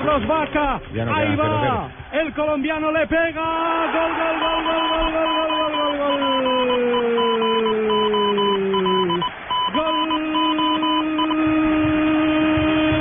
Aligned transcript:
Carlos 0.00 0.26
Vaca. 0.26 0.80
No 0.94 1.14
Ahí 1.14 1.36
va. 1.36 1.90
El 2.12 2.32
colombiano 2.32 2.90
le 2.90 3.06
pega. 3.06 3.42
Gol, 3.92 4.12
gol, 4.16 4.40
gol, 4.40 4.64
gol, 4.64 4.88
gol, 4.88 5.12
gol, 5.12 5.72
gol, 5.76 5.98
gol, 5.98 5.98
gol, 5.98 6.20
gol. 9.74 9.98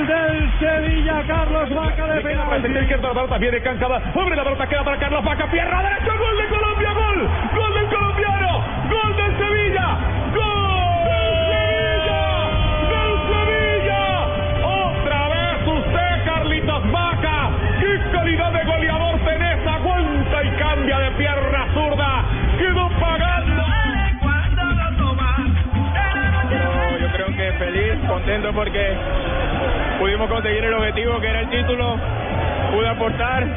Del 0.08 0.52
Sevilla. 0.60 1.24
Carlos 1.26 1.70
Vaca. 1.74 2.06
Centro 2.62 2.82
izquierda, 2.82 3.08
la 3.08 3.14
pelota 3.14 3.38
viene 3.38 3.62
cansada. 3.62 4.02
Abre 4.14 4.36
la 4.36 4.44
pelota, 4.44 4.68
queda 4.68 4.84
para 4.84 5.00
Carlos 5.00 5.24
Vaca. 5.24 5.50
Pierna 5.50 5.82
derecha, 5.82 6.18
gol 6.18 6.38
de 6.38 6.48
Colombia, 6.50 6.94
gol. 6.94 7.30
Gol 7.56 7.74
del 7.76 7.88
colombiano. 7.88 8.64
Gol 8.90 9.16
del 9.16 9.38
Sevilla. 9.38 10.19
Calidad 18.20 18.52
de 18.52 18.64
goleador 18.66 19.20
tenés. 19.20 19.68
Aguanta 19.68 20.44
y 20.44 20.50
cambia 20.60 21.00
de 21.00 21.12
pierna 21.12 21.68
zurda. 21.74 22.24
Quedó 22.58 22.90
pagando. 23.00 23.64
Yo 27.00 27.08
creo 27.14 27.28
que 27.28 27.52
feliz, 27.54 28.08
contento 28.08 28.52
porque 28.54 28.94
pudimos 30.00 30.30
conseguir 30.30 30.64
el 30.66 30.74
objetivo 30.74 31.20
que 31.20 31.28
era 31.28 31.40
el 31.42 31.50
título, 31.50 31.98
pude 32.74 32.90
aportar 32.90 33.48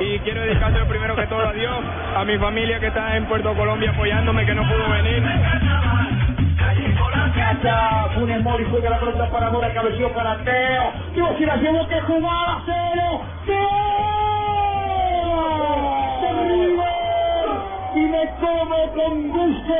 y 0.00 0.18
quiero 0.20 0.42
dedicárselo 0.42 0.86
primero 0.86 1.16
que 1.16 1.26
todo 1.26 1.48
a 1.48 1.52
Dios, 1.52 1.78
a 2.16 2.24
mi 2.24 2.36
familia 2.38 2.80
que 2.80 2.88
está 2.88 3.16
en 3.16 3.24
Puerto 3.26 3.54
Colombia 3.54 3.90
apoyándome 3.90 4.44
que 4.44 4.54
no 4.54 4.62
pudo 4.62 4.90
venir. 4.90 5.22
Funes 8.14 8.42
Mori 8.42 8.64
juega 8.70 8.90
la 8.90 9.00
pelota 9.00 9.30
para 9.30 9.50
Mora, 9.50 9.72
cabeció 9.72 10.12
para 10.12 10.36
Teo. 10.44 10.92
Dios, 11.14 11.30
si 11.38 11.46
la 11.46 11.56
llevó 11.56 11.88
que 11.88 12.00
jugaba 12.02 12.62
cero. 12.64 13.20
¡Teo! 13.46 13.58
¡De! 16.20 18.00
Y 18.00 18.04
me 18.06 18.30
como 18.40 18.92
con 18.92 19.30
gusto 19.30 19.74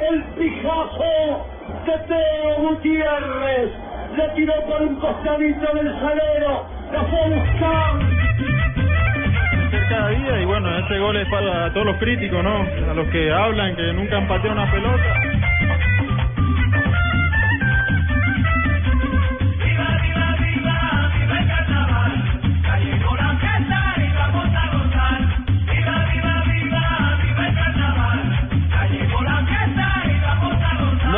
el 0.00 0.22
pijazo 0.38 1.46
de 1.86 1.98
Teo 2.06 2.56
Gutiérrez. 2.58 3.70
Le 4.16 4.28
tiró 4.36 4.54
por 4.66 4.82
un 4.82 4.94
costadito 4.96 5.74
del 5.74 6.00
salero. 6.00 6.66
La 6.92 7.02
fue 7.04 7.18
a 7.18 7.28
buscar. 7.28 7.94
cada 9.88 10.08
día 10.10 10.40
y 10.40 10.44
bueno, 10.44 10.78
este 10.78 10.98
gol 10.98 11.16
es 11.16 11.28
para 11.28 11.72
todos 11.72 11.86
los 11.86 11.96
críticos, 11.96 12.44
¿no? 12.44 12.66
A 12.90 12.94
los 12.94 13.08
que 13.08 13.32
hablan 13.32 13.74
que 13.74 13.92
nunca 13.94 14.18
han 14.18 14.28
pateado 14.28 14.52
una 14.52 14.70
pelota. 14.70 15.43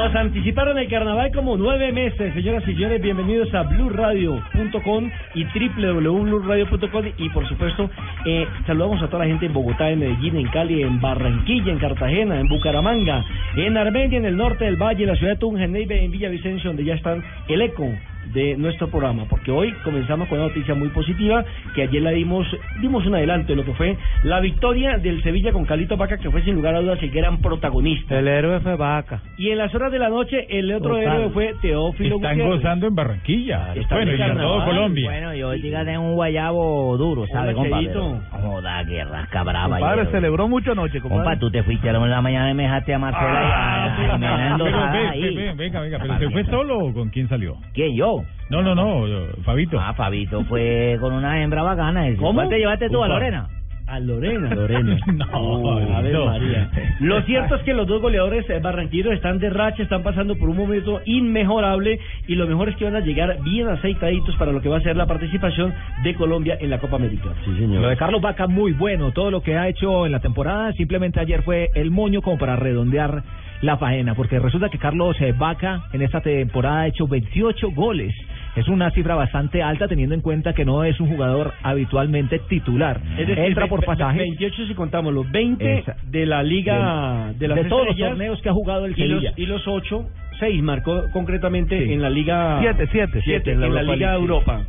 Nos 0.06 0.14
anticiparon 0.14 0.78
el 0.78 0.88
carnaval 0.88 1.32
como 1.32 1.56
nueve 1.56 1.90
meses, 1.90 2.32
señoras 2.32 2.62
y 2.62 2.74
señores. 2.74 3.02
Bienvenidos 3.02 3.52
a 3.52 3.64
BlueRadio.com 3.64 5.10
y 5.34 5.44
www.blueradio.com 5.44 7.04
y 7.18 7.28
por 7.30 7.48
supuesto 7.48 7.90
eh, 8.24 8.46
saludamos 8.68 9.02
a 9.02 9.08
toda 9.08 9.24
la 9.24 9.28
gente 9.28 9.46
en 9.46 9.52
Bogotá, 9.52 9.90
en 9.90 9.98
Medellín, 9.98 10.36
en 10.36 10.46
Cali, 10.46 10.80
en 10.80 11.00
Barranquilla, 11.00 11.72
en 11.72 11.80
Cartagena, 11.80 12.38
en 12.38 12.46
Bucaramanga, 12.46 13.24
en 13.56 13.76
Armenia, 13.76 14.18
en 14.18 14.26
el 14.26 14.36
norte 14.36 14.66
del 14.66 14.76
Valle, 14.76 15.02
en 15.02 15.10
la 15.10 15.16
ciudad 15.16 15.32
de 15.32 15.38
Tunja, 15.40 15.64
en 15.64 15.72
Neiva, 15.72 15.96
en 15.96 16.12
Villavicencio, 16.12 16.70
donde 16.70 16.84
ya 16.84 16.94
están 16.94 17.24
el 17.48 17.62
eco 17.62 17.90
de 18.36 18.54
nuestro 18.58 18.88
programa, 18.88 19.24
porque 19.30 19.50
hoy 19.50 19.72
comenzamos 19.82 20.28
con 20.28 20.38
una 20.38 20.48
noticia 20.48 20.74
muy 20.74 20.88
positiva 20.90 21.42
que 21.74 21.82
ayer 21.82 22.02
la 22.02 22.10
dimos, 22.10 22.46
dimos 22.82 23.06
un 23.06 23.14
adelanto 23.14 23.48
de 23.48 23.56
lo 23.56 23.64
que 23.64 23.72
fue 23.72 23.96
la 24.24 24.40
victoria 24.40 24.98
del 24.98 25.22
Sevilla 25.22 25.52
con 25.52 25.64
Calito 25.64 25.96
Vaca, 25.96 26.18
que 26.18 26.30
fue 26.30 26.42
sin 26.42 26.54
lugar 26.54 26.74
a 26.74 26.80
dudas 26.80 27.02
el 27.02 27.10
gran 27.10 27.38
protagonista. 27.38 28.18
El 28.18 28.28
héroe 28.28 28.60
fue 28.60 28.76
Vaca. 28.76 29.22
Y 29.38 29.48
en 29.50 29.58
las 29.58 29.74
horas 29.74 29.90
de 29.90 29.98
la 29.98 30.10
noche, 30.10 30.46
el 30.50 30.70
otro 30.72 30.90
Total. 30.96 31.16
héroe 31.16 31.30
fue 31.30 31.54
Teófilo 31.62 32.16
Están 32.16 32.32
Gutiérrez. 32.36 32.56
gozando 32.62 32.86
en 32.88 32.94
Barranquilla. 32.94 33.74
Están 33.74 33.98
bueno, 33.98 34.12
de 34.12 34.18
y 34.18 34.22
en 34.22 34.36
todo. 34.36 34.64
Colombia. 34.66 35.10
Bueno, 35.10 35.34
y 35.34 35.42
hoy 35.42 35.62
dígate 35.62 35.96
un 35.96 36.14
guayabo 36.14 36.96
duro, 36.98 37.26
¿sabe, 37.28 37.54
Hola, 37.54 37.54
compa? 37.54 37.78
Cheito. 37.78 38.20
Pero, 38.30 38.42
Joda, 38.42 38.84
que 38.86 39.04
rasca 39.04 39.42
brava. 39.44 39.78
Compadre, 39.78 40.06
celebró 40.10 40.46
mucho 40.48 40.72
anoche, 40.72 41.00
compadre. 41.00 41.24
Compa, 41.24 41.38
tú 41.40 41.50
te 41.50 41.62
fuiste 41.62 41.88
a 41.88 41.92
la 41.94 42.06
de 42.06 42.20
mañana 42.22 42.50
y 42.50 42.54
me 42.54 42.64
dejaste 42.64 42.92
a 42.92 42.98
Marcela 42.98 43.40
y 43.42 43.46
a- 43.46 43.84
a 43.84 44.56
ve, 44.56 45.30
ve, 45.34 45.52
venga, 45.56 45.80
venga, 45.80 45.98
pero 45.98 46.18
¿se 46.18 46.30
fue 46.30 46.44
solo 46.44 46.78
o 46.78 46.92
con 46.92 47.08
quién 47.10 47.28
salió? 47.28 47.56
¿Quién, 47.72 47.94
yo? 47.96 48.22
No, 48.50 48.62
no, 48.62 48.74
no, 48.74 49.06
yo- 49.08 49.26
Fabito. 49.44 49.78
Ah, 49.80 49.92
Fabito 49.94 50.44
fue 50.44 50.96
con 51.00 51.12
una 51.12 51.42
hembra 51.42 51.62
bacana. 51.62 52.06
¿Cómo? 52.18 52.34
¿Cuál 52.34 52.48
te 52.48 52.58
llevaste 52.58 52.88
tú 52.90 53.02
a. 53.02 53.08
Lorena? 53.08 53.48
A 53.88 54.00
Lorena. 54.00 54.52
Lorena. 54.52 54.96
No, 55.06 55.58
Uy, 55.60 55.92
Ave 55.94 56.12
no. 56.12 56.26
María. 56.26 56.70
Lo 57.00 57.22
cierto 57.26 57.54
es 57.54 57.62
que 57.62 57.72
los 57.72 57.86
dos 57.86 58.02
goleadores 58.02 58.48
eh, 58.50 58.58
barranquilleros 58.60 59.14
están 59.14 59.38
de 59.38 59.48
racha, 59.50 59.82
están 59.84 60.02
pasando 60.02 60.34
por 60.36 60.48
un 60.48 60.56
momento 60.56 61.00
inmejorable 61.04 62.00
y 62.26 62.34
lo 62.34 62.46
mejor 62.48 62.68
es 62.68 62.76
que 62.76 62.84
van 62.84 62.96
a 62.96 63.00
llegar 63.00 63.36
bien 63.44 63.68
aceitaditos 63.68 64.34
para 64.36 64.50
lo 64.50 64.60
que 64.60 64.68
va 64.68 64.78
a 64.78 64.80
ser 64.80 64.96
la 64.96 65.06
participación 65.06 65.72
de 66.02 66.14
Colombia 66.14 66.56
en 66.60 66.70
la 66.70 66.78
Copa 66.78 66.96
América. 66.96 67.28
Sí, 67.44 67.54
señor. 67.56 67.80
Lo 67.82 67.88
de 67.88 67.96
Carlos 67.96 68.20
Vaca 68.20 68.48
muy 68.48 68.72
bueno, 68.72 69.12
todo 69.12 69.30
lo 69.30 69.40
que 69.42 69.56
ha 69.56 69.68
hecho 69.68 70.04
en 70.06 70.10
la 70.12 70.20
temporada, 70.20 70.72
simplemente 70.72 71.20
ayer 71.20 71.42
fue 71.42 71.70
el 71.74 71.90
moño 71.92 72.22
como 72.22 72.38
para 72.38 72.56
redondear 72.56 73.22
la 73.62 73.76
faena, 73.78 74.14
porque 74.14 74.38
resulta 74.38 74.68
que 74.68 74.78
Carlos 74.78 75.16
eh, 75.20 75.32
Vaca 75.36 75.84
en 75.92 76.02
esta 76.02 76.20
temporada 76.20 76.80
ha 76.82 76.86
hecho 76.88 77.06
28 77.06 77.70
goles. 77.72 78.14
Es 78.56 78.68
una 78.68 78.90
cifra 78.90 79.14
bastante 79.14 79.62
alta 79.62 79.86
teniendo 79.88 80.14
en 80.14 80.20
cuenta 80.22 80.52
que 80.54 80.64
no 80.64 80.82
es 80.84 80.98
un 81.00 81.08
jugador 81.08 81.52
habitualmente 81.62 82.38
titular. 82.48 83.00
Es 83.18 83.26
decir, 83.28 83.38
Entra 83.38 83.66
por 83.66 83.84
pasaje 83.84 84.18
28 84.18 84.66
si 84.66 84.74
contamos 84.74 85.12
los 85.12 85.30
20 85.30 85.78
Esa- 85.78 85.96
de 86.04 86.24
la 86.26 86.42
Liga 86.42 87.32
de, 87.38 87.48
las 87.48 87.56
de 87.56 87.64
todos 87.64 87.86
los 87.88 87.96
torneos 87.98 88.40
que 88.40 88.48
ha 88.48 88.52
jugado 88.52 88.86
el 88.86 88.92
y 88.98 89.04
los, 89.06 89.20
Sevilla. 89.22 89.32
y 89.36 89.46
los 89.46 89.66
8, 89.68 90.06
6 90.38 90.62
marcó 90.62 91.04
concretamente 91.12 91.84
Sí. 91.86 91.92
en 91.92 92.00
la 92.02 92.10
Liga 92.10 92.58
Siete, 92.60 92.88
siete, 92.92 93.20
siete, 93.24 93.52
en 93.52 93.60
la 93.60 93.66
en 93.66 93.74
la 93.74 93.82
Liga. 93.82 94.14
Europa. 94.14 94.62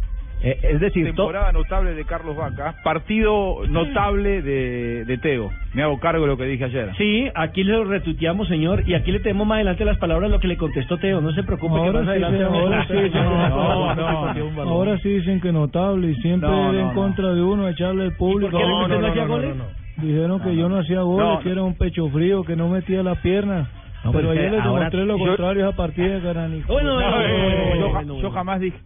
Eh, 0.44 0.60
es 0.62 0.80
decir, 0.80 1.04
Temporada 1.06 1.52
notable 1.52 1.96
de 1.96 2.06
Carlos 2.06 2.36
Vaca, 2.36 2.76
partido 2.84 3.56
notable 3.70 4.42
de, 4.44 5.04
de 5.06 5.18
Teo. 5.18 5.50
Me 5.74 5.82
hago 5.82 6.00
cargo 6.00 6.22
de 6.24 6.28
lo 6.28 6.38
que 6.38 6.46
dije 6.46 6.66
ayer. 6.66 6.92
Sí, 6.98 7.28
aquí 7.34 7.64
lo 7.64 7.84
retuiteamos, 7.86 8.48
señor, 8.48 8.84
y 8.86 8.94
aquí 8.94 9.12
le 9.12 9.20
tenemos 9.20 9.48
más 9.48 9.56
adelante 9.58 9.84
las 9.84 9.98
palabras 9.98 10.30
lo 10.30 10.40
que 10.40 10.48
le 10.48 10.56
contestó 10.58 10.98
Teo. 11.00 11.22
No 11.22 11.32
se 11.32 11.44
preocupe 11.44 11.74
que 11.74 11.80
Ahora 11.80 12.02
más 12.02 12.04
sí, 12.04 12.10
adelante. 12.24 12.38
sí, 12.38 12.44
ahora 12.44 12.88
sí, 12.88 12.94
sí, 12.94 13.10
No, 13.18 13.96
no, 13.96 14.36
no. 14.56 14.62
Ahora 14.70 14.98
sí 15.00 15.10
dicen 15.10 15.42
que 15.42 15.52
notable 15.52 16.12
y 16.12 16.16
siempre 16.22 16.50
No, 16.50 16.72
no, 16.72 16.80
en 16.80 16.88
no. 16.88 16.94
contra 16.94 17.34
de 17.34 17.42
uno 17.42 17.68
echarle 17.68 18.06
el 18.06 18.14
público. 18.14 18.52
por 18.52 18.62
qué 18.62 18.68
No, 18.68 18.82
usted 18.82 18.94
no, 18.96 19.02
no 19.02 19.02
no, 19.02 19.08
hacía 19.12 19.26
no, 19.26 19.34
goles? 19.34 19.56
no, 19.56 19.64
no. 19.64 19.88
Dijeron 20.08 20.40
que 20.42 20.56
yo 20.56 20.70
no 20.70 20.78
hacía 20.78 21.02
goles, 21.02 21.28
No, 21.28 21.40
que 21.40 21.50
era 21.50 21.64
un 21.64 21.74
pecho 21.76 22.08
frío, 22.10 22.44
que 22.44 22.56
no 22.56 22.70
metía 22.70 23.02
las 23.02 23.18
piernas. 23.20 23.68
No, 24.04 24.12
pero 24.12 24.30
ayer 24.30 24.52
les 24.52 24.64
demostré 24.64 25.06
lo 25.06 25.18
contrario 25.18 25.68
a 25.68 25.72
partir 25.76 26.12
de 26.12 26.20
Garanico. 26.20 26.72
Bueno, 26.72 26.94
bueno, 26.94 27.10
No, 27.10 27.16
bueno, 27.18 27.34
eh, 27.34 27.92
bueno, 27.94 28.22
yo, 28.22 28.30
jamás 28.32 28.60
dije. 28.60 28.78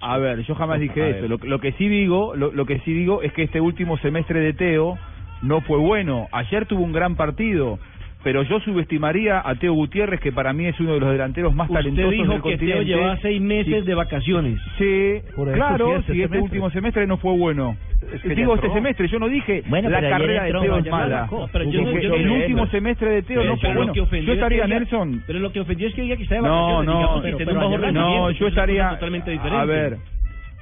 A 0.00 0.18
ver, 0.18 0.44
yo 0.44 0.54
jamás 0.54 0.80
dije 0.80 1.02
A 1.02 1.08
eso. 1.18 1.28
Lo, 1.28 1.38
lo 1.38 1.60
que 1.60 1.72
sí 1.72 1.88
digo, 1.88 2.36
lo, 2.36 2.52
lo 2.52 2.66
que 2.66 2.78
sí 2.80 2.92
digo 2.92 3.22
es 3.22 3.32
que 3.32 3.42
este 3.42 3.60
último 3.60 3.98
semestre 3.98 4.40
de 4.40 4.52
Teo 4.52 4.98
no 5.42 5.60
fue 5.62 5.78
bueno. 5.78 6.28
Ayer 6.32 6.66
tuvo 6.66 6.82
un 6.84 6.92
gran 6.92 7.16
partido, 7.16 7.78
pero 8.24 8.42
yo 8.42 8.58
subestimaría 8.60 9.40
a 9.44 9.54
Teo 9.54 9.72
Gutiérrez, 9.74 10.20
que 10.20 10.32
para 10.32 10.52
mí 10.52 10.66
es 10.66 10.78
uno 10.80 10.94
de 10.94 11.00
los 11.00 11.10
delanteros 11.12 11.54
más 11.54 11.68
Usted 11.70 11.80
talentosos 11.80 12.10
dijo 12.12 12.32
del 12.32 12.42
que 12.42 12.48
Teo 12.48 12.58
continente. 12.58 12.84
llevaba 12.84 13.16
seis 13.22 13.40
meses 13.40 13.80
Sí. 13.80 13.86
de 13.86 13.94
vacaciones. 13.94 14.60
Sí, 14.76 15.14
Por 15.36 15.52
claro, 15.52 15.96
este 15.96 16.12
si 16.12 16.22
este 16.22 16.34
semestre. 16.34 16.40
último 16.40 16.70
semestre 16.70 17.06
no 17.06 17.16
fue 17.18 17.36
bueno. 17.36 17.76
que 18.22 18.34
Digo 18.34 18.54
este 18.54 18.70
semestre, 18.72 19.08
yo 19.08 19.18
no 19.18 19.28
dije 19.28 19.62
Bueno, 19.66 19.88
la 19.90 20.00
carrera 20.00 20.44
de 20.44 20.52
Teo 20.52 20.76
es 20.78 20.90
mala. 20.90 21.20
sacó. 21.22 21.40
No, 21.40 21.48
pero 21.52 21.64
yo 21.70 21.82
no- 21.82 21.88
Dije, 21.90 22.02
yo 22.02 22.08
no 22.10 22.14
el 22.16 22.30
último 22.30 22.66
semestre 22.68 23.10
de 23.10 23.22
Teo 23.22 23.44
no 23.44 23.56
fue 23.56 23.74
bueno. 23.74 23.92
Yo 23.94 24.02
es 24.04 24.10
que 24.10 24.32
estaría 24.32 24.66
Nelson. 24.66 25.22
Pero 25.26 25.38
lo 25.40 25.52
que 25.52 25.60
ofendió 25.60 25.88
es 25.88 25.94
que 25.94 26.02
diga 26.02 26.16
que 26.16 26.22
está 26.24 26.34
de 26.36 26.42
No, 26.42 26.48
vacaciones. 26.78 26.86
no, 26.86 26.92
digamos 27.22 27.76
pero- 27.80 27.92
no, 27.92 28.30
yo 28.30 28.46
es 28.46 28.52
estaría 28.52 28.90
totalmente 28.90 29.30
diferente. 29.30 29.58
a 29.60 29.64
ver. 29.64 29.96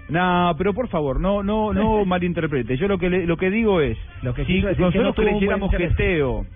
No, 0.09 0.55
pero 0.57 0.73
por 0.73 0.89
favor, 0.89 1.19
no 1.21 1.43
no 1.43 1.73
no 1.73 2.05
malinterprete. 2.07 2.77
Yo 2.77 2.87
lo 2.87 2.97
que 2.99 3.11
le- 3.11 3.27
lo 3.27 3.37
que 3.37 3.51
digo 3.51 3.81
es, 3.81 3.99
Lo 4.23 4.35
que 4.35 4.45
si 4.45 4.61
nosotros 4.63 5.15
creyéramos 5.17 5.71
que. 5.71 5.89
Teo, 5.97 6.47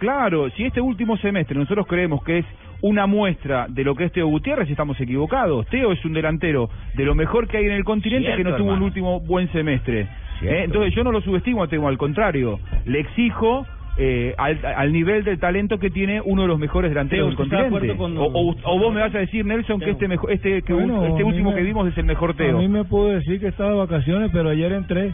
claro, 0.00 0.50
si 0.56 0.64
este 0.64 0.80
último 0.80 1.16
semestre 1.18 1.56
nosotros 1.56 1.86
creemos 1.86 2.24
que 2.24 2.38
es 2.38 2.46
una 2.82 3.06
muestra 3.06 3.66
de 3.68 3.84
lo 3.84 3.94
que 3.94 4.04
es 4.06 4.12
Teo 4.12 4.26
Gutiérrez, 4.26 4.68
estamos 4.68 4.98
equivocados. 5.00 5.66
Teo 5.68 5.92
es 5.92 6.04
un 6.04 6.14
delantero 6.14 6.68
de 6.94 7.04
lo 7.04 7.14
mejor 7.14 7.46
que 7.46 7.58
hay 7.58 7.66
en 7.66 7.72
el 7.72 7.84
continente 7.84 8.34
que 8.34 8.42
no 8.42 8.50
tuvo 8.56 8.64
un 8.68 8.70
hermano. 8.70 8.86
último 8.86 9.20
buen 9.20 9.52
semestre. 9.52 10.08
¿eh? 10.42 10.62
Entonces 10.64 10.94
yo 10.94 11.04
no 11.04 11.12
lo 11.12 11.20
subestimo 11.20 11.62
a 11.62 11.68
Teo, 11.68 11.86
al 11.86 11.98
contrario, 11.98 12.58
le 12.86 13.00
exijo 13.00 13.66
eh, 13.98 14.34
al, 14.38 14.58
al 14.64 14.92
nivel 14.94 15.24
del 15.24 15.38
talento 15.38 15.78
que 15.78 15.90
tiene 15.90 16.22
uno 16.24 16.42
de 16.42 16.48
los 16.48 16.58
mejores 16.58 16.90
delanteros 16.90 17.36
Teo, 17.36 17.36
del 17.36 17.44
¿usted 17.44 17.56
está 17.58 17.64
de 17.64 17.70
continente. 17.70 17.98
con- 17.98 18.16
o, 18.16 18.22
o- 18.24 18.56
o 18.64 18.78
vos 18.78 18.94
me 18.94 19.00
vas 19.02 19.14
a 19.14 19.18
decir, 19.18 19.44
Nelson, 19.44 19.78
que 19.80 19.90
este 19.90 20.08
mejor, 20.08 20.32
este, 20.32 20.62
que 20.62 20.72
Bueno, 20.72 21.04
este 21.04 21.22
a 21.22 21.26
último 21.26 21.50
me- 21.50 21.56
que 21.56 21.62
vimos 21.62 21.86
es 21.88 21.98
el 21.98 22.04
mejor 22.06 22.30
A 22.30 22.34
Teo. 22.34 22.56
mí 22.58 22.68
me 22.68 22.84
puedo 22.84 23.08
decir 23.08 23.38
que 23.40 23.48
estaba 23.48 23.70
de 23.70 23.76
vacaciones, 23.76 24.30
pero 24.32 24.48
ayer 24.48 24.72
entré. 24.72 25.12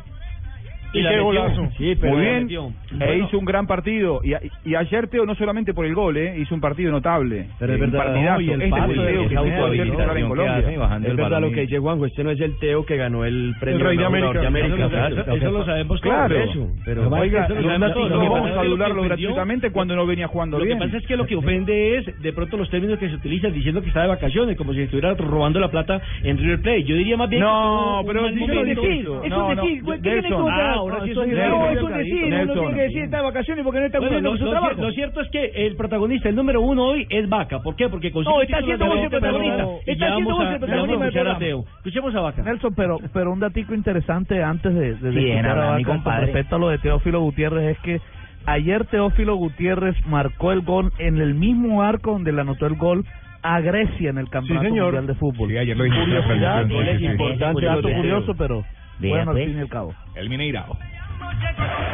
Y 0.92 1.02
la 1.02 1.10
metió. 1.10 1.70
Sí, 1.76 1.94
pero 2.00 2.14
Muy 2.14 2.24
la 2.24 2.30
bien, 2.38 2.48
e 2.50 2.96
Bueno, 2.96 3.24
hizo 3.26 3.38
un 3.38 3.44
gran 3.44 3.66
partido. 3.66 4.20
Y, 4.24 4.32
a- 4.34 4.40
y 4.64 4.74
ayer 4.74 5.08
Teo, 5.08 5.26
no 5.26 5.34
solamente 5.34 5.74
por 5.74 5.84
el 5.84 5.94
gol, 5.94 6.16
eh, 6.16 6.36
hizo 6.38 6.54
un 6.54 6.60
partido 6.60 6.90
notable. 6.90 7.46
Pero 7.58 7.74
es 7.74 7.80
un 7.80 7.90
verdad, 7.90 8.04
partidazo. 8.06 8.40
y 8.40 8.50
el 8.50 8.62
este 8.62 8.64
el 8.64 8.70
Teo 8.70 8.86
que 8.86 8.92
en 8.92 9.28
que 9.28 9.36
hace 10.46 10.72
Es 11.04 11.10
el 11.10 11.16
verdad 11.16 11.40
lo 11.40 11.48
y- 11.48 11.52
que 11.52 11.60
dice 11.62 11.78
Juanjo, 11.78 12.06
este 12.06 12.24
no 12.24 12.30
es 12.30 12.40
el 12.40 12.58
Teo 12.58 12.86
que 12.86 12.96
ganó 12.96 13.24
el 13.24 13.54
premio 13.60 13.84
Rey 13.86 13.96
de 13.96 14.02
mejor 14.04 14.06
América. 14.06 14.28
jugador 14.28 14.40
de 14.40 14.46
América. 14.46 14.74
Eso 14.76 14.86
lo- 14.86 15.24
¿sabes? 15.24 15.42
eso 15.42 15.50
lo 15.50 15.64
sabemos. 15.64 16.00
Claro. 16.00 16.36
Eso, 16.36 16.68
pero 16.84 17.02
Oiga, 17.08 17.20
Oiga, 17.20 17.44
eso 17.44 17.54
lo 17.54 17.60
no, 18.24 18.30
vamos 18.30 18.50
a 18.50 18.60
adularlo 18.60 19.02
gratuitamente 19.02 19.70
cuando 19.70 19.96
no 19.96 20.06
venía 20.06 20.28
jugando 20.28 20.58
Lo 20.58 20.64
que 20.64 20.76
pasa 20.76 20.96
es 20.96 21.06
que 21.06 21.16
lo 21.16 21.26
que 21.26 21.36
ofende 21.36 21.98
es 21.98 22.22
de 22.22 22.32
pronto 22.32 22.56
los 22.56 22.70
términos 22.70 22.98
que 22.98 23.08
se 23.08 23.14
utilizan 23.16 23.52
diciendo 23.52 23.82
que 23.82 23.88
está 23.88 24.02
de 24.02 24.08
vacaciones, 24.08 24.56
como 24.56 24.72
si 24.72 24.80
estuviera 24.82 25.14
robando 25.14 25.60
la 25.60 25.70
plata 25.70 26.00
en 26.22 26.38
River 26.38 26.60
Plate. 26.62 26.84
Yo 26.84 26.96
diría 26.96 27.16
más 27.16 27.28
bien 27.28 27.42
No, 27.42 28.02
pero 28.06 28.20
eso. 28.26 28.28
Es 28.28 28.34
decir, 28.36 29.82
¿qué 29.84 29.98
tiene 30.00 30.22
que 30.22 30.28
ahora? 30.78 30.98
no, 30.98 31.04
Sí, 31.04 31.10
eso 31.10 31.22
es 31.22 31.28
no, 31.28 31.66
es 31.70 31.76
es 31.76 31.82
un 31.82 31.92
decir, 31.96 32.24
uno 32.24 32.52
tiene 32.54 32.74
que 32.74 32.82
decir 32.82 33.02
está 33.04 33.16
de 33.18 33.22
vacaciones 33.22 33.64
porque 33.64 33.80
no 33.80 33.86
está 33.86 33.98
cumpliendo 33.98 34.30
con 34.30 34.38
su 34.38 34.50
trabajo. 34.50 34.80
Lo 34.82 34.90
cierto 34.92 35.20
es 35.20 35.30
que 35.30 35.44
el 35.66 35.76
protagonista, 35.76 36.28
el 36.28 36.36
número 36.36 36.60
uno 36.60 36.84
hoy, 36.84 37.06
es 37.10 37.28
Vaca. 37.28 37.60
¿Por 37.62 37.76
qué? 37.76 37.88
Porque 37.88 38.10
consigue 38.12 38.34
No, 38.34 38.42
está 38.42 38.60
de 38.60 38.76
vos 38.76 38.98
el 38.98 39.10
protagonista. 39.10 39.66
Está 39.86 40.10
vamos 40.10 40.32
vos 40.34 40.46
el 40.52 40.58
protagonista 40.58 41.38
del. 41.38 41.58
Escuchemos 41.78 42.14
a 42.14 42.20
Vaca. 42.20 42.42
Nelson, 42.42 42.74
pero 42.74 42.98
pero 43.12 43.32
un 43.32 43.40
datico 43.40 43.74
interesante 43.74 44.42
antes 44.42 44.74
de, 44.74 44.94
de, 44.96 45.12
Sí, 45.12 45.32
habla, 45.32 45.74
a 45.74 45.76
mi 45.76 45.82
Vaca 45.82 45.84
con 45.84 45.96
compadre. 45.96 46.26
respecto 46.26 46.56
a 46.56 46.58
lo 46.58 46.68
de 46.68 46.78
Teófilo 46.78 47.20
Gutiérrez 47.20 47.76
es 47.76 47.78
que 47.80 48.00
ayer 48.46 48.84
Teófilo 48.86 49.36
Gutiérrez 49.36 49.96
marcó 50.06 50.52
el 50.52 50.60
gol 50.62 50.92
en 50.98 51.18
el 51.18 51.34
mismo 51.34 51.82
arco 51.82 52.12
donde 52.12 52.32
le 52.32 52.40
anotó 52.42 52.66
el 52.66 52.76
gol 52.76 53.04
a 53.42 53.60
Grecia 53.60 54.10
en 54.10 54.18
el 54.18 54.28
Campeonato 54.28 54.68
señor. 54.68 54.84
Mundial 54.86 55.06
de 55.06 55.14
Fútbol. 55.14 55.48
Sí, 55.50 55.56
ayer 55.56 55.76
lo 55.76 55.84
dijiste 55.84 56.04
Curiosidad, 56.04 56.66
sí, 56.66 56.98
sí. 56.98 57.04
importantes, 57.06 57.52
Curioso, 57.54 57.76
dato 57.76 57.96
curioso, 57.96 58.34
pero 58.36 58.64
Vea, 58.98 59.10
bueno, 59.10 59.30
al 59.30 59.36
pues. 59.36 59.46
fin 59.46 59.58
y 59.58 59.60
al 59.60 59.68
cabo. 59.68 59.94
El 60.14 60.28
Mineirao. 60.28 60.76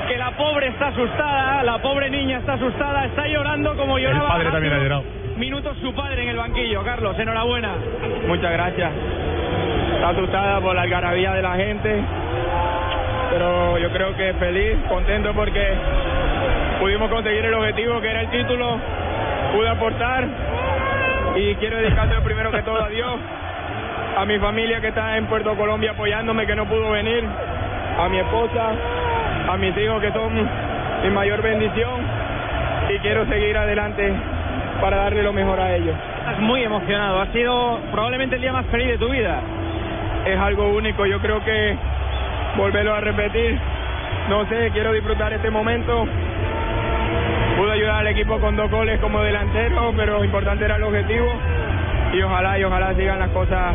Que 0.08 0.18
la 0.18 0.30
pobre 0.36 0.68
está 0.68 0.88
asustada, 0.88 1.62
la 1.62 1.78
pobre 1.80 2.10
niña 2.10 2.38
está 2.38 2.54
asustada, 2.54 3.06
está 3.06 3.26
llorando 3.26 3.76
como 3.76 3.98
lloraba. 3.98 4.28
padre 4.28 4.42
hace 4.44 4.52
también 4.52 4.74
ha 4.74 4.78
llorado. 4.78 5.04
Minutos 5.36 5.76
su 5.80 5.94
padre 5.94 6.22
en 6.22 6.28
el 6.28 6.36
banquillo. 6.36 6.84
Carlos, 6.84 7.18
enhorabuena. 7.18 7.74
Muchas 8.26 8.52
gracias. 8.52 8.92
Está 9.94 10.08
asustada 10.10 10.60
por 10.60 10.74
la 10.74 10.82
algarabía 10.82 11.32
de 11.32 11.42
la 11.42 11.54
gente, 11.56 12.02
pero 13.30 13.78
yo 13.78 13.90
creo 13.90 14.16
que 14.16 14.34
feliz, 14.34 14.76
contento 14.88 15.32
porque 15.32 15.74
pudimos 16.80 17.08
conseguir 17.08 17.44
el 17.44 17.54
objetivo 17.54 18.00
que 18.00 18.10
era 18.10 18.20
el 18.22 18.30
título, 18.30 18.78
pude 19.54 19.68
aportar 19.68 20.26
y 21.36 21.54
quiero 21.54 21.76
dedicarle 21.78 22.20
primero 22.22 22.50
que 22.50 22.62
todo 22.62 22.82
a 22.82 22.88
Dios, 22.88 23.14
a 24.16 24.24
mi 24.26 24.38
familia 24.38 24.80
que 24.80 24.88
está 24.88 25.16
en 25.16 25.26
Puerto 25.26 25.56
Colombia 25.56 25.92
apoyándome 25.92 26.46
que 26.46 26.54
no 26.54 26.66
pudo 26.66 26.90
venir, 26.90 27.24
a 27.98 28.08
mi 28.08 28.18
esposa, 28.18 28.72
a 29.50 29.56
mis 29.56 29.76
hijos 29.76 30.00
que 30.00 30.12
son 30.12 30.32
mi 31.02 31.10
mayor 31.10 31.42
bendición 31.42 32.00
y 32.90 32.98
quiero 32.98 33.26
seguir 33.26 33.56
adelante 33.56 34.12
para 34.80 34.98
darle 34.98 35.22
lo 35.22 35.32
mejor 35.32 35.60
a 35.60 35.74
ellos. 35.74 35.94
Estás 36.18 36.38
muy 36.40 36.62
emocionado, 36.62 37.20
ha 37.20 37.26
sido 37.28 37.80
probablemente 37.90 38.36
el 38.36 38.42
día 38.42 38.52
más 38.52 38.66
feliz 38.66 38.88
de 38.88 38.98
tu 38.98 39.08
vida. 39.08 39.40
Es 40.26 40.38
algo 40.38 40.68
único, 40.68 41.06
yo 41.06 41.18
creo 41.20 41.42
que 41.44 41.76
volverlo 42.56 42.94
a 42.94 43.00
repetir, 43.00 43.58
no 44.28 44.46
sé, 44.46 44.70
quiero 44.72 44.92
disfrutar 44.92 45.32
este 45.32 45.50
momento. 45.50 46.06
Pude 47.56 47.72
ayudar 47.72 48.00
al 48.00 48.06
equipo 48.08 48.38
con 48.40 48.56
dos 48.56 48.70
goles 48.70 49.00
como 49.00 49.22
delantero, 49.22 49.92
pero 49.96 50.18
lo 50.18 50.24
importante 50.24 50.64
era 50.64 50.76
el 50.76 50.82
objetivo 50.82 51.32
y 52.12 52.22
ojalá 52.22 52.58
y 52.58 52.64
ojalá 52.64 52.94
sigan 52.94 53.18
las 53.18 53.30
cosas 53.30 53.74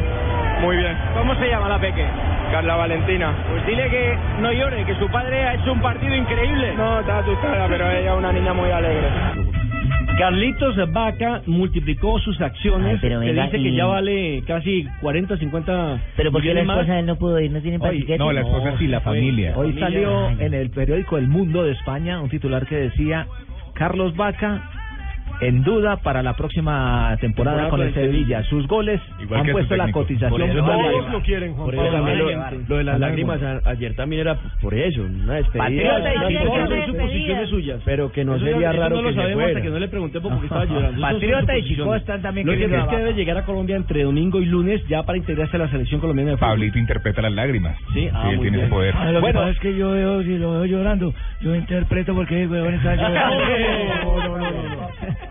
muy 0.62 0.78
bien. 0.78 0.96
¿Cómo 1.18 1.36
se 1.36 1.48
llama 1.50 1.70
la 1.70 1.80
peque? 1.80 2.06
Carla 2.52 2.76
Valentina. 2.76 3.34
Pues 3.50 3.66
dile 3.68 3.90
que 3.90 4.18
no 4.42 4.52
llore, 4.54 4.86
que 4.86 4.96
su 4.96 5.08
padre 5.10 5.44
ha 5.44 5.56
hecho 5.56 5.74
un 5.74 5.82
partido 5.82 6.16
increíble. 6.16 6.74
No, 6.78 7.00
está 7.02 7.20
asustada, 7.20 7.68
pero 7.68 7.90
ella 7.92 8.14
es 8.14 8.18
una 8.18 8.32
niña 8.32 8.54
muy 8.54 8.70
alegre. 8.72 9.08
Carlitos 10.18 10.76
Vaca 10.92 11.42
multiplicó 11.46 12.18
sus 12.20 12.42
acciones, 12.42 12.94
Ay, 12.94 12.98
pero 13.02 13.20
que 13.20 13.34
dice 13.34 13.52
que 13.52 13.58
y- 13.60 13.76
ya 13.76 13.86
vale 13.86 14.44
casi 14.48 14.88
40, 15.02 15.38
50 15.38 16.00
Pero 16.16 16.32
porque 16.32 16.54
la 16.56 16.62
esposa 16.62 16.94
de 16.94 17.00
él 17.02 17.06
no 17.06 17.16
pudo 17.18 17.40
ir, 17.40 17.52
no 17.52 17.62
tiene 17.62 17.78
tiquete? 17.80 18.18
No, 18.18 18.32
la 18.32 18.42
esposa 18.42 18.74
sí, 18.80 18.88
la 18.88 19.02
familia. 19.02 19.54
Hoy 19.56 19.74
Familia. 19.74 19.86
salió 19.88 20.30
en 20.40 20.54
el 20.56 20.72
periódico 20.72 21.18
El 21.20 21.28
Mundo 21.28 21.64
de 21.64 21.74
España 21.74 22.20
un 22.20 22.30
titular 22.30 22.66
que 22.66 22.76
decía 22.78 23.28
Carlos 23.76 24.16
Vaca 24.16 24.64
en 25.42 25.64
duda 25.64 25.98
para 25.98 26.24
la 26.24 26.36
próxima 26.36 27.16
temporada 27.22 27.70
con 27.70 27.82
el 27.82 27.94
con 27.94 28.00
el 28.04 28.10
Sevilla. 28.12 28.44
Sus 28.44 28.68
goles 28.68 29.00
Igual 29.20 29.42
han 29.42 29.48
puesto 29.52 29.76
la 29.76 29.92
cotización 29.92 30.30
Por 30.32 30.42
eso 30.42 30.64
alta. 30.66 31.12
lo 31.12 31.22
quieren, 31.22 31.54
Juan 31.54 31.66
Por 31.66 31.76
eso 31.76 31.92
también 31.94 32.18
lo, 32.20 32.30
lo 32.68 32.78
de 32.78 32.84
las 32.84 33.00
lágrimas 33.00 33.42
a- 33.44 33.62
ayer 33.70 33.96
también 33.96 34.22
era 34.22 34.36
por 34.62 34.74
eso, 34.74 35.02
una 35.02 35.36
despedida. 35.36 36.00
Suposiciones 36.88 37.50
suyas. 37.50 37.82
Pero 37.86 38.12
que 38.12 38.26
no 38.26 38.36
Eso 38.36 38.46
sería 38.46 38.72
eso 38.72 38.80
raro 38.82 38.96
no 38.96 39.02
lo 39.04 39.08
que 39.10 39.14
se 39.16 39.20
sabemos 39.22 39.44
fuera. 39.44 39.58
hasta 39.58 39.62
que 39.62 39.70
no 39.70 39.80
le 39.80 39.88
pregunté 39.88 40.22
por 40.22 40.40
qué 40.40 40.46
estaba 40.46 40.66
llorando. 40.66 41.02
Patriota 41.02 41.58
y. 41.58 41.64
Chico 41.68 41.96
están 41.96 42.22
también 42.22 42.48
Lo 42.48 42.54
que 42.54 42.64
es 42.66 42.84
que 42.90 42.98
debe 42.98 43.14
llegar 43.14 43.38
a 43.38 43.46
Colombia 43.46 43.76
entre 43.76 44.04
domingo 44.04 44.40
y 44.42 44.46
lunes 44.46 44.82
ya 44.88 45.04
para 45.04 45.18
integrarse 45.18 45.56
a 45.58 45.60
la 45.60 45.70
selección 45.70 46.00
colombiana 46.02 46.32
de 46.32 46.38
fútbol. 46.38 46.50
Pablito 46.50 46.80
interpreta 46.80 47.22
las 47.22 47.34
lágrimas. 47.34 47.78
Sí, 47.94 48.10
ah, 48.14 48.30
él 48.32 48.38
muy 48.38 48.50
tiene 48.50 48.68
poder. 48.68 48.94
Ah, 48.98 49.12
lo 49.12 49.22
Bueno. 49.22 49.40
que 49.42 49.46
pasa 49.46 49.50
es 49.52 49.60
que 49.60 49.76
yo 49.78 49.92
veo, 49.92 50.24
si 50.24 50.38
lo 50.38 50.52
veo 50.54 50.66
llorando, 50.66 51.14
yo 51.42 51.56
interpreto 51.56 52.14
porque 52.16 52.44
el 52.44 52.50
huevón 52.50 52.74
está 52.74 52.96
llorando. 52.96 53.44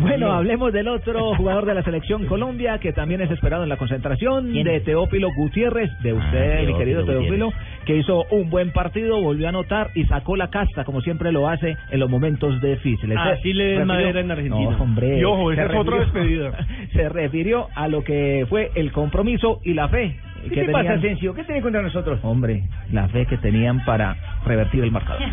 Bueno, 0.00 0.32
hablemos 0.32 0.72
del 0.72 0.88
otro 0.88 1.34
jugador 1.36 1.66
de 1.66 1.74
la 1.74 1.82
selección 1.82 2.26
Colombia 2.26 2.78
que 2.78 2.92
también 2.92 3.20
es 3.20 3.30
esperado 3.30 3.62
en 3.62 3.68
la 3.68 3.76
concentración 3.76 4.50
¿Quién? 4.50 4.64
de 4.64 4.80
Teófilo 4.80 5.28
Gutiérrez, 5.36 5.90
de 6.02 6.10
Ah, 6.10 6.14
usted, 6.14 6.50
mi 6.60 6.66
Teófilo 6.66 6.78
querido 6.78 7.00
Gutiérrez. 7.02 7.26
Teófilo, 7.28 7.52
que 7.86 7.96
hizo 7.96 8.24
un 8.30 8.50
buen 8.50 8.72
partido, 8.72 9.20
volvió 9.20 9.46
a 9.46 9.50
anotar 9.50 9.90
y 9.94 10.04
sacó 10.04 10.36
la 10.36 10.48
casta 10.50 10.84
como 10.84 11.00
siempre 11.00 11.32
lo 11.32 11.48
hace 11.48 11.76
en 11.90 12.00
los 12.00 12.10
momentos 12.10 12.60
difíciles. 12.60 13.16
Así 13.18 13.52
le 13.52 13.64
den 13.78 13.86
madera 13.86 14.20
en 14.20 14.30
Argentina. 14.30 14.70
No, 14.76 14.82
hombre. 14.82 15.18
Y 15.18 15.24
ojo, 15.24 15.52
esa 15.52 15.64
es 15.66 15.70
otra 15.76 15.96
refirió- 15.98 16.50
despedida. 16.50 16.66
Se 16.92 17.08
refirió 17.08 17.68
a 17.74 17.88
lo 17.88 18.02
que 18.04 18.46
fue 18.48 18.70
el 18.74 18.92
compromiso 18.92 19.60
y 19.64 19.74
la 19.74 19.88
fe 19.88 20.16
¿Qué 20.48 20.54
que 20.54 20.64
te 20.64 20.72
pasa, 20.72 20.92
Asensio? 20.92 21.34
¿Qué 21.34 21.44
tiene 21.44 21.60
contra 21.62 21.82
nosotros? 21.82 22.20
Hombre, 22.22 22.62
la 22.92 23.08
fe 23.08 23.26
que 23.26 23.38
tenían 23.38 23.84
para 23.84 24.16
revertir 24.44 24.84
el 24.84 24.90
marcador. 24.90 25.22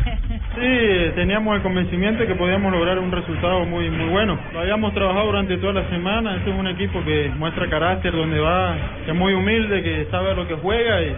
Sí, 0.51 1.12
teníamos 1.15 1.56
el 1.56 1.62
convencimiento 1.62 2.22
de 2.22 2.27
que 2.27 2.36
podíamos 2.36 2.74
lograr 2.74 3.00
un 3.00 3.10
resultado 3.10 3.65
muy 3.65 3.89
muy 3.89 4.10
bueno. 4.10 4.38
Lo 4.51 4.60
habíamos 4.60 4.94
trabajado 4.94 5.27
durante 5.27 5.58
toda 5.58 5.74
la 5.74 5.89
semana. 5.89 6.36
Este 6.36 6.51
es 6.51 6.60
un 6.60 6.68
equipo 6.68 7.01
que 7.06 7.32
muestra 7.38 7.70
carácter, 7.70 8.12
donde 8.12 8.38
va, 8.39 8.75
que 9.06 9.12
es 9.12 9.18
muy 9.18 9.34
humilde, 9.34 9.82
que 9.82 10.08
sabe 10.12 10.36
lo 10.36 10.46
que 10.48 10.56
juega 10.56 11.01
y 11.01 11.15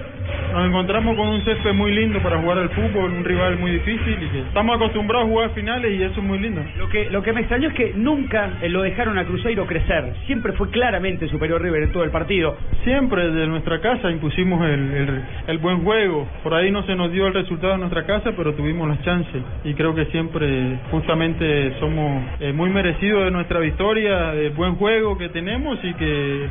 nos 0.54 0.68
encontramos 0.68 1.16
con 1.16 1.28
un 1.30 1.44
césped 1.44 1.74
muy 1.74 1.94
lindo 1.94 2.22
para 2.22 2.40
jugar 2.40 2.60
al 2.60 2.70
fútbol, 2.70 3.12
un 3.12 3.24
rival 3.24 3.58
muy 3.58 3.72
difícil 3.72 4.18
y 4.22 4.38
estamos 4.40 4.76
acostumbrados 4.76 5.28
a 5.28 5.30
jugar 5.30 5.50
finales 5.52 5.92
y 5.92 6.04
eso 6.04 6.20
es 6.20 6.24
muy 6.24 6.40
lindo. 6.40 6.62
Lo 6.78 6.90
que, 6.90 7.10
lo 7.10 7.24
que 7.24 7.34
me 7.34 7.42
extrañó 7.42 7.70
es 7.70 7.74
que 7.74 7.94
nunca 7.96 8.60
eh, 8.62 8.70
lo 8.70 8.84
dejaron 8.84 9.18
a 9.18 9.26
Cruzeiro 9.26 9.66
crecer. 9.66 10.14
Siempre 10.28 10.54
fue 10.54 10.70
claramente 10.70 11.28
superior 11.30 11.62
River 11.62 11.84
en 11.84 11.92
todo 11.92 12.04
el 12.04 12.12
partido. 12.12 12.56
Siempre 12.84 13.32
de 13.32 13.48
nuestra 13.48 13.82
casa 13.82 14.12
impusimos 14.12 14.64
el, 14.66 14.94
el, 14.94 15.24
el 15.48 15.58
buen 15.58 15.84
juego. 15.84 16.28
Por 16.44 16.54
ahí 16.54 16.72
no 16.72 16.84
se 16.84 16.96
nos 16.96 17.12
dio 17.12 17.28
el 17.28 17.34
resultado 17.34 17.74
en 17.74 17.80
nuestra 17.82 18.06
casa, 18.06 18.32
pero 18.38 18.54
tuvimos 18.54 18.88
las 18.88 19.02
chances. 19.04 19.42
Y 19.64 19.74
creo 19.74 19.96
que 19.96 20.06
siempre, 20.06 20.78
justamente, 20.92 21.74
somos 21.80 22.24
eh, 22.40 22.54
muy 22.54 22.70
merecidos 22.70 23.26
de 23.26 23.32
nuestra 23.32 23.60
victoria, 23.60 24.34
del 24.34 24.52
buen 24.52 24.76
juego 24.76 25.18
que 25.18 25.30
tenemos 25.30 25.80
y 25.84 25.94
que 25.96 26.48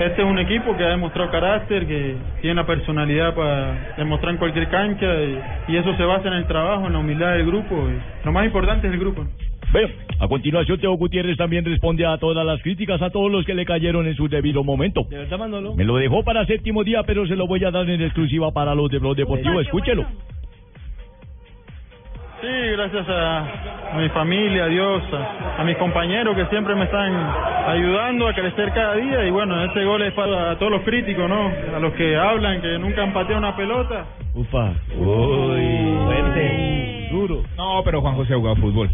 este 0.00 0.22
es 0.22 0.28
un 0.28 0.38
equipo 0.38 0.76
que 0.76 0.84
ha 0.84 0.88
demostrado 0.88 1.30
carácter, 1.30 1.86
que 1.86 2.16
tiene 2.40 2.56
la 2.56 2.66
personalidad 2.66 3.13
para 3.34 3.94
demostrar 3.96 4.32
en 4.32 4.38
cualquier 4.38 4.68
cancha 4.68 5.06
y, 5.22 5.72
y 5.72 5.76
eso 5.76 5.96
se 5.96 6.04
basa 6.04 6.28
en 6.28 6.34
el 6.34 6.46
trabajo, 6.46 6.86
en 6.86 6.92
la 6.92 6.98
humildad 6.98 7.32
del 7.32 7.46
grupo. 7.46 7.88
y 7.88 8.24
lo 8.24 8.32
más 8.32 8.46
importante 8.46 8.86
es 8.86 8.92
el 8.92 9.00
grupo. 9.00 9.24
Bueno, 9.72 9.88
a 10.20 10.28
continuación 10.28 10.78
Teo 10.78 10.92
Gutiérrez 10.92 11.36
también 11.36 11.64
responde 11.64 12.06
a 12.06 12.16
todas 12.18 12.46
las 12.46 12.62
críticas 12.62 13.02
a 13.02 13.10
todos 13.10 13.30
los 13.30 13.44
que 13.44 13.54
le 13.54 13.64
cayeron 13.64 14.06
en 14.06 14.14
su 14.14 14.28
debido 14.28 14.62
momento. 14.62 15.02
¿De 15.10 15.18
verdad, 15.18 15.38
Manolo? 15.38 15.74
Me 15.74 15.84
lo 15.84 15.96
dejó 15.96 16.22
para 16.22 16.46
séptimo 16.46 16.84
día, 16.84 17.02
pero 17.04 17.26
se 17.26 17.34
lo 17.34 17.48
voy 17.48 17.64
a 17.64 17.72
dar 17.72 17.88
en 17.90 18.00
exclusiva 18.00 18.52
para 18.52 18.74
los 18.74 18.88
de 18.90 18.98
Blog 18.98 19.16
Deportivo. 19.16 19.60
Escúchelo. 19.60 20.06
Sí, 22.44 22.70
gracias 22.72 23.08
a, 23.08 23.38
a 23.94 23.96
mi 23.98 24.08
familia, 24.10 24.64
a 24.64 24.66
Dios, 24.66 25.02
a, 25.14 25.62
a 25.62 25.64
mis 25.64 25.76
compañeros 25.76 26.36
que 26.36 26.44
siempre 26.46 26.74
me 26.74 26.84
están 26.84 27.10
ayudando 27.68 28.28
a 28.28 28.34
crecer 28.34 28.70
cada 28.74 28.96
día 28.96 29.24
y 29.26 29.30
bueno, 29.30 29.62
este 29.64 29.82
gol 29.84 30.02
es 30.02 30.12
para 30.12 30.58
todos 30.58 30.72
los 30.72 30.82
críticos, 30.82 31.26
¿no? 31.26 31.50
A 31.74 31.78
los 31.80 31.94
que 31.94 32.14
hablan 32.16 32.60
que 32.60 32.78
nunca 32.78 33.02
han 33.02 33.14
pateado 33.14 33.38
una 33.38 33.56
pelota. 33.56 34.04
Ufa. 34.34 34.72
Uy, 34.94 35.96
fuerte, 36.04 37.08
duro. 37.10 37.42
No, 37.56 37.80
pero 37.82 38.02
Juan 38.02 38.14
José 38.16 38.34
ha 38.34 38.36
jugado 38.36 38.56
fútbol. 38.56 38.90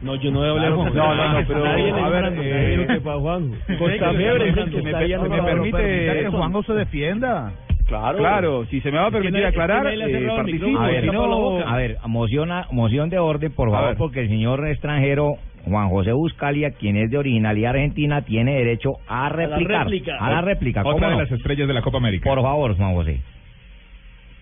No, 0.00 0.14
yo 0.14 0.30
no 0.30 0.44
he 0.44 0.48
hablado 0.50 0.76
Claro 0.76 0.92
que 0.92 0.98
no, 0.98 1.14
no, 1.14 1.32
no, 1.40 1.46
pero, 1.46 1.64
a 1.66 2.08
ver, 2.08 2.32
eh, 2.38 2.76
lo 2.78 2.86
que 2.86 3.00
para 3.00 3.18
Juan. 3.18 3.50
Costa 3.78 4.12
Fiebre 4.12 4.52
me- 4.52 4.70
que 4.70 4.82
me- 4.82 5.42
permite 5.42 5.78
que 6.22 6.28
Juanjo 6.30 6.62
se 6.62 6.72
defienda. 6.72 7.52
Claro. 7.86 8.18
Claro, 8.18 8.64
si 8.66 8.80
se 8.80 8.90
me 8.90 8.98
va 8.98 9.06
a 9.06 9.10
permitir 9.10 9.44
aclarar, 9.46 9.86
eh, 9.86 10.26
participo, 10.36 10.78
A 10.80 10.86
ver, 10.88 11.04
si 11.04 11.10
no... 11.10 11.58
a 11.66 11.76
ver, 11.76 11.96
moción, 12.06 12.50
a- 12.50 12.66
moción 12.72 13.08
de 13.10 13.18
orden, 13.18 13.52
por 13.52 13.68
A 13.68 13.72
favor, 13.72 13.96
porque 13.96 14.20
el 14.20 14.28
señor 14.28 14.66
extranjero 14.66 15.36
Juan 15.64 15.88
José 15.88 16.12
Buscalia, 16.12 16.70
quien 16.72 16.96
es 16.96 17.10
de 17.10 17.18
originalidad 17.18 17.70
argentina, 17.70 18.22
tiene 18.22 18.54
derecho 18.56 18.94
a 19.08 19.28
replicar. 19.28 19.84
réplica. 19.84 20.16
A 20.18 20.30
la 20.30 20.40
réplica. 20.40 20.80
Otra 20.80 20.92
¿cómo 20.94 21.06
de 21.06 21.12
no? 21.14 21.20
las 21.22 21.30
estrellas 21.32 21.68
de 21.68 21.74
la 21.74 21.82
Copa 21.82 21.98
América. 21.98 22.28
Por 22.28 22.42
favor, 22.42 22.76
Juan 22.76 22.94
José. 22.94 23.20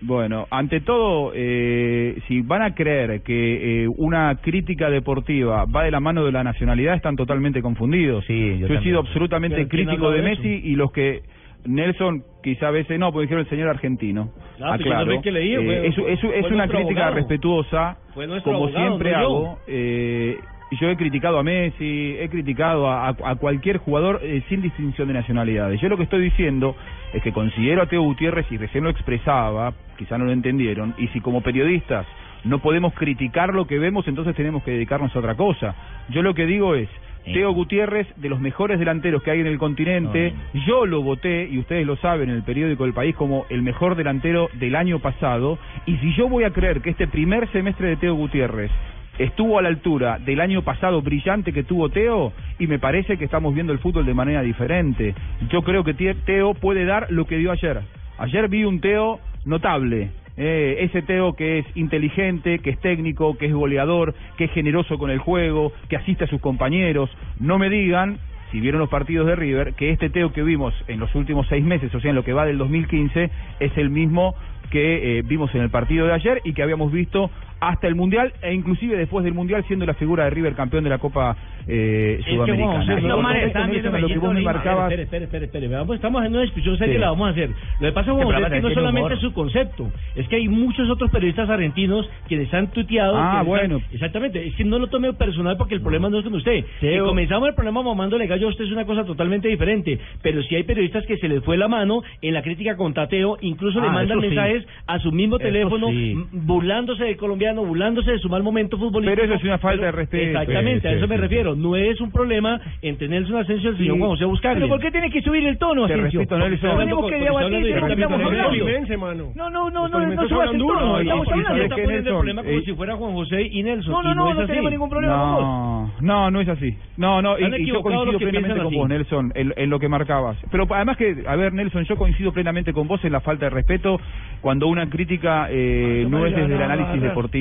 Bueno, 0.01 0.45
ante 0.51 0.81
todo, 0.81 1.31
eh, 1.33 2.17
si 2.27 2.41
van 2.41 2.61
a 2.61 2.75
creer 2.75 3.21
que 3.21 3.85
eh, 3.85 3.87
una 3.97 4.35
crítica 4.41 4.89
deportiva 4.89 5.65
va 5.65 5.83
de 5.83 5.89
la 5.91 5.99
mano 5.99 6.25
de 6.25 6.31
la 6.31 6.43
nacionalidad, 6.43 6.95
están 6.95 7.15
totalmente 7.15 7.61
confundidos. 7.61 8.23
Sí, 8.25 8.33
yo, 8.59 8.65
he 8.65 8.69
también. 8.69 8.83
sido 8.83 8.99
absolutamente 8.99 9.55
¿Pero 9.57 9.69
quién 9.69 9.85
crítico 9.87 10.11
de 10.11 10.21
Messi 10.21 10.61
y 10.63 10.75
los 10.75 10.91
que 10.91 11.21
Nelson 11.65 12.23
quizá 12.43 12.67
a 12.67 12.71
veces 12.71 12.99
no, 12.99 13.11
porque 13.11 13.23
dijeron 13.23 13.43
el 13.43 13.49
señor 13.49 13.69
argentino. 13.69 14.29
Yo 14.59 14.65
no 14.65 15.05
fue 15.05 15.15
el 15.15 15.21
que 15.21 15.31
leí, 15.31 15.53
Eh, 15.55 15.87
es, 15.87 15.97
es- 15.97 16.19
fue 16.21 16.39
es 16.39 16.51
una 16.51 16.67
crítica 16.67 17.01
abogado. 17.07 17.15
respetuosa, 17.15 17.97
como 18.43 18.55
abogado, 18.57 18.87
siempre 18.87 19.11
no 19.11 19.17
hago. 19.17 19.59
Eh, 19.67 20.37
yo 20.79 20.89
he 20.89 20.95
criticado 20.97 21.39
a 21.39 21.43
Messi, 21.43 22.15
he 22.19 22.27
criticado 22.29 22.87
a, 22.87 23.09
a- 23.09 23.15
a 23.23 23.35
cualquier 23.35 23.77
jugador 23.77 24.19
eh, 24.23 24.41
sin 24.49 24.61
distinción 24.61 25.07
de 25.07 25.13
nacionalidades. 25.15 25.79
Yo 25.81 25.89
lo 25.89 25.97
que 25.97 26.03
estoy 26.03 26.21
diciendo 26.21 26.75
es 27.13 27.21
que 27.23 27.31
considero 27.31 27.81
a 27.81 27.85
Teo 27.87 28.01
Gutiérrez, 28.01 28.45
y 28.51 28.57
recién 28.57 28.83
lo 28.83 28.89
expresaba, 28.89 29.73
quizá 29.97 30.17
no 30.17 30.25
lo 30.25 30.31
entendieron, 30.31 30.93
y 30.97 31.07
si 31.09 31.21
como 31.21 31.41
periodistas 31.41 32.05
no 32.43 32.59
podemos 32.59 32.93
criticar 32.93 33.53
lo 33.53 33.65
que 33.65 33.79
vemos, 33.79 34.07
entonces 34.07 34.35
tenemos 34.35 34.63
que 34.63 34.71
dedicarnos 34.71 35.15
a 35.15 35.19
otra 35.19 35.35
cosa. 35.35 35.75
Yo 36.09 36.21
lo 36.21 36.33
que 36.35 36.45
digo 36.45 36.75
es, 36.75 36.89
Teo 37.33 37.51
Gutiérrez, 37.51 38.07
de 38.17 38.29
los 38.29 38.39
mejores 38.39 38.79
delanteros 38.79 39.23
que 39.23 39.31
hay 39.31 39.41
en 39.41 39.47
el 39.47 39.57
continente, 39.57 40.33
yo 40.67 40.85
lo 40.85 41.01
voté, 41.01 41.47
y 41.49 41.57
ustedes 41.59 41.85
lo 41.85 41.95
saben, 41.97 42.29
en 42.29 42.35
el 42.35 42.43
periódico 42.43 42.83
del 42.83 42.93
país 42.93 43.15
como 43.15 43.45
el 43.49 43.61
mejor 43.61 43.95
delantero 43.95 44.49
del 44.53 44.75
año 44.75 44.99
pasado, 44.99 45.57
y 45.85 45.97
si 45.97 46.13
yo 46.13 46.29
voy 46.29 46.43
a 46.43 46.51
creer 46.51 46.81
que 46.81 46.91
este 46.91 47.07
primer 47.07 47.51
semestre 47.51 47.89
de 47.89 47.97
Teo 47.97 48.15
Gutiérrez 48.15 48.71
estuvo 49.17 49.57
a 49.57 49.61
la 49.61 49.69
altura 49.69 50.19
del 50.19 50.41
año 50.41 50.61
pasado 50.61 51.01
brillante 51.01 51.53
que 51.53 51.63
tuvo 51.63 51.89
Teo 51.89 52.33
y 52.59 52.67
me 52.67 52.79
parece 52.79 53.17
que 53.17 53.25
estamos 53.25 53.53
viendo 53.53 53.71
el 53.71 53.79
fútbol 53.79 54.05
de 54.05 54.13
manera 54.13 54.41
diferente. 54.41 55.15
Yo 55.49 55.61
creo 55.61 55.83
que 55.83 55.93
Teo 55.93 56.53
puede 56.53 56.85
dar 56.85 57.07
lo 57.11 57.25
que 57.25 57.37
dio 57.37 57.51
ayer. 57.51 57.81
Ayer 58.17 58.47
vi 58.49 58.65
un 58.65 58.81
Teo 58.81 59.19
notable. 59.45 60.09
Eh, 60.37 60.77
ese 60.81 61.01
Teo 61.01 61.33
que 61.33 61.59
es 61.59 61.65
inteligente, 61.75 62.59
que 62.59 62.71
es 62.71 62.79
técnico, 62.79 63.37
que 63.37 63.45
es 63.45 63.53
goleador, 63.53 64.13
que 64.37 64.45
es 64.45 64.51
generoso 64.51 64.97
con 64.97 65.09
el 65.09 65.19
juego, 65.19 65.71
que 65.89 65.95
asiste 65.95 66.25
a 66.25 66.27
sus 66.27 66.41
compañeros. 66.41 67.09
No 67.39 67.57
me 67.57 67.69
digan, 67.69 68.17
si 68.51 68.59
vieron 68.59 68.79
los 68.79 68.89
partidos 68.89 69.27
de 69.27 69.35
River, 69.35 69.73
que 69.73 69.91
este 69.91 70.09
Teo 70.09 70.33
que 70.33 70.43
vimos 70.43 70.73
en 70.87 70.99
los 70.99 71.13
últimos 71.15 71.47
seis 71.47 71.63
meses, 71.63 71.93
o 71.95 71.99
sea, 71.99 72.09
en 72.09 72.15
lo 72.15 72.23
que 72.23 72.33
va 72.33 72.45
del 72.45 72.57
2015, 72.57 73.29
es 73.59 73.77
el 73.77 73.89
mismo 73.89 74.35
que 74.71 75.19
eh, 75.19 75.21
vimos 75.21 75.53
en 75.55 75.61
el 75.61 75.69
partido 75.69 76.07
de 76.07 76.13
ayer 76.13 76.41
y 76.43 76.53
que 76.53 76.63
habíamos 76.63 76.91
visto 76.91 77.29
hasta 77.69 77.87
el 77.87 77.95
Mundial 77.95 78.33
e 78.41 78.53
inclusive 78.53 78.95
después 78.97 79.23
del 79.23 79.33
Mundial 79.33 79.63
siendo 79.67 79.85
la 79.85 79.93
figura 79.93 80.25
de 80.25 80.29
River 80.29 80.53
campeón 80.55 80.83
de 80.83 80.89
la 80.89 80.97
Copa 80.97 81.35
eh, 81.67 82.17
Es 82.19 82.25
que 82.25 82.31
Sudamericana. 82.35 82.83
Y 82.99 83.03
no, 83.05 83.15
a 83.27 83.99
lo 83.99 84.07
que 84.07 84.17
vos 84.19 84.33
me 84.33 84.41
marcabas... 84.41 84.91
Espere, 84.91 85.03
espere, 85.03 85.23
espere, 85.25 85.45
espere, 85.45 85.67
Vamos, 85.67 85.95
estamos 85.95 86.23
en 86.25 86.31
una 86.33 86.41
discusión 86.43 86.77
seria 86.77 86.93
Sí. 86.95 86.99
la 86.99 87.09
vamos 87.09 87.27
a 87.27 87.31
hacer. 87.31 87.49
Lo 87.79 87.87
que 87.87 87.91
pasa, 87.91 88.05
Que 88.05 88.11
José, 88.11 88.23
programa 88.23 88.47
es 88.47 88.53
que 88.53 88.61
no 88.69 88.73
solamente 88.75 88.99
humor. 88.99 89.13
es 89.13 89.19
su 89.19 89.33
concepto, 89.33 89.91
es 90.15 90.27
que 90.27 90.35
hay 90.35 90.47
muchos 90.47 90.89
otros 90.89 91.09
periodistas 91.09 91.49
argentinos 91.49 92.07
quienes 92.27 92.53
han 92.53 92.67
tuiteado. 92.71 93.17
Ah, 93.17 93.41
bueno. 93.43 93.81
exactamente, 93.91 94.45
es 94.47 94.53
que 94.55 94.63
no 94.63 94.77
lo 94.79 94.87
tome 94.87 95.11
personal 95.13 95.57
porque 95.57 95.73
el 95.75 95.81
problema 95.81 96.09
no 96.09 96.19
es 96.19 96.23
con 96.23 96.35
usted. 96.35 96.63
Si 96.79 96.97
comenzamos 96.99 97.49
el 97.49 97.55
problema 97.55 97.81
mamándole 97.81 98.27
gallo 98.27 98.47
a 98.47 98.49
usted 98.51 98.65
es 98.65 98.71
una 98.71 98.85
cosa 98.85 99.03
totalmente 99.05 99.47
diferente, 99.47 99.99
pero 100.21 100.43
si 100.43 100.55
hay 100.55 100.63
periodistas 100.63 101.05
que 101.07 101.17
se 101.17 101.27
les 101.27 101.43
fue 101.43 101.57
la 101.57 101.67
mano 101.67 102.03
en 102.21 102.33
la 102.33 102.41
crítica 102.43 102.77
con 102.77 102.93
Tateo, 102.93 103.37
incluso 103.41 103.79
le 103.81 103.87
Ah, 103.87 103.91
mandan 103.91 104.19
eso 104.19 104.21
sí. 104.29 104.35
mensajes 104.35 104.67
a 104.87 104.99
su 104.99 105.11
mismo 105.11 105.37
Eso 105.37 105.45
teléfono, 105.45 105.87
sí. 105.89 106.15
burlándose 106.31 107.03
del 107.05 107.17
colombiano, 107.17 107.54
burlándose 107.63 108.11
de 108.11 108.19
su 108.19 108.27
mal 108.27 108.43
momento 108.43 108.77
futbolístico. 108.77 109.21
Pero 109.21 109.33
eso 109.33 109.39
es 109.39 109.43
una 109.45 109.57
falta 109.59 109.77
Pero- 109.81 109.85
de 109.85 109.91
respeto. 109.91 110.23
Exactamente, 110.39 110.87
a 110.87 110.91
eso 110.91 111.05
sí, 111.05 111.09
me 111.09 111.15
sí. 111.15 111.21
refiero. 111.21 111.55
No 111.55 111.75
es 111.75 112.01
un 112.01 112.11
problema 112.11 112.59
entre 112.81 113.07
Nelson 113.07 113.37
Asensio 113.37 113.69
y 113.69 113.71
el 113.73 113.77
señor 113.77 113.93
Sí. 113.93 113.99
Juan 113.99 114.09
José 114.11 114.25
Buscaglia. 114.25 114.55
Pero 114.65 114.69
¿por 114.73 114.79
qué 114.81 114.91
tiene 114.91 115.09
que 115.11 115.21
subir 115.21 115.45
el 115.47 115.57
tono, 115.57 115.87
Te 115.87 115.93
Asensio? 115.93 116.19
respeto, 116.21 116.37
Nelson. 116.39 116.69
Porque 116.69 116.83
Tenemos 116.85 117.09
que 117.09 117.15
debatir 117.15 117.45
hablando 117.45 117.67
de 117.67 117.79
lo 117.79 117.87
que 117.87 117.93
estamos 117.93 119.09
hablando. 119.09 119.31
No, 119.35 119.49
no, 119.49 119.69
no, 119.69 119.87
no, 119.87 119.99
no 120.05 120.27
subas 120.27 120.51
el 120.51 120.57
tono. 120.59 120.99
Estamos 120.99 121.27
hablando, 121.31 121.63
está 121.63 121.75
poniendo 121.75 122.09
el 122.09 122.15
problema 122.15 122.43
como 122.43 122.55
Eh, 122.57 122.61
si 122.65 122.73
fuera 122.73 122.95
Juan 122.95 123.13
José 123.13 123.41
y 123.51 123.63
Nelson. 123.63 123.91
No, 123.93 124.01
no, 124.03 124.15
no, 124.15 124.29
es 124.29 124.35
no 124.35 124.41
así. 124.41 124.47
tenemos 124.51 124.71
ningún 124.71 124.89
problema 124.89 125.15
con 125.15 125.31
vos. 125.35 126.01
No, 126.01 126.31
no 126.31 126.41
es 126.41 126.49
así. 126.49 126.75
No, 126.97 127.21
no, 127.21 127.37
y, 127.37 127.65
yo 127.65 127.81
coincido 127.81 128.17
plenamente 128.19 128.57
con 128.57 128.67
así. 128.67 128.75
vos, 128.75 128.89
Nelson, 128.89 129.31
en, 129.35 129.53
en 129.55 129.69
lo 129.69 129.79
que 129.79 129.87
marcabas. 129.89 130.37
Pero 130.51 130.65
además 130.69 130.97
que, 130.97 131.15
a 131.27 131.35
ver, 131.35 131.53
Nelson, 131.53 131.83
yo 131.85 131.95
coincido 131.95 132.31
plenamente 132.33 132.73
con 132.73 132.87
vos 132.87 133.03
en 133.05 133.11
la 133.11 133.21
falta 133.21 133.45
de 133.45 133.49
respeto 133.51 133.99
cuando 134.41 134.67
una 134.67 134.89
crítica 134.89 135.47
eh, 135.49 136.05
no 136.09 136.25
es 136.25 136.35
desde 136.35 136.55
el 136.55 136.61
análisis 136.61 137.01
deportivo. 137.01 137.34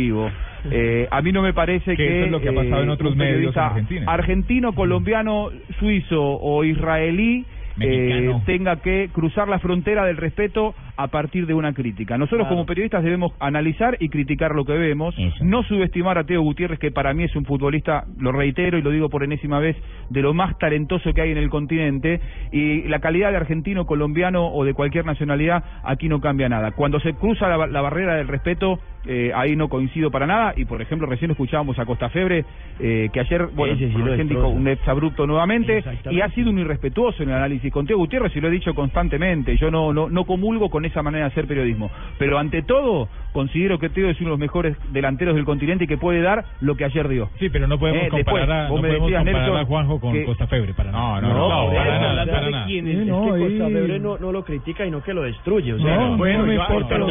Eh, 0.70 1.06
a 1.10 1.20
mí 1.22 1.32
no 1.32 1.42
me 1.42 1.52
parece 1.52 1.90
Que 1.92 1.96
que, 1.96 2.16
eso 2.16 2.24
es 2.26 2.30
lo 2.30 2.40
que 2.40 2.48
ha 2.48 2.54
pasado 2.54 2.82
en 2.82 2.88
eh, 2.88 2.92
otros 2.92 3.16
medios 3.16 3.30
en 3.30 3.36
periodista 3.36 3.66
Argentina. 3.66 4.12
argentino, 4.12 4.74
colombiano, 4.74 5.50
suizo 5.78 6.22
o 6.22 6.64
israelí 6.64 7.44
eh, 7.80 8.32
tenga 8.46 8.76
que 8.76 9.10
cruzar 9.12 9.48
la 9.48 9.58
frontera 9.58 10.04
del 10.04 10.16
respeto 10.16 10.74
a 10.96 11.08
partir 11.08 11.46
de 11.46 11.54
una 11.54 11.72
crítica. 11.72 12.16
Nosotros 12.16 12.46
como 12.46 12.66
periodistas 12.66 13.02
debemos 13.02 13.32
analizar 13.40 13.96
y 13.98 14.08
criticar 14.08 14.54
lo 14.54 14.64
que 14.64 14.74
vemos, 14.74 15.14
no 15.40 15.64
subestimar 15.64 16.18
a 16.18 16.24
Teo 16.24 16.42
Gutiérrez, 16.42 16.78
que 16.78 16.92
para 16.92 17.12
mí 17.14 17.24
es 17.24 17.34
un 17.34 17.44
futbolista, 17.44 18.04
lo 18.18 18.30
reitero 18.30 18.78
y 18.78 18.82
lo 18.82 18.90
digo 18.90 19.08
por 19.08 19.24
enésima 19.24 19.58
vez, 19.58 19.76
de 20.10 20.22
lo 20.22 20.34
más 20.34 20.56
talentoso 20.58 21.12
que 21.12 21.22
hay 21.22 21.32
en 21.32 21.38
el 21.38 21.50
continente, 21.50 22.20
y 22.52 22.82
la 22.82 23.00
calidad 23.00 23.30
de 23.30 23.38
argentino, 23.38 23.86
colombiano 23.86 24.46
o 24.46 24.64
de 24.64 24.74
cualquier 24.74 25.04
nacionalidad, 25.04 25.64
aquí 25.82 26.08
no 26.08 26.20
cambia 26.20 26.48
nada. 26.48 26.70
Cuando 26.72 27.00
se 27.00 27.14
cruza 27.14 27.48
la, 27.48 27.66
la 27.66 27.80
barrera 27.80 28.14
del 28.14 28.28
respeto, 28.28 28.78
eh, 29.06 29.32
ahí 29.34 29.56
no 29.56 29.68
coincido 29.68 30.11
para 30.11 30.26
nada, 30.26 30.54
y 30.56 30.64
por 30.64 30.80
ejemplo 30.80 31.06
recién 31.06 31.30
escuchábamos 31.30 31.78
a 31.78 31.84
Costa 31.84 32.08
Febre, 32.08 32.44
eh, 32.80 33.08
que 33.12 33.20
ayer, 33.20 33.49
bueno, 33.54 33.76
sí 33.76 33.87
recién 33.87 34.28
dijo 34.28 34.49
un 34.49 34.66
exabrupto 34.68 35.26
nuevamente, 35.26 35.82
y 36.11 36.20
ha 36.20 36.28
sido 36.30 36.50
un 36.50 36.58
irrespetuoso 36.58 37.23
en 37.23 37.30
el 37.30 37.37
análisis. 37.37 37.73
Con 37.73 37.87
Teo 37.87 37.99
Gutiérrez, 37.99 38.34
y 38.37 38.40
lo 38.40 38.49
he 38.49 38.50
dicho 38.50 38.75
constantemente, 38.75 39.56
yo 39.56 39.70
no, 39.70 39.92
no, 39.92 40.08
no 40.08 40.25
comulgo 40.25 40.70
con 40.70 40.84
esa 40.84 41.02
manera 41.02 41.26
de 41.26 41.32
hacer 41.32 41.46
periodismo, 41.46 41.90
pero 42.18 42.38
ante 42.38 42.62
todo, 42.62 43.08
considero 43.35 43.79
que 43.79 43.91
Teo 43.91 44.09
es 44.09 44.19
uno 44.21 44.29
de 44.29 44.31
los 44.31 44.38
mejores 44.38 44.76
delanteros 44.93 45.35
del 45.35 45.45
continente 45.45 45.85
y 45.85 45.87
que 45.87 45.99
puede 45.99 46.23
dar 46.23 46.45
lo 46.61 46.76
que 46.76 46.85
ayer 46.87 47.07
dio. 47.09 47.29
Sí, 47.38 47.50
pero 47.50 47.67
no 47.67 47.79
podemos 47.79 48.05
Eh, 48.05 48.09
comparar, 48.09 48.38
después, 48.41 48.49
a, 48.49 48.62
no 48.69 48.75
podemos 48.76 49.11
comparar 49.12 49.25
Nelson, 49.26 49.57
a 49.59 49.64
Juanjo 49.67 50.00
con 50.00 50.12
que- 50.12 50.25
Costa 50.25 50.47
Febre, 50.47 50.73
para 50.73 50.93
nada. 50.93 51.21
No, 51.21 51.29
no, 51.29 51.35
No, 51.35 51.49
no, 51.64 51.71
pero 51.71 51.83
para 51.83 51.91
eso, 51.91 52.00
nada, 52.00 52.11
hablando 52.11 52.33
para 52.33 52.47
de 52.47 52.53
nada. 52.53 52.67
quién 52.67 52.88
es, 52.88 53.07
no, 53.07 53.23
que 53.35 53.41
Costa 53.41 53.69
Febre 53.69 53.99
no, 53.99 54.19
no 54.19 54.33
lo 54.33 54.45
critica 54.45 54.87
y 54.87 54.91
no 54.91 55.03
que 55.03 55.12
lo 55.12 55.23
destruye. 55.25 55.73
O 55.75 55.79
sea, 55.81 55.97
No, 55.97 56.17
bueno, 56.17 56.47
no 56.47 56.53
importa 56.55 56.99
Costa. 56.99 56.99
No, 56.99 57.07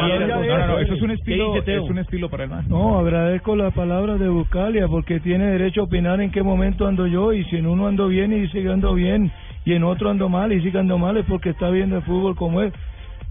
no, 0.66 0.78
eso 0.80 0.94
es 0.94 1.02
un 1.02 1.08
¿Qué 1.08 1.14
estilo, 1.14 1.56
es 1.64 1.90
un 1.90 1.98
estilo 1.98 2.28
para 2.30 2.44
el 2.44 2.50
más. 2.50 2.66
No, 2.68 2.98
agradezco 2.98 3.54
las 3.54 3.74
palabras 3.74 4.18
de 4.18 4.28
Buscalia 4.28 4.88
porque 4.88 5.20
tiene 5.20 5.46
derecho 5.46 5.82
a 5.82 5.84
opinar 5.84 6.20
en 6.20 6.30
qué 6.30 6.42
momento 6.42 6.86
ando 6.86 7.06
yo 7.06 7.32
y 7.32 7.44
si 7.44 7.56
en 7.56 7.66
uno 7.66 7.86
ando 7.86 8.08
bien 8.08 8.32
y 8.32 8.48
que 8.48 8.68
ando 8.68 8.94
bien 8.94 9.30
y 9.66 9.74
en 9.74 9.84
otro 9.84 10.08
ando 10.10 10.28
mal 10.28 10.52
y 10.52 10.60
sigue 10.62 10.78
ando 10.78 10.96
mal 10.98 11.16
es 11.18 11.24
porque 11.26 11.50
está 11.50 11.68
viendo 11.70 11.96
el 11.96 12.02
fútbol 12.02 12.34
como 12.34 12.62
es. 12.62 12.72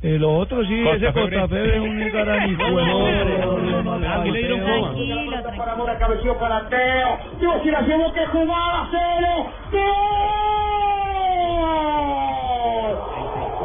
Eh, 0.03 0.19
lo 0.19 0.35
otro 0.37 0.65
sí, 0.65 0.83
Costa 0.83 1.07
ese. 1.07 1.13
Costa 1.13 1.47
Febre 1.47 1.77
es 1.77 1.81
un 1.81 2.11
garanijuelo. 2.11 3.05
Para 5.57 5.75
Mora 5.77 5.97
cabeció 5.97 6.37
para 6.37 6.67
Teo. 6.67 7.19
Dios, 7.39 7.55
si 7.63 7.71
la 7.71 7.81
llevó 7.83 8.11
que 8.11 8.25
jugada, 8.25 8.89
cero. 8.91 9.49
¡Gol! 9.71 10.03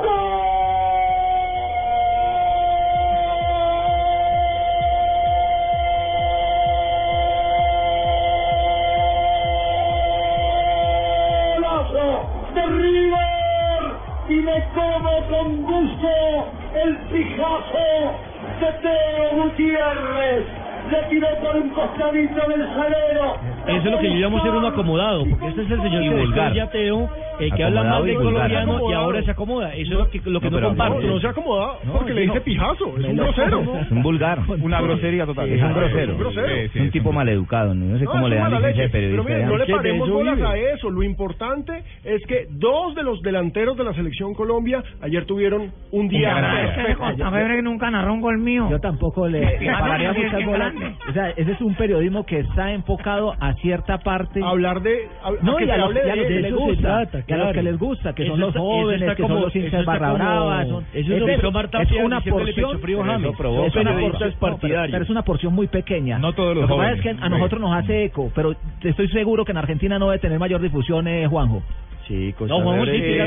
¡Golazo 0.04 0.47
con 15.26 15.62
gusto 15.62 16.08
el 16.74 16.96
pijazo 17.10 18.14
de 18.60 18.72
Teo 18.82 19.42
Gutiérrez. 19.42 20.46
Le 20.90 21.02
tiró 21.10 21.28
por 21.40 21.56
un 21.56 21.68
costadito 21.70 22.48
del 22.48 22.66
salero. 22.74 23.36
Eso 23.68 23.84
es 23.86 23.92
lo 23.92 23.98
que 23.98 24.08
yo 24.10 24.16
llamo 24.16 24.42
ser 24.42 24.50
un 24.52 24.64
acomodado, 24.64 25.24
porque 25.28 25.48
este 25.48 25.62
es 25.62 25.70
el 25.70 25.82
señor 25.82 26.02
Y 26.02 26.08
vulgar. 26.08 26.52
a 26.58 26.68
el 27.40 27.52
que 27.54 27.62
habla 27.64 27.84
mal 27.84 28.08
y 28.08 28.14
vulgar. 28.16 28.32
colombiano 28.50 28.90
y 28.90 28.94
ahora 28.94 29.22
se 29.22 29.30
acomoda. 29.30 29.74
Eso 29.74 29.92
es 29.92 29.98
lo 29.98 30.10
que, 30.10 30.20
lo 30.24 30.40
que 30.40 30.50
No, 30.50 30.60
comparto. 30.60 31.00
no, 31.00 31.06
no 31.14 31.20
se 31.20 31.28
acomoda 31.28 31.74
porque 31.92 32.14
le 32.14 32.20
dice 32.22 32.40
pijazo, 32.40 32.96
es 32.98 33.04
un 33.04 33.16
grosero. 33.16 33.78
Es 33.80 33.90
un 33.90 34.02
vulgar. 34.02 34.38
Una 34.60 34.80
grosería 34.80 35.26
total. 35.26 35.48
Es 35.48 35.62
un 35.62 35.72
grosero. 35.72 36.12
un 36.14 36.18
grosero. 36.18 36.46
Es 36.48 36.74
un 36.76 36.90
tipo 36.90 37.12
maleducado. 37.12 37.74
No 37.74 37.98
sé 37.98 38.04
No, 38.04 38.10
cómo 38.10 38.26
es 38.26 38.30
le 38.30 38.36
dan 38.36 38.50
licencia 38.50 38.68
de 38.68 38.82
leche. 38.82 38.88
Pero 38.92 39.24
periodista. 39.24 39.32
miren, 39.34 39.48
no 39.48 39.56
le 39.56 39.66
paremos 39.66 40.10
bolas 40.10 40.40
a 40.42 40.56
eso. 40.56 40.90
Lo 40.90 41.02
importante 41.02 41.82
es 42.04 42.26
que 42.26 42.46
dos 42.50 42.94
de 42.94 43.02
los 43.02 43.20
delanteros 43.22 43.76
de 43.76 43.84
la 43.84 43.92
selección 43.94 44.34
Colombia 44.34 44.82
ayer 45.02 45.24
tuvieron 45.26 45.70
un 45.92 46.08
día 46.08 46.74
que 47.16 47.62
nunca 47.62 47.90
narró 47.90 48.14
un 48.14 48.20
gol 48.20 48.38
mío. 48.38 48.68
Yo 48.70 48.80
tampoco 48.80 49.28
le, 49.28 49.40
pararía 49.78 50.12
muchas 50.12 50.44
bolas. 50.44 50.74
O 51.08 51.12
sea, 51.12 51.30
ese 51.30 51.52
es 51.52 51.60
un 51.60 51.74
periodismo 51.74 52.24
que 52.26 52.40
está 52.40 52.72
enfocado 52.72 53.34
a 53.40 53.54
cierta 53.60 53.98
parte. 53.98 54.40
hablar 54.42 54.80
de 54.82 55.08
a- 55.22 55.28
a 55.28 55.30
No, 55.42 55.56
que 55.56 55.64
y 55.66 55.70
a 55.70 55.76
los, 55.76 55.86
hable 55.88 56.00
y 56.06 56.08
a 56.10 56.12
de 56.12 56.16
los 56.16 56.26
que 56.26 56.40
les 56.40 56.54
gusta, 56.54 56.80
trata, 56.82 57.18
y 57.18 57.32
a 57.32 57.36
los 57.36 57.44
claro. 57.44 57.52
que 57.52 57.62
les 57.62 57.78
gusta, 57.78 58.12
que 58.14 58.22
Eso 58.22 58.32
son 58.32 58.40
los 58.40 58.48
está- 58.50 58.60
jóvenes, 58.60 59.14
que 59.16 59.22
como- 59.22 59.34
son 59.34 59.42
los 59.44 59.56
hinchas 59.56 59.84
barra 59.84 60.12
brava, 60.12 60.64
son, 60.66 60.84
eso 60.92 61.12
es 61.14 61.22
es, 61.22 61.24
que 61.24 61.32
es 61.34 62.04
una 62.04 62.20
porción, 62.20 62.80
frío 62.80 63.00
a 63.00 63.04
pero 63.04 63.12
James. 63.18 63.36
provoca, 63.36 63.66
es 63.68 63.76
una 63.76 63.90
porción, 64.00 64.30
no, 64.40 64.58
pero, 64.58 64.58
pero 64.90 65.04
es 65.04 65.10
una 65.10 65.22
porción 65.22 65.54
muy 65.54 65.66
pequeña. 65.66 66.18
No 66.18 66.32
todos 66.32 66.54
los 66.56 66.68
Lo 66.68 66.76
que 66.76 66.80
pasa 66.82 66.92
es 66.94 67.00
que 67.02 67.10
a 67.10 67.14
sí. 67.14 67.28
nosotros 67.30 67.60
nos 67.60 67.72
hace 67.74 68.04
eco, 68.04 68.30
pero 68.34 68.54
estoy 68.82 69.08
seguro 69.08 69.44
que 69.44 69.52
en 69.52 69.58
Argentina 69.58 69.98
no 69.98 70.06
debe 70.10 70.18
tener 70.20 70.38
mayor 70.38 70.60
difusión, 70.60 71.06
eh, 71.08 71.26
Juanjo. 71.26 71.62
Sí, 72.06 72.32
Costa 72.38 72.54
No, 72.54 72.62
Juanjo, 72.62 72.84
Verde 72.86 72.96
sí, 72.96 73.02
tiene 73.04 73.24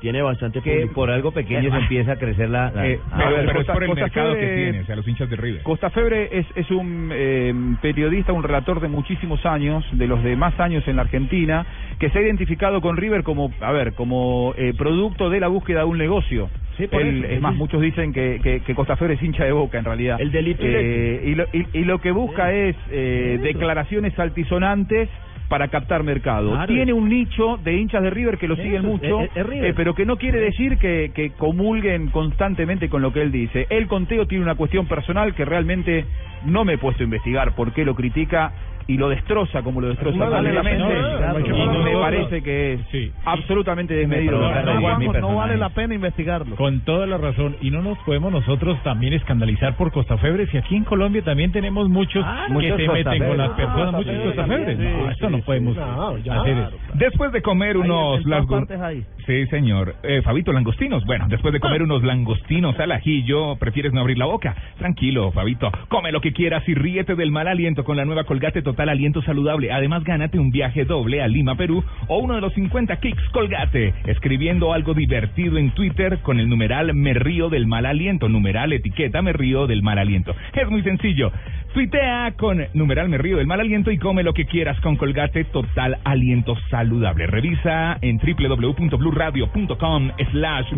Tiene 0.00 0.22
bastante 0.22 0.62
Que 0.62 0.72
público. 0.76 0.94
por 0.94 1.10
algo 1.10 1.30
pequeño 1.30 1.70
se 1.70 1.76
empieza 1.76 2.12
a 2.12 2.16
crecer 2.16 2.48
la... 2.48 2.70
la- 2.70 2.86
Eh, 2.88 3.00
Ah, 3.10 3.16
pero- 3.18 3.36
pero 3.36 3.50
es 3.50 3.54
Costa- 3.56 3.72
por 3.74 3.82
el 3.82 3.88
Costa 3.90 4.04
mercado 4.04 4.34
que 4.34 4.40
Febre- 4.40 4.54
tiene, 4.54 4.80
o 4.80 4.84
sea, 4.86 4.96
los 4.96 5.06
hinchas 5.08 5.28
de 5.30 5.36
River. 5.36 5.62
Costa 5.62 5.90
Febre 5.90 6.28
es, 6.38 6.46
es 6.54 6.70
un 6.70 7.10
eh, 7.12 7.54
periodista, 7.82 8.32
un 8.32 8.42
relator 8.42 8.80
de 8.80 8.88
muchísimos 8.88 9.44
años, 9.44 9.84
de 9.92 10.06
los 10.06 10.22
de 10.24 10.36
más 10.36 10.58
años 10.58 10.86
en 10.88 10.96
la 10.96 11.02
Argentina, 11.02 11.66
que 11.98 12.08
se 12.10 12.18
ha 12.18 12.22
identificado 12.22 12.80
con 12.80 12.96
River 12.96 13.22
como, 13.24 13.52
a 13.60 13.72
ver, 13.72 13.92
como 13.92 14.54
eh, 14.56 14.72
producto 14.76 15.28
de 15.28 15.38
la 15.40 15.48
búsqueda 15.48 15.80
de 15.80 15.84
un 15.86 15.98
negocio. 15.98 16.48
por 16.90 17.02
Él- 17.02 17.24
eso, 17.26 17.34
es 17.34 17.40
más, 17.42 17.52
sí. 17.52 17.58
muchos 17.58 17.82
dicen 17.82 18.14
que, 18.14 18.40
que, 18.42 18.60
que 18.60 18.74
Costa 18.74 18.96
Febre 18.96 19.14
es 19.14 19.22
hincha 19.22 19.44
de 19.44 19.52
boca 19.52 19.78
en 19.78 19.84
realidad. 19.84 20.16
El 20.18 20.32
delito 20.32 20.62
Eh, 20.64 21.24
y, 21.26 21.34
lo, 21.34 21.44
y, 21.52 21.66
y 21.74 21.84
lo 21.84 21.98
que 22.00 22.10
busca 22.10 22.52
es 22.54 22.74
eh, 22.90 23.38
declaraciones 23.42 24.18
altisonantes 24.18 25.10
para 25.50 25.68
captar 25.68 26.04
mercado. 26.04 26.52
Claro. 26.52 26.72
Tiene 26.72 26.92
un 26.94 27.08
nicho 27.08 27.58
de 27.62 27.74
hinchas 27.76 28.02
de 28.04 28.08
River 28.10 28.38
que 28.38 28.46
lo 28.48 28.54
siguen 28.56 28.86
mucho, 28.86 29.20
es- 29.20 29.36
es 29.36 29.44
River. 29.46 29.70
eh, 29.70 29.74
pero 29.76 29.94
que 29.96 30.06
no 30.06 30.16
quiere 30.16 30.38
decir 30.40 30.78
que, 30.78 31.10
que 31.12 31.30
comulguen 31.32 32.08
constantemente 32.10 32.88
con 32.88 33.02
lo 33.02 33.12
que 33.12 33.20
él 33.20 33.32
dice. 33.32 33.66
El 33.68 33.88
conteo 33.88 34.26
tiene 34.26 34.44
una 34.44 34.54
cuestión 34.54 34.86
personal 34.86 35.34
que 35.34 35.44
realmente 35.44 36.04
no 36.46 36.64
me 36.64 36.74
he 36.74 36.78
puesto 36.78 37.02
a 37.02 37.04
investigar 37.04 37.54
por 37.56 37.72
qué 37.72 37.84
lo 37.84 37.94
critica 37.96 38.52
y 38.86 38.96
lo 38.96 39.08
destroza 39.08 39.62
como 39.62 39.80
lo 39.80 39.88
destroza 39.88 40.16
No 40.18 40.30
vale 40.30 40.52
la 40.52 40.62
pena, 40.62 40.88
y 40.88 41.42
claro. 41.42 41.82
me 41.84 41.92
parece 42.00 42.42
que 42.42 42.72
es 42.74 42.80
Sí. 42.90 43.12
absolutamente 43.24 43.94
desmedido. 43.94 44.38
provoca 44.38 44.62
No, 44.62 45.20
no 45.20 45.36
vale 45.36 45.56
la 45.56 45.68
pena 45.70 45.94
investigarlo. 45.94 46.56
Con 46.56 46.80
toda 46.80 47.06
la 47.06 47.16
razón. 47.18 47.56
Y 47.60 47.70
no 47.70 47.82
nos 47.82 47.98
podemos 47.98 48.32
nosotros 48.32 48.82
también 48.82 49.12
escandalizar 49.12 49.76
por 49.76 49.92
Costafebres. 49.92 50.52
Y 50.54 50.58
aquí 50.58 50.76
en 50.76 50.84
Colombia 50.84 51.22
también 51.22 51.52
tenemos 51.52 51.88
muchos 51.88 52.24
que 52.46 52.52
muchos 52.52 52.76
se 52.76 52.88
meten 52.88 53.26
con 53.26 53.36
las 53.38 53.50
personas, 53.50 53.94
Ah, 53.94 53.96
muchos 53.96 54.14
Costafebres. 54.24 54.78
sí, 54.78 54.84
No, 54.84 55.10
esto 55.10 55.30
no 55.30 55.36
sí, 55.38 55.42
podemos 55.44 55.76
no, 55.76 56.18
ya, 56.18 56.40
hacer 56.40 56.58
eso. 56.58 56.78
Después 56.94 57.32
de 57.32 57.42
comer 57.42 57.76
unos 57.76 58.18
en 58.18 58.24
todas 58.24 58.40
lango- 58.42 58.58
partes 58.58 58.80
hay. 58.80 59.04
Sí, 59.26 59.46
señor. 59.46 59.94
Eh, 60.02 60.22
Fabito, 60.22 60.52
langostinos. 60.52 61.04
Bueno, 61.04 61.26
después 61.28 61.52
de 61.52 61.60
comer 61.60 61.82
unos 61.82 62.02
langostinos 62.02 62.78
al 62.80 62.92
ajillo, 62.92 63.56
¿prefieres 63.56 63.92
no 63.92 64.00
abrir 64.00 64.18
la 64.18 64.24
boca? 64.26 64.54
Tranquilo, 64.78 65.30
Fabito. 65.32 65.70
Come 65.88 66.10
lo 66.10 66.20
que 66.20 66.32
quieras 66.32 66.66
y 66.68 66.74
ríete 66.74 67.14
del 67.14 67.30
mal 67.30 67.46
aliento 67.46 67.84
con 67.84 67.96
la 67.96 68.04
nueva 68.04 68.24
Colgate 68.24 68.62
Total 68.70 68.88
Aliento 68.88 69.20
Saludable. 69.22 69.72
Además, 69.72 70.04
gánate 70.04 70.38
un 70.38 70.52
viaje 70.52 70.84
doble 70.84 71.20
a 71.22 71.26
Lima, 71.26 71.56
Perú 71.56 71.82
o 72.06 72.18
uno 72.18 72.36
de 72.36 72.40
los 72.40 72.52
50 72.54 73.00
kicks 73.00 73.28
Colgate. 73.30 73.92
Escribiendo 74.06 74.72
algo 74.72 74.94
divertido 74.94 75.58
en 75.58 75.72
Twitter 75.72 76.20
con 76.22 76.38
el 76.38 76.48
numeral 76.48 76.94
Me 76.94 77.12
río 77.12 77.48
del 77.48 77.66
mal 77.66 77.84
aliento. 77.84 78.28
Numeral 78.28 78.72
etiqueta 78.72 79.22
Me 79.22 79.32
río 79.32 79.66
del 79.66 79.82
mal 79.82 79.98
aliento. 79.98 80.36
Es 80.54 80.70
muy 80.70 80.84
sencillo. 80.84 81.32
Tuitea 81.74 82.34
con 82.36 82.64
numeral 82.74 83.08
Me 83.08 83.18
río 83.18 83.38
del 83.38 83.48
mal 83.48 83.58
aliento 83.58 83.90
y 83.90 83.98
come 83.98 84.22
lo 84.22 84.34
que 84.34 84.46
quieras 84.46 84.80
con 84.82 84.94
Colgate 84.94 85.42
Total 85.46 85.98
Aliento 86.04 86.56
Saludable. 86.70 87.26
Revisa 87.26 87.98
en 88.02 88.18
www.bluradio.com 88.18 90.10
slash 90.30 90.72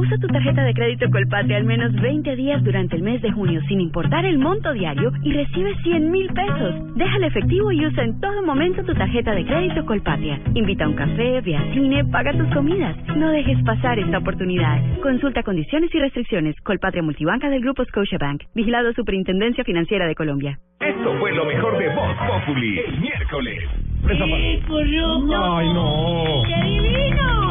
Usa 0.00 0.16
tu 0.16 0.28
tarjeta 0.28 0.64
de 0.64 0.72
crédito 0.72 1.10
Colpatria 1.10 1.58
al 1.58 1.64
menos 1.64 1.92
20 1.92 2.34
días 2.34 2.64
durante 2.64 2.96
el 2.96 3.02
mes 3.02 3.20
de 3.20 3.32
junio 3.32 3.60
sin 3.68 3.82
importar 3.82 4.24
el 4.24 4.38
monto 4.38 4.72
diario 4.72 5.12
y 5.22 5.30
recibe 5.34 5.76
100 5.82 6.10
mil 6.10 6.26
pesos. 6.32 6.96
Déjale 6.96 7.26
efectivo 7.26 7.70
y 7.70 7.84
usa 7.84 8.04
en 8.04 8.18
todo 8.18 8.42
momento 8.42 8.82
tu 8.82 8.94
tarjeta 8.94 9.32
de 9.32 9.44
crédito 9.44 9.84
Colpatria. 9.84 10.40
Invita 10.54 10.86
a 10.86 10.88
un 10.88 10.94
café, 10.94 11.42
ve 11.42 11.54
al 11.54 11.74
cine, 11.74 12.02
paga 12.06 12.32
tus 12.32 12.48
comidas. 12.54 12.96
No 13.14 13.28
dejes 13.30 13.62
pasar 13.62 13.98
esta 13.98 14.16
oportunidad. 14.16 14.80
Consulta 15.02 15.42
condiciones 15.42 15.94
y 15.94 15.98
restricciones. 15.98 16.58
Colpatria 16.62 17.02
Multibanca 17.02 17.50
del 17.50 17.60
Grupo 17.60 17.84
Scotiabank. 17.84 18.44
Vigilado 18.54 18.94
Superintendencia 18.94 19.64
Financiera 19.64 20.06
de 20.06 20.14
Colombia. 20.14 20.58
Esto 20.80 21.14
fue 21.18 21.30
lo 21.32 21.44
mejor 21.44 21.76
de 21.76 21.94
Voz 21.94 22.16
Populi 22.26 22.78
el 22.78 23.00
miércoles. 23.00 23.64
Ay, 24.08 25.68
no. 25.74 26.42
¡Qué 26.46 26.64
divino! 26.64 27.49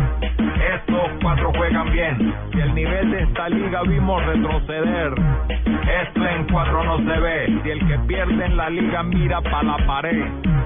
Estos 0.73 1.10
cuatro 1.21 1.51
juegan 1.56 1.91
bien, 1.91 2.34
y 2.53 2.60
el 2.60 2.75
nivel 2.75 3.12
de 3.12 3.23
esta 3.23 3.49
liga 3.49 3.82
vimos 3.84 4.25
retroceder. 4.25 5.13
Esto 6.03 6.27
en 6.27 6.43
cuatro 6.51 6.84
no 6.84 6.97
se 6.97 7.19
ve, 7.19 7.60
si 7.63 7.69
el 7.69 7.88
que 7.88 7.99
pierde 8.08 8.45
en 8.45 8.58
la 8.58 8.69
liga 8.69 9.03
mira 9.03 9.41
para 9.41 9.63
la 9.63 9.77
pared. 9.86 10.25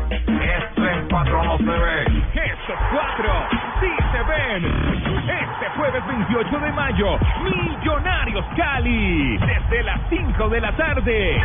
Esto 0.10 0.88
en 0.88 1.08
cuatro 1.10 1.44
no 1.44 1.58
se 1.58 1.64
ve. 1.64 2.04
Estos 2.34 2.80
cuatro 2.92 3.32
sí 3.80 3.90
se 4.12 4.24
ven. 4.24 5.12
Este 5.22 5.70
jueves 5.78 6.08
28 6.08 6.60
de 6.60 6.72
mayo, 6.72 7.20
Millonarios 7.44 8.46
Cali, 8.56 9.38
desde 9.38 9.84
las 9.84 10.00
5 10.10 10.50
de 10.50 10.62
la 10.62 10.72
tarde. 10.76 11.42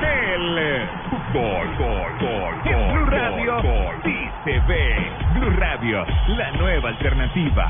El 0.00 0.88
fútbol, 1.34 1.66
gol, 1.78 2.12
gol, 2.20 2.54
en 2.64 2.94
Blue 2.94 3.06
Radio 3.06 3.56
sí 4.04 4.16
se 4.44 4.60
ve. 4.68 4.94
Blue 5.34 5.50
Radio, 5.58 6.06
la 6.28 6.52
nueva 6.52 6.90
alternativa. 6.90 7.68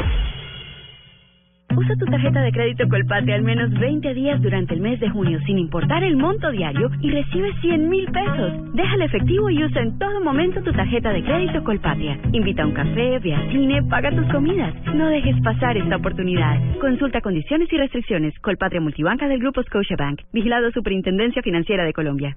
Usa 1.74 1.96
tu 1.98 2.05
tarjeta 2.05 2.42
de 2.42 2.53
crédito 2.53 2.87
Colpatria 2.88 3.35
al 3.35 3.42
menos 3.42 3.70
20 3.72 4.14
días 4.14 4.40
durante 4.42 4.74
el 4.74 4.81
mes 4.81 5.00
de 5.00 5.09
junio 5.09 5.40
sin 5.46 5.59
importar 5.59 6.05
el 6.05 6.16
monto 6.16 6.50
diario 6.50 6.90
y 7.00 7.11
recibe 7.11 7.53
100 7.62 7.88
mil 7.88 8.05
pesos. 8.12 8.74
Deja 8.74 8.94
el 8.94 9.03
efectivo 9.03 9.50
y 9.50 9.64
usa 9.64 9.81
en 9.81 9.98
todo 9.98 10.20
momento 10.20 10.62
tu 10.62 10.72
tarjeta 10.72 11.11
de 11.11 11.24
crédito 11.24 11.64
Colpatria. 11.64 12.20
Invita 12.33 12.62
a 12.62 12.66
un 12.66 12.74
café, 12.74 13.18
ve 13.18 13.35
al 13.35 13.50
cine, 13.50 13.83
paga 13.85 14.11
tus 14.11 14.31
comidas. 14.31 14.74
No 14.94 15.09
dejes 15.09 15.40
pasar 15.42 15.77
esta 15.77 15.96
oportunidad. 15.96 16.61
Consulta 16.81 17.22
condiciones 17.22 17.72
y 17.72 17.79
restricciones. 17.79 18.38
Colpatria 18.40 18.83
Multibanca 18.83 19.27
del 19.27 19.40
Grupo 19.40 19.62
Scotiabank. 19.62 20.20
Vigilado 20.33 20.70
Superintendencia 20.70 21.42
Financiera 21.42 21.85
de 21.85 21.92
Colombia. 21.94 22.37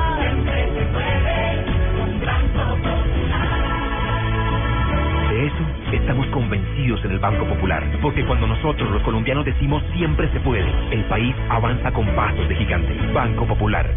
Estamos 6.01 6.27
convencidos 6.27 7.03
en 7.05 7.11
el 7.11 7.19
Banco 7.19 7.45
Popular, 7.45 7.83
porque 8.01 8.25
cuando 8.25 8.47
nosotros 8.47 8.89
los 8.91 9.01
colombianos 9.03 9.45
decimos 9.45 9.83
siempre 9.95 10.29
se 10.31 10.39
puede, 10.39 10.69
el 10.91 11.03
país 11.05 11.35
avanza 11.49 11.91
con 11.91 12.05
pasos 12.15 12.47
de 12.49 12.55
gigante. 12.55 12.93
Banco 13.13 13.45
Popular. 13.47 13.87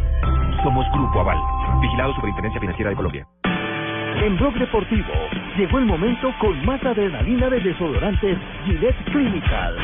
Somos 0.63 0.87
Grupo 0.93 1.21
Aval. 1.21 1.39
Vigilado 1.81 2.15
Superintendencia 2.15 2.61
Financiera 2.61 2.91
de 2.91 2.97
Colombia. 2.97 3.27
En 4.23 4.37
Blog 4.37 4.55
Deportivo 4.55 5.13
llegó 5.57 5.79
el 5.79 5.87
momento 5.87 6.33
con 6.39 6.65
más 6.65 6.83
adrenalina 6.85 7.49
de 7.51 7.61
desodorantes 7.61 8.39
Gillette 8.65 9.05
Clinical. 9.11 9.77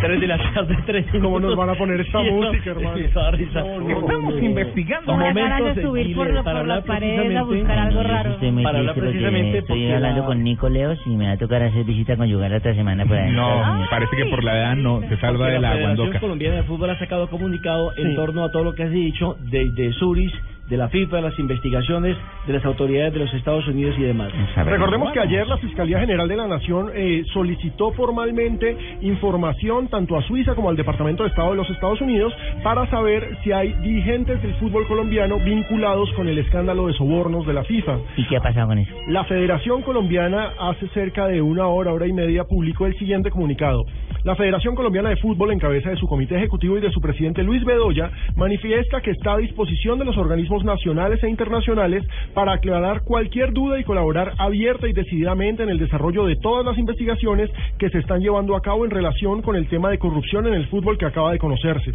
Tres 0.00 0.20
de 0.20 0.26
la 0.26 0.38
tarde, 0.54 0.76
tres 0.86 1.06
¿Cómo 1.20 1.40
nos 1.40 1.56
van 1.56 1.70
a 1.70 1.74
poner 1.74 2.00
esta 2.00 2.18
música, 2.20 2.72
no, 2.72 2.72
hermano? 2.80 2.96
sí, 2.98 3.04
esa 3.04 3.30
risa. 3.32 3.60
Estamos 3.60 4.42
investigando. 4.42 5.12
Momentos 5.16 5.74
de 5.76 5.82
subir 5.82 6.16
por, 6.16 6.30
lo- 6.32 6.44
para 6.44 6.58
por 6.60 6.68
las 6.68 6.78
hablar 6.78 6.84
paredes 6.84 7.36
a 7.36 7.42
buscar 7.42 7.78
algo 7.78 8.02
raro. 8.02 8.30
Estoy 8.30 8.50
muy 8.52 8.62
Para 8.64 8.78
hablar 8.78 8.94
triste 8.94 9.10
porque 9.10 9.18
precisamente 9.18 9.58
estoy 9.58 9.92
hablando 9.92 10.20
la- 10.20 10.26
con 10.26 10.42
Nico 10.44 10.68
Leos 10.68 10.98
y 11.06 11.10
me 11.10 11.26
va 11.26 11.32
a 11.32 11.36
tocar 11.36 11.62
hacer 11.62 11.84
visita 11.84 12.16
conyugal 12.16 12.50
la 12.50 12.58
otra 12.58 12.74
semana 12.74 13.04
por 13.06 13.16
ahí. 13.16 13.32
No, 13.32 13.86
parece 13.90 14.16
que 14.16 14.24
por 14.26 14.44
la 14.44 14.56
edad 14.56 14.76
no, 14.76 15.00
se 15.08 15.16
salva 15.18 15.46
de 15.48 15.54
la 15.54 15.60
La 15.60 15.68
Federación 15.74 15.96
guandoca. 15.96 16.20
Colombiana 16.20 16.56
de 16.56 16.62
Fútbol 16.62 16.90
ha 16.90 16.98
sacado 16.98 17.28
comunicado 17.28 17.92
en 17.96 18.08
Sí. 18.10 18.14
torno 18.14 18.44
a 18.44 18.50
todo 18.50 18.64
lo 18.64 18.74
que 18.74 18.84
has 18.84 18.90
dicho 18.90 19.36
de, 19.40 19.70
de 19.72 19.92
Zurich, 19.94 20.32
de 20.68 20.76
la 20.76 20.88
FIFA, 20.88 21.16
de 21.16 21.22
las 21.22 21.38
investigaciones 21.38 22.16
de 22.46 22.52
las 22.52 22.64
autoridades 22.64 23.12
de 23.12 23.20
los 23.20 23.34
Estados 23.34 23.66
Unidos 23.68 23.94
y 23.98 24.02
demás. 24.02 24.32
Recordemos 24.56 25.12
que 25.12 25.20
ayer 25.20 25.46
la 25.46 25.58
Fiscalía 25.58 26.00
General 26.00 26.28
de 26.28 26.36
la 26.36 26.46
Nación 26.46 26.90
eh, 26.94 27.24
solicitó 27.32 27.92
formalmente 27.92 28.76
información 29.02 29.88
tanto 29.88 30.16
a 30.16 30.22
Suiza 30.22 30.54
como 30.54 30.68
al 30.68 30.76
Departamento 30.76 31.22
de 31.22 31.30
Estado 31.30 31.50
de 31.50 31.56
los 31.56 31.70
Estados 31.70 32.00
Unidos 32.00 32.32
para 32.62 32.88
saber 32.90 33.36
si 33.42 33.52
hay 33.52 33.72
dirigentes 33.74 34.42
del 34.42 34.54
fútbol 34.56 34.86
colombiano 34.86 35.38
vinculados 35.38 36.10
con 36.12 36.28
el 36.28 36.38
escándalo 36.38 36.86
de 36.86 36.94
sobornos 36.94 37.46
de 37.46 37.54
la 37.54 37.64
FIFA. 37.64 37.98
¿Y 38.16 38.26
qué 38.26 38.36
ha 38.36 38.40
pasado 38.40 38.68
con 38.68 38.78
eso? 38.78 38.94
La 39.08 39.24
Federación 39.24 39.82
Colombiana 39.82 40.52
hace 40.60 40.88
cerca 40.88 41.26
de 41.26 41.40
una 41.40 41.66
hora, 41.66 41.92
hora 41.92 42.06
y 42.06 42.12
media 42.12 42.44
publicó 42.44 42.86
el 42.86 42.96
siguiente 42.98 43.30
comunicado. 43.30 43.84
La 44.24 44.34
Federación 44.34 44.74
Colombiana 44.74 45.10
de 45.10 45.16
Fútbol, 45.16 45.52
en 45.52 45.58
cabeza 45.58 45.90
de 45.90 45.96
su 45.96 46.06
comité 46.06 46.36
ejecutivo 46.36 46.76
y 46.76 46.80
de 46.80 46.90
su 46.90 47.00
presidente 47.00 47.42
Luis 47.42 47.64
Bedoya, 47.64 48.10
manifiesta 48.36 49.00
que 49.00 49.12
está 49.12 49.34
a 49.34 49.38
disposición 49.38 49.98
de 49.98 50.04
los 50.04 50.16
organismos 50.16 50.57
nacionales 50.64 51.22
e 51.22 51.28
internacionales 51.28 52.04
para 52.34 52.52
aclarar 52.52 53.02
cualquier 53.02 53.52
duda 53.52 53.78
y 53.78 53.84
colaborar 53.84 54.32
abierta 54.38 54.88
y 54.88 54.92
decididamente 54.92 55.62
en 55.62 55.68
el 55.68 55.78
desarrollo 55.78 56.24
de 56.24 56.36
todas 56.36 56.64
las 56.64 56.78
investigaciones 56.78 57.50
que 57.78 57.90
se 57.90 57.98
están 57.98 58.20
llevando 58.20 58.56
a 58.56 58.62
cabo 58.62 58.84
en 58.84 58.90
relación 58.90 59.42
con 59.42 59.56
el 59.56 59.68
tema 59.68 59.90
de 59.90 59.98
corrupción 59.98 60.46
en 60.46 60.54
el 60.54 60.66
fútbol 60.68 60.98
que 60.98 61.06
acaba 61.06 61.32
de 61.32 61.38
conocerse. 61.38 61.92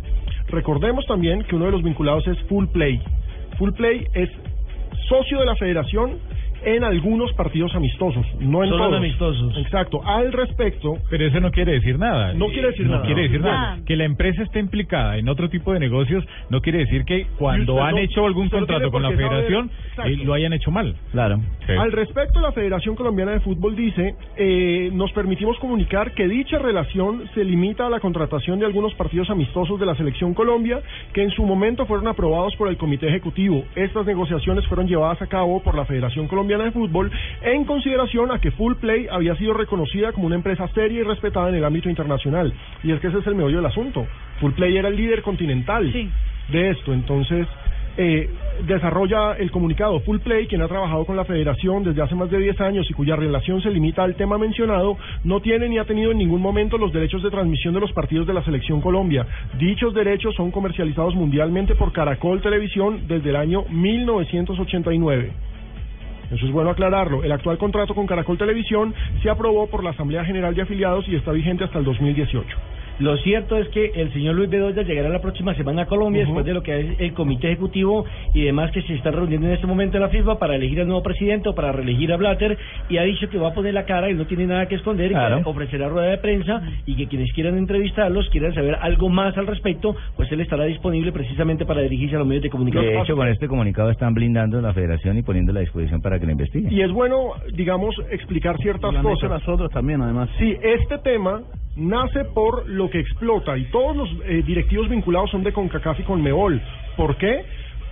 Recordemos 0.47 1.05
también 1.05 1.43
que 1.43 1.55
uno 1.55 1.65
de 1.65 1.71
los 1.71 1.83
vinculados 1.83 2.27
es 2.27 2.39
Full 2.43 2.67
Play. 2.67 3.01
Full 3.57 3.71
Play 3.71 4.07
es 4.13 4.29
socio 5.07 5.39
de 5.39 5.45
la 5.45 5.55
federación 5.55 6.19
en 6.65 6.83
algunos 6.83 7.31
partidos 7.33 7.73
amistosos, 7.75 8.25
no 8.39 8.63
en 8.63 8.69
Solo 8.69 8.83
en 8.85 8.89
todos. 8.89 8.97
amistosos. 8.97 9.57
Exacto. 9.57 10.01
Al 10.05 10.31
respecto, 10.31 10.97
Pero 11.09 11.25
eso 11.27 11.39
no 11.39 11.51
quiere 11.51 11.73
decir 11.73 11.97
nada. 11.99 12.33
No 12.33 12.47
quiere 12.47 12.69
decir 12.69 12.85
no 12.85 12.93
nada. 12.93 13.05
quiere 13.05 13.21
decir 13.23 13.41
nada. 13.41 13.79
Que 13.85 13.95
la 13.95 14.05
empresa 14.05 14.43
esté 14.43 14.59
implicada 14.59 15.17
en 15.17 15.27
otro 15.29 15.49
tipo 15.49 15.73
de 15.73 15.79
negocios 15.79 16.23
no 16.49 16.61
quiere 16.61 16.79
decir 16.79 17.03
que 17.05 17.27
cuando 17.37 17.83
han 17.83 17.95
no- 17.95 18.01
hecho 18.01 18.25
algún 18.25 18.49
contrato 18.49 18.91
con 18.91 19.01
la 19.03 19.09
federación 19.11 19.69
eh, 20.05 20.17
lo 20.23 20.33
hayan 20.33 20.53
hecho 20.53 20.71
mal. 20.71 20.95
Claro. 21.11 21.39
Al 21.79 21.91
respecto, 21.91 22.39
la 22.39 22.51
Federación 22.51 22.95
Colombiana 22.95 23.31
de 23.33 23.39
Fútbol 23.39 23.75
dice, 23.75 24.15
eh, 24.37 24.89
nos 24.93 25.11
permitimos 25.13 25.57
comunicar 25.59 26.11
que 26.13 26.27
dicha 26.27 26.57
relación 26.59 27.23
se 27.33 27.43
limita 27.43 27.87
a 27.87 27.89
la 27.89 27.99
contratación 27.99 28.59
de 28.59 28.65
algunos 28.65 28.93
partidos 28.95 29.29
amistosos 29.29 29.79
de 29.79 29.85
la 29.85 29.95
Selección 29.95 30.33
Colombia, 30.33 30.81
que 31.13 31.23
en 31.23 31.31
su 31.31 31.43
momento 31.45 31.85
fueron 31.85 32.07
aprobados 32.07 32.55
por 32.55 32.67
el 32.67 32.77
Comité 32.77 33.07
Ejecutivo. 33.07 33.63
Estas 33.75 34.05
negociaciones 34.05 34.65
fueron 34.67 34.87
llevadas 34.87 35.21
a 35.21 35.27
cabo 35.27 35.61
por 35.63 35.75
la 35.75 35.85
Federación 35.85 36.27
Colombiana 36.27 36.52
de 36.61 36.71
Fútbol 36.71 37.11
en 37.41 37.65
consideración 37.65 38.31
a 38.31 38.39
que 38.39 38.51
Full 38.51 38.75
Play 38.75 39.07
había 39.09 39.35
sido 39.35 39.53
reconocida 39.53 40.11
como 40.11 40.27
una 40.27 40.35
empresa 40.35 40.67
seria 40.69 40.99
y 40.99 41.03
respetada 41.03 41.49
en 41.49 41.55
el 41.55 41.65
ámbito 41.65 41.89
internacional. 41.89 42.53
Y 42.83 42.91
es 42.91 42.99
que 42.99 43.07
ese 43.07 43.19
es 43.19 43.27
el 43.27 43.35
meollo 43.35 43.57
del 43.57 43.65
asunto. 43.65 44.05
Full 44.39 44.53
Play 44.53 44.77
era 44.77 44.89
el 44.89 44.95
líder 44.95 45.21
continental 45.21 45.91
de 46.49 46.69
esto, 46.69 46.93
entonces 46.93 47.47
eh, 47.95 48.27
desarrolla 48.65 49.33
el 49.33 49.51
comunicado 49.51 49.99
Full 49.99 50.19
Play, 50.19 50.47
quien 50.47 50.61
ha 50.61 50.67
trabajado 50.67 51.05
con 51.05 51.15
la 51.15 51.25
federación 51.25 51.83
desde 51.83 52.01
hace 52.01 52.15
más 52.15 52.29
de 52.31 52.39
10 52.39 52.59
años 52.61 52.89
y 52.89 52.93
cuya 52.93 53.15
relación 53.15 53.61
se 53.61 53.69
limita 53.69 54.03
al 54.03 54.15
tema 54.15 54.37
mencionado, 54.37 54.97
no 55.23 55.41
tiene 55.41 55.69
ni 55.69 55.77
ha 55.77 55.85
tenido 55.85 56.11
en 56.11 56.17
ningún 56.17 56.41
momento 56.41 56.77
los 56.77 56.91
derechos 56.91 57.21
de 57.21 57.29
transmisión 57.29 57.73
de 57.73 57.81
los 57.81 57.91
partidos 57.93 58.25
de 58.25 58.33
la 58.33 58.43
Selección 58.43 58.81
Colombia. 58.81 59.27
Dichos 59.59 59.93
derechos 59.93 60.33
son 60.35 60.49
comercializados 60.49 61.13
mundialmente 61.15 61.75
por 61.75 61.91
Caracol 61.91 62.41
Televisión 62.41 63.07
desde 63.07 63.29
el 63.29 63.35
año 63.35 63.63
1989. 63.69 65.52
Eso 66.33 66.47
es 66.47 66.51
bueno 66.51 66.71
aclararlo. 66.71 67.23
El 67.23 67.31
actual 67.31 67.57
contrato 67.57 67.93
con 67.93 68.07
Caracol 68.07 68.37
Televisión 68.37 68.93
se 69.21 69.29
aprobó 69.29 69.67
por 69.67 69.83
la 69.83 69.91
Asamblea 69.91 70.25
General 70.25 70.55
de 70.55 70.63
Afiliados 70.63 71.07
y 71.07 71.15
está 71.15 71.31
vigente 71.31 71.63
hasta 71.63 71.77
el 71.77 71.85
2018. 71.85 72.57
Lo 73.03 73.17
cierto 73.17 73.57
es 73.57 73.67
que 73.67 73.91
el 73.95 74.13
señor 74.13 74.35
Luis 74.35 74.49
Bedoya 74.49 74.81
llegará 74.81 75.09
la 75.09 75.19
próxima 75.19 75.53
semana 75.55 75.81
a 75.81 75.85
Colombia 75.87 76.23
después 76.23 76.45
de 76.45 76.53
lo 76.53 76.63
que 76.63 76.79
es 76.79 76.99
el 77.01 77.13
comité 77.13 77.47
ejecutivo 77.47 78.05
y 78.33 78.43
demás 78.43 78.71
que 78.71 78.81
se 78.83 78.93
está 78.93 79.11
reuniendo 79.11 79.45
en 79.45 79.55
este 79.55 79.67
momento 79.67 79.97
en 79.97 80.03
la 80.03 80.07
FIFA 80.07 80.39
para 80.39 80.55
elegir 80.55 80.79
al 80.79 80.87
nuevo 80.87 81.03
presidente 81.03 81.49
o 81.49 81.53
para 81.53 81.73
reelegir 81.73 82.13
a 82.13 82.15
Blatter 82.15 82.57
y 82.87 82.95
ha 82.99 83.03
dicho 83.03 83.27
que 83.27 83.37
va 83.37 83.49
a 83.49 83.53
poner 83.53 83.73
la 83.73 83.83
cara 83.83 84.09
y 84.09 84.13
no 84.13 84.25
tiene 84.25 84.47
nada 84.47 84.69
que 84.69 84.75
esconder 84.75 85.11
y 85.11 85.15
que 85.15 85.41
ofrecerá 85.43 85.89
rueda 85.89 86.11
de 86.11 86.17
prensa 86.17 86.61
y 86.85 86.95
que 86.95 87.07
quienes 87.07 87.33
quieran 87.33 87.57
entrevistarlos, 87.57 88.29
quieran 88.29 88.53
saber 88.53 88.77
algo 88.79 89.09
más 89.09 89.37
al 89.37 89.47
respecto, 89.47 89.97
pues 90.15 90.31
él 90.31 90.39
estará 90.39 90.63
disponible 90.63 91.11
precisamente 91.11 91.65
para 91.65 91.81
dirigirse 91.81 92.15
a 92.15 92.19
los 92.19 92.27
medios 92.27 92.43
de 92.43 92.51
comunicación. 92.51 92.93
De 92.93 93.01
hecho, 93.01 93.17
con 93.17 93.27
este 93.27 93.49
comunicado 93.49 93.89
están 93.89 94.13
blindando 94.13 94.61
la 94.61 94.71
federación 94.71 95.17
y 95.17 95.23
poniéndola 95.23 95.59
a 95.59 95.63
disposición 95.63 96.01
para 96.01 96.21
que 96.21 96.25
la 96.25 96.31
investiguen. 96.31 96.71
Y 96.71 96.81
es 96.81 96.91
bueno, 96.93 97.33
digamos, 97.53 97.93
explicar 98.11 98.55
ciertas 98.59 98.95
cosas. 99.01 99.29
nosotros 99.29 99.69
también, 99.71 100.01
además. 100.01 100.29
Sí, 100.39 100.55
este 100.61 100.99
tema 100.99 101.41
nace 101.75 102.25
por 102.25 102.67
lo 102.69 102.89
que 102.89 102.99
explota 102.99 103.57
y 103.57 103.65
todos 103.65 103.95
los 103.95 104.09
eh, 104.25 104.43
directivos 104.45 104.89
vinculados 104.89 105.31
son 105.31 105.43
de 105.43 105.53
CONCACAF 105.53 105.99
y 105.99 106.03
CONMEBOL. 106.03 106.61
¿Por 106.97 107.15
qué? 107.17 107.45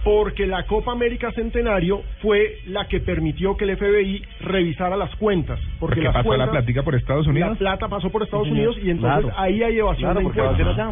Porque 0.04 0.48
la 0.48 0.66
Copa 0.66 0.92
América 0.92 1.32
Centenario 1.32 2.02
fue 2.22 2.58
la 2.68 2.88
que 2.88 3.00
permitió 3.02 3.56
que 3.56 3.66
el 3.66 3.78
FBI 3.78 4.24
revisara 4.40 4.98
las 4.98 5.16
cuentas. 5.18 5.60
Porque, 5.60 5.78
Porque 5.80 6.02
las 6.02 6.14
pasó 6.14 6.28
cuentas, 6.28 6.48
la 6.48 6.52
plática 6.52 6.84
por 6.84 6.96
Estados 6.96 7.28
Unidos. 7.28 7.52
La 7.52 7.56
plata 7.58 7.88
pasó 7.88 8.10
por 8.10 8.24
Estados 8.24 8.48
Sí. 8.48 8.52
Unidos 8.54 8.78
y 8.84 8.90
entonces 8.90 9.26
Claro. 9.26 9.40
ahí 9.40 9.62
hay 9.62 9.78
evasión 9.78 10.12
Claro, 10.14 10.20
de 10.20 10.26
impuestos. 10.26 10.88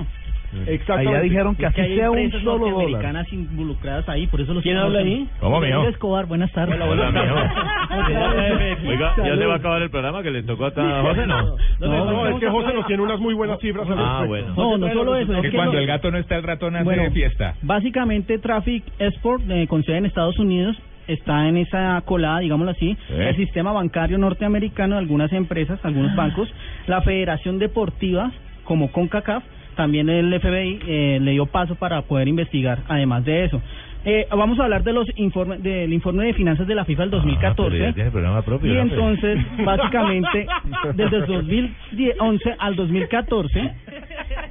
Allá. 0.54 0.72
Exactamente. 0.72 1.10
Allá 1.10 1.22
dijeron 1.22 1.56
que 1.56 1.66
Es 1.66 1.70
así 1.72 1.82
hay 1.82 1.96
sea 1.96 2.12
un 2.12 2.32
solo 2.32 2.70
dólar. 2.70 3.26
involucradas 3.32 4.10
ahí, 4.10 4.28
por 4.28 4.42
eso 4.42 4.54
los 4.54 4.64
¿Quién 4.64 4.78
habla 4.78 5.00
ahí? 5.00 5.28
¿Cómo, 5.40 5.60
mijo? 5.60 5.78
Miguel 5.80 5.94
Escobar, 5.94 6.26
buenas 6.26 6.52
tardes. 6.52 6.80
Hola, 6.80 7.12
mijo. 7.12 8.90
Oiga, 8.90 9.14
¿ya 9.18 9.38
se 9.38 9.46
va 9.46 9.54
a 9.54 9.58
acabar 9.58 9.82
el 9.82 9.90
programa 9.90 10.24
que 10.24 10.32
le 10.32 10.44
tocó 10.44 10.66
a 10.66 10.72
José, 10.72 11.28
no? 11.28 11.56
No, 11.80 12.06
no, 12.06 12.28
es 12.28 12.40
que 12.40 12.50
José 12.50 12.74
nos 12.74 12.86
tiene 12.88 13.04
unas 13.04 13.20
muy 13.20 13.34
buenas 13.34 13.60
cifras 13.60 13.88
Ah, 13.90 14.24
bueno. 14.28 14.54
No, 14.56 14.78
no 14.78 14.92
solo 14.94 15.16
eso, 15.16 15.34
es 15.36 15.42
que 15.42 15.50
que 15.50 15.56
cuando 15.56 15.78
el 15.78 15.88
gato 15.88 16.12
no 16.12 16.18
está, 16.18 16.36
el 16.38 16.44
ratón 16.44 16.76
hace 16.76 16.84
Bueno, 16.86 17.12
fiesta. 17.12 17.56
Básicamente 17.62 18.38
Traffic 18.40 18.84
Export, 19.00 19.44
eh, 19.50 19.68
con 19.68 19.84
sede 19.84 19.98
en 19.98 20.06
Estados 20.06 20.38
Unidos, 20.40 20.78
está 21.08 21.48
en 21.48 21.58
esa 21.58 22.02
colada, 22.06 22.40
digámoslo 22.40 22.72
así, 22.72 22.96
el 23.10 23.36
sistema 23.36 23.72
bancario 23.72 24.18
norteamericano 24.18 24.96
de 24.96 25.00
algunas 25.00 25.32
empresas, 25.34 25.80
algunos 25.84 26.16
bancos, 26.16 26.54
la 26.88 27.02
Federación 27.02 27.58
Deportiva, 27.60 28.32
como 28.64 28.92
CONCACAF, 28.92 29.44
también 29.80 30.10
el 30.10 30.38
FBI 30.42 30.80
eh, 30.86 31.20
le 31.22 31.32
dio 31.32 31.46
paso 31.46 31.76
para 31.76 32.02
poder 32.02 32.28
investigar, 32.28 32.80
además 32.90 33.24
de 33.24 33.46
eso. 33.46 33.62
Eh, 34.04 34.28
vamos 34.30 34.60
a 34.60 34.66
hablar 34.66 34.84
de 34.84 34.92
los 34.92 35.08
informes 35.16 35.64
del 35.64 35.94
informe 35.94 36.26
de 36.26 36.34
finanzas 36.34 36.68
de 36.68 36.76
la 36.76 36.84
FIFA 36.84 37.04
del 37.04 37.12
2014. 37.12 37.72
Pero 37.72 37.86
ya 37.86 37.94
tiene 37.94 38.12
programa 38.12 38.42
propio. 38.42 38.74
Y 38.74 38.76
¿no? 38.76 38.82
entonces, 38.82 39.40
básicamente, 39.64 40.48
desde 40.96 41.16
el 41.16 41.26
2011 41.28 42.56
al 42.60 42.76
2014, 42.76 43.72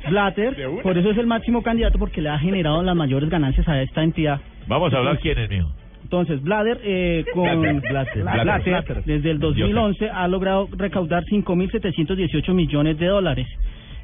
Blatter, 0.09 0.57
por 0.83 0.97
eso 0.97 1.11
es 1.11 1.19
el 1.19 1.27
máximo 1.27 1.63
candidato 1.63 1.99
porque 1.99 2.23
le 2.23 2.31
ha 2.31 2.39
generado 2.39 2.83
las 2.83 2.97
mayores 2.97 3.29
ganancias 3.29 3.69
a 3.69 3.83
esta 3.83 4.03
entidad. 4.03 4.41
Vamos 4.67 4.95
a 4.95 4.97
hablar 4.97 5.19
quién 5.19 5.39
es, 5.39 5.51
mijo. 5.51 5.69
Entonces, 6.05 6.43
Blatter, 6.43 6.81
eh, 6.85 7.25
con 7.35 7.45
Blatter, 7.83 8.23
Blatter, 8.23 8.65
Blatter. 8.65 9.05
desde 9.05 9.31
el 9.31 9.39
2011 9.39 10.09
ha 10.09 10.27
logrado 10.27 10.71
recaudar 10.75 11.23
5.718 11.25 12.55
millones 12.55 12.99
de 12.99 13.07
dólares. 13.09 13.47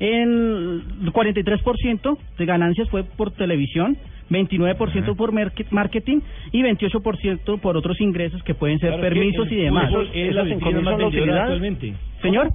El 0.01 0.83
43% 1.13 2.19
de 2.39 2.47
ganancias 2.47 2.89
fue 2.91 3.05
por 3.05 3.31
televisión, 3.33 3.97
29% 4.31 5.17
por 5.17 5.33
merque- 5.33 5.67
marketing 5.71 6.21
y 6.53 6.63
28% 6.63 7.61
por 7.61 7.77
otros 7.77 8.01
ingresos 8.01 8.43
que 8.43 8.55
pueden 8.55 8.79
ser 8.79 8.91
Claro, 8.91 9.03
permisos 9.03 9.51
y 9.53 9.57
demás. 9.57 9.93
es 10.13 10.35
la 10.35 10.43
Esos 10.43 10.45
disciplina 10.47 10.81
más 10.81 10.97
vendedora 10.97 11.43
actualmente. 11.43 11.95
Señor, 12.23 12.49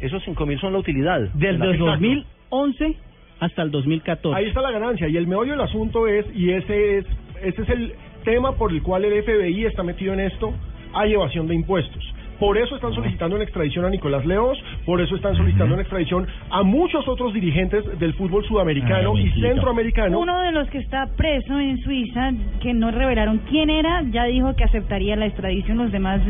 Esos 0.00 0.22
cinco 0.24 0.44
mil 0.46 0.58
son 0.58 0.72
la 0.72 0.80
utilidad. 0.80 1.20
desde 1.34 1.48
el 1.50 1.74
Exacto. 1.74 1.84
2011 1.86 2.96
hasta 3.38 3.62
el 3.62 3.70
2014. 3.70 4.36
Ahí 4.36 4.46
está 4.48 4.60
la 4.60 4.72
ganancia 4.72 5.08
y 5.08 5.16
el 5.16 5.26
meollo 5.28 5.52
del 5.52 5.60
asunto 5.60 6.08
es, 6.08 6.26
y 6.34 6.50
ese 6.50 6.98
es, 6.98 7.06
ese 7.42 7.62
es 7.62 7.68
el 7.68 7.92
tema 8.24 8.52
por 8.56 8.72
el 8.72 8.82
cual 8.82 9.04
el 9.04 9.22
FBI 9.22 9.64
está 9.64 9.82
metido 9.84 10.12
en 10.12 10.20
esto, 10.20 10.52
hay 10.92 11.12
evasión 11.14 11.46
de 11.46 11.54
impuestos. 11.54 12.11
Por 12.38 12.58
eso 12.58 12.74
están 12.74 12.92
solicitando 12.92 13.36
en 13.36 13.42
extradición 13.42 13.84
a 13.84 13.90
Nicolás 13.90 14.26
Leos, 14.26 14.58
por 14.84 15.00
eso 15.00 15.14
están 15.16 15.36
solicitando 15.36 15.74
en 15.74 15.80
extradición 15.80 16.26
a 16.50 16.62
muchos 16.62 17.06
otros 17.06 17.32
dirigentes 17.32 17.98
del 17.98 18.14
fútbol 18.14 18.44
sudamericano 18.46 19.12
Ay, 19.16 19.26
y 19.26 19.40
centroamericano. 19.40 20.18
Uno 20.18 20.40
de 20.40 20.52
los 20.52 20.68
que 20.70 20.78
está 20.78 21.06
preso 21.16 21.58
en 21.58 21.78
Suiza, 21.78 22.32
que 22.60 22.74
no 22.74 22.90
revelaron 22.90 23.38
quién 23.48 23.70
era, 23.70 24.02
ya 24.10 24.24
dijo 24.24 24.54
que 24.56 24.64
aceptaría 24.64 25.16
la 25.16 25.26
extradición. 25.26 25.78
Los 25.78 25.92
demás 25.92 26.20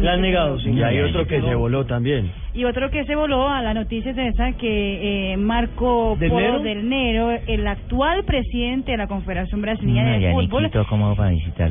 La 0.00 0.12
han 0.12 0.20
negado, 0.20 0.58
sí. 0.60 0.70
Y 0.70 0.82
hay 0.82 1.00
otro 1.00 1.26
que 1.26 1.40
se 1.40 1.54
voló 1.54 1.84
también. 1.84 2.30
Y 2.56 2.64
otro 2.64 2.90
que 2.90 3.04
se 3.04 3.14
voló 3.14 3.50
a 3.50 3.60
la 3.60 3.74
noticia 3.74 4.12
es 4.12 4.16
esa 4.16 4.52
que 4.52 5.32
eh, 5.32 5.36
Marco 5.36 6.16
¿Del 6.18 6.30
Polo 6.30 6.40
Nero? 6.40 6.62
del 6.62 6.88
Nero, 6.88 7.30
el 7.46 7.66
actual 7.66 8.24
presidente 8.24 8.92
de 8.92 8.96
la 8.96 9.06
Confederación 9.06 9.60
Brasileña 9.60 10.18
de 10.18 10.32
Fútbol, 10.32 10.70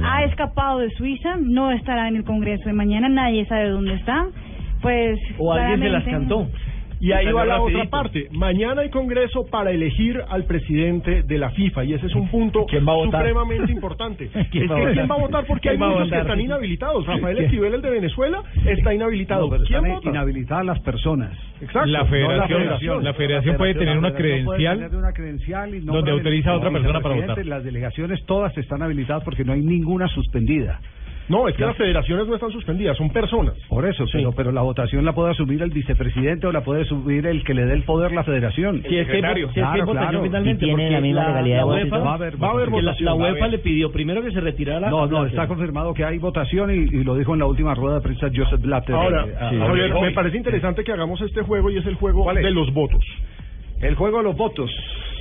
ha 0.04 0.24
escapado 0.26 0.78
de 0.78 0.91
Suiza, 0.91 1.38
no 1.41 1.71
estará 1.71 2.08
en 2.08 2.17
el 2.17 2.24
Congreso 2.24 2.65
de 2.65 2.74
mañana, 2.74 3.10
nadie 3.10 3.48
sabe 3.48 3.69
dónde 3.69 3.95
está. 3.95 4.28
Pues 4.84 5.17
O 5.39 5.54
alguien 5.54 5.80
se 5.80 5.89
las 5.89 6.04
cantó. 6.04 6.48
Y 6.99 7.12
ahí 7.12 7.31
va 7.31 7.45
la 7.45 7.58
rapidito. 7.58 7.79
otra 7.79 7.89
parte. 7.89 8.27
Mañana 8.31 8.81
hay 8.81 8.89
congreso 8.89 9.45
para 9.51 9.71
elegir 9.71 10.21
al 10.29 10.45
presidente 10.45 11.23
de 11.23 11.38
la 11.38 11.49
FIFA 11.51 11.84
y 11.84 11.93
ese 11.93 12.08
es 12.08 12.15
un 12.15 12.29
punto 12.29 12.65
¿Quién 12.67 12.86
va 12.88 12.93
supremamente 13.03 13.71
importante. 13.71 14.25
es 14.34 14.47
que 14.49 14.60
¿Quién 14.60 14.69
va 14.69 14.75
a 14.75 14.79
votar? 14.79 14.93
quién 14.93 15.10
va 15.12 15.15
a 15.15 15.19
votar 15.19 15.45
porque 15.45 15.69
hay 15.69 15.77
¿Quién 15.77 15.89
va 15.89 15.93
muchos 15.93 16.12
que 16.12 16.19
están 16.19 16.41
inhabilitados. 16.41 17.05
Rafael. 17.05 17.38
Esquivel, 17.39 17.73
el 17.73 17.81
de 17.81 17.89
Venezuela, 17.89 18.43
está 18.65 18.93
inhabilitado. 18.93 19.49
No, 19.49 19.58
¿Quién 19.58 19.62
están 19.86 19.91
vota? 19.95 20.10
inhabilitadas 20.10 20.65
las 20.65 20.79
personas. 20.79 21.38
Exacto. 21.62 21.86
La 21.89 21.99
no 21.99 22.05
federación, 22.08 23.03
la 23.03 23.13
federación 23.13 23.58
puede 23.58 23.73
tener 23.75 23.97
una 23.97 24.13
credencial 24.13 24.77
tener 24.79 24.95
una 24.95 25.13
credencial 25.13 25.75
y 25.75 25.79
donde 25.81 26.12
autoriza 26.12 26.51
a 26.51 26.58
otra 26.58 26.71
persona 26.71 26.99
para 27.01 27.15
votar. 27.15 27.45
Las 27.45 27.63
delegaciones 27.63 28.25
todas 28.25 28.58
están 28.58 28.81
habilitadas 28.81 29.23
porque 29.23 29.43
no 29.43 29.53
hay 29.53 29.62
ninguna 29.62 30.08
suspendida. 30.08 30.79
No, 31.28 31.48
es 31.48 31.56
que 31.56 31.62
Ya. 31.62 31.68
las 31.68 31.76
federaciones 31.78 32.28
no 32.28 32.36
están 32.36 32.52
suspendidas, 32.52 32.96
son 32.98 33.10
personas. 33.10 33.56
Por 33.68 33.84
eso, 33.88 34.06
pero, 34.12 34.32
pero 34.32 34.52
la 34.52 34.62
votación 34.62 35.04
la 35.06 35.14
puede 35.14 35.32
asumir 35.32 35.62
el 35.64 35.72
vicepresidente 35.72 36.46
o 36.46 36.52
la 36.52 36.62
puede 36.62 36.84
asumir 36.84 37.26
el 37.26 37.44
que 37.44 37.54
le 37.56 37.66
dé 37.66 37.74
el 37.74 37.82
poder 37.84 38.12
la 38.12 38.24
federación. 38.24 38.84
Si 38.88 38.96
es 38.98 39.08
que, 39.08 39.14
si 39.14 39.20
es 39.20 39.52
que 39.54 39.62
hay 39.62 39.64
Claro, 39.64 39.86
votación 39.88 40.10
claro. 40.12 40.24
finalmente, 40.24 40.68
porque 40.68 40.90
la, 41.14 41.42
la 41.42 41.66
UEFA, 41.66 41.98
Va 41.98 42.12
a 42.12 42.14
haber, 42.14 42.44
va 42.44 42.48
a 42.48 42.52
haber 42.52 42.70
votación. 42.70 43.06
La, 43.06 43.12
la 43.12 43.16
UEFA 43.16 43.48
le 43.48 43.58
pidió 43.58 43.92
primero 43.92 44.22
que 44.22 44.32
se 44.32 44.40
retirara. 44.40 44.90
No, 44.90 45.08
no, 45.08 45.26
está 45.26 45.48
confirmado 45.48 45.94
que 45.96 46.06
hay 46.06 46.20
votación 46.20 46.70
y, 46.72 46.76
y 46.96 47.04
lo 47.04 47.16
dijo 47.16 47.34
en 47.34 47.40
la 47.40 47.46
última 47.48 47.74
rueda 47.74 47.96
de 47.96 48.02
prensa 48.02 48.28
Joseph 48.36 48.62
Blatter. 48.62 48.94
Ahora, 48.96 49.26
Eh, 49.26 49.36
a- 49.40 49.66
Javier, 49.68 49.94
hoy. 49.94 50.02
me 50.04 50.12
parece 50.12 50.38
interesante 50.38 50.84
que 50.84 50.92
hagamos 50.92 51.20
este 51.22 51.42
juego 51.42 51.72
y 51.72 51.78
es 51.78 51.86
el 51.88 51.96
juego 51.96 52.32
de 52.34 52.52
los 52.52 52.72
votos. 52.74 53.04
El 53.82 53.96
juego 53.96 54.20
de 54.20 54.24
los 54.26 54.38
votos. 54.38 54.70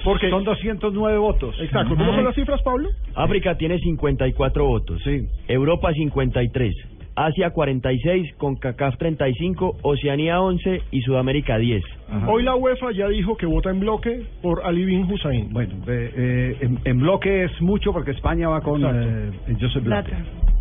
Porque 0.04 0.30
son 0.30 0.44
209 0.44 1.18
votos. 1.18 1.56
Exacto. 1.60 1.96
¿Cómo 1.96 2.14
son 2.14 2.24
las 2.24 2.34
cifras, 2.34 2.60
Pablo? 2.62 2.90
África 3.14 3.56
tiene 3.56 3.78
54 3.78 4.64
votos. 4.66 5.02
Europa 5.48 5.92
53. 5.92 6.74
Asia 7.16 7.50
46, 7.50 8.34
CONCACAF 8.38 8.96
35, 8.98 9.76
Oceanía 9.82 10.40
11 10.40 10.82
y 10.90 11.00
Sudamérica 11.02 11.58
10. 11.58 11.82
Hoy 12.26 12.42
la 12.42 12.56
UEFA 12.56 12.90
ya 12.92 13.08
dijo 13.08 13.36
que 13.36 13.46
vota 13.46 13.70
en 13.70 13.80
bloque 13.80 14.26
por 14.42 14.62
Ali 14.64 14.84
bin 14.84 15.04
Hussein. 15.04 15.52
Bueno, 15.52 15.74
eh, 15.86 16.12
eh, 16.16 16.56
en, 16.60 16.78
en 16.84 16.98
bloque 16.98 17.44
es 17.44 17.62
mucho 17.62 17.92
porque 17.92 18.10
España 18.10 18.48
va 18.48 18.60
con 18.60 18.82
eh, 18.84 19.30
Joseph 19.60 19.84
Blatter. 19.84 20.16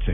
Sí. 0.05 0.11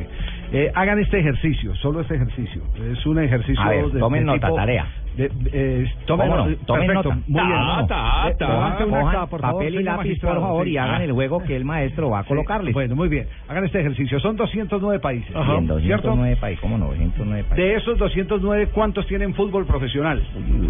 Eh, 0.54 0.72
hagan 0.76 1.00
este 1.00 1.20
ejercicio, 1.20 1.76
solo 1.76 2.02
este 2.02 2.16
ejercicio. 2.16 2.62
Es 2.92 3.06
un 3.06 3.20
ejercicio 3.20 3.68
ver, 3.68 3.86
de, 3.88 4.00
tomen 4.00 4.22
de 4.22 4.26
nota, 4.28 4.48
tipo- 4.48 4.56
tarea. 4.56 4.88
De- 5.18 5.32
eh, 5.52 5.86
tomen 6.06 6.30
¿Cómo 6.30 6.46
no? 6.50 6.56
Tomen 6.66 6.88
Perfecto, 6.88 7.10
nota. 7.10 7.22
Muy 7.28 7.46
bien. 7.46 7.60
Ta, 7.60 7.88
ta, 7.88 8.30
Eh, 8.30 8.36
ta. 8.38 8.46
una 8.58 8.76
Cojan 8.78 9.30
por 9.30 9.42
favor, 9.42 9.60
papel 9.62 9.76
y 9.76 9.84
lápiz, 9.84 10.20
por 10.22 10.40
favor, 10.40 10.68
y 10.68 10.72
sí. 10.72 10.78
hagan 10.78 11.02
Ah. 11.02 11.04
el 11.06 11.12
juego 11.12 11.44
que 11.44 11.56
el 11.56 11.66
maestro 11.66 12.10
va 12.10 12.20
a 12.20 12.24
Sí, 12.24 12.30
colocarles. 12.30 12.74
Bueno, 12.74 12.96
muy 12.96 13.10
bien. 13.10 13.28
Hagan 13.48 13.66
este 13.66 13.80
ejercicio. 13.80 14.20
Son 14.20 14.36
209 14.36 15.00
países. 15.00 15.36
Ajá. 15.36 15.54
Bien, 15.60 15.68
¿Cierto? 15.82 16.08
209 16.10 16.36
países, 16.38 16.62
¿cómo 16.62 16.78
no? 16.78 16.88
209 16.88 17.44
países. 17.44 17.58
De 17.58 17.76
esos 17.76 17.98
209, 17.98 18.68
¿cuántos 18.74 19.06
tienen 19.08 19.34
fútbol 19.34 19.66
profesional? 19.66 20.22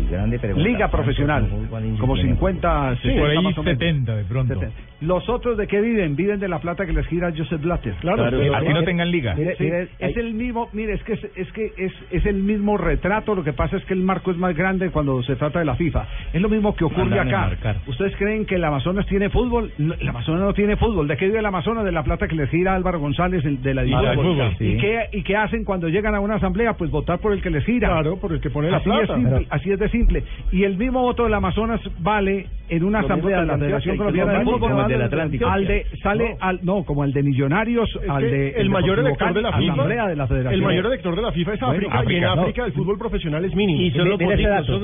Grande 0.09 0.39
pregunta. 0.39 0.63
Liga 0.67 0.77
¿Cuántos 0.89 0.99
profesional. 1.01 1.45
y 1.45 1.97
Como 1.99 2.13
tienen? 2.15 2.33
50, 2.35 2.95
Sí, 2.95 3.01
60 3.03 3.21
por 3.21 3.29
ahí 3.29 3.35
más 3.43 3.57
o 3.57 3.63
menos. 3.63 3.79
70 3.79 4.15
de 4.15 4.23
pronto. 4.25 4.53
70. 4.55 4.75
¿Los 5.01 5.29
otros 5.29 5.57
de 5.57 5.67
qué 5.67 5.79
viven? 5.79 6.15
Viven 6.15 6.39
de 6.39 6.47
la 6.49 6.59
plata 6.59 6.85
que 6.85 6.91
les 6.93 7.07
gira 7.07 7.31
Joseph 7.35 7.61
Blatter. 7.61 7.93
Claro, 8.01 8.17
Claro, 8.17 8.37
pero- 8.39 8.55
así 8.55 8.67
no 8.69 8.83
tengan 8.83 9.09
liga. 9.11 9.33
Mire, 9.35 9.55
Sí. 9.55 9.63
mire, 9.63 9.87
es 9.99 10.17
el 10.17 10.33
mismo, 10.33 10.67
mire, 10.73 10.93
es 10.93 11.03
que 11.03 11.13
es, 11.13 11.23
es 11.35 11.51
que 11.53 11.71
es, 11.77 11.93
es 12.11 12.25
el 12.25 12.35
mismo 12.43 12.75
retrato, 12.77 13.33
lo 13.35 13.43
que 13.43 13.53
pasa 13.53 13.77
es 13.77 13.85
que 13.85 13.93
el 13.93 14.01
marco 14.01 14.28
es 14.31 14.37
más 14.37 14.55
grande 14.55 14.89
cuando 14.91 15.21
se 15.23 15.35
trata 15.35 15.59
de 15.59 15.65
la 15.65 15.75
FIFA. 15.75 16.05
Es 16.33 16.41
lo 16.41 16.49
mismo 16.49 16.75
que 16.75 16.83
ocurre 16.85 17.19
acá. 17.19 17.51
¿Ustedes 17.87 18.15
creen 18.17 18.45
que 18.45 18.55
el 18.55 18.63
Amazonas 18.63 19.05
tiene 19.07 19.29
fútbol? 19.29 19.71
El 19.77 20.07
Amazonas 20.09 20.41
no 20.41 20.53
tiene 20.53 20.75
fútbol. 20.77 21.07
¿De 21.07 21.17
qué 21.17 21.25
vive 21.25 21.39
el 21.39 21.45
Amazonas? 21.45 21.83
De 21.85 21.91
la 21.91 22.03
plata 22.03 22.27
que 22.27 22.35
les 22.35 22.49
gira 22.49 22.75
Álvaro 22.75 22.99
González 22.99 23.43
el- 23.45 23.61
de 23.61 23.73
la 23.73 23.83
división. 23.83 24.15
fútbol, 24.15 24.55
sí. 24.57 24.65
¿Y, 24.65 24.77
qué, 24.77 24.99
¿Y 25.13 25.23
qué 25.23 25.35
hacen 25.35 25.63
cuando 25.63 25.87
llegan 25.89 26.15
a 26.15 26.19
una 26.19 26.35
asamblea? 26.35 26.73
Pues 26.73 26.91
votar 26.91 27.19
por 27.19 27.33
el 27.33 27.41
que 27.41 27.49
les 27.49 27.63
gira. 27.65 27.89
Claro, 27.89 28.17
por 28.17 28.31
el 28.33 28.39
que 28.41 28.49
pone 28.49 28.69
la 28.71 28.77
así 28.77 28.85
plata. 28.85 29.03
Es 29.03 29.09
simple, 29.09 29.29
Pero- 29.37 29.45
así 29.49 29.71
es 29.71 29.79
de 29.79 29.89
simple. 29.89 30.23
Y 30.51 30.63
el 30.63 30.77
mismo 30.77 31.01
voto 31.01 31.23
del 31.23 31.33
Amazonas 31.33 31.81
vale 31.99 32.47
en 32.69 32.83
una 32.83 32.99
Lo 33.01 33.05
asamblea 33.07 33.41
de 33.41 33.47
la 33.47 33.53
el 33.53 33.59
Federación 33.59 33.97
Colombiana 33.97 34.33
de 34.33 34.45
Fútbol. 34.45 34.87
del 34.87 35.01
Atlántico. 35.01 35.47
Al 35.47 35.65
de, 35.65 35.85
sale 36.03 36.29
No. 36.31 36.37
al, 36.39 36.59
no, 36.63 36.83
como 36.83 37.03
el 37.03 37.13
de 37.13 37.23
Millonarios, 37.23 37.89
Es 38.03 38.09
al 38.09 38.21
de 38.21 38.49
el 38.51 38.69
mayor 38.69 38.97
Deportivo 38.97 39.07
elector 39.07 39.33
de 39.33 39.41
la 39.41 39.57
FIFA, 39.57 39.73
Asamblea 39.73 40.07
de 40.07 40.15
la 40.15 40.27
Federación. 40.27 40.53
el 40.53 40.61
mayor 40.67 40.85
elector 40.85 41.15
de 41.15 41.21
la 41.21 41.31
FIFA 41.31 41.53
es 41.53 41.59
Bueno, 41.59 41.73
África, 41.73 41.89
y 41.89 41.97
en 42.17 42.23
África, 42.25 42.35
no. 42.35 42.41
África 42.41 42.65
el 42.65 42.71
fútbol 42.73 42.97
profesional 42.99 43.45
es 43.45 43.55
mínimo. 43.55 43.81
Y 43.81 43.91
solo 43.91 44.17
mire 44.25 44.33
ese 44.35 44.49
dato. 44.49 44.79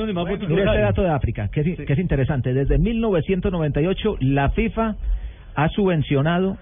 Mire 0.48 0.70
hay. 0.70 0.82
dato 0.82 1.02
de 1.04 1.10
África, 1.10 1.50
que 1.50 1.62
es, 1.62 1.78
que 1.86 1.94
es 1.94 2.00
interesante. 2.00 2.54
Desde 2.54 2.78
1998, 2.78 4.18
la 4.22 4.50
FIFA 4.50 4.96
ha 5.56 5.70
subvencionado 5.70 6.58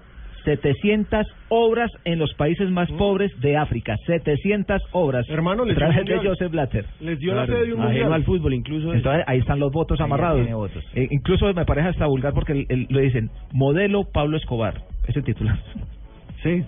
700 0.46 1.26
obras 1.50 1.90
en 2.04 2.20
los 2.20 2.34
países 2.34 2.70
más 2.70 2.90
pobres 2.92 3.32
de 3.40 3.56
África. 3.56 3.96
700 4.06 4.82
obras. 4.92 5.26
Hermano, 5.30 5.64
les 5.66 5.78
dio 5.78 6.04
de. 6.22 6.28
Joseph 6.28 6.52
Blatter. 6.52 6.86
Les 7.00 7.18
dio 7.20 7.34
la 7.34 7.46
sede 7.46 7.66
de 7.68 7.74
un 7.74 7.80
mundial. 7.80 8.12
Al 8.14 8.24
fútbol, 8.26 8.54
incluso. 8.54 8.94
Entonces 8.94 9.24
ahí 9.28 9.40
están 9.40 9.60
los 9.60 9.72
votos 9.72 10.00
Ahí 10.00 10.06
amarrados. 10.06 10.50
votos. 10.52 10.84
Eh, 10.96 11.08
incluso 11.12 11.52
me 11.54 11.66
parece 11.66 11.90
hasta 11.90 12.06
vulgar 12.08 12.34
porque 12.34 12.52
el- 12.54 12.66
el- 12.70 12.88
lo 12.90 13.00
dicen 13.00 13.30
modelo 13.54 14.04
Pablo 14.12 14.36
Escobar. 14.38 14.82
Ese 15.08 15.22
titular. 15.22 15.58
Sí. 16.44 16.64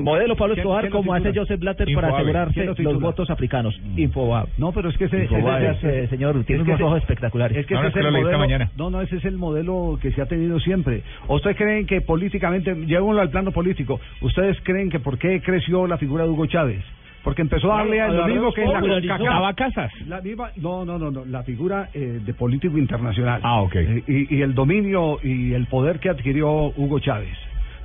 Modelo 0.00 0.36
Pablo 0.36 0.54
¿Quién- 0.54 0.62
Escobar 0.66 0.90
como 0.90 1.14
hace? 1.14 1.32
Joseph 1.34 1.60
Blatter 1.60 1.88
para 1.94 2.08
asegurarse 2.08 2.54
¿Quién 2.54 2.66
lo 2.84 2.92
los 2.92 3.00
votos 3.00 3.30
africanos. 3.30 3.80
Infobab. 3.96 4.48
No, 4.58 4.72
pero 4.72 4.88
es 4.90 4.98
que 4.98 5.04
ese, 5.04 5.22
Infobae. 5.24 5.70
ese- 5.70 5.88
ese- 5.88 6.04
Eh, 6.04 6.08
señor, 6.08 6.32
tiene 6.44 6.62
es 6.62 6.66
que 6.66 6.70
unos 6.72 6.74
ese- 6.80 6.84
ojos 6.84 6.98
espectaculares. 6.98 7.56
Es 7.56 7.66
que 7.66 7.74
No, 7.74 7.80
ese 7.84 8.00
no, 8.00 8.08
es 8.08 8.14
el 8.16 8.22
modelo. 8.22 8.38
mañana. 8.38 8.70
No, 8.76 8.90
no, 8.90 9.00
ese 9.02 9.16
es 9.16 9.24
el 9.24 9.36
modelo 9.38 9.98
que 10.02 10.10
se 10.12 10.20
ha 10.22 10.26
tenido 10.26 10.58
siempre. 10.60 11.02
¿O 11.28 11.36
ustedes 11.36 11.56
creen 11.56 11.86
que 11.86 12.00
políticamente, 12.00 12.74
llevémoslo 12.74 13.20
al 13.20 13.30
plano 13.30 13.52
político, 13.52 14.00
ustedes 14.20 14.58
creen 14.62 14.90
que 14.90 14.98
por 15.00 15.18
qué 15.18 15.40
creció 15.40 15.86
la 15.86 15.96
figura 15.98 16.24
de 16.24 16.30
Hugo 16.30 16.46
Chávez? 16.46 16.82
Porque 17.22 17.42
empezó 17.42 17.70
a 17.70 17.78
darle 17.78 18.00
a 18.00 18.08
lo 18.08 18.26
mismo 18.26 18.50
que 18.52 18.62
en 18.64 18.72
la 18.72 19.54
casas. 19.54 19.92
La 20.08 20.22
misma, 20.22 20.50
no, 20.56 20.86
no, 20.86 20.98
no, 20.98 21.10
no, 21.10 21.24
la 21.26 21.42
figura 21.42 21.90
eh, 21.92 22.18
de 22.24 22.32
político 22.34 22.78
internacional. 22.78 23.40
Ah, 23.44 23.60
ok. 23.60 23.76
y, 24.08 24.36
y 24.36 24.40
el 24.42 24.54
dominio 24.54 25.18
y 25.22 25.52
el 25.52 25.66
poder 25.66 26.00
que 26.00 26.08
adquirió 26.08 26.72
Hugo 26.76 26.98
Chávez. 26.98 27.36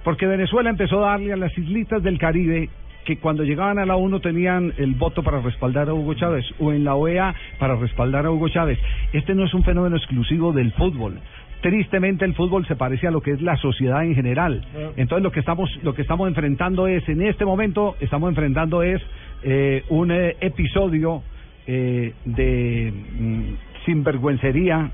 Porque 0.05 0.27
Venezuela 0.27 0.69
empezó 0.69 1.03
a 1.03 1.09
darle 1.09 1.33
a 1.33 1.35
las 1.35 1.57
islitas 1.57 2.01
del 2.03 2.19
Caribe 2.19 2.69
que 3.05 3.17
cuando 3.17 3.43
llegaban 3.43 3.79
a 3.79 3.85
la 3.85 3.95
ONU 3.95 4.19
tenían 4.19 4.71
el 4.77 4.93
voto 4.93 5.23
para 5.23 5.41
respaldar 5.41 5.89
a 5.89 5.93
Hugo 5.95 6.13
Chávez 6.13 6.45
o 6.59 6.71
en 6.71 6.83
la 6.83 6.93
OEA 6.93 7.33
para 7.57 7.75
respaldar 7.75 8.25
a 8.27 8.31
Hugo 8.31 8.47
Chávez. 8.49 8.77
Este 9.13 9.33
no 9.33 9.45
es 9.45 9.53
un 9.55 9.63
fenómeno 9.63 9.97
exclusivo 9.97 10.53
del 10.53 10.71
fútbol. 10.73 11.19
Tristemente 11.61 12.23
el 12.23 12.35
fútbol 12.35 12.67
se 12.67 12.75
parece 12.75 13.07
a 13.07 13.11
lo 13.11 13.21
que 13.21 13.31
es 13.31 13.41
la 13.41 13.57
sociedad 13.57 14.03
en 14.03 14.13
general. 14.13 14.63
Entonces 14.95 15.23
lo 15.23 15.31
que 15.31 15.39
estamos 15.39 15.71
lo 15.81 15.95
que 15.95 16.03
estamos 16.03 16.27
enfrentando 16.27 16.85
es 16.85 17.07
en 17.09 17.23
este 17.23 17.43
momento 17.43 17.95
estamos 17.99 18.29
enfrentando 18.29 18.83
es 18.83 19.01
eh, 19.41 19.83
un 19.89 20.11
eh, 20.11 20.35
episodio 20.39 21.23
eh, 21.65 22.13
de 22.25 22.93
mm, 23.19 23.85
sinvergüencería, 23.85 24.91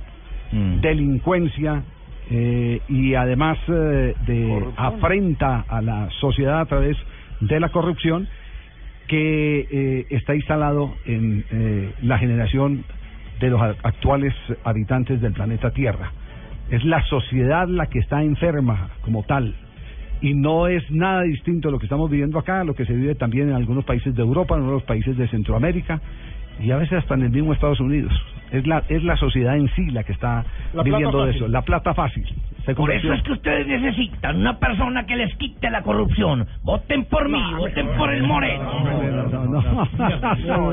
delincuencia 0.81 1.83
eh, 2.29 2.79
y 2.87 3.13
además 3.15 3.57
eh, 3.67 4.13
de 4.25 4.63
afrenta 4.77 5.65
a 5.67 5.81
la 5.81 6.09
sociedad 6.19 6.61
a 6.61 6.65
través 6.65 6.97
de 7.39 7.59
la 7.59 7.69
corrupción 7.69 8.27
que 9.07 9.67
eh, 9.69 10.05
está 10.09 10.35
instalado 10.35 10.93
en 11.05 11.43
eh, 11.51 11.91
la 12.03 12.17
generación 12.17 12.83
de 13.39 13.49
los 13.49 13.61
a- 13.61 13.75
actuales 13.83 14.33
habitantes 14.63 15.19
del 15.21 15.33
planeta 15.33 15.71
Tierra. 15.71 16.11
Es 16.69 16.85
la 16.85 17.03
sociedad 17.05 17.67
la 17.67 17.87
que 17.87 17.99
está 17.99 18.23
enferma 18.23 18.91
como 19.01 19.23
tal. 19.23 19.53
Y 20.21 20.35
no 20.35 20.67
es 20.67 20.89
nada 20.91 21.23
distinto 21.23 21.67
a 21.67 21.71
lo 21.71 21.79
que 21.79 21.87
estamos 21.87 22.09
viviendo 22.09 22.37
acá, 22.37 22.63
lo 22.63 22.75
que 22.75 22.85
se 22.85 22.93
vive 22.93 23.15
también 23.15 23.49
en 23.49 23.55
algunos 23.55 23.83
países 23.83 24.15
de 24.15 24.21
Europa, 24.21 24.55
en 24.55 24.61
algunos 24.61 24.83
países 24.83 25.17
de 25.17 25.27
Centroamérica 25.27 25.99
y 26.61 26.71
a 26.71 26.77
veces 26.77 26.99
hasta 26.99 27.13
en 27.15 27.23
el 27.23 27.29
mismo 27.31 27.53
Estados 27.53 27.79
Unidos. 27.79 28.13
Es 28.51 28.67
la, 28.67 28.83
es 28.89 29.01
la 29.03 29.15
sociedad 29.15 29.55
en 29.55 29.69
sí 29.75 29.91
la 29.91 30.03
que 30.03 30.11
está 30.11 30.43
La 30.73 30.83
viviendo 30.83 31.25
de 31.25 31.31
eso, 31.31 31.47
la 31.47 31.61
plata 31.61 31.93
fácil. 31.93 32.25
Se 32.65 32.75
Por 32.75 32.91
eso 32.91 33.11
es 33.13 33.23
que 33.23 33.31
ustedes 33.31 33.65
necesitan 33.65 34.37
una 34.41 34.59
persona 34.59 35.05
que 35.05 35.15
les 35.15 35.33
quite 35.37 35.69
la 35.69 35.81
corrupción. 35.81 36.45
Voten 36.63 37.05
por 37.05 37.27
mí, 37.27 37.41
voten 37.57 37.87
por 37.97 38.13
el 38.13 38.23
Moreno. 38.23 38.69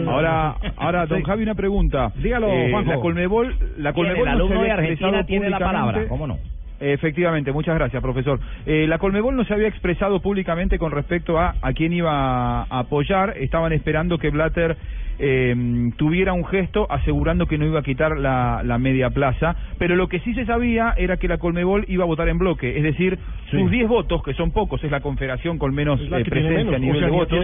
Ahora, 0.09 0.57
ahora, 0.77 1.07
don 1.07 1.23
Javi, 1.23 1.43
una 1.45 1.55
pregunta. 1.55 2.13
Dígalo, 2.17 2.49
Eh, 2.49 2.69
Juanjo. 2.71 2.91
La 2.91 3.01
Colmebol, 3.01 3.57
la 3.79 3.93
Colmebol 3.93 4.23
el 4.23 4.35
alumno 4.35 4.63
de 4.63 4.71
Argentina 4.71 5.25
tiene 5.25 5.49
la 5.51 5.59
palabra, 5.59 6.07
¿cómo 6.09 6.27
no? 6.27 6.37
Efectivamente, 6.81 7.51
muchas 7.53 7.75
gracias, 7.75 8.01
profesor. 8.01 8.39
Eh, 8.65 8.87
la 8.89 8.99
Colmebol 8.99 9.35
no 9.35 9.45
se 9.45 9.53
había 9.55 9.67
expresado 9.67 10.21
públicamente 10.21 10.79
con 10.79 10.93
respecto 10.93 11.39
a 11.39 11.55
a 11.61 11.73
quién 11.73 11.93
iba 11.93 12.63
a 12.63 12.79
apoyar. 12.79 13.35
Estaban 13.39 13.73
esperando 13.73 14.19
que 14.19 14.31
Blatter 14.31 14.77
eh, 15.19 15.55
tuviera 15.97 16.33
un 16.33 16.45
gesto 16.45 16.87
asegurando 16.91 17.47
que 17.47 17.59
no 17.59 17.67
iba 17.67 17.81
a 17.81 17.83
quitar 17.83 18.19
la, 18.19 18.63
la 18.65 18.79
media 18.79 19.11
plaza. 19.11 19.57
Pero 19.79 19.97
lo 19.97 20.09
que 20.09 20.21
sí 20.21 20.35
se 20.35 20.45
sabía 20.47 20.95
era 20.97 21.17
que 21.17 21.29
la 21.29 21.39
Colmebol 21.39 21.85
iba 21.89 22.05
a 22.05 22.07
votar 22.07 22.29
en 22.29 22.39
bloque. 22.39 22.77
Es 22.77 22.83
decir, 22.83 23.19
sus 23.51 23.71
10 23.71 23.89
votos, 23.89 24.23
que 24.23 24.35
son 24.35 24.53
pocos, 24.53 24.83
es 24.85 24.91
la 24.91 25.01
confederación 25.01 25.59
con 25.59 25.75
menos 25.75 26.01
eh, 26.19 26.25
presencia 26.31 26.77
a 26.77 26.79
nivel 26.81 27.01
de 27.01 27.07
votos. 27.11 27.39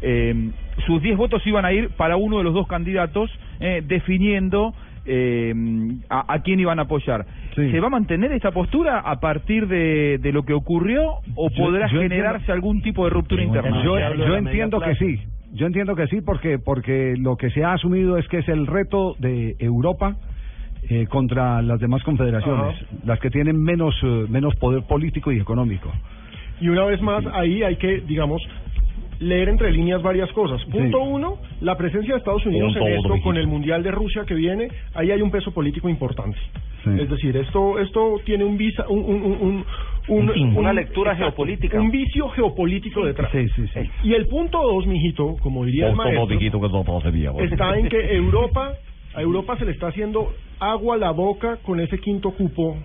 Eh, 0.00 0.50
sus 0.86 1.02
10 1.02 1.16
votos 1.16 1.46
iban 1.46 1.64
a 1.64 1.72
ir 1.72 1.90
para 1.90 2.16
uno 2.16 2.38
de 2.38 2.44
los 2.44 2.54
dos 2.54 2.66
candidatos, 2.66 3.30
eh, 3.60 3.82
definiendo 3.86 4.74
eh, 5.04 5.52
a, 6.08 6.32
a 6.34 6.42
quién 6.42 6.60
iban 6.60 6.78
a 6.78 6.82
apoyar. 6.82 7.26
¿Se 7.70 7.80
va 7.80 7.88
a 7.88 7.90
mantener 7.90 8.32
esta 8.32 8.50
postura 8.52 9.00
a 9.00 9.20
partir 9.20 9.66
de, 9.66 10.18
de 10.18 10.32
lo 10.32 10.44
que 10.44 10.54
ocurrió 10.54 11.16
o 11.34 11.50
Yo- 11.50 11.64
podrá 11.64 11.86
yo 11.88 12.00
generarse 12.00 12.36
entiendo- 12.38 12.52
algún 12.54 12.82
tipo 12.82 13.04
de 13.04 13.10
ruptura 13.10 13.42
interna? 13.42 13.82
Yo, 13.84 13.98
yo 14.26 14.36
entiendo 14.36 14.80
que 14.80 14.94
sí. 14.96 15.20
Yo 15.52 15.66
entiendo 15.66 15.94
que 15.94 16.06
sí 16.06 16.20
porque 16.20 16.58
porque 16.58 17.14
lo 17.18 17.36
que 17.36 17.50
se 17.50 17.64
ha 17.64 17.74
asumido 17.74 18.16
es 18.16 18.26
que 18.28 18.38
es 18.38 18.48
el 18.48 18.66
reto 18.66 19.14
de 19.18 19.56
Europa 19.58 20.16
eh, 20.88 21.06
contra 21.06 21.62
las 21.62 21.78
demás 21.78 22.02
confederaciones, 22.02 22.76
las 23.04 23.20
que 23.20 23.30
tienen 23.30 23.62
menos 23.62 23.94
eh, 24.02 24.26
menos 24.28 24.54
poder 24.56 24.82
político 24.84 25.30
y 25.30 25.38
económico. 25.38 25.92
Y 26.60 26.68
una 26.68 26.84
vez 26.84 27.00
más, 27.02 27.24
ahí 27.32 27.62
hay 27.62 27.76
que, 27.76 28.00
digamos, 28.00 28.40
leer 29.18 29.48
entre 29.48 29.72
líneas 29.72 30.02
varias 30.02 30.30
cosas. 30.32 30.64
Punto 30.66 31.02
uno, 31.02 31.38
la 31.60 31.76
presencia 31.76 32.14
de 32.14 32.18
Estados 32.18 32.44
Unidos 32.46 32.72
Punto 32.72 32.88
en 32.88 32.94
esto, 32.94 33.14
con 33.22 33.36
el 33.36 33.46
Mundial 33.46 33.82
de 33.82 33.90
Rusia 33.90 34.24
que 34.26 34.34
viene, 34.34 34.68
ahí 34.94 35.10
hay 35.10 35.22
un 35.22 35.30
peso 35.30 35.52
político 35.52 35.88
importante. 35.88 36.38
Es 36.84 37.08
decir, 37.08 37.36
esto 37.36 37.78
esto 37.78 38.20
tiene 38.24 38.42
un 38.44 38.56
visa, 38.56 38.86
un, 38.88 39.04
un, 39.04 39.22
un, 39.22 39.64
un- 40.08 40.30
fin. 40.30 40.56
Una 40.56 40.70
un- 40.70 40.76
lectura 40.76 41.12
exacto, 41.12 41.32
geopolítica. 41.32 41.80
Un 41.80 41.90
vicio 41.90 42.28
geopolítico 42.30 43.04
detrás. 43.04 43.30
Sí, 43.32 43.46
sí, 43.54 43.66
sí. 43.72 43.90
Y 44.04 44.14
el 44.14 44.26
punto 44.26 44.60
dos, 44.62 44.86
mijito, 44.86 45.36
como 45.42 45.64
diría 45.64 45.86
el 45.90 45.96
maestro, 45.96 46.22
está 47.44 47.78
en 47.78 47.88
que 47.88 48.16
Europa, 48.16 48.74
a 49.14 49.22
Europa 49.22 49.56
se 49.58 49.64
le 49.64 49.72
está 49.72 49.88
haciendo 49.88 50.32
agua 50.58 50.94
a 50.96 50.98
la 50.98 51.10
boca 51.10 51.58
con 51.64 51.80
ese 51.80 51.98
quinto 51.98 52.30
cupo, 52.32 52.76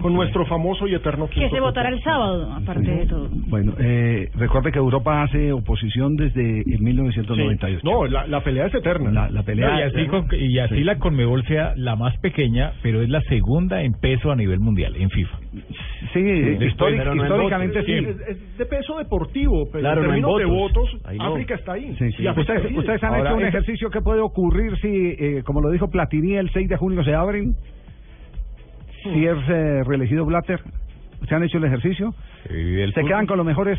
con 0.00 0.14
nuestro 0.14 0.46
famoso 0.46 0.86
y 0.86 0.94
eterno 0.94 1.28
quinto 1.28 1.48
Que 1.48 1.54
se 1.54 1.60
votará 1.60 1.88
el 1.90 2.00
sábado, 2.02 2.52
aparte 2.52 2.90
de 2.90 3.06
todo. 3.06 3.28
Bueno, 3.48 3.74
eh, 3.78 4.30
recuerde 4.34 4.72
que 4.72 4.78
Europa 4.78 5.22
hace 5.22 5.52
oposición 5.52 6.16
desde 6.16 6.60
el 6.62 6.80
1998. 6.80 7.80
No, 7.84 8.06
la, 8.06 8.26
la 8.26 8.40
pelea 8.42 8.66
es 8.66 8.74
eterna. 8.74 9.10
La, 9.10 9.30
la 9.30 9.42
pelea 9.42 9.68
No, 9.70 9.78
y 9.80 9.82
así, 9.82 10.06
con- 10.06 10.26
y 10.32 10.58
así 10.58 10.74
Sí. 10.76 10.84
la 10.84 10.98
Conmebol 10.98 11.44
sea 11.46 11.74
la 11.76 11.96
más 11.96 12.16
pequeña, 12.18 12.72
pero 12.82 13.02
es 13.02 13.08
la 13.08 13.20
segunda 13.22 13.82
en 13.82 13.92
peso 13.94 14.30
a 14.32 14.36
nivel 14.36 14.60
mundial, 14.60 14.94
en 14.96 15.10
FIFA. 15.10 15.38
Sí, 16.12 16.20
históric- 16.20 17.14
históricamente 17.22 17.82
sí. 17.84 17.92
Es, 17.92 18.16
es 18.28 18.58
de 18.58 18.66
peso 18.66 18.96
deportivo, 18.98 19.64
pero 19.70 19.80
Claro, 19.82 20.00
en 20.14 20.20
no 20.20 20.36
términos 20.36 20.38
de 20.38 20.44
votos. 20.46 20.90
no. 21.16 21.24
África 21.32 21.54
está 21.54 21.72
ahí. 21.72 21.94
Sí, 21.98 22.10
sí. 22.12 22.26
¿Ustedes, 22.28 22.76
ustedes 22.76 23.02
han 23.02 23.14
Ahora, 23.14 23.30
hecho 23.30 23.36
un 23.38 23.44
ejercicio 23.44 23.90
que 23.90 24.00
puede 24.00 24.20
ocurrir 24.20 24.76
si, 24.80 24.88
eh, 25.18 25.42
como 25.44 25.60
lo 25.60 25.70
dijo 25.70 25.88
Platini, 25.90 26.34
el 26.36 26.50
6 26.50 26.68
de 26.68 26.76
junio 26.76 27.04
se 27.04 27.14
abren? 27.14 27.54
Si 29.02 29.26
es 29.26 29.38
eh, 29.48 29.82
reelegido 29.84 30.24
Blatter. 30.24 30.60
¿Se 31.28 31.34
han 31.34 31.42
hecho 31.44 31.58
el 31.58 31.64
ejercicio? 31.64 32.14
¿Se 32.48 33.04
quedan 33.04 33.26
con 33.26 33.36
los 33.36 33.46
mejores? 33.46 33.78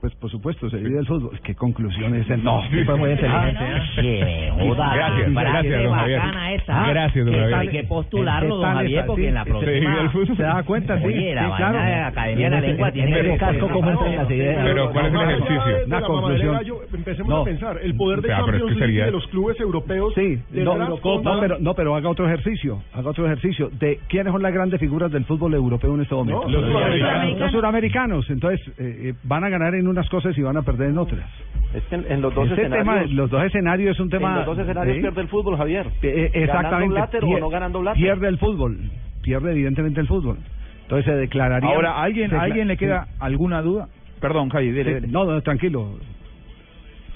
Pues 0.00 0.14
por 0.14 0.30
supuesto, 0.30 0.70
se 0.70 0.76
divide 0.78 1.00
el 1.00 1.06
fútbol. 1.06 1.38
¿Qué 1.42 1.54
conclusiones? 1.56 2.26
No, 2.42 2.62
Sí, 2.70 2.84
fue 2.84 2.96
muy 2.96 3.10
inteligente, 3.10 3.58
Ah, 3.58 3.78
¿eh? 3.98 4.52
Qué 4.56 4.64
joda, 4.68 4.94
Gracias, 4.94 5.26
qué 5.26 5.32
gracias, 5.34 5.82
don 5.84 5.92
Javier. 5.94 6.20
esa. 6.54 6.86
Gracias, 6.88 7.24
don 7.26 7.34
Javier. 7.34 7.54
Hay 7.54 7.68
que 7.68 7.84
postularlo, 7.84 8.60
¿Qué 8.60 8.66
don 8.66 8.74
Javier, 8.76 9.06
porque 9.06 9.28
en 9.28 9.34
la 9.34 9.44
próxima... 9.44 10.12
se- 10.12 10.34
¿Se 10.36 10.42
da 10.42 10.62
cuenta? 10.62 10.98
Sí, 10.98 11.04
Oye, 11.06 11.34
la 11.34 11.42
sí, 11.48 11.52
claro. 11.56 11.78
de 11.78 11.90
la 11.90 12.06
Academia 12.06 12.50
de 12.50 12.50
la 12.50 12.60
Lengua 12.60 12.92
tiene 12.92 13.12
que... 13.12 13.20
el 13.32 13.38
casco 13.38 13.68
ideas. 14.30 14.58
Pero, 14.64 14.92
¿cuál 14.92 15.06
es 15.06 15.12
el 15.14 15.20
ejercicio? 15.20 15.86
la 15.88 16.00
conclusión. 16.02 16.58
empecemos 16.94 17.40
a 17.40 17.44
pensar. 17.44 17.78
El 17.82 17.94
poder 17.96 18.20
de 18.22 18.28
Champions 18.28 18.76
League 18.76 19.04
de 19.04 19.10
los 19.10 19.26
clubes 19.28 19.58
europeos. 19.60 20.12
Sí, 20.14 20.38
de 20.50 20.62
no, 20.64 20.76
pero, 21.40 21.58
no, 21.58 21.74
pero 21.74 21.96
haga 21.96 22.08
otro 22.08 22.26
ejercicio, 22.26 22.82
haga 22.92 23.10
otro 23.10 23.26
ejercicio 23.26 23.68
de 23.80 23.98
quiénes 24.08 24.32
son 24.32 24.42
las 24.42 24.52
grandes 24.52 24.78
figuras 24.80 25.10
del 25.10 25.24
fútbol 25.24 25.54
europeo 25.54 25.94
en 25.94 26.02
este 26.02 26.14
momento. 26.14 26.48
Los 26.48 26.62
suramericanos. 26.70 27.38
Los 27.40 27.50
suramericanos. 27.52 28.30
Entonces, 28.30 28.60
eh, 28.78 29.08
eh, 29.08 29.14
van 29.24 29.44
a 29.44 29.48
ganar 29.48 29.74
en 29.74 29.87
unas 29.88 30.08
cosas 30.08 30.36
y 30.36 30.42
van 30.42 30.56
a 30.56 30.62
perder 30.62 30.90
en 30.90 30.98
otras. 30.98 31.28
Es 31.74 31.82
que 31.84 31.96
en, 31.96 32.10
en 32.10 32.22
los 32.22 32.34
dos 32.34 32.48
Este 32.48 32.62
escenarios... 32.62 33.02
tema, 33.02 33.14
los 33.14 33.30
dos 33.30 33.44
escenarios 33.44 33.94
es 33.94 34.00
un 34.00 34.10
tema... 34.10 34.30
En 34.30 34.36
los 34.36 34.46
dos 34.46 34.58
escenarios 34.58 34.96
¿sí? 34.96 35.02
pierde 35.02 35.20
el 35.20 35.28
fútbol, 35.28 35.56
Javier. 35.56 35.86
Eh, 36.02 36.30
eh, 36.32 36.46
¿Ganando 36.46 36.96
exactamente. 36.96 37.36
O 37.36 37.40
no 37.40 37.48
ganando 37.50 37.80
Blatter? 37.80 38.02
Pierde 38.02 38.28
el 38.28 38.38
fútbol, 38.38 38.78
pierde 39.22 39.52
evidentemente 39.52 40.00
el 40.00 40.06
fútbol. 40.06 40.38
Entonces 40.82 41.04
se 41.04 41.12
declararía... 41.18 41.68
Ahora, 41.68 41.92
¿a 41.92 42.02
alguien, 42.02 42.34
¿a 42.34 42.42
alguien 42.42 42.68
le 42.68 42.76
queda 42.76 43.04
sí. 43.04 43.10
alguna 43.20 43.60
duda? 43.60 43.88
Perdón, 44.20 44.48
Javi, 44.48 44.70
dele. 44.70 45.02
No, 45.06 45.24
no, 45.24 45.40
tranquilo. 45.42 45.98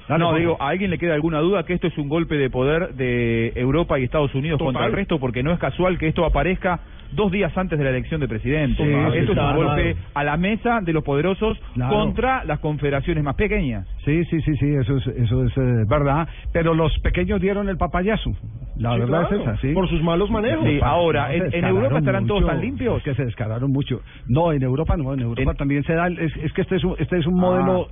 Dale, 0.09 0.19
no, 0.23 0.35
digo, 0.35 0.57
¿a 0.61 0.69
alguien 0.69 0.91
le 0.91 0.99
queda 0.99 1.15
alguna 1.15 1.39
duda 1.39 1.65
que 1.65 1.73
esto 1.73 1.87
es 1.87 1.97
un 1.97 2.09
golpe 2.09 2.37
de 2.37 2.51
poder 2.51 2.95
de 2.95 3.53
Europa 3.57 3.99
y 3.99 4.05
Estados 4.05 4.35
Unidos 4.35 4.59
Total. 4.59 4.75
contra 4.75 4.87
el 4.87 4.93
resto? 4.93 5.19
Porque 5.19 5.43
no 5.43 5.53
es 5.53 5.59
casual 5.59 5.97
que 5.97 6.09
esto 6.09 6.25
aparezca 6.25 6.81
dos 7.12 7.31
días 7.31 7.57
antes 7.57 7.79
de 7.79 7.84
la 7.84 7.91
elección 7.91 8.20
de 8.20 8.28
presidente. 8.28 8.82
Sí, 8.82 9.18
esto 9.18 9.32
es 9.32 9.39
un 9.39 9.55
golpe 9.57 9.97
a 10.14 10.24
la 10.24 10.37
mesa 10.37 10.80
de 10.82 10.93
los 10.93 11.05
poderosos 11.05 11.59
Claro. 11.74 11.95
contra 11.97 12.45
las 12.45 12.59
confederaciones 12.61 13.22
más 13.24 13.34
pequeñas. 13.34 13.87
Sí, 14.05 14.24
sí, 14.26 14.41
sí, 14.43 14.57
sí, 14.57 14.66
eso 14.80 14.97
es, 14.97 15.07
eso 15.07 15.45
es 15.45 15.57
eh, 15.57 15.84
verdad. 15.89 16.28
Pero 16.53 16.74
los 16.74 16.99
pequeños 17.01 17.41
dieron 17.41 17.68
el 17.68 17.76
papayazo. 17.76 18.30
La 18.76 18.95
Sí, 18.95 19.01
verdad 19.01 19.28
claro, 19.28 19.37
es 19.37 19.43
esa, 19.43 19.57
sí. 19.59 19.72
por 19.74 19.89
sus 19.89 20.03
malos 20.03 20.30
manejos. 20.30 20.66
Sí, 20.66 20.80
Ahora, 20.82 21.32
en- 21.34 21.64
Europa 21.64 21.99
estarán 21.99 22.26
todos 22.26 22.47
tan 22.47 22.61
limpios. 22.61 22.99
es 22.99 23.05
que 23.05 23.14
se 23.14 23.24
descararon 23.26 23.70
mucho. 23.70 24.01
No, 24.26 24.53
en 24.53 24.62
Europa 24.62 24.97
no, 24.97 25.12
en 25.12 25.20
Europa 25.20 25.55
también 25.55 25.84
se 25.84 25.93
da. 25.95 26.07
el- 26.07 26.18
Es, 26.18 26.34
es 26.37 26.53
que 26.53 26.62
este 26.62 26.76
es 26.76 26.84
un, 26.84 26.95
este 26.99 27.18
es 27.18 27.26
un 27.26 27.34
modelo. 27.34 27.89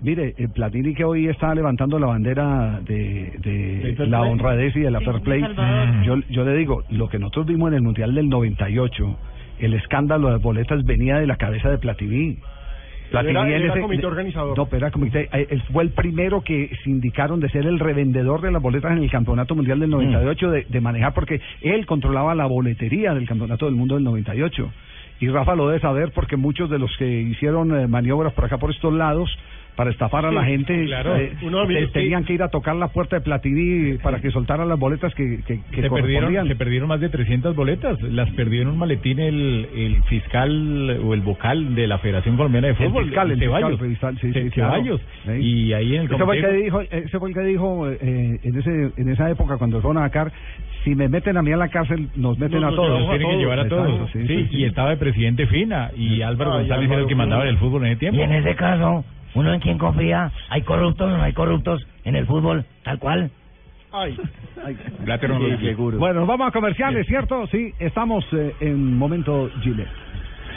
Mire, 0.00 0.34
el 0.38 0.48
Platini 0.48 0.94
que 0.94 1.04
hoy 1.04 1.28
está 1.28 1.54
levantando 1.54 1.98
la 1.98 2.06
bandera 2.06 2.80
de, 2.86 3.94
la 4.08 4.22
honradez 4.22 4.74
y 4.76 4.80
de 4.80 4.90
la 4.90 5.00
Sí, 5.00 5.04
fair 5.04 5.20
play. 5.20 5.40
Salvador. 5.42 6.02
Yo, 6.04 6.16
yo 6.30 6.44
le 6.44 6.56
digo, 6.56 6.84
lo 6.90 7.08
que 7.08 7.18
nosotros 7.18 7.46
vimos 7.46 7.68
en 7.68 7.74
el 7.74 7.82
Mundial 7.82 8.14
del 8.14 8.28
98, 8.30 9.16
el 9.58 9.74
escándalo 9.74 10.30
de 10.30 10.38
boletas 10.38 10.82
venía 10.84 11.16
de 11.18 11.26
la 11.26 11.36
cabeza 11.36 11.68
de 11.68 11.76
Platini. 11.78 12.38
Platini 13.10 13.32
Era- 13.38 13.48
era 13.48 13.72
ese- 13.72 13.80
comité 13.82 14.06
organizador. 14.06 14.56
No, 14.56 14.64
pero 14.64 14.86
era 14.86 14.90
comité. 14.90 15.28
eh, 15.32 15.48
Él 15.50 15.62
fue 15.70 15.82
el 15.82 15.90
primero 15.90 16.40
que 16.40 16.70
se 16.82 16.88
indicaron 16.88 17.38
de 17.40 17.50
ser 17.50 17.66
el 17.66 17.78
revendedor 17.78 18.40
de 18.40 18.50
las 18.52 18.62
boletas 18.62 18.92
en 18.92 19.02
el 19.04 19.10
Campeonato 19.10 19.54
Mundial 19.54 19.80
del 19.80 19.90
98, 19.90 20.50
de, 20.50 20.64
de 20.66 20.80
manejar, 20.80 21.12
porque 21.12 21.42
él 21.60 21.84
controlaba 21.84 22.34
la 22.34 22.46
boletería 22.46 23.12
del 23.12 23.28
Campeonato 23.28 23.66
del 23.66 23.74
Mundo 23.74 23.96
del 23.96 24.04
98. 24.04 24.72
Y 25.20 25.28
Rafa 25.28 25.54
lo 25.54 25.68
debe 25.68 25.80
saber 25.80 26.10
porque 26.12 26.36
muchos 26.36 26.70
de 26.70 26.78
los 26.78 26.90
que 26.96 27.06
hicieron 27.20 27.78
eh, 27.78 27.86
maniobras 27.86 28.32
por 28.32 28.46
acá, 28.46 28.56
por 28.58 28.70
estos 28.70 28.92
lados, 28.92 29.30
para 29.76 29.90
estafar 29.90 30.24
a 30.24 30.30
la 30.30 30.44
gente, 30.44 30.84
claro. 30.86 31.16
eh, 31.16 31.32
Uno, 31.42 31.66
tenían 31.92 32.24
que 32.24 32.32
ir 32.34 32.42
a 32.42 32.48
tocar 32.48 32.76
la 32.76 32.88
puerta 32.88 33.16
de 33.16 33.22
Platini 33.22 33.98
para 33.98 34.20
que 34.20 34.30
soltaran 34.30 34.68
las 34.68 34.78
boletas 34.78 35.12
que, 35.14 35.40
que, 35.46 35.60
que 35.72 35.82
se 35.82 35.90
perdieron, 35.90 36.46
se 36.46 36.54
perdieron 36.56 36.88
más 36.88 37.00
de 37.00 37.08
300 37.08 37.56
boletas. 37.56 38.00
Las 38.02 38.30
perdió 38.30 38.62
en 38.62 38.68
un 38.68 38.78
maletín 38.78 39.18
el, 39.18 39.68
el 39.74 40.02
fiscal 40.04 41.00
o 41.04 41.14
el 41.14 41.20
vocal 41.22 41.74
de 41.74 41.86
la 41.86 41.98
Federación 41.98 42.36
Colombiana 42.36 42.68
de 42.68 42.72
El 42.74 42.76
Fútbol, 42.78 43.04
fiscal, 43.06 43.30
el 43.32 43.38
fiscal, 43.38 43.60
Ceballos. 43.62 43.80
fiscal, 43.80 44.18
sí, 44.20 44.32
sí, 44.32 44.50
claro. 44.50 44.72
Ceballos. 44.74 45.00
Sí. 45.26 45.32
Y 45.32 45.72
ahí 45.72 45.96
en 45.96 46.02
el 46.02 46.06
Ese 46.14 46.24
fue 46.24 46.36
el 46.38 46.44
que 46.44 46.52
dijo, 46.52 46.80
ese 46.80 47.18
fue 47.18 47.28
el 47.30 47.34
que 47.34 47.40
dijo 47.42 47.88
eh, 47.90 48.38
en 48.42 48.58
ese 48.58 48.90
en 48.96 49.08
esa 49.08 49.30
época 49.30 49.56
cuando 49.58 49.80
fueron 49.80 49.98
a 49.98 50.02
Dakar, 50.06 50.30
si 50.84 50.94
me 50.94 51.08
meten 51.08 51.36
a 51.36 51.42
mí 51.42 51.50
a 51.52 51.56
la 51.56 51.68
cárcel, 51.68 52.08
nos 52.16 52.38
meten 52.38 52.62
a 52.62 52.70
todos. 52.70 53.00
nos 53.00 53.08
tienen 53.10 53.30
que 53.30 53.36
llevar 53.38 53.58
a 53.58 53.62
Exacto, 53.62 53.84
todos. 53.86 54.10
sí, 54.12 54.20
Sí, 54.20 54.26
sí, 54.28 54.46
sí. 54.50 54.56
y 54.58 54.64
estaba 54.64 54.90
de 54.90 54.96
presidente 54.98 55.46
Fina 55.46 55.90
y 55.96 56.22
Álvaro 56.22 56.52
Ay, 56.52 56.58
González 56.60 56.84
era 56.84 56.84
el 56.84 56.92
Álvaro 56.92 57.06
que 57.08 57.14
mandaba 57.14 57.42
en 57.42 57.48
el 57.48 57.58
fútbol 57.58 57.84
en 57.86 57.90
ese 57.92 58.00
tiempo. 58.00 58.20
Y 58.20 58.22
en 58.22 58.32
ese 58.32 58.54
caso, 58.54 59.04
¿uno 59.34 59.52
en 59.52 59.60
quién 59.60 59.78
confía? 59.78 60.30
¿Hay 60.48 60.62
corruptos 60.62 61.12
o 61.12 61.16
no 61.16 61.22
hay 61.22 61.32
corruptos 61.32 61.86
en 62.04 62.16
el 62.16 62.26
fútbol? 62.26 62.64
Tal 62.82 62.98
cual. 62.98 63.30
Ay, 63.92 64.16
lo 65.06 65.38
dice. 65.38 65.74
Bueno, 65.74 66.26
vamos 66.26 66.48
a 66.48 66.50
comerciales, 66.50 67.06
¿cierto? 67.06 67.46
Sí, 67.46 67.72
estamos 67.78 68.24
eh, 68.32 68.54
en 68.60 68.96
momento 68.96 69.50
Gillette. 69.62 69.88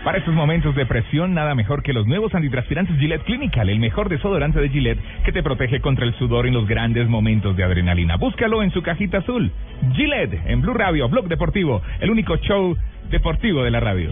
Para 0.03 0.19
estos 0.19 0.33
momentos 0.33 0.73
de 0.75 0.85
presión, 0.85 1.33
nada 1.33 1.53
mejor 1.53 1.83
que 1.83 1.91
los 1.91 2.07
nuevos 2.07 2.33
antitranspirantes 2.33 2.97
Gillette 2.97 3.23
Clinical, 3.23 3.69
el 3.69 3.79
mejor 3.79 4.09
desodorante 4.09 4.59
de 4.59 4.69
Gillette 4.69 4.99
que 5.25 5.31
te 5.31 5.43
protege 5.43 5.81
contra 5.81 6.05
el 6.05 6.15
sudor 6.15 6.47
en 6.47 6.53
los 6.53 6.67
grandes 6.67 7.07
momentos 7.07 7.57
de 7.57 7.63
adrenalina. 7.63 8.15
Búscalo 8.15 8.63
en 8.63 8.71
su 8.71 8.81
cajita 8.81 9.19
azul. 9.19 9.51
Gillette, 9.93 10.39
en 10.45 10.61
Blue 10.61 10.73
Radio, 10.73 11.09
Blog 11.09 11.27
Deportivo, 11.27 11.81
el 11.99 12.09
único 12.09 12.37
show 12.37 12.77
deportivo 13.09 13.63
de 13.63 13.71
la 13.71 13.79
radio. 13.79 14.11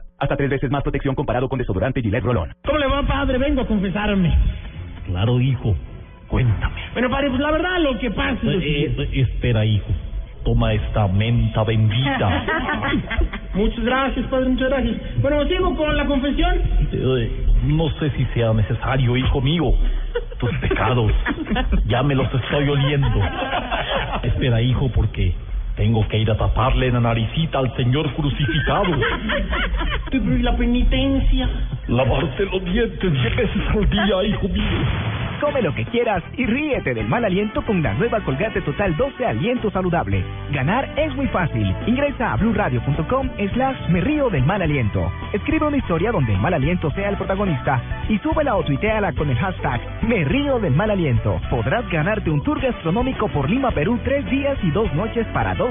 Hasta 0.21 0.37
tres 0.37 0.51
veces 0.51 0.69
más 0.69 0.83
protección 0.83 1.15
comparado 1.15 1.49
con 1.49 1.57
desodorante 1.57 1.99
Gillette 1.99 2.23
Rolón. 2.23 2.53
¿Cómo 2.63 2.77
le 2.77 2.85
va, 2.85 3.01
padre? 3.01 3.39
Vengo 3.39 3.61
a 3.61 3.65
confesarme. 3.65 4.31
Claro, 5.07 5.41
hijo. 5.41 5.75
Cuéntame. 6.27 6.75
Bueno, 6.93 7.09
padre, 7.09 7.29
pues 7.29 7.41
la 7.41 7.49
verdad 7.49 7.79
lo 7.79 7.97
que 7.97 8.11
pasa 8.11 8.37
Eh, 8.43 8.95
eh, 8.99 9.09
espera, 9.13 9.65
hijo. 9.65 9.87
Toma 10.45 10.73
esta 10.73 11.07
menta 11.07 11.63
bendita. 11.63 12.45
Muchas 13.55 13.83
gracias, 13.83 14.27
padre, 14.27 14.49
muchas 14.49 14.69
gracias. 14.69 15.21
Bueno, 15.21 15.43
sigo 15.47 15.75
con 15.75 15.97
la 15.97 16.05
confesión. 16.05 16.61
Eh, 16.91 17.31
no 17.65 17.89
sé 17.99 18.11
si 18.11 18.23
sea 18.35 18.53
necesario, 18.53 19.17
hijo 19.17 19.41
mío. 19.41 19.73
Tus 20.37 20.51
pecados. 20.59 21.11
Ya 21.87 22.03
me 22.03 22.13
los 22.13 22.31
estoy 22.31 22.69
oliendo. 22.69 23.21
Espera, 24.21 24.61
hijo, 24.61 24.87
porque 24.89 25.33
tengo 25.81 26.07
que 26.09 26.19
ir 26.19 26.29
a 26.29 26.37
taparle 26.37 26.91
la 26.91 26.99
naricita 26.99 27.57
al 27.57 27.75
Señor 27.75 28.13
crucificado. 28.13 28.91
Pero 30.11 30.37
¿y 30.37 30.43
la 30.43 30.55
penitencia? 30.55 31.49
Lavarse 31.87 32.45
los 32.45 32.63
dientes 32.65 33.11
diez 33.11 33.35
veces 33.35 33.63
al 33.73 33.89
día, 33.89 34.23
hijo 34.25 34.47
mío. 34.47 35.11
Come 35.41 35.63
lo 35.63 35.73
que 35.73 35.85
quieras 35.85 36.21
y 36.37 36.45
ríete 36.45 36.93
del 36.93 37.07
mal 37.07 37.25
aliento 37.25 37.65
con 37.65 37.81
la 37.81 37.95
nueva 37.95 38.19
Colgate 38.19 38.61
Total 38.61 38.95
12 38.95 39.25
Aliento 39.25 39.71
Saludable. 39.71 40.23
Ganar 40.51 40.87
es 40.95 41.15
muy 41.15 41.25
fácil. 41.29 41.75
Ingresa 41.87 42.33
a 42.33 42.37
blurradio.com 42.37 43.29
slash 43.51 43.89
me 43.89 44.01
río 44.01 44.29
del 44.29 44.43
mal 44.43 44.61
aliento. 44.61 45.11
Escribe 45.33 45.65
una 45.65 45.77
historia 45.77 46.11
donde 46.11 46.33
el 46.33 46.39
mal 46.39 46.53
aliento 46.53 46.91
sea 46.91 47.09
el 47.09 47.17
protagonista 47.17 47.81
y 48.07 48.19
súbela 48.19 48.55
o 48.55 48.63
tuiteala 48.63 49.13
con 49.13 49.31
el 49.31 49.37
hashtag 49.37 49.81
me 50.03 50.23
río 50.25 50.59
del 50.59 50.75
mal 50.75 50.91
aliento. 50.91 51.41
Podrás 51.49 51.89
ganarte 51.89 52.29
un 52.29 52.43
tour 52.43 52.61
gastronómico 52.61 53.27
por 53.29 53.49
Lima, 53.49 53.71
Perú, 53.71 53.99
tres 54.03 54.23
días 54.29 54.59
y 54.61 54.69
dos 54.69 54.93
noches 54.93 55.25
para 55.33 55.55
dos 55.55 55.70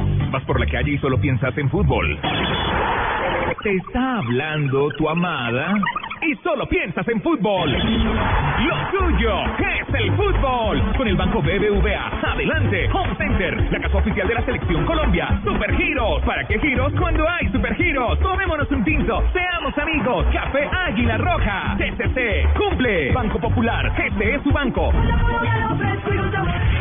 Vas 0.31 0.43
por 0.45 0.59
la 0.59 0.65
calle 0.65 0.91
y 0.91 0.97
solo 0.99 1.19
piensas 1.19 1.57
en 1.57 1.69
fútbol. 1.69 2.19
Te 3.63 3.75
está 3.75 4.17
hablando 4.19 4.89
tu 4.97 5.09
amada 5.09 5.75
y 6.21 6.35
solo 6.43 6.67
piensas 6.67 7.07
en 7.07 7.21
fútbol. 7.21 7.71
Lo 7.71 8.75
tuyo 8.91 9.43
es 9.57 9.93
el 9.93 10.11
fútbol. 10.15 10.93
Con 10.97 11.07
el 11.07 11.15
Banco 11.15 11.41
BBVA. 11.41 12.31
Adelante, 12.31 12.89
Home 12.93 13.15
Center, 13.17 13.71
la 13.71 13.79
casa 13.79 13.97
oficial 13.97 14.27
de 14.27 14.33
la 14.35 14.45
Selección 14.45 14.85
Colombia. 14.85 15.41
Super 15.43 15.75
Giros. 15.75 16.21
¿Para 16.23 16.45
qué 16.45 16.59
giros 16.59 16.93
cuando 16.97 17.27
hay 17.27 17.47
Super 17.51 17.75
Giros? 17.75 18.19
Tomémonos 18.19 18.69
un 18.71 18.83
tinto. 18.83 19.23
Seamos 19.33 19.77
amigos. 19.77 20.25
Café 20.31 20.69
Águila 20.87 21.17
Roja. 21.17 21.75
TCC. 21.77 22.53
Cumple. 22.57 23.11
Banco 23.11 23.39
Popular. 23.39 23.91
Este 23.97 24.35
es 24.35 24.43
su 24.43 24.51
banco. 24.51 24.91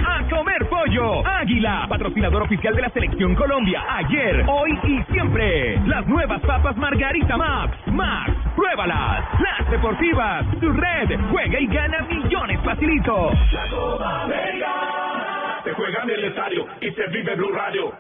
A 0.07 0.29
comer 0.29 0.69
pollo. 0.69 1.27
Águila, 1.27 1.87
patrocinador 1.89 2.43
oficial 2.43 2.75
de 2.75 2.83
la 2.83 2.91
Selección 2.91 3.35
Colombia. 3.35 3.83
Ayer, 3.89 4.45
hoy 4.49 4.79
y 4.85 5.03
siempre. 5.13 5.79
Las 5.87 6.07
nuevas 6.07 6.41
papas 6.43 6.77
Margarita 6.77 7.37
Max. 7.37 7.77
Max, 7.87 8.33
pruébalas. 8.61 9.25
Las 9.41 9.71
deportivas. 9.71 10.45
Tu 10.61 10.71
red. 10.71 11.19
Juega 11.31 11.59
y 11.59 11.67
gana 11.67 12.03
millones 12.03 12.61
facilito. 12.63 13.33
La 13.53 13.69
Copa 13.71 14.23
América 14.25 14.73
se 15.65 15.73
juega 15.73 16.03
en 16.03 16.11
el 16.11 16.25
estadio 16.25 16.67
y 16.81 16.91
se 16.91 17.07
vive 17.09 17.35
Blue 17.37 17.53
Radio. 17.53 17.93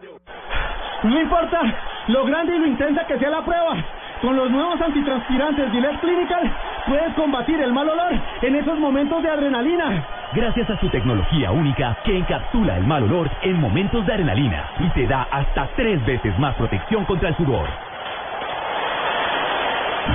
No 1.02 1.20
importa 1.20 1.60
lo 2.08 2.26
grande 2.26 2.56
y 2.56 2.58
lo 2.58 2.66
intensa 2.66 3.06
que 3.06 3.18
sea 3.18 3.30
la 3.30 3.42
prueba. 3.42 3.76
Con 4.20 4.36
los 4.36 4.50
nuevos 4.50 4.78
antitranspirantes 4.82 5.72
Gillette 5.72 6.00
Clinical 6.00 6.52
puedes 6.86 7.14
combatir 7.14 7.58
el 7.58 7.72
mal 7.72 7.88
olor 7.88 8.12
en 8.42 8.54
esos 8.54 8.78
momentos 8.78 9.22
de 9.22 9.30
adrenalina. 9.30 10.04
Gracias 10.34 10.68
a 10.68 10.78
su 10.78 10.90
tecnología 10.90 11.50
única 11.52 11.96
que 12.04 12.18
encapsula 12.18 12.76
el 12.76 12.86
mal 12.86 13.04
olor 13.04 13.30
en 13.42 13.58
momentos 13.58 14.04
de 14.04 14.12
adrenalina 14.12 14.68
y 14.78 14.90
te 14.90 15.06
da 15.06 15.26
hasta 15.30 15.68
tres 15.74 16.04
veces 16.04 16.38
más 16.38 16.54
protección 16.56 17.06
contra 17.06 17.30
el 17.30 17.36
sudor. 17.36 17.89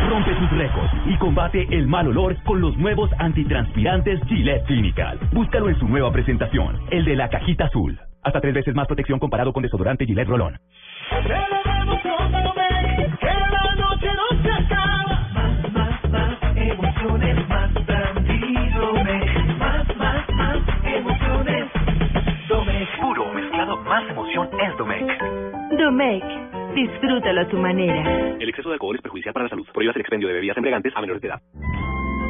Rompe 0.09 0.37
sus 0.37 0.51
récords 0.51 0.91
y 1.07 1.17
combate 1.17 1.67
el 1.71 1.87
mal 1.87 2.07
olor 2.07 2.35
con 2.43 2.61
los 2.61 2.77
nuevos 2.77 3.09
antitranspirantes 3.17 4.19
Gillette 4.27 4.65
Clinical. 4.65 5.19
Búscalo 5.33 5.69
en 5.69 5.79
su 5.79 5.87
nueva 5.87 6.11
presentación, 6.11 6.79
el 6.91 7.05
de 7.05 7.15
la 7.15 7.29
cajita 7.29 7.65
azul. 7.65 7.99
Hasta 8.21 8.39
tres 8.39 8.53
veces 8.53 8.75
más 8.75 8.87
protección 8.87 9.19
comparado 9.19 9.51
con 9.51 9.63
desodorante 9.63 10.05
Gillette 10.05 10.27
Rolón. 10.27 10.59
Puro 23.01 23.33
mezclado 23.33 23.77
más 23.77 24.09
emoción 24.09 24.49
es 24.61 24.77
Domec. 24.77 25.77
Domec 25.77 26.54
disfrútalo 26.75 27.41
a 27.41 27.47
tu 27.47 27.57
manera. 27.57 28.35
El 28.39 28.49
exceso 28.49 28.69
de 28.69 28.73
alcohol 28.73 28.95
es 28.95 29.01
perjudicial 29.01 29.33
para 29.33 29.45
la 29.45 29.49
salud. 29.49 29.65
Prohíbas 29.73 29.95
el 29.95 30.01
expendio 30.01 30.27
de 30.27 30.35
bebidas 30.35 30.57
embriagantes 30.57 30.93
a 30.95 31.01
menores 31.01 31.21
de 31.21 31.29
edad. 31.29 31.41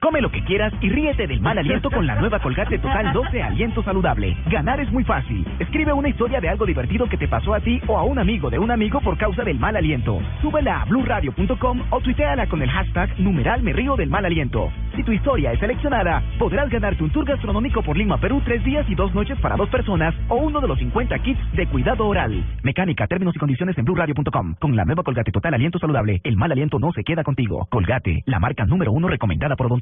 Come 0.00 0.20
lo 0.20 0.30
que 0.30 0.44
quieras 0.44 0.72
y 0.80 0.88
ríete 0.90 1.26
del 1.26 1.40
mal 1.40 1.58
aliento 1.58 1.90
con 1.90 2.06
la 2.06 2.14
nueva 2.14 2.38
Colgate 2.38 2.78
Total 2.78 3.12
12 3.12 3.42
Aliento 3.42 3.82
Saludable. 3.82 4.36
Ganar 4.46 4.80
es 4.80 4.90
muy 4.92 5.02
fácil. 5.02 5.44
Escribe 5.58 5.92
una 5.92 6.08
historia 6.08 6.40
de 6.40 6.48
algo 6.48 6.66
divertido 6.66 7.08
que 7.08 7.16
te 7.16 7.26
pasó 7.26 7.52
a 7.52 7.60
ti 7.60 7.80
o 7.88 7.98
a 7.98 8.04
un 8.04 8.18
amigo 8.18 8.48
de 8.48 8.60
un 8.60 8.70
amigo 8.70 9.00
por 9.00 9.18
causa 9.18 9.42
del 9.42 9.58
mal 9.58 9.76
aliento. 9.76 10.20
Súbela 10.40 10.82
a 10.82 10.84
blurradio.com 10.84 11.82
o 11.90 12.00
tuiteala 12.00 12.46
con 12.46 12.62
el 12.62 12.70
hashtag 12.70 13.18
numeral 13.18 13.64
del 13.96 14.08
mal 14.08 14.24
aliento. 14.24 14.70
Si 14.94 15.02
tu 15.02 15.12
historia 15.12 15.52
es 15.52 15.60
seleccionada, 15.60 16.22
podrás 16.38 16.68
ganarte 16.68 17.02
un 17.02 17.10
tour 17.10 17.24
gastronómico 17.24 17.82
por 17.82 17.96
Lima, 17.96 18.18
Perú, 18.18 18.40
tres 18.44 18.62
días 18.64 18.84
y 18.88 18.94
dos 18.94 19.14
noches 19.14 19.38
para 19.40 19.56
dos 19.56 19.68
personas 19.68 20.14
o 20.28 20.36
uno 20.36 20.60
de 20.60 20.68
los 20.68 20.78
50 20.78 21.18
kits 21.20 21.40
de 21.52 21.66
cuidado 21.66 22.06
oral. 22.06 22.44
Mecánica, 22.62 23.06
términos 23.06 23.34
y 23.34 23.38
condiciones 23.38 23.76
en 23.78 23.84
blurradio.com. 23.84 24.54
Con 24.60 24.76
la 24.76 24.84
nueva 24.84 25.02
Colgate 25.02 25.32
Total 25.32 25.54
Aliento 25.54 25.78
Saludable, 25.78 26.20
el 26.24 26.36
mal 26.36 26.52
aliento 26.52 26.78
no 26.78 26.92
se 26.92 27.04
queda 27.04 27.24
contigo. 27.24 27.66
Colgate, 27.70 28.22
la 28.26 28.38
marca 28.38 28.64
número 28.64 28.92
uno 28.92 29.08
recomendada 29.08 29.56
por 29.56 29.68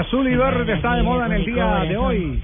Azul 0.00 0.26
y 0.28 0.34
verde 0.34 0.72
está 0.72 0.94
de 0.94 1.02
moda 1.02 1.26
en 1.26 1.32
el 1.32 1.44
día 1.44 1.84
de 1.88 1.96
hoy. 1.96 2.42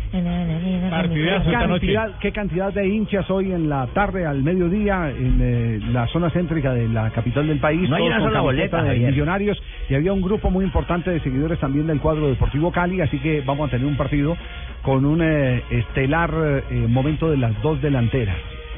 Partidazo 0.91 1.45
¿Qué 1.45 1.51
esta 1.51 1.67
noche. 1.67 1.87
cantidad, 1.87 2.19
qué 2.21 2.33
cantidad 2.33 2.73
de 2.73 2.89
hinchas 2.89 3.31
hoy 3.31 3.53
en 3.53 3.69
la 3.69 3.87
tarde, 3.89 4.27
al 4.27 4.43
mediodía, 4.43 5.11
en 5.11 5.39
eh, 5.41 5.81
la 5.93 6.07
zona 6.09 6.31
céntrica 6.31 6.73
de 6.73 6.89
la 6.89 7.11
capital 7.11 7.47
del 7.47 7.59
país. 7.59 7.89
No 7.89 7.97
hay 7.97 8.03
una 8.03 8.21
sola 8.21 8.41
boleta, 8.41 8.83
de 8.83 8.99
millonarios. 8.99 9.61
Y 9.89 9.95
había 9.95 10.13
un 10.13 10.23
grupo 10.23 10.51
muy 10.51 10.65
importante 10.65 11.11
de 11.11 11.21
seguidores 11.21 11.59
también 11.59 11.87
del 11.87 12.01
cuadro 12.01 12.29
Deportivo 12.29 12.71
Cali, 12.71 13.01
así 13.01 13.19
que 13.19 13.41
vamos 13.41 13.69
a 13.69 13.71
tener 13.71 13.87
un 13.87 13.97
partido 13.97 14.37
con 14.83 15.05
un 15.05 15.23
eh, 15.23 15.63
estelar 15.71 16.31
eh, 16.71 16.87
momento 16.89 17.31
de 17.31 17.39
las 17.39 17.61
dos 17.63 17.81
delanteras. 17.81 18.37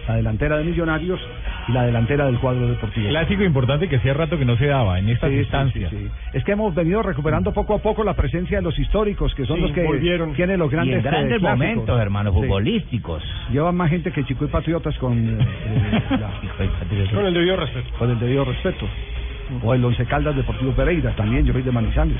La 0.08 0.16
delantera 0.16 0.56
de 0.56 0.64
Millonarios 0.64 1.20
y 1.68 1.72
la 1.72 1.84
delantera 1.84 2.24
del 2.26 2.38
cuadro 2.38 2.66
deportivo. 2.68 3.08
Clásico 3.10 3.42
importante 3.44 3.88
que 3.88 3.96
hacía 3.96 4.14
rato 4.14 4.38
que 4.38 4.44
no 4.46 4.56
se 4.56 4.66
daba 4.66 4.98
en 4.98 5.08
estas 5.10 5.28
Sí, 5.28 5.34
sí, 5.36 5.38
distancias. 5.40 5.90
sí, 5.90 5.96
sí. 5.98 6.08
Es 6.32 6.44
que 6.44 6.52
hemos 6.52 6.74
venido 6.74 7.02
recuperando 7.02 7.52
poco 7.52 7.74
a 7.74 7.78
poco 7.78 8.02
la 8.04 8.14
presencia 8.14 8.56
de 8.58 8.62
los 8.62 8.78
históricos, 8.78 9.34
que 9.34 9.44
son 9.44 9.56
Sí, 9.56 9.62
los 9.62 9.72
que 9.72 9.82
volvieron. 9.82 10.32
tienen 10.34 10.58
los 10.58 10.72
Y 10.72 10.76
en 10.76 10.76
grandes, 10.78 10.98
eh, 10.98 11.02
grandes 11.02 11.38
clásicos. 11.40 11.50
momentos, 11.58 12.00
hermano, 12.00 12.30
Sí. 12.32 12.36
futbolísticos. 12.38 13.22
Llevan 13.52 13.76
más 13.76 13.90
gente 13.90 14.10
que 14.10 14.24
Chico 14.24 14.46
y 14.46 14.48
Patriotas 14.48 14.96
con, 14.98 15.12
eh, 15.12 15.38
eh, 15.66 16.02
la- 16.18 17.10
Con 17.14 17.26
el 17.26 17.34
debido 17.34 17.56
respeto. 17.56 17.88
con 17.98 18.10
el 18.10 18.18
debido 18.18 18.44
respeto. 18.46 18.86
O 19.62 19.74
el 19.74 19.84
Once 19.84 20.04
Caldas 20.06 20.36
Deportivo 20.36 20.72
Pereira, 20.72 21.10
también 21.16 21.44
yo 21.44 21.52
soy 21.52 21.62
de 21.62 21.70
Manizales. 21.72 22.18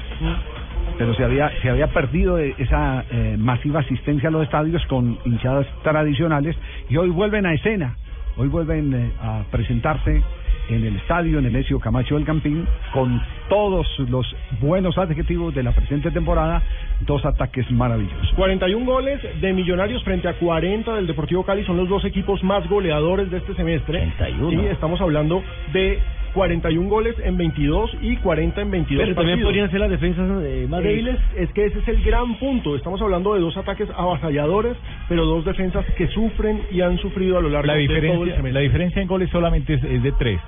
Pero 0.98 1.14
se 1.14 1.24
había, 1.24 1.50
se 1.62 1.70
había 1.70 1.86
perdido 1.88 2.38
eh, 2.38 2.54
esa 2.58 3.04
eh, 3.10 3.36
masiva 3.38 3.80
asistencia 3.80 4.28
a 4.28 4.32
los 4.32 4.42
estadios 4.42 4.84
con 4.86 5.18
hinchadas 5.24 5.66
tradicionales 5.82 6.56
y 6.88 6.96
hoy 6.96 7.08
vuelven 7.10 7.46
a 7.46 7.54
escena. 7.54 7.96
Hoy 8.36 8.48
vuelven 8.48 8.92
eh, 8.92 9.12
a 9.20 9.42
presentarse 9.50 10.22
en 10.68 10.84
el 10.84 10.96
estadio, 10.96 11.38
en 11.38 11.46
el 11.46 11.56
Ezio 11.56 11.80
Camacho 11.80 12.16
del 12.16 12.24
Campín, 12.24 12.66
con 12.92 13.20
todos 13.48 13.86
los 14.00 14.26
buenos 14.60 14.98
adjetivos 14.98 15.54
de 15.54 15.62
la 15.62 15.72
presente 15.72 16.10
temporada, 16.10 16.62
dos 17.00 17.24
ataques 17.24 17.70
maravillosos. 17.70 18.32
41 18.36 18.84
goles 18.84 19.20
de 19.40 19.52
Millonarios 19.52 20.02
frente 20.04 20.28
a 20.28 20.34
40 20.34 20.94
del 20.94 21.06
Deportivo 21.06 21.44
Cali 21.44 21.64
son 21.64 21.76
los 21.76 21.88
dos 21.88 22.04
equipos 22.04 22.42
más 22.44 22.68
goleadores 22.68 23.30
de 23.30 23.38
este 23.38 23.54
semestre. 23.54 24.12
31. 24.18 24.62
Y 24.62 24.66
estamos 24.66 25.00
hablando 25.00 25.42
de 25.72 25.98
41 26.34 26.88
goles 26.88 27.14
en 27.24 27.36
22 27.36 27.90
y 28.02 28.16
40 28.16 28.60
en 28.60 28.70
22 28.70 29.02
Pero 29.04 29.14
también 29.14 29.38
partidos. 29.38 29.48
podrían 29.48 29.70
ser 29.70 29.80
las 29.80 29.90
defensas 29.90 30.30
eh, 30.44 30.66
más 30.68 30.80
Es- 30.80 30.86
débiles. 30.86 31.18
Es 31.36 31.52
que 31.52 31.64
ese 31.66 31.78
es 31.78 31.88
el 31.88 32.02
gran 32.04 32.38
punto. 32.38 32.76
Estamos 32.76 33.00
hablando 33.02 33.34
de 33.34 33.40
dos 33.40 33.56
ataques 33.56 33.88
avasalladores, 33.96 34.76
pero 35.08 35.24
dos 35.24 35.44
defensas 35.44 35.84
que 35.96 36.06
sufren 36.08 36.62
y 36.70 36.80
han 36.80 36.98
sufrido 36.98 37.38
a 37.38 37.40
lo 37.40 37.48
largo 37.48 37.66
La 37.66 37.74
de 37.74 37.86
todo 37.86 37.94
el 37.96 38.00
diferencia, 38.02 38.36
semestre. 38.36 38.52
la 38.52 38.60
diferencia 38.60 39.02
en 39.02 39.08
goles 39.08 39.30
solamente 39.30 39.74
es, 39.74 39.84
es 39.84 40.02
de 40.02 40.12
tres. 40.12 40.40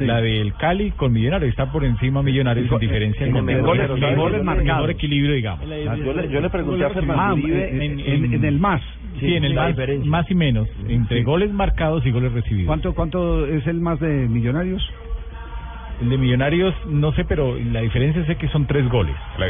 La 0.00 0.20
del 0.20 0.54
Cali 0.54 0.92
con 0.92 1.12
Millonarios 1.12 1.50
está 1.50 1.72
por 1.72 1.84
encima 1.84 2.22
Millonarios 2.22 2.70
en 2.70 2.78
diferencia 2.78 3.26
en 3.26 3.36
en 3.36 3.42
goles. 3.62 3.62
goles- 3.88 3.88
goles 4.16 4.44
mejor 4.44 4.44
marcados. 4.44 4.90
equilibrio, 4.90 5.34
digamos. 5.34 5.68
Yo 5.68 6.12
le, 6.12 6.28
yo 6.28 6.40
le 6.40 6.50
pregunté 6.50 6.84
a 6.84 6.90
Fernando 6.90 7.34
Uribe 7.34 7.68
en, 7.84 7.98
en- 7.98 8.32
en 8.34 8.44
el 8.44 8.58
más. 8.60 8.80
Sí, 9.18 9.34
en 9.34 9.42
el 9.42 9.54
más, 9.54 9.74
más 10.04 10.30
y 10.30 10.36
menos, 10.36 10.68
entre 10.88 11.18
Sí. 11.18 11.24
goles 11.24 11.50
marcados 11.52 12.06
y 12.06 12.12
goles 12.12 12.30
recibidos. 12.32 12.68
¿Cuánto, 12.68 12.94
¿Cuánto 12.94 13.44
es 13.48 13.66
el 13.66 13.80
más 13.80 13.98
de 13.98 14.28
Millonarios? 14.28 14.88
El 16.00 16.10
de 16.10 16.18
Millonarios, 16.18 16.74
no 16.86 17.12
sé, 17.12 17.24
pero 17.24 17.56
la 17.58 17.80
diferencia 17.80 18.24
sé 18.24 18.36
que 18.36 18.48
son 18.48 18.66
tres 18.66 18.88
goles. 18.88 19.16
La, 19.38 19.46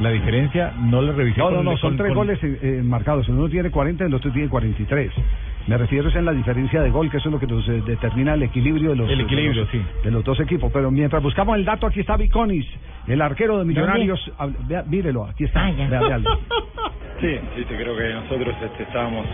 la 0.00 0.10
diferencia 0.10 0.72
no 0.78 1.02
la 1.02 1.12
revisé. 1.12 1.38
No, 1.40 1.50
no, 1.50 1.58
el- 1.58 1.64
no, 1.64 1.76
son 1.76 1.96
tres 1.96 2.14
goles 2.14 2.38
eh, 2.44 2.58
eh, 2.62 2.82
marcados. 2.84 3.28
Uno 3.28 3.48
tiene 3.48 3.70
40 3.70 4.04
y 4.04 4.06
el 4.06 4.14
otro 4.14 4.30
tiene 4.30 4.48
43. 4.48 5.10
Me 5.68 5.76
refiero 5.76 6.08
es 6.08 6.16
en 6.16 6.24
la 6.24 6.32
diferencia 6.32 6.80
de 6.82 6.90
gol, 6.90 7.10
que 7.10 7.18
eso 7.18 7.28
es 7.28 7.32
lo 7.32 7.38
que 7.38 7.46
nos 7.46 7.68
eh, 7.68 7.82
determina 7.86 8.34
el 8.34 8.42
equilibrio 8.42 8.90
de 8.90 8.96
los, 8.96 9.10
El 9.10 9.20
equilibrio, 9.20 9.52
de 9.52 9.60
los, 9.60 9.70
sí. 9.70 9.82
de 10.04 10.10
los 10.10 10.24
dos 10.24 10.40
equipos. 10.40 10.70
Pero 10.72 10.90
mientras 10.90 11.22
buscamos 11.22 11.56
el 11.56 11.64
dato, 11.64 11.86
aquí 11.86 12.00
está 12.00 12.16
Viconis, 12.16 12.66
el 13.06 13.20
arquero 13.20 13.58
de 13.58 13.64
Millonarios. 13.66 14.18
Hab- 14.38 14.54
vea- 14.66 14.82
mírelo, 14.84 15.24
aquí 15.26 15.44
está. 15.44 15.70
Vea. 15.70 16.18
Sí, 17.20 17.36
sí, 17.56 17.64
sí, 17.68 17.74
creo 17.74 17.96
que 17.96 18.14
nosotros 18.14 18.54
este, 18.62 18.84
estábamos 18.84 19.26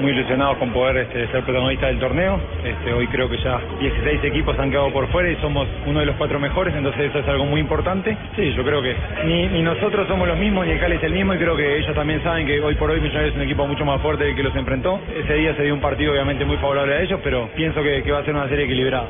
muy 0.00 0.12
ilusionados 0.12 0.58
con 0.58 0.70
poder 0.72 0.96
este, 0.98 1.26
ser 1.32 1.42
protagonistas 1.42 1.88
del 1.90 1.98
torneo. 1.98 2.38
Este, 2.64 2.92
hoy 2.92 3.08
creo 3.08 3.28
que 3.28 3.36
ya 3.38 3.60
16 3.80 4.22
equipos 4.26 4.56
han 4.60 4.70
quedado 4.70 4.92
por 4.92 5.08
fuera 5.08 5.28
y 5.28 5.34
somos 5.42 5.66
uno 5.86 5.98
de 5.98 6.06
los 6.06 6.14
cuatro 6.14 6.38
mejores, 6.38 6.72
entonces 6.72 7.10
eso 7.10 7.18
es 7.18 7.26
algo 7.26 7.46
muy 7.46 7.60
importante. 7.60 8.16
Sí, 8.36 8.52
yo 8.54 8.62
creo 8.64 8.80
que 8.80 8.94
ni, 9.26 9.48
ni 9.48 9.60
nosotros 9.60 10.06
somos 10.06 10.28
los 10.28 10.38
mismos, 10.38 10.64
ni 10.66 10.70
el 10.72 10.78
Cali 10.78 10.96
es 10.96 11.02
el 11.02 11.12
mismo 11.12 11.34
y 11.34 11.38
creo 11.38 11.56
que 11.56 11.78
ellos 11.78 11.92
también 11.96 12.22
saben 12.22 12.46
que 12.46 12.60
hoy 12.60 12.76
por 12.76 12.88
hoy 12.90 13.00
Millonarios 13.00 13.30
es 13.32 13.36
un 13.36 13.42
equipo 13.42 13.66
mucho 13.66 13.84
más 13.84 14.00
fuerte 14.00 14.22
del 14.26 14.36
que 14.36 14.44
los 14.44 14.54
enfrentó. 14.54 15.00
Ese 15.12 15.34
día 15.34 15.49
se 15.54 15.62
dio 15.64 15.74
un 15.74 15.80
partido 15.80 16.12
obviamente 16.12 16.44
muy 16.44 16.56
favorable 16.58 16.94
a 16.94 17.02
ellos, 17.02 17.20
pero 17.24 17.48
pienso 17.56 17.82
que, 17.82 18.02
que 18.02 18.10
va 18.12 18.18
a 18.20 18.24
ser 18.24 18.34
una 18.34 18.48
serie 18.48 18.64
equilibrada. 18.64 19.06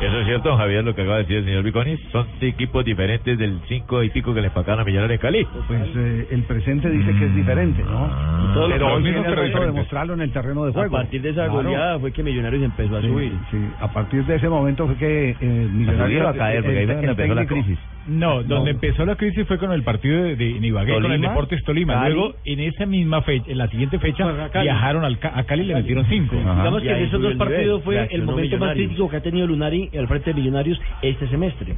Eso 0.00 0.20
es 0.20 0.26
cierto, 0.26 0.56
Javier, 0.56 0.84
lo 0.84 0.94
que 0.94 1.02
acaba 1.02 1.16
de 1.16 1.22
decir 1.22 1.36
el 1.38 1.44
señor 1.44 1.64
Viconis. 1.64 1.98
Son 2.12 2.24
equipos 2.40 2.84
diferentes 2.84 3.36
del 3.36 3.58
cinco 3.66 4.00
y 4.04 4.10
pico 4.10 4.32
que 4.32 4.40
le 4.40 4.46
empacaron 4.46 4.78
a 4.80 4.84
Millonarios 4.84 5.16
en 5.16 5.20
Cali. 5.20 5.44
Pues 5.66 5.80
eh, 5.96 6.28
el 6.30 6.42
presente 6.44 6.88
dice 6.88 7.12
que 7.18 7.24
es 7.26 7.34
diferente, 7.34 7.82
¿no? 7.82 8.08
todos 8.54 8.70
pero 8.70 8.86
los 8.90 8.96
hoy 8.98 9.02
viene 9.02 9.18
el 9.18 9.24
pero 9.24 9.66
demostrarlo 9.66 10.14
en 10.14 10.20
el 10.20 10.30
terreno 10.30 10.62
de 10.66 10.70
A 10.70 10.74
juego. 10.74 10.92
partir 10.92 11.20
de 11.20 11.30
esa 11.30 11.46
Claro. 11.48 11.52
goleada 11.64 11.98
fue 11.98 12.12
que 12.12 12.22
Millonarios 12.22 12.62
empezó 12.62 12.96
a 12.96 13.00
Sí, 13.00 13.08
subir. 13.08 13.32
sí, 13.50 13.56
a 13.80 13.88
partir 13.88 14.24
de 14.24 14.36
ese 14.36 14.48
momento 14.48 14.86
fue 14.86 14.94
que 14.98 15.30
eh, 15.30 15.36
Millonarios 15.72 16.26
a 16.28 16.32
caer, 16.32 16.62
porque 16.62 16.78
ahí 16.78 16.90
empezó 17.08 17.34
la 17.34 17.46
crisis. 17.46 17.78
No, 18.08 18.42
donde 18.42 18.70
empezó 18.70 19.04
la 19.04 19.16
crisis 19.16 19.46
fue 19.46 19.58
con 19.58 19.70
el 19.70 19.82
partido 19.82 20.22
de, 20.22 20.34
de 20.36 20.56
en 20.56 20.64
Ibagué, 20.64 20.94
con 20.94 21.12
el 21.12 21.20
Deportes 21.20 21.62
Tolima. 21.64 21.92
Cali. 21.94 22.14
Luego, 22.14 22.34
en 22.44 22.60
esa 22.60 22.86
misma 22.86 23.20
fecha, 23.22 23.44
en 23.50 23.58
la 23.58 23.68
siguiente 23.68 23.98
fecha, 23.98 24.24
Pues 24.24 24.38
a 24.40 24.48
Cali. 24.50 24.64
viajaron 24.64 25.04
al, 25.04 25.18
Ca- 25.18 25.32
a 25.34 25.44
Cali 25.44 25.62
y 25.62 25.66
le 25.66 25.74
metieron 25.74 26.06
cinco. 26.08 26.34
Digamos 26.36 26.82
que 26.82 26.90
en 26.90 27.04
esos 27.04 27.20
dos 27.20 27.34
partidos 27.34 27.82
fue 27.84 28.08
el 28.10 28.22
momento 28.22 28.56
más 28.58 28.72
crítico 28.74 29.08
que 29.10 29.16
ha 29.16 29.20
tenido 29.22 29.46
Lunari 29.46 29.90
al 29.96 30.08
frente 30.08 30.30
de 30.32 30.40
Millonarios 30.40 30.80
este 31.02 31.28
semestre. 31.28 31.74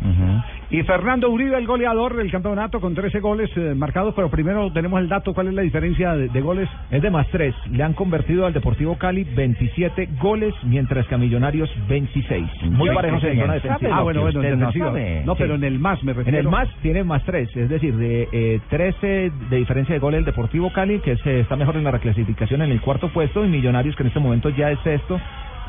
Y 0.73 0.85
Fernando 0.85 1.29
Uribe, 1.31 1.59
el 1.59 1.67
goleador 1.67 2.15
del 2.15 2.31
campeonato 2.31 2.81
con 2.81 2.95
13 2.95 3.19
goles 3.19 3.51
eh, 3.57 3.75
marcados, 3.75 4.15
pero 4.15 4.31
primero 4.31 4.73
tenemos 4.73 5.01
el 5.01 5.09
dato, 5.09 5.35
¿cuál 5.35 5.49
es 5.49 5.55
la 5.55 5.63
diferencia 5.63 6.15
de, 6.15 6.29
de 6.29 6.41
goles? 6.41 6.69
Es 6.93 7.03
de 7.03 7.11
más 7.11 7.27
tres. 7.33 7.57
Le 7.73 7.83
han 7.83 7.93
convertido 7.93 8.47
al 8.47 8.53
Deportivo 8.53 8.97
Cali 8.97 9.25
27 9.25 10.09
goles, 10.23 10.55
mientras 10.63 11.09
que 11.09 11.17
a 11.17 11.19
Millonarios 11.19 11.69
26. 11.89 12.47
Muy 12.71 12.89
parejos 12.95 13.25
en 13.25 13.41
zona 13.41 13.47
¿Sabe 13.47 13.61
defensiva. 13.63 13.97
Ah, 13.97 14.03
bueno, 14.03 14.21
bueno, 14.21 14.43
en 14.45 14.51
no 14.51 14.57
defensiva. 14.67 14.87
sabe. 14.87 15.23
No, 15.27 15.35
pero 15.35 15.57
en 15.57 15.65
el 15.65 15.81
más 15.81 16.05
me 16.05 16.13
En 16.13 16.19
refiero. 16.19 16.39
el 16.39 16.49
más 16.49 16.69
tiene 16.83 17.03
más 17.03 17.25
tres, 17.25 17.49
es 17.57 17.69
decir, 17.69 17.97
de 17.97 18.29
eh, 18.31 18.61
13 18.71 19.33
de 19.51 19.57
diferencia 19.57 19.93
de 19.97 19.99
gol 19.99 20.15
el 20.15 20.25
Deportivo 20.25 20.73
Cali, 20.73 21.01
que 21.01 21.17
se 21.17 21.41
está 21.41 21.57
mejor 21.57 21.77
en 21.79 21.83
la 21.85 21.91
reclasificación 21.91 22.63
en 22.63 22.71
el 22.71 22.81
cuarto 22.81 23.09
puesto, 23.09 23.45
y 23.45 23.49
Millonarios, 23.49 23.97
que 23.97 24.05
en 24.05 24.09
este 24.09 24.21
momento 24.21 24.51
ya 24.51 24.71
es 24.71 24.79
sexto, 24.85 25.21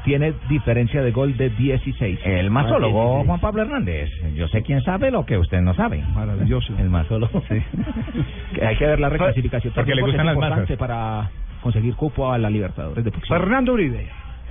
tiene 0.03 0.33
diferencia 0.49 1.01
de 1.01 1.11
gol 1.11 1.37
de 1.37 1.49
16. 1.49 2.19
El 2.25 2.49
masólogo 2.49 3.23
Juan 3.23 3.39
Pablo 3.39 3.61
Hernández. 3.63 4.09
Yo 4.35 4.47
sé 4.47 4.63
quién 4.63 4.81
sabe 4.81 5.11
lo 5.11 5.25
que 5.25 5.37
usted 5.37 5.61
no 5.61 5.73
sabe. 5.73 6.03
Maravilloso. 6.13 6.73
El 6.77 6.89
masólogo. 6.89 7.43
Sí. 7.47 7.61
Que 8.53 8.65
hay 8.65 8.75
que 8.75 8.85
ver 8.85 8.99
la 8.99 9.09
reclasificación. 9.09 9.73
Porque 9.73 9.95
le 9.95 10.01
gustan 10.01 10.27
es 10.27 10.35
las 10.35 10.37
masas. 10.37 10.77
para 10.77 11.29
conseguir 11.61 11.95
cupo 11.95 12.31
a 12.31 12.37
la 12.37 12.49
Libertadores 12.49 13.03
de 13.03 13.09
boxeo. 13.09 13.37
Fernando 13.37 13.73
Uribe. 13.73 14.01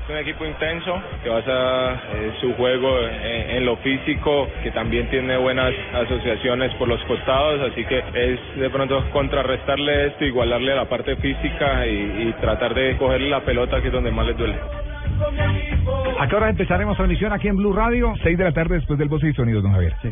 Es 0.05 0.11
un 0.11 0.17
equipo 0.17 0.47
intenso 0.47 0.99
que 1.23 1.29
basa 1.29 1.93
eh, 2.15 2.33
su 2.41 2.55
juego 2.55 2.99
en, 3.01 3.57
en 3.57 3.67
lo 3.67 3.77
físico, 3.77 4.49
que 4.63 4.71
también 4.71 5.09
tiene 5.11 5.37
buenas 5.37 5.73
asociaciones 5.93 6.75
por 6.77 6.89
los 6.89 7.01
costados, 7.05 7.71
así 7.71 7.85
que 7.85 8.03
es 8.15 8.41
de 8.59 8.71
pronto 8.71 9.05
contrarrestarle 9.13 10.07
esto, 10.07 10.25
igualarle 10.25 10.73
a 10.73 10.77
la 10.77 10.89
parte 10.89 11.17
física 11.17 11.87
y, 11.87 12.29
y 12.29 12.35
tratar 12.41 12.75
de 12.75 12.97
cogerle 12.97 13.29
la 13.29 13.41
pelota 13.41 13.81
que 13.83 13.89
es 13.89 13.93
donde 13.93 14.11
más 14.11 14.27
les 14.27 14.37
duele. 14.39 14.57
¿A 16.19 16.29
qué 16.29 16.37
hora 16.37 16.51
empezaremos 16.51 16.97
transmisión 16.97 17.33
aquí 17.33 17.49
en 17.49 17.57
Blue 17.57 17.73
Radio? 17.73 18.13
Seis 18.23 18.37
de 18.37 18.45
la 18.45 18.53
tarde 18.53 18.77
después 18.77 18.99
del 18.99 19.09
voz 19.09 19.23
y 19.25 19.33
sonidos, 19.33 19.63
don 19.63 19.73
Javier. 19.73 19.95
Sí. 20.03 20.11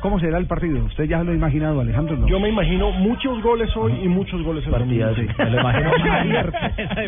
¿Cómo 0.00 0.20
será 0.20 0.36
el 0.38 0.46
partido? 0.46 0.84
¿Usted 0.84 1.04
ya 1.04 1.22
lo 1.24 1.32
ha 1.32 1.34
imaginado, 1.34 1.80
Alejandro? 1.80 2.16
No. 2.16 2.28
Yo 2.28 2.38
me 2.38 2.50
imagino 2.50 2.90
muchos 2.92 3.42
goles 3.42 3.74
hoy 3.76 3.92
y 4.02 4.08
muchos 4.08 4.42
goles 4.42 4.64
el 4.66 4.72
domingo. 4.72 5.14
Sí. 5.14 5.26
Me 5.38 5.50
lo 5.50 5.60
imagino 5.60 5.90
abierto. 6.12 6.58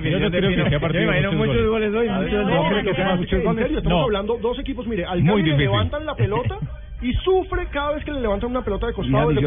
Yo 0.02 0.18
no 0.18 0.30
creo 0.30 0.64
que 0.64 0.70
sea 0.70 0.80
partido 0.80 1.10
de 1.12 1.30
muchos 1.30 1.66
goles. 1.68 1.94
hoy, 1.94 2.08
No, 2.08 2.22
muchos 2.22 2.46
no, 2.46 2.62
goles. 2.64 2.84
que 2.86 2.94
sea 2.94 3.14
muchos 3.16 3.42
goles. 3.44 3.58
En 3.58 3.62
serio, 3.64 3.78
estamos 3.78 3.98
No. 3.98 4.04
hablando 4.04 4.38
dos 4.38 4.58
equipos, 4.58 4.86
mire, 4.86 5.04
al 5.04 5.22
Muy 5.22 5.42
le 5.42 5.50
difícil. 5.50 5.66
levantan 5.70 6.06
la 6.06 6.14
pelota 6.14 6.56
y 7.00 7.12
sufre 7.14 7.66
cada 7.70 7.92
vez 7.94 8.04
que 8.04 8.10
le 8.12 8.20
levantan 8.20 8.50
una 8.50 8.62
pelota 8.62 8.86
de 8.88 8.92
costado. 8.92 9.30
Y 9.32 9.36
a- 9.36 9.40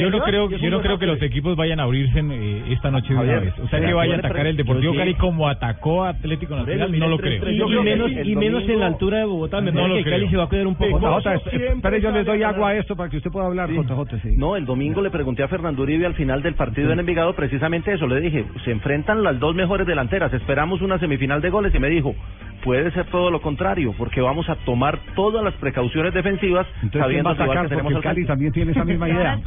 Yo 0.00 0.10
no 0.10 0.20
creo, 0.22 0.50
yo 0.50 0.70
no 0.70 0.80
creo 0.80 0.98
que 0.98 1.06
los 1.06 1.20
equipos 1.22 1.56
vayan 1.56 1.80
a 1.80 1.84
abrirse 1.84 2.20
eh, 2.20 2.64
esta 2.70 2.90
noche 2.90 3.12
de 3.12 3.20
una 3.20 3.40
vez. 3.40 3.58
O 3.58 3.68
sea, 3.68 3.80
que 3.80 3.92
vaya 3.92 4.14
a 4.14 4.18
atacar 4.18 4.46
el 4.46 4.56
Deportivo 4.56 4.94
Cali 4.94 5.14
como 5.14 5.48
atacó 5.48 6.04
a 6.04 6.10
Atlético 6.10 6.56
Nacional, 6.56 6.98
no 6.98 7.08
lo 7.08 7.18
creo. 7.18 7.50
Y, 7.50 7.82
menos, 7.84 8.10
sí. 8.10 8.20
y 8.24 8.36
menos 8.36 8.62
en 8.68 8.80
la 8.80 8.86
altura 8.86 9.18
de 9.18 9.24
Bogotá. 9.24 9.60
Me 9.60 9.72
No 9.72 9.80
parece 9.82 9.88
lo 9.98 10.04
que 10.04 10.10
Cali 10.10 10.28
se 10.28 10.36
va 10.36 10.44
a 10.44 10.48
cuidar 10.48 10.66
un 10.66 10.74
poco. 10.74 10.98
JJ, 11.20 11.98
yo 12.00 12.10
les 12.10 12.26
doy 12.26 12.42
agua 12.42 12.70
a 12.70 12.76
esto 12.76 12.96
para 12.96 13.10
que 13.10 13.16
usted 13.18 13.30
pueda 13.30 13.46
hablar, 13.46 13.70
JJ. 13.70 14.36
No, 14.36 14.56
el 14.56 14.64
domingo 14.64 15.02
le 15.02 15.10
pregunté 15.10 15.42
a 15.42 15.48
Fernando 15.48 15.82
Uribe 15.82 16.06
al 16.06 16.14
final 16.14 16.42
del 16.42 16.54
partido 16.54 16.92
en 16.92 16.98
Envigado 17.00 17.34
precisamente 17.34 17.92
eso. 17.92 18.06
Le 18.06 18.20
dije, 18.20 18.44
se 18.64 18.70
enfrentan 18.70 19.22
las 19.22 19.38
dos 19.38 19.54
mejores 19.54 19.86
delanteras. 19.86 20.32
Esperamos 20.32 20.80
una 20.82 20.98
semifinal 20.98 21.40
de 21.40 21.50
goles 21.50 21.74
y 21.74 21.78
me 21.78 21.88
dijo, 21.88 22.14
puede 22.62 22.90
ser 22.92 23.06
todo 23.06 23.30
lo 23.30 23.40
contrario, 23.40 23.94
porque 23.96 24.20
vamos 24.20 24.48
a 24.48 24.56
tomar 24.56 24.98
todas 25.14 25.42
las 25.44 25.54
precauciones 25.54 26.12
defensivas 26.14 26.66
Entonces, 26.82 26.90
¿quién 26.90 27.00
va 27.00 27.06
sabiendo 27.06 27.28
a 27.30 27.32
atacar? 27.32 27.62
que 27.64 27.68
tenemos 27.70 27.90
el 27.90 27.96
al 27.96 28.02
Cali 28.02 28.26
también 28.26 28.52
tiene 28.52 28.72
esa 28.72 28.84
misma 28.84 29.08
idea. 29.10 29.38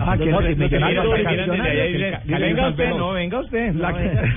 ah, 0.00 0.16
venga 2.38 2.68
usted, 2.68 2.90
no, 2.90 3.12
venga 3.12 3.40
usted. 3.40 3.74
La, 3.74 3.92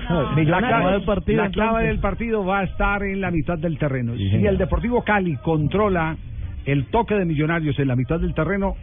No, 0.09 0.23
la 0.23 0.31
Millonarios 0.35 0.69
clave, 0.69 0.91
del 0.93 1.03
partido, 1.03 1.43
la 1.43 1.49
clave 1.49 1.87
del 1.87 1.99
partido 1.99 2.45
va 2.45 2.59
a 2.59 2.63
estar 2.63 3.03
en 3.03 3.21
la 3.21 3.31
mitad 3.31 3.57
del 3.57 3.77
terreno. 3.77 4.13
Sí, 4.13 4.25
si 4.25 4.29
señor. 4.31 4.51
el 4.53 4.57
Deportivo 4.57 5.03
Cali 5.03 5.35
controla 5.37 6.15
el 6.65 6.85
toque 6.87 7.15
de 7.15 7.25
Millonarios 7.25 7.77
en 7.79 7.87
la 7.87 7.95
mitad 7.95 8.19
del 8.19 8.33
terreno, 8.33 8.75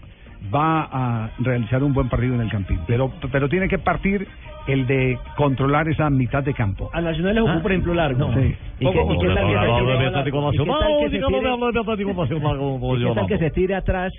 va 0.54 0.88
a 0.90 1.30
realizar 1.38 1.82
un 1.82 1.92
buen 1.92 2.08
partido 2.08 2.34
en 2.34 2.40
el 2.40 2.50
Campín. 2.50 2.80
Pero, 2.86 3.12
pero 3.30 3.48
tiene 3.48 3.68
que 3.68 3.78
partir 3.78 4.26
el 4.66 4.86
de 4.86 5.18
controlar 5.36 5.88
esa 5.88 6.08
mitad 6.10 6.42
de 6.42 6.54
campo. 6.54 6.88
A 6.92 7.00
Nacional 7.00 7.34
le 7.34 7.40
jugó, 7.40 7.52
por 7.62 7.72
ejemplo, 7.72 7.94
largo. 7.94 8.32
Sí. 8.34 8.54
¿Y 8.80 8.84
qué, 8.92 8.98
y 9.14 9.18
qué 9.18 9.26
tal 9.34 9.46
que 9.48 11.08
se 11.10 11.18
tire- 11.40 11.48
¿Y 12.94 12.98
qué 12.98 13.14
tal 13.14 13.26
que 13.26 13.38
se 13.38 13.50
tire 13.50 13.74
atrás 13.74 14.12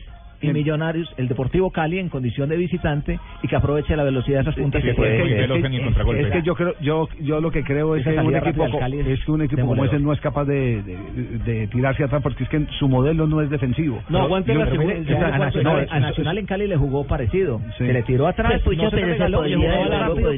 y 0.43 0.53
Millonarios, 0.53 1.13
el 1.17 1.27
Deportivo 1.27 1.71
Cali 1.71 1.99
en 1.99 2.09
condición 2.09 2.49
de 2.49 2.57
visitante 2.57 3.19
y 3.41 3.47
que 3.47 3.55
aproveche 3.55 3.95
la 3.95 4.03
velocidad 4.03 4.37
de 4.37 4.41
esas 4.43 4.55
puntas 4.55 4.81
Sí, 4.81 4.87
que 4.89 4.93
puede 4.93 5.43
el 5.43 5.83
contragolpe. 5.83 6.21
Es 6.21 6.31
que 6.31 6.41
yo 6.43 6.55
creo, 6.55 6.73
yo, 6.81 7.07
yo 7.21 7.41
lo 7.41 7.51
que 7.51 7.63
creo 7.63 7.95
es 7.95 8.03
que 8.03 8.17
un 8.17 8.35
equipo, 8.35 8.65
Cali 8.79 8.99
es 8.99 9.07
es 9.07 9.25
que 9.25 9.31
un 9.31 9.41
equipo 9.41 9.65
como 9.65 9.85
ese 9.85 9.99
no 9.99 10.13
es 10.13 10.19
capaz 10.21 10.45
de, 10.45 10.81
de, 10.83 10.97
de 11.45 11.67
tirarse 11.67 12.03
atrás 12.03 12.21
porque 12.21 12.43
es 12.43 12.49
que 12.49 12.65
su 12.79 12.87
modelo 12.87 13.27
no 13.27 13.41
es 13.41 13.49
defensivo. 13.49 14.01
No, 14.09 14.19
aguante 14.23 14.53
la 14.53 14.69
segunda- 14.69 14.93
a, 14.93 15.37
no, 15.37 15.45
Nacional, 15.45 15.87
a 15.89 15.99
Nacional 15.99 16.37
en 16.37 16.45
Cali 16.45 16.67
le 16.67 16.77
jugó 16.77 17.05
parecido. 17.05 17.59
Sí. 17.77 17.85
Se 17.85 17.93
le 17.93 18.03
tiró 18.03 18.27
atrás, 18.27 18.61
Pues, 18.63 18.77
no 18.77 18.89
se 18.89 18.95
le 18.97 19.17
rápido 19.17 20.31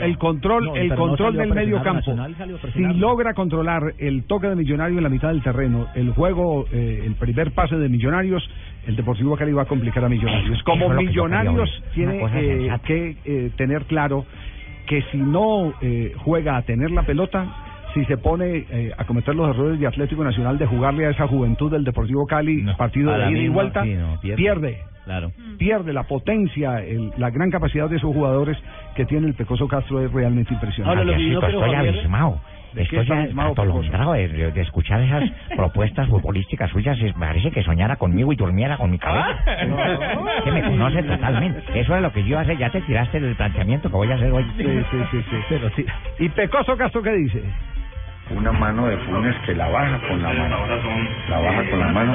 el, 0.00 0.18
control, 0.18 0.64
No, 0.66 0.76
el 0.76 0.94
control 0.94 1.36
del 1.36 1.54
medio 1.54 1.82
campo. 1.82 2.14
Si 2.72 2.82
logra 2.98 3.34
controlar 3.34 3.94
el 3.98 4.24
toque 4.24 4.48
de 4.48 4.56
Millonario 4.56 4.98
en 4.98 5.02
la 5.04 5.08
mitad 5.10 5.28
del 5.28 5.42
terreno, 5.42 5.86
el 5.94 6.10
juego, 6.10 6.66
eh, 6.72 7.02
el 7.04 7.14
primer 7.14 7.52
pase 7.52 7.76
de 7.76 7.88
Millonarios, 7.92 8.42
el 8.86 8.96
Deportivo 8.96 9.36
Cali 9.36 9.52
va 9.52 9.62
a 9.62 9.66
complicar 9.66 10.04
a 10.04 10.08
Millonarios. 10.08 10.60
Como 10.64 10.86
Millonarios 11.06 11.82
tiene 11.94 12.18
eh, 12.40 12.70
que 12.84 13.16
eh, 13.24 13.50
tener 13.56 13.84
claro 13.84 14.26
que 14.86 15.02
si 15.12 15.18
no 15.18 15.72
eh, 15.80 16.12
juega 16.24 16.56
a 16.56 16.62
tener 16.62 16.90
la 16.90 17.02
pelota, 17.04 17.46
si 17.94 18.04
se 18.06 18.16
pone 18.16 18.64
eh, 18.70 18.90
a 18.96 19.04
cometer 19.04 19.34
los 19.34 19.54
errores 19.54 19.78
de 19.78 19.86
Atlético 19.86 20.24
Nacional 20.24 20.58
de 20.58 20.66
jugarle 20.66 21.06
a 21.06 21.10
esa 21.10 21.28
juventud 21.28 21.70
del 21.70 21.84
Deportivo 21.84 22.26
Cali, 22.26 22.62
partido 22.76 23.12
de 23.12 23.30
ida 23.30 23.38
y 23.38 23.48
vuelta, 23.48 23.84
sí, 23.84 23.94
no, 23.94 24.18
pierde. 24.20 24.36
pierde 24.36 24.78
Claro. 25.04 25.32
pierde 25.58 25.92
la 25.92 26.04
potencia, 26.04 26.78
el- 26.82 27.10
la 27.18 27.30
gran 27.30 27.50
capacidad 27.50 27.90
de 27.90 27.98
sus 27.98 28.14
jugadores 28.14 28.56
que 28.94 29.04
tiene 29.04 29.26
el 29.26 29.34
Pecoso 29.34 29.66
Castro 29.68 30.00
es 30.00 30.12
realmente 30.12 30.54
impresionante. 30.54 30.98
Ahora, 31.00 31.04
lo 31.12 31.16
que 31.18 31.28
yo 31.28 31.40
Javier- 31.92 32.02
abismado. 33.20 33.48
¿De 33.54 33.62
atolondrado 33.62 34.12
de, 34.14 34.28
de- 34.28 34.60
escuchar 34.62 35.00
esas 35.02 35.30
propuestas 35.56 36.08
futbolísticas 36.08 36.70
suyas. 36.70 36.98
Es- 37.00 37.12
parece 37.14 37.50
que 37.50 37.62
soñara 37.62 37.96
conmigo 37.96 38.32
y 38.32 38.36
durmiera 38.36 38.76
con 38.76 38.90
mi 38.90 38.98
cabeza. 38.98 39.38
que 40.44 40.50
me 40.52 40.62
conoce 40.62 41.02
totalmente. 41.02 41.62
Eso 41.80 41.96
es 41.96 42.02
lo 42.02 42.12
que 42.12 42.24
yo 42.24 42.38
hacer. 42.38 42.56
Ya 42.58 42.70
te 42.70 42.80
tiraste 42.82 43.20
del 43.20 43.36
planteamiento 43.36 43.88
que 43.90 43.96
voy 43.96 44.10
a 44.10 44.14
hacer 44.14 44.30
hoy. 44.32 44.44
Sí, 44.56 44.64
sí, 44.90 44.96
sí, 45.10 45.22
sí. 45.30 45.36
Pero 45.48 45.70
sí. 45.70 45.84
¿Y 46.18 46.28
Pecoso 46.30 46.76
Castro 46.76 47.02
qué 47.02 47.12
dice? 47.12 47.42
Una 48.36 48.52
mano 48.52 48.86
de 48.86 48.96
Funes 48.98 49.34
que 49.46 49.54
la 49.54 49.68
baja 49.68 49.98
con 50.08 50.22
la 50.22 50.28
mano, 50.32 50.56
la 51.28 51.38
baja 51.38 51.70
con 51.70 51.78
la 51.80 51.88
mano 51.88 52.14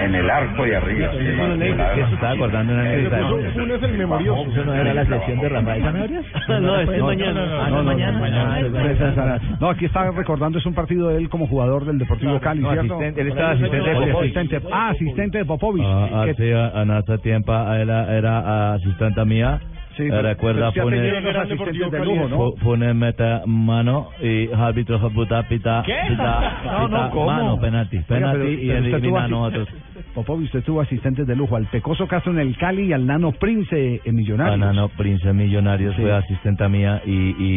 en 0.00 0.14
el 0.14 0.30
arco 0.30 0.64
de 0.64 0.76
arriba. 0.76 1.12
la- 1.12 1.56
de 1.56 1.74
la- 1.74 1.94
Se 1.94 2.14
estaba 2.14 2.32
acordando 2.32 2.72
una 2.72 2.82
anécdota. 2.82 3.18
Funes 3.54 3.82
el 3.82 3.98
memorioso. 3.98 4.50
¿Eso 4.50 4.64
no 4.64 4.74
era 4.74 4.94
la 4.94 5.04
selección 5.04 5.40
de 5.40 5.48
Rafael 5.48 5.82
Zanabria? 5.82 6.22
No, 6.60 6.80
es 6.80 7.02
mañana. 7.02 7.40
Ah, 7.66 7.70
no, 7.70 7.82
mañana. 7.82 8.20
Ah, 8.22 9.38
No, 9.60 9.68
aquí 9.70 9.84
está 9.86 10.10
recordando, 10.10 10.58
es 10.58 10.66
un 10.66 10.74
partido 10.74 11.08
de 11.08 11.18
él 11.18 11.28
como 11.28 11.46
jugador 11.46 11.84
del 11.84 11.98
Deportivo 11.98 12.38
Cali, 12.40 12.60
No, 12.60 12.70
¿cierto? 12.72 12.94
asistente, 12.94 13.20
él 13.20 13.28
estaba 13.28 13.50
asistente 13.50 13.90
de 13.90 14.12
asistente- 14.12 14.60
Ah, 14.72 14.88
asistente 14.90 15.38
de 15.38 15.44
Popovich. 15.44 15.84
Ah, 15.86 16.22
que- 16.24 16.30
hace 16.30 16.52
en 16.82 16.90
ese 16.90 17.18
tiempo 17.18 17.52
era, 17.52 18.16
era 18.16 18.72
asistente 18.74 19.24
mía. 19.24 19.60
Sí, 19.98 20.04
Eh, 20.04 20.22
Recuerda, 20.22 20.60
pero 20.60 20.72
sí 20.72 20.78
ha 20.78 20.82
pone, 20.84 20.96
tenido 20.96 21.18
unos 21.18 21.36
asistentes 21.36 21.90
de 21.90 22.04
lujo, 22.04 22.28
¿no? 22.28 22.38
pu- 22.38 22.58
pone 22.60 22.94
mete 22.94 23.40
mano 23.46 24.10
y 24.22 24.48
árbitro 24.52 25.10
puta 25.10 25.42
pita, 25.48 25.82
¿Qué? 25.84 25.96
pita, 26.08 26.60
No, 26.64 26.88
no, 26.88 27.26
mano, 27.26 27.60
penalti, 27.60 27.96
Oiga, 27.96 28.06
penalti 28.06 28.38
pero- 28.38 28.50
y 28.62 28.66
pero 28.68 28.78
elimina 28.96 29.24
a 29.24 29.28
nosotros. 29.28 29.68
Popovich, 30.14 30.46
usted 30.46 30.62
tuvo 30.62 30.80
asistentes 30.80 31.26
de 31.26 31.34
lujo, 31.36 31.56
al 31.56 31.66
Pecoso 31.66 32.06
Castro 32.06 32.32
en 32.32 32.38
el 32.38 32.56
Cali 32.56 32.84
y 32.84 32.92
al 32.92 33.06
Nano 33.06 33.32
Prince 33.32 34.00
en 34.04 34.14
Millonarios. 34.14 34.58
Banano 34.60 34.88
Prince 34.90 35.32
Millonarios 35.32 35.94
Sí. 35.96 36.02
fue 36.02 36.12
asistente 36.12 36.68
mía 36.68 37.02
y, 37.04 37.12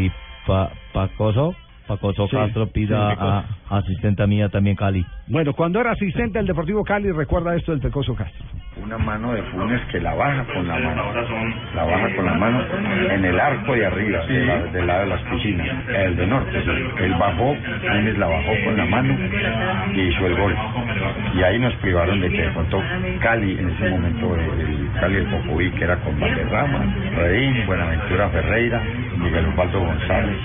y 0.05 0.11
pa, 0.47 0.71
Pacoso, 0.93 1.55
Pacoso 1.87 2.27
Sí, 2.27 2.35
Castro 2.35 2.67
pida 2.67 3.11
sí, 3.11 3.17
a 3.19 3.77
asistente 3.77 4.25
mía 4.25 4.49
también 4.49 4.75
Cali. 4.75 5.05
Bueno, 5.27 5.53
cuando 5.53 5.79
era 5.79 5.91
asistente 5.91 6.39
del 6.39 6.47
Deportivo 6.47 6.83
Cali, 6.83 7.09
recuerda 7.11 7.55
esto 7.55 7.71
del 7.71 7.79
Pecoso 7.81 8.15
Castro. 8.15 8.45
una 8.83 8.97
mano 8.97 9.33
de 9.33 9.43
Funes 9.43 9.79
que 9.91 9.99
la 9.99 10.15
baja 10.15 10.43
con 10.45 10.67
la 10.67 10.73
mano, 10.79 11.03
la 11.75 11.83
baja 11.83 12.15
con 12.15 12.25
la 12.25 12.33
mano 12.33 12.63
en 13.11 13.25
el 13.25 13.39
arco 13.39 13.73
de 13.75 13.85
arriba, 13.85 14.25
de 14.25 14.45
la- 14.45 14.63
del 14.63 14.87
lado 14.87 15.01
de 15.01 15.07
las 15.07 15.21
piscinas, 15.23 15.67
el 15.87 16.15
de 16.15 16.25
norte. 16.25 16.57
Él 17.03 17.13
bajó, 17.19 17.55
Funes 17.81 18.17
la 18.17 18.27
bajó 18.27 18.51
con 18.65 18.77
la 18.77 18.85
mano 18.85 19.15
y 19.93 19.99
hizo 20.01 20.25
el 20.25 20.35
gol. 20.35 20.55
Y 21.35 21.43
ahí 21.43 21.59
nos 21.59 21.73
privaron 21.75 22.21
de 22.21 22.29
que 22.31 22.41
pronto 22.53 22.81
Cali, 23.19 23.59
en 23.59 23.69
ese 23.69 23.89
momento, 23.89 24.35
el, 24.35 24.61
el 24.61 24.89
Cali 24.99 25.15
del 25.15 25.25
Popoví, 25.25 25.69
que 25.71 25.83
era 25.83 25.97
con 25.97 26.19
Valderrama, 26.19 26.79
Redín, 27.17 27.65
Buenaventura 27.67 28.29
Ferreira, 28.29 28.81
Miguel 29.17 29.45
Osvaldo 29.47 29.79
González. 29.79 30.37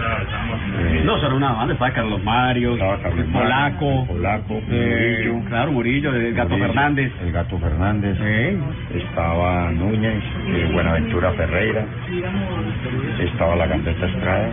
eh, 0.78 1.02
No, 1.04 1.16
solo 1.20 1.36
una 1.36 1.52
banda, 1.52 1.72
estaba 1.72 1.92
Carlos 1.92 2.22
Mario, 2.22 2.74
estaba 2.74 2.98
Carlos 2.98 3.26
Mario, 3.28 3.40
Polaco. 3.78 4.06
Polaco, 4.08 4.62
Eh, 4.78 5.28
Murillo. 5.30 5.48
claro, 5.48 5.72
Murillo, 5.72 6.14
el 6.14 6.34
Gato 6.34 6.50
Murillo, 6.50 6.66
Fernández. 6.68 7.12
El 7.22 7.32
Gato 7.32 7.58
Fernández. 7.58 8.16
Estaba 8.94 9.70
Núñez, 9.72 10.22
eh, 10.48 10.70
Buenaventura 10.72 11.32
Ferreira. 11.32 11.84
Estaba 13.20 13.56
la 13.56 13.66
Gambetta 13.66 14.06
Estrada. 14.06 14.48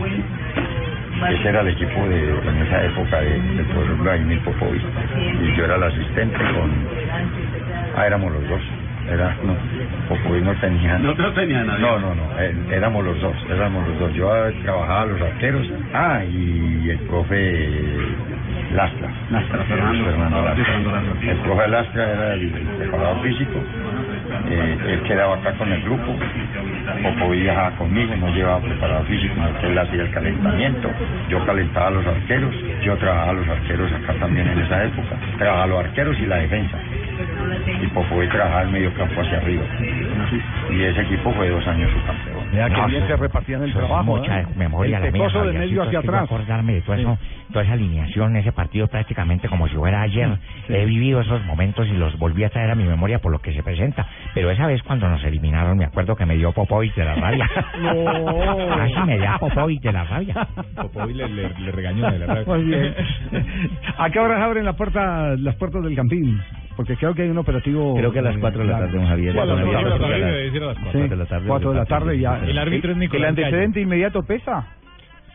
Ese 1.30 1.48
era 1.50 1.62
el 1.62 1.68
equipo 1.70 2.08
de, 2.08 2.30
en 2.50 2.58
esa 2.68 2.84
época 2.86 3.22
de- 3.22 3.40
del 3.40 3.66
profesor 3.68 3.98
Vladimir 4.00 4.40
Popovic. 4.42 4.82
Y 5.42 5.56
yo 5.58 5.66
era 5.66 5.76
el 5.76 5.84
asistente 5.84 6.38
con... 6.38 6.72
Ah, 7.96 8.08
éramos 8.08 8.32
los 8.34 8.50
dos. 8.50 8.62
Era, 9.10 9.36
no, 9.44 9.56
Popovic 10.10 10.44
no 10.44 10.54
tenía... 10.56 10.98
No, 10.98 11.14
no 11.14 11.32
tenía 11.34 11.64
nadie. 11.64 11.82
No, 11.82 12.00
no, 12.00 12.16
no, 12.16 12.40
éramos 12.74 13.06
los 13.06 13.22
dos, 13.22 13.36
éramos 13.50 13.88
los 13.88 14.00
dos. 14.00 14.14
Yo 14.16 14.30
trabajaba 14.64 15.06
los 15.06 15.22
arqueros, 15.22 15.72
ah, 15.94 16.24
y 16.26 16.90
el 16.90 17.00
profe 17.00 17.60
Lastra. 18.72 19.09
Lastra, 19.30 19.64
Fernando. 19.66 20.05
Fernando 20.05 20.41
Lastra. 20.41 21.32
El 21.32 21.38
profe 21.38 21.68
Lastra 21.68 22.11
era 22.11 22.34
el 22.34 22.49
preparador 22.49 23.22
físico, 23.22 23.59
eh, 24.49 24.78
él 24.88 25.03
quedaba 25.03 25.36
acá 25.36 25.53
con 25.53 25.72
el 25.72 25.82
grupo, 25.84 26.16
Popovic 27.03 27.41
viajaba 27.41 27.72
conmigo, 27.78 28.16
no 28.16 28.30
llevaba 28.30 28.59
preparador 28.61 29.05
físico, 29.07 29.36
él 29.64 29.78
hacía 29.78 30.01
el 30.01 30.11
calentamiento. 30.11 30.89
Yo 31.30 31.45
calentaba 31.45 31.88
a 31.88 31.91
los 31.91 32.05
arqueros, 32.05 32.53
yo 32.84 32.97
trabajaba 32.97 33.30
a 33.30 33.34
los 33.34 33.47
arqueros 33.47 33.91
acá 33.93 34.14
también 34.20 34.47
en 34.47 34.59
esa 34.59 34.84
época. 34.86 35.16
Trabajaba 35.38 35.64
a 35.64 35.68
los 35.68 35.80
arqueros 35.86 36.20
y 36.20 36.26
la 36.26 36.38
defensa. 36.38 36.78
Y 37.82 37.88
Popovic 37.88 38.32
trabajaba 38.32 38.62
el 38.64 38.70
medio 38.70 38.94
campo 38.96 39.22
hacia 39.22 39.38
arriba. 39.38 39.64
Y 40.72 40.84
ese 40.84 41.02
equipo 41.02 41.32
fue 41.34 41.50
dos 41.50 41.66
años 41.68 41.91
su 41.91 42.06
campeón. 42.06 42.44
Mira 42.52 42.70
No, 42.70 42.88
bien 42.88 43.04
eso- 43.04 43.08
se 43.08 43.16
repartían 43.18 43.64
el 43.64 43.74
trabajo. 43.74 44.04
Mucha 44.04 44.41
¿eh? 44.41 44.48
memoria 44.56 44.98
el 44.98 45.04
la 45.06 45.12
mía, 45.12 45.28
de 45.44 45.54
medio 45.60 45.82
hacia 45.84 45.91
que 46.02 46.08
atrás. 46.08 46.24
acordarme 46.24 46.74
de 46.74 46.82
todo 46.82 46.96
eso, 46.96 47.18
toda 47.52 47.64
esa 47.66 47.74
alineación, 47.74 48.36
ese 48.38 48.52
partido 48.52 48.88
prácticamente 48.88 49.48
como 49.50 49.68
si 49.68 49.76
fuera 49.76 50.02
ayer. 50.02 50.30
He 50.70 50.86
vivido 50.86 51.22
esos 51.22 51.44
momentos 51.46 51.88
y 51.88 51.94
los 51.94 52.18
volví 52.18 52.44
a 52.44 52.50
traer 52.50 52.72
a 52.72 52.76
mi 52.76 52.84
memoria 52.86 53.20
por 53.20 53.32
lo 53.32 53.39
que 53.39 53.54
se 53.54 53.64
presenta. 53.64 54.08
Pero 54.34 54.50
esa 54.52 54.68
vez 54.68 54.82
cuando 54.84 55.08
nos 55.10 55.24
eliminaron, 55.24 55.78
me 55.78 55.86
acuerdo 55.86 56.16
que 56.16 56.26
me 56.26 56.36
dio 56.36 56.52
Popovic 56.52 56.96
de 56.96 57.06
la 57.06 57.16
rabia. 57.16 57.50
No. 57.84 58.68
Casi 58.78 59.00
me 59.06 59.18
da 59.18 59.38
Popovic 59.39 59.82
de 59.82 59.91
la 59.91 60.04
rabia. 60.06 60.48
Popovic 60.76 61.16
le, 61.16 61.28
le, 61.30 61.50
le 61.60 61.72
regañó 61.72 62.10
de 62.12 62.20
la 62.20 62.26
rabia. 62.28 62.44
Muy 62.48 62.64
bien. 62.64 62.94
¿A 63.98 64.10
qué 64.10 64.20
horas 64.20 64.41
abren 64.41 64.66
la 64.66 64.74
puerta, 64.74 65.36
las 65.38 65.56
puertas 65.56 65.84
del 65.84 65.96
campín? 65.96 66.39
Porque 66.76 66.96
creo 66.98 67.14
que 67.14 67.22
hay 67.24 67.30
un 67.30 67.38
operativo. 67.38 67.96
Creo 67.96 68.12
que 68.12 68.20
a 68.20 68.22
las 68.24 68.36
eh, 68.36 68.40
cuatro 68.40 68.62
de 68.62 68.68
la 68.68 68.80
tarde, 68.80 68.98
don 68.98 69.08
Javier. 69.08 69.34
Sí, 69.34 69.40
a 69.40 69.46
las 69.46 69.58
Don 69.58 69.66
cuatro 69.68 69.84
de 69.84 69.90
la 69.90 70.00
tarde. 70.00 70.26
debe 70.26 70.44
decir 70.44 70.64
a 70.64 70.66
las 70.68 70.78
cuatro. 70.80 71.02
Sí, 71.04 71.08
de 71.08 71.16
la 71.16 71.26
tarde. 71.26 71.48
cuatro 71.48 71.70
de 71.72 71.76
la 71.78 71.86
tarde 71.86 72.20
ya. 72.20 72.40
El 72.44 72.58
árbitro 72.58 72.92
es 72.92 72.98
Nicolás 72.98 73.24
¿El 73.38 73.44
antecedente 73.44 73.82
inmediato 73.82 74.24
pesa? 74.24 74.66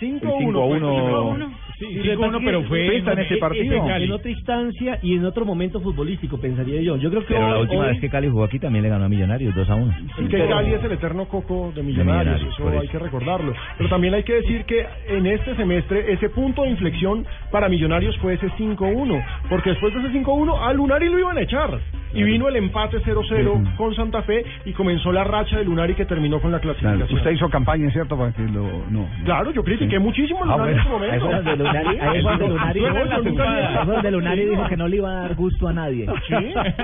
5-1. 0.01 1.49
Sí, 1.79 1.87
Y 1.91 1.95
lo 1.97 2.03
que 2.03 2.17
5-1, 2.17 2.19
pasa 2.27 2.39
es 2.39 2.45
pero 2.45 2.63
fue 2.65 2.87
en 2.97 3.09
ese 3.21 3.35
es- 3.35 3.41
partido. 3.41 3.75
es 3.77 3.83
en, 3.97 4.03
en 4.03 4.11
otra 4.13 4.31
instancia 4.31 4.99
y 5.01 5.15
en 5.17 5.25
otro 5.25 5.45
momento 5.45 5.81
futbolístico, 5.81 6.39
pensaría 6.41 6.81
yo. 6.83 6.97
Yo 6.97 7.09
creo 7.11 7.23
que 7.25 7.35
Pero 7.35 7.49
la 7.49 7.55
hoy- 7.57 7.63
última 7.63 7.83
hoy- 7.83 7.89
vez 7.91 8.01
que 8.01 8.09
Cali 8.11 8.29
jugó 8.29 8.45
aquí 8.45 8.59
también 8.59 8.83
le 8.83 8.89
ganó 8.89 9.05
a 9.05 9.09
Millonarios 9.09 9.55
2 9.55 9.71
a 9.71 9.75
1. 9.77 9.95
Es 10.19 10.29
que 10.29 10.47
Cali 10.49 10.73
es 10.75 10.83
el 10.85 10.93
eterno 10.93 11.27
coco 11.29 11.73
de 11.75 11.83
millonarios, 11.83 12.25
Millonarios, 12.43 12.55
eso 12.55 12.63
por 12.65 12.73
hay 12.73 12.79
eso. 12.81 12.93
que 12.93 12.99
recordarlo. 12.99 13.55
Pero 13.77 13.89
también 13.89 14.15
hay 14.15 14.25
que 14.25 14.35
decir 14.35 14.65
que 14.65 14.87
en 15.09 15.27
este 15.27 15.55
semestre 15.55 16.13
ese 16.13 16.29
punto 16.31 16.63
de 16.63 16.71
inflexión 16.71 17.25
para 17.53 17.69
millonarios 17.69 18.17
fue 18.19 18.35
ese 18.35 18.49
5-1, 18.59 19.23
porque 19.49 19.71
después 19.71 19.95
de 19.95 20.01
ese 20.01 20.11
5-1 20.13 20.57
a 20.61 20.73
Lunari 20.73 21.09
lo 21.09 21.19
iban 21.19 21.39
a 21.39 21.43
echar. 21.43 21.79
Y 22.15 22.23
vino 22.23 22.49
el 22.49 22.57
empate 22.57 22.99
0-0 23.03 23.77
con 23.77 23.95
Santa 23.95 24.23
Fe 24.23 24.45
y 24.65 24.73
comenzó 24.73 25.13
la 25.13 25.25
racha 25.25 25.59
de 25.59 25.65
Lunari 25.65 25.95
que 25.95 26.05
terminó 26.07 26.41
con 26.41 26.51
la 26.53 26.59
Claro, 26.61 26.79
clasificación. 26.81 27.19
usted 27.19 27.31
hizo 27.33 27.49
campaña, 27.51 27.91
¿cierto? 27.91 28.17
Para 28.17 28.33
que 28.33 28.43
lo. 28.43 28.67
No. 28.91 29.07
Claro, 29.25 29.51
yo 29.53 29.63
critiqué 29.63 29.99
muchísimo 29.99 30.41
a 30.45 30.55
Ah, 30.55 30.57
Lunari 30.57 30.73
en 30.79 30.83
su 30.83 30.89
momento. 30.89 31.13
Ahí 31.15 31.21
donde 31.21 31.57
Lunari- 31.65 32.01
ahí 32.01 32.23
donde 32.23 32.45
Lunari- 32.49 33.85
No, 33.87 33.93
donde 33.93 34.11
Lunari 34.11 34.45
dijo 34.47 34.67
que 34.69 34.77
no 34.77 34.89
le 34.89 34.97
iba 34.97 35.11
a 35.11 35.21
dar 35.23 35.35
gusto 35.35 35.69
a 35.69 35.73
nadie. 35.73 36.07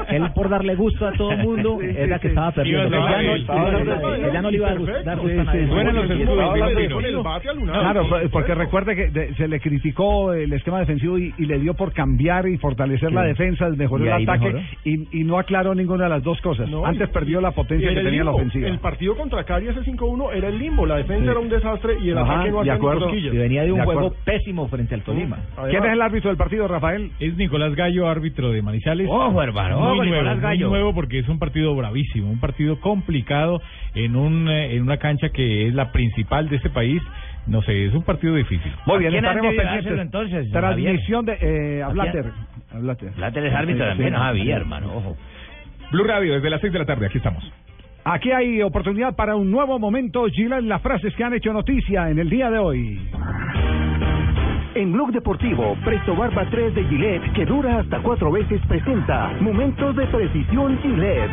Él 0.08 0.30
por 0.34 0.48
darle 0.48 0.74
gusto 0.74 1.06
a 1.06 1.12
todo 1.12 1.32
el 1.32 1.38
mundo 1.38 1.78
era 1.80 2.18
que 2.18 2.28
estaba 2.28 2.52
perdiendo. 2.52 2.96
Ella 2.96 4.32
no, 4.34 4.42
no 4.42 4.50
le 4.50 4.56
iba 4.56 4.68
a 4.68 4.70
dar 5.04 5.18
gusto, 5.18 5.40
a 5.40 5.44
nadie. 5.44 5.66
Claro, 7.64 8.06
porque 8.30 8.54
recuerde 8.54 8.96
que 8.96 9.08
de- 9.10 9.34
se 9.34 9.48
le 9.48 9.60
criticó 9.60 10.32
el 10.32 10.52
esquema 10.52 10.80
defensivo 10.80 11.18
y, 11.18 11.32
le 11.44 11.58
dio 11.58 11.74
por 11.74 11.92
cambiar 11.92 12.48
y 12.48 12.56
fortalecer 12.58 13.12
la 13.12 13.22
defensa, 13.22 13.68
mejoró 13.70 14.04
el 14.04 14.12
ataque 14.28 14.62
y, 14.84 15.06
y 15.14 15.24
no 15.24 15.38
aclaró 15.38 15.74
ninguna 15.74 16.04
de 16.04 16.10
las 16.10 16.22
dos 16.22 16.40
cosas. 16.40 16.68
No, 16.68 16.84
Antes 16.84 17.08
perdió 17.10 17.40
la 17.40 17.52
potencia 17.52 17.88
que 17.94 18.02
tenía 18.02 18.24
la 18.24 18.32
ofensiva. 18.32 18.68
El 18.68 18.78
partido 18.80 19.16
contra 19.16 19.44
Cari 19.44 19.68
ese 19.68 19.80
5-1 19.82 20.32
era 20.34 20.48
el 20.48 20.58
limbo. 20.58 20.84
La 20.86 20.96
defensa 20.96 21.24
Sí. 21.24 21.30
era 21.30 21.38
un 21.40 21.48
desastre 21.48 21.94
y 22.02 22.10
el 22.10 22.18
Ajá, 22.18 22.34
ataque 22.34 22.50
no 22.50 22.60
hacía 22.60 22.78
cosquillas. 22.78 23.32
Y 23.34 23.36
venía 23.38 23.62
de 23.64 23.72
un 23.72 23.78
De 23.78 23.84
juego 23.84 24.12
pésimo 24.24 24.68
frente 24.68 24.94
al 24.94 25.02
Tolima. 25.02 25.38
¿Quién 25.70 25.84
es 25.84 25.92
el 25.92 26.02
árbitro 26.02 26.30
del 26.30 26.36
partido, 26.36 26.66
Rafael? 26.68 27.10
Es 27.20 27.36
Nicolás 27.36 27.74
Gallo, 27.74 28.08
árbitro 28.08 28.50
de 28.50 28.60
Manizales. 28.62 29.08
Ojo, 29.10 29.42
hermano, 29.42 29.78
Muy 29.78 29.86
ojo, 29.86 29.94
nuevo, 29.96 30.12
Nicolás 30.12 30.34
muy 30.36 30.42
Gallo. 30.42 30.68
nuevo 30.68 30.94
porque 30.94 31.20
es 31.20 31.28
un 31.28 31.38
partido 31.38 31.74
bravísimo, 31.76 32.28
un 32.30 32.40
partido 32.40 32.80
complicado 32.80 33.60
en 33.94 34.16
un 34.16 34.48
eh, 34.48 34.74
en 34.76 34.82
una 34.82 34.96
cancha 34.96 35.28
que 35.30 35.68
es 35.68 35.74
la 35.74 35.92
principal 35.92 36.48
de 36.48 36.56
este 36.56 36.70
país. 36.70 37.00
No 37.46 37.60
sé, 37.62 37.86
es 37.86 37.94
un 37.94 38.02
partido 38.02 38.34
difícil. 38.34 38.72
Muy 38.86 38.98
bien, 39.00 39.14
estaremos 39.14 39.54
pendientes. 39.54 39.98
entonces, 40.00 40.50
Transmisión 40.50 41.26
de... 41.26 41.36
Eh, 41.40 41.82
a. 41.82 41.88
Blatter. 41.88 42.32
A 42.72 42.78
Blatter. 42.78 43.10
Blatter 43.16 43.46
es 43.46 43.54
árbitro 43.54 43.84
Sí, 43.84 43.88
también, 43.90 44.14
sí. 44.14 44.44
no 44.48 44.56
hermano, 44.56 44.96
ojo. 44.96 45.16
Blue 45.92 46.04
Radio, 46.04 46.34
desde 46.34 46.50
las 46.50 46.60
6 46.60 46.72
de 46.72 46.78
la 46.78 46.86
tarde, 46.86 47.06
aquí 47.06 47.18
estamos. 47.18 47.44
Aquí 48.04 48.30
hay 48.32 48.60
oportunidad 48.62 49.14
para 49.14 49.36
un 49.36 49.50
nuevo 49.50 49.78
momento. 49.78 50.26
Gila 50.26 50.58
en 50.58 50.68
las 50.68 50.82
frases 50.82 51.14
que 51.14 51.24
han 51.24 51.34
hecho 51.34 51.52
noticia 51.52 52.10
en 52.10 52.18
el 52.18 52.28
día 52.28 52.50
de 52.50 52.58
hoy. 52.58 53.00
En 54.74 54.92
Blog 54.92 55.12
Deportivo, 55.12 55.76
Presto 55.84 56.16
Barba 56.16 56.46
3 56.50 56.74
de 56.74 56.84
Gillette, 56.84 57.32
que 57.32 57.46
dura 57.46 57.78
hasta 57.78 58.00
cuatro 58.00 58.32
veces, 58.32 58.60
presenta 58.66 59.32
Momentos 59.40 59.94
de 59.96 60.06
Precisión 60.08 60.78
Gillette. 60.82 61.30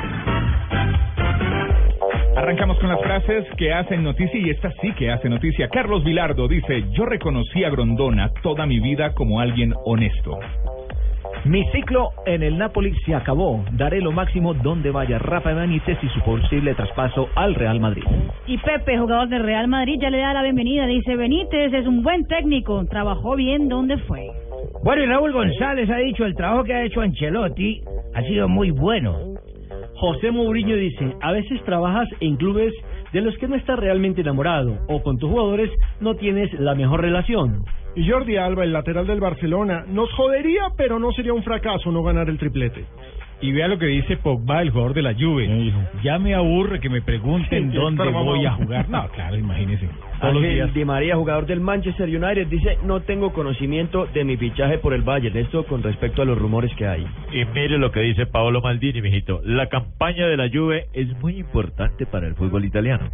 Arrancamos 2.35 2.79
con 2.79 2.89
las 2.89 3.01
frases 3.01 3.45
que 3.57 3.73
hacen 3.73 4.03
noticia 4.03 4.39
y 4.39 4.49
esta 4.49 4.71
sí 4.81 4.93
que 4.93 5.11
hace 5.11 5.29
noticia. 5.29 5.67
Carlos 5.69 6.03
Vilardo 6.03 6.47
dice, 6.47 6.83
yo 6.91 7.05
reconocí 7.05 7.63
a 7.63 7.69
Grondona 7.69 8.31
toda 8.41 8.65
mi 8.65 8.79
vida 8.79 9.13
como 9.13 9.39
alguien 9.39 9.73
honesto. 9.85 10.39
Mi 11.43 11.65
ciclo 11.71 12.11
en 12.27 12.43
el 12.43 12.57
Napoli 12.57 12.93
se 13.03 13.15
acabó. 13.15 13.65
Daré 13.71 13.99
lo 13.99 14.11
máximo 14.11 14.53
donde 14.53 14.91
vaya 14.91 15.17
Rafa 15.17 15.53
Benítez 15.53 15.97
y 16.03 16.07
su 16.09 16.19
posible 16.21 16.75
traspaso 16.75 17.29
al 17.35 17.55
Real 17.55 17.79
Madrid. 17.79 18.03
Y 18.45 18.59
Pepe, 18.59 18.99
jugador 18.99 19.27
del 19.27 19.43
Real 19.43 19.67
Madrid, 19.67 19.97
ya 19.99 20.11
le 20.11 20.19
da 20.19 20.33
la 20.33 20.43
bienvenida. 20.43 20.85
Dice, 20.85 21.15
Benítez 21.15 21.73
es 21.73 21.87
un 21.87 22.03
buen 22.03 22.27
técnico, 22.27 22.85
trabajó 22.85 23.35
bien 23.35 23.69
donde 23.69 23.97
fue. 23.97 24.27
Bueno, 24.83 25.03
y 25.03 25.07
Raúl 25.07 25.33
González 25.33 25.89
ha 25.89 25.97
dicho, 25.97 26.25
el 26.25 26.35
trabajo 26.35 26.63
que 26.63 26.75
ha 26.75 26.83
hecho 26.83 27.01
Ancelotti 27.01 27.81
ha 28.13 28.21
sido 28.21 28.47
muy 28.47 28.69
bueno. 28.69 29.30
José 30.01 30.31
Mourinho 30.31 30.75
dice, 30.77 31.15
a 31.21 31.31
veces 31.31 31.63
trabajas 31.63 32.09
en 32.21 32.35
clubes 32.35 32.73
de 33.13 33.21
los 33.21 33.37
que 33.37 33.47
no 33.47 33.55
estás 33.55 33.77
realmente 33.77 34.21
enamorado 34.21 34.79
o 34.87 35.03
con 35.03 35.19
tus 35.19 35.29
jugadores 35.29 35.69
no 35.99 36.15
tienes 36.15 36.51
la 36.59 36.73
mejor 36.73 37.01
relación. 37.01 37.63
Y 37.95 38.09
Jordi 38.09 38.35
Alba, 38.35 38.63
el 38.63 38.73
lateral 38.73 39.05
del 39.05 39.19
Barcelona, 39.19 39.85
nos 39.87 40.11
jodería, 40.13 40.63
pero 40.75 40.97
no 40.97 41.11
sería 41.11 41.33
un 41.33 41.43
fracaso 41.43 41.91
no 41.91 42.01
ganar 42.01 42.29
el 42.29 42.39
triplete. 42.39 42.83
Y 43.41 43.51
vea 43.51 43.67
lo 43.67 43.79
que 43.79 43.87
dice 43.87 44.17
Pogba, 44.17 44.61
el 44.61 44.69
jugador 44.69 44.93
de 44.93 45.01
la 45.01 45.13
Juve. 45.13 45.73
Ya 46.03 46.19
me 46.19 46.35
aburre 46.35 46.79
que 46.79 46.89
me 46.89 47.01
pregunten 47.01 47.71
Sí, 47.71 47.77
dónde 47.77 48.07
voy 48.09 48.45
a 48.45 48.51
jugar. 48.51 48.87
No, 48.87 49.09
claro, 49.09 49.35
imagínese. 49.35 49.89
Ángel 50.21 50.71
Di 50.73 50.85
María, 50.85 51.15
jugador 51.15 51.47
del 51.47 51.59
Manchester 51.59 52.07
United, 52.07 52.45
dice, 52.47 52.77
no 52.83 53.01
tengo 53.01 53.33
conocimiento 53.33 54.05
de 54.05 54.23
mi 54.23 54.37
fichaje 54.37 54.77
por 54.77 54.93
el 54.93 55.01
Bayern. 55.01 55.35
Esto 55.35 55.65
con 55.65 55.81
respecto 55.81 56.21
a 56.21 56.25
los 56.25 56.37
rumores 56.37 56.71
que 56.75 56.85
hay. 56.85 57.05
Y 57.33 57.43
mire 57.45 57.79
lo 57.79 57.91
que 57.91 58.01
dice 58.01 58.27
Paolo 58.27 58.61
Maldini, 58.61 59.01
mijito. 59.01 59.41
La 59.43 59.67
campaña 59.67 60.27
de 60.27 60.37
la 60.37 60.47
Juve 60.47 60.85
es 60.93 61.07
muy 61.19 61.39
importante 61.39 62.05
para 62.05 62.27
el 62.27 62.35
fútbol 62.35 62.65
italiano. 62.65 63.09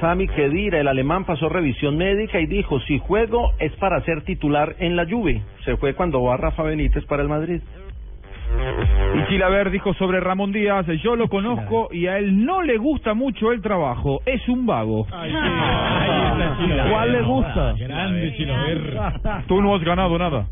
Sami 0.00 0.28
Khedira, 0.28 0.78
el 0.78 0.86
alemán, 0.86 1.24
pasó 1.24 1.48
revisión 1.48 1.96
médica 1.96 2.38
y 2.38 2.46
dijo, 2.46 2.78
si 2.80 2.98
juego 2.98 3.52
es 3.58 3.72
para 3.76 4.00
ser 4.02 4.22
titular 4.22 4.76
en 4.78 4.94
la 4.94 5.06
Juve. 5.06 5.42
Se 5.64 5.76
fue 5.76 5.94
cuando 5.94 6.22
va 6.22 6.36
Rafa 6.36 6.62
Benítez 6.62 7.04
para 7.06 7.22
el 7.22 7.28
Madrid. 7.28 7.60
Y 9.14 9.24
Chilaver 9.28 9.70
dijo 9.70 9.94
sobre 9.94 10.20
Ramón 10.20 10.52
Díaz, 10.52 10.86
yo 11.02 11.16
lo 11.16 11.28
conozco 11.28 11.88
y 11.92 12.06
a 12.06 12.18
él 12.18 12.44
no 12.44 12.62
le 12.62 12.76
gusta 12.76 13.14
mucho 13.14 13.52
el 13.52 13.60
trabajo, 13.60 14.20
es 14.26 14.46
un 14.48 14.66
vago. 14.66 15.06
¿Cuál 16.90 17.12
le 17.12 17.22
gusta? 17.22 17.74
Grande 17.78 18.34
Chilaver. 18.36 18.98
Tú 19.46 19.60
no 19.60 19.74
has 19.74 19.82
ganado 19.82 20.18
nada. 20.18 20.46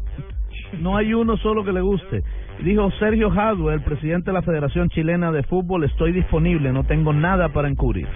No 0.80 0.96
hay 0.96 1.14
uno 1.14 1.36
solo 1.38 1.64
que 1.64 1.72
le 1.72 1.80
guste. 1.80 2.22
Dijo 2.60 2.90
Sergio 2.92 3.30
Jadue, 3.30 3.74
el 3.74 3.82
presidente 3.82 4.30
de 4.30 4.34
la 4.34 4.42
Federación 4.42 4.88
Chilena 4.88 5.30
de 5.30 5.42
Fútbol, 5.42 5.84
estoy 5.84 6.12
disponible, 6.12 6.72
no 6.72 6.84
tengo 6.84 7.12
nada 7.12 7.50
para 7.50 7.68
encubrir. 7.68 8.08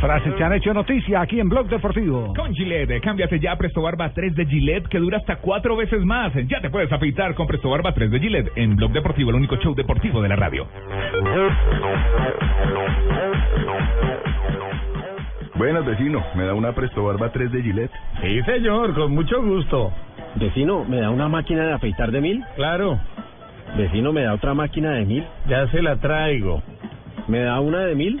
Frases 0.00 0.34
que 0.34 0.44
han 0.44 0.52
hecho 0.52 0.74
noticia 0.74 1.20
aquí 1.20 1.40
en 1.40 1.48
Blog 1.48 1.68
Deportivo. 1.68 2.34
Con 2.34 2.54
Gillette, 2.54 3.00
cámbiate 3.00 3.38
ya 3.40 3.52
a 3.52 3.56
Presto 3.56 3.80
Barba 3.80 4.12
3 4.12 4.34
de 4.34 4.46
Gillette 4.46 4.88
que 4.88 4.98
dura 4.98 5.18
hasta 5.18 5.36
cuatro 5.36 5.76
veces 5.76 6.04
más. 6.04 6.32
Ya 6.48 6.60
te 6.60 6.70
puedes 6.70 6.92
afeitar 6.92 7.34
con 7.34 7.46
Presto 7.46 7.70
Barba 7.70 7.92
3 7.94 8.10
de 8.10 8.20
Gillette 8.20 8.52
en 8.56 8.76
Blog 8.76 8.92
Deportivo, 8.92 9.30
el 9.30 9.36
único 9.36 9.56
show 9.56 9.74
deportivo 9.74 10.20
de 10.20 10.28
la 10.28 10.36
radio. 10.36 10.66
Buenas, 15.56 15.86
vecino. 15.86 16.22
¿Me 16.34 16.44
da 16.44 16.54
una 16.54 16.72
Presto 16.72 17.04
Barba 17.04 17.30
3 17.30 17.52
de 17.52 17.62
Gillette? 17.62 17.92
Sí, 18.20 18.42
señor, 18.42 18.92
con 18.94 19.12
mucho 19.14 19.42
gusto. 19.42 19.92
Vecino, 20.34 20.84
¿me 20.84 21.00
da 21.00 21.10
una 21.10 21.28
máquina 21.28 21.64
de 21.64 21.72
afeitar 21.72 22.10
de 22.10 22.20
mil? 22.20 22.44
Claro. 22.56 22.98
Vecino, 23.76 24.12
¿me 24.12 24.22
da 24.22 24.34
otra 24.34 24.52
máquina 24.52 24.90
de 24.92 25.04
mil? 25.04 25.24
Ya 25.48 25.68
se 25.68 25.80
la 25.80 25.96
traigo. 25.96 26.62
¿Me 27.28 27.40
da 27.40 27.60
una 27.60 27.80
de 27.80 27.94
mil? 27.94 28.20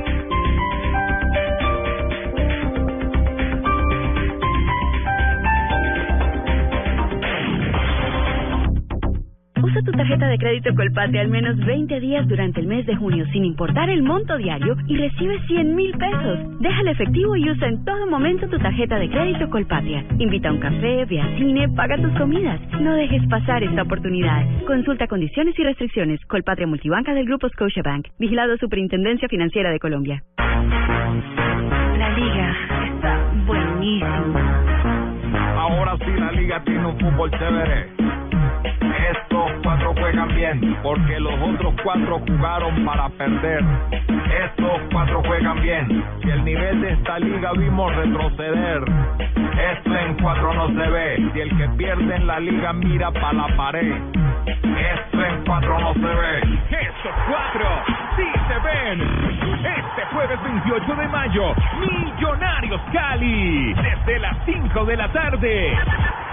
Usa 9.81 9.91
tu 9.91 9.97
tarjeta 9.97 10.27
de 10.27 10.37
crédito 10.37 10.75
Colpatria 10.75 11.21
al 11.21 11.29
menos 11.29 11.57
20 11.57 11.99
días 11.99 12.27
durante 12.27 12.59
el 12.59 12.67
mes 12.67 12.85
de 12.85 12.95
junio 12.95 13.25
sin 13.31 13.45
importar 13.45 13.89
el 13.89 14.03
monto 14.03 14.37
diario 14.37 14.77
y 14.85 14.95
recibe 14.95 15.39
100 15.47 15.75
mil 15.75 15.91
pesos. 15.97 16.39
Deja 16.59 16.81
el 16.81 16.89
efectivo 16.89 17.35
y 17.35 17.49
usa 17.49 17.67
en 17.67 17.83
todo 17.83 18.05
momento 18.05 18.47
tu 18.47 18.59
tarjeta 18.59 18.99
de 18.99 19.09
crédito 19.09 19.49
Colpatria. 19.49 20.05
Invita 20.19 20.49
a 20.49 20.51
un 20.51 20.59
café, 20.59 21.05
ve 21.05 21.19
al 21.19 21.35
cine, 21.37 21.67
paga 21.69 21.97
tus 21.97 22.13
comidas. 22.15 22.59
No 22.79 22.93
dejes 22.93 23.25
pasar 23.27 23.63
esta 23.63 23.81
oportunidad. 23.81 24.45
Consulta 24.67 25.07
condiciones 25.07 25.57
y 25.57 25.63
restricciones. 25.63 26.23
Colpatria 26.25 26.67
Multibanca 26.67 27.15
del 27.15 27.25
Grupo 27.25 27.49
Scotiabank. 27.49 28.07
Vigilado 28.19 28.57
Superintendencia 28.57 29.27
Financiera 29.29 29.71
de 29.71 29.79
Colombia. 29.79 30.21
La 31.97 32.09
liga 32.15 32.55
está 32.87 33.31
buenísima. 33.47 34.63
Ahora 35.57 35.97
sí 35.97 36.11
la 36.19 36.31
liga 36.33 36.63
tiene 36.65 36.85
un 36.85 36.99
fútbol 36.99 37.31
chévere. 37.31 38.20
Estos 38.81 39.51
cuatro 39.63 39.93
juegan 39.99 40.27
bien, 40.35 40.77
porque 40.81 41.19
los 41.19 41.33
otros 41.39 41.73
cuatro 41.83 42.19
jugaron 42.27 42.85
para 42.85 43.09
perder. 43.09 43.63
Estos 44.43 44.81
cuatro 44.91 45.21
juegan 45.25 45.61
bien, 45.61 46.03
y 46.23 46.29
el 46.29 46.43
nivel 46.43 46.81
de 46.81 46.93
esta 46.93 47.19
liga 47.19 47.51
vimos 47.53 47.95
retroceder. 47.95 48.83
Esto 49.71 49.95
en 49.95 50.13
cuatro 50.21 50.53
no 50.53 50.67
se 50.69 50.89
ve, 50.89 51.31
y 51.35 51.39
el 51.39 51.57
que 51.57 51.69
pierde 51.77 52.15
en 52.15 52.27
la 52.27 52.39
liga 52.39 52.73
mira 52.73 53.11
para 53.11 53.33
la 53.33 53.47
pared. 53.55 53.93
Esto 54.45 55.25
en 55.25 55.45
cuatro 55.45 55.79
no 55.79 55.93
se 55.93 55.99
ve. 55.99 56.37
Estos 56.71 57.13
cuatro 57.27 57.67
sí 58.15 58.27
se 58.47 58.59
ven. 58.59 59.01
Este 59.91 60.05
jueves 60.13 60.43
28 60.43 60.95
de 60.95 61.07
mayo, 61.07 61.53
Millonarios 61.79 62.81
Cali, 62.93 63.73
desde 63.73 64.19
las 64.19 64.37
5 64.45 64.85
de 64.85 64.97
la 64.97 65.11
tarde. 65.11 65.77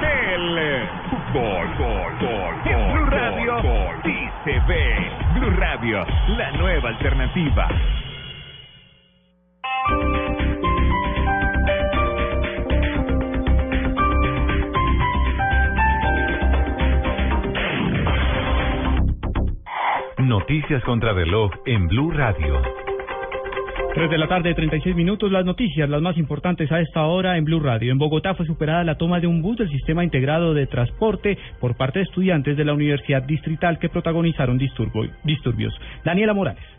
El 0.01 0.88
fútbol, 1.11 1.66
gol, 1.78 2.12
gol, 2.20 2.38
en 2.64 2.93
Blue 2.93 3.07
Radio 3.07 3.57
sí 4.05 4.28
se 4.45 4.61
ve. 4.66 5.11
Blue 5.34 5.51
Radio, 5.57 6.05
la 6.36 6.53
nueva 6.53 6.91
alternativa. 6.91 7.68
Noticias 20.18 20.82
contra 20.84 21.12
reloj 21.12 21.51
en 21.66 21.89
Blue 21.89 22.12
Radio. 22.12 22.88
3 23.99 24.11
de 24.11 24.18
la 24.18 24.28
tarde, 24.28 24.55
36 24.55 24.94
minutos. 24.94 25.32
Las 25.32 25.44
noticias, 25.44 25.90
las 25.90 26.01
más 26.01 26.16
importantes 26.18 26.70
a 26.70 26.80
esta 26.80 27.05
hora 27.07 27.36
en 27.36 27.44
Blue 27.44 27.59
Radio. 27.59 27.90
En 27.90 27.99
Bogotá 27.99 28.32
fue 28.36 28.46
superada 28.46 28.84
la 28.84 28.96
toma 28.96 29.18
de 29.18 29.26
un 29.26 29.42
bus 29.42 29.59
del 29.59 29.68
sistema 29.70 30.05
integrado 30.05 30.55
de 30.55 30.68
transporte 30.68 31.36
por 31.59 31.76
parte 31.76 31.99
de 31.99 32.05
estudiantes 32.05 32.57
de 32.57 32.64
la 32.64 32.74
Universidad 32.74 33.24
Distrital 33.24 33.80
que 33.80 33.88
protagonizaron 33.88 34.57
disturbios. 34.57 35.74
Daniela 36.05 36.32
Morales. 36.32 36.78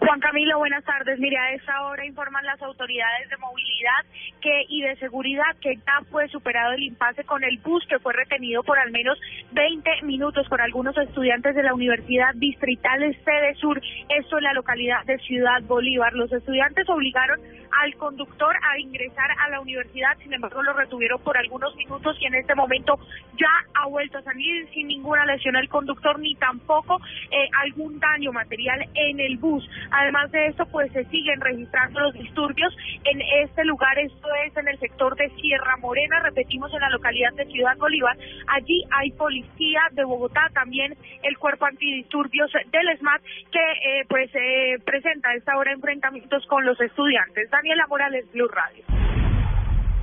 Juan 0.00 0.18
Camilo, 0.18 0.58
buenas 0.58 0.82
tardes. 0.82 1.18
Mire, 1.18 1.36
a 1.36 1.52
esta 1.52 1.82
hora 1.82 2.06
informan 2.06 2.44
las 2.46 2.60
autoridades 2.62 3.28
de 3.28 3.36
movilidad 3.36 4.04
que 4.40 4.64
y 4.68 4.80
de 4.80 4.96
seguridad 4.96 5.54
que 5.60 5.76
ya 5.76 6.00
fue 6.10 6.26
superado 6.28 6.72
el 6.72 6.82
impasse 6.82 7.24
con 7.24 7.44
el 7.44 7.58
bus 7.58 7.84
que 7.86 7.98
fue 7.98 8.14
retenido 8.14 8.62
por 8.62 8.78
al 8.78 8.90
menos 8.92 9.18
20 9.52 10.02
minutos 10.04 10.48
por 10.48 10.62
algunos 10.62 10.96
estudiantes 10.96 11.54
de 11.54 11.62
la 11.62 11.74
Universidad 11.74 12.34
Distrital 12.34 13.00
Sede 13.24 13.54
Sur, 13.56 13.80
esto 14.08 14.38
en 14.38 14.44
la 14.44 14.54
localidad 14.54 15.04
de 15.04 15.18
Ciudad 15.18 15.60
Bolívar. 15.64 16.14
Los 16.14 16.32
estudiantes 16.32 16.88
obligaron 16.88 17.38
al 17.70 17.94
conductor 17.96 18.56
a 18.56 18.78
ingresar 18.78 19.30
a 19.38 19.50
la 19.50 19.60
universidad, 19.60 20.16
sin 20.22 20.32
embargo 20.32 20.62
lo 20.62 20.72
retuvieron 20.72 21.20
por 21.22 21.36
algunos 21.36 21.76
minutos 21.76 22.16
y 22.20 22.26
en 22.26 22.34
este 22.34 22.54
momento 22.54 22.98
ya 23.38 23.50
ha 23.74 23.86
vuelto 23.86 24.18
a 24.18 24.22
salir 24.22 24.68
sin 24.72 24.88
ninguna 24.88 25.24
lesión 25.26 25.56
el 25.56 25.68
conductor 25.68 26.18
ni 26.18 26.34
tampoco 26.36 27.00
eh, 27.30 27.48
algún 27.64 27.98
daño 28.00 28.32
material 28.32 28.88
en 28.94 29.20
el 29.20 29.36
bus. 29.38 29.68
Además 29.90 30.30
de 30.30 30.46
esto, 30.46 30.66
pues 30.66 30.92
se 30.92 31.04
siguen 31.06 31.40
registrando 31.40 32.00
los 32.00 32.14
disturbios 32.14 32.76
en 33.04 33.20
este 33.42 33.64
lugar, 33.64 33.98
esto 33.98 34.28
es 34.46 34.56
en 34.56 34.68
el 34.68 34.78
sector 34.78 35.16
de 35.16 35.28
Sierra 35.40 35.76
Morena, 35.78 36.20
repetimos 36.20 36.72
en 36.74 36.80
la 36.80 36.90
localidad 36.90 37.32
de 37.34 37.46
Ciudad 37.46 37.76
Bolívar. 37.76 38.16
Allí 38.48 38.84
hay 38.90 39.10
policía 39.12 39.80
de 39.92 40.04
Bogotá, 40.04 40.48
también 40.54 40.96
el 41.22 41.38
cuerpo 41.38 41.66
antidisturbios 41.66 42.50
del 42.70 42.98
SMAT 42.98 43.22
que 43.52 43.58
eh, 43.58 44.04
pues 44.08 44.30
eh, 44.34 44.78
presenta 44.84 45.30
a 45.30 45.34
esta 45.34 45.56
hora 45.56 45.72
enfrentamientos 45.72 46.46
con 46.46 46.64
los 46.64 46.80
estudiantes. 46.80 47.50
Daniela 47.50 47.86
Morales, 47.88 48.30
Blue 48.32 48.48
Radio. 48.48 49.09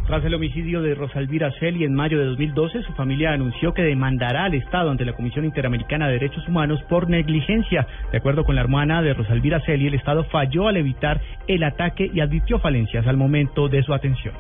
Tras 0.08 0.24
el 0.24 0.34
homicidio 0.34 0.82
de 0.82 0.96
Rosalvira 0.96 1.52
Celi 1.60 1.84
en 1.84 1.94
mayo 1.94 2.18
de 2.18 2.24
2012, 2.28 2.82
su 2.84 2.94
familia 2.94 3.34
anunció 3.34 3.74
que 3.74 3.82
demandará 3.82 4.46
al 4.46 4.54
Estado 4.54 4.90
ante 4.90 5.04
la 5.04 5.12
Comisión 5.12 5.44
Interamericana 5.44 6.08
de 6.08 6.14
Derechos 6.14 6.48
Humanos 6.48 6.82
por 6.88 7.10
negligencia. 7.10 7.86
De 8.14 8.20
acuerdo 8.20 8.46
con 8.46 8.56
la 8.56 8.62
hermana 8.62 9.02
de 9.02 9.14
Rosalvira 9.14 9.60
Celi, 9.66 9.88
el 9.88 9.96
Estado 9.96 10.24
falló 10.24 10.70
al 10.70 10.78
evitar 10.78 11.20
el 11.50 11.62
ataque 11.62 12.10
y 12.14 12.22
advirtió 12.22 12.58
falencias 12.60 13.06
al 13.06 13.18
momento 13.18 13.68
de 13.68 13.84
su 13.84 13.94
atención. 13.94 14.34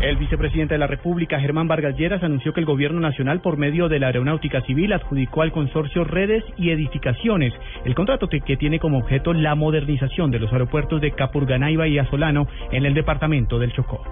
El 0.00 0.16
vicepresidente 0.16 0.74
de 0.74 0.78
la 0.78 0.86
República, 0.86 1.40
Germán 1.40 1.66
Vargas 1.66 1.96
Lleras, 1.96 2.22
anunció 2.22 2.52
que 2.52 2.60
el 2.60 2.66
Gobierno 2.66 3.00
Nacional, 3.00 3.40
por 3.40 3.56
medio 3.56 3.88
de 3.88 3.98
la 3.98 4.06
Aeronáutica 4.06 4.60
Civil, 4.62 4.92
adjudicó 4.92 5.42
al 5.42 5.50
consorcio 5.50 6.04
Redes 6.04 6.44
y 6.56 6.70
Edificaciones 6.70 7.52
el 7.84 7.96
contrato 7.96 8.28
que 8.28 8.56
tiene 8.56 8.78
como 8.78 8.98
objeto 8.98 9.32
la 9.32 9.56
modernización 9.56 10.30
de 10.30 10.38
los 10.38 10.52
aeropuertos 10.52 11.00
de 11.00 11.10
Capurganá 11.10 11.72
y 11.72 11.98
Asolano 11.98 12.46
en 12.70 12.86
el 12.86 12.94
departamento 12.94 13.58
del 13.58 13.72
Chocó. 13.72 14.04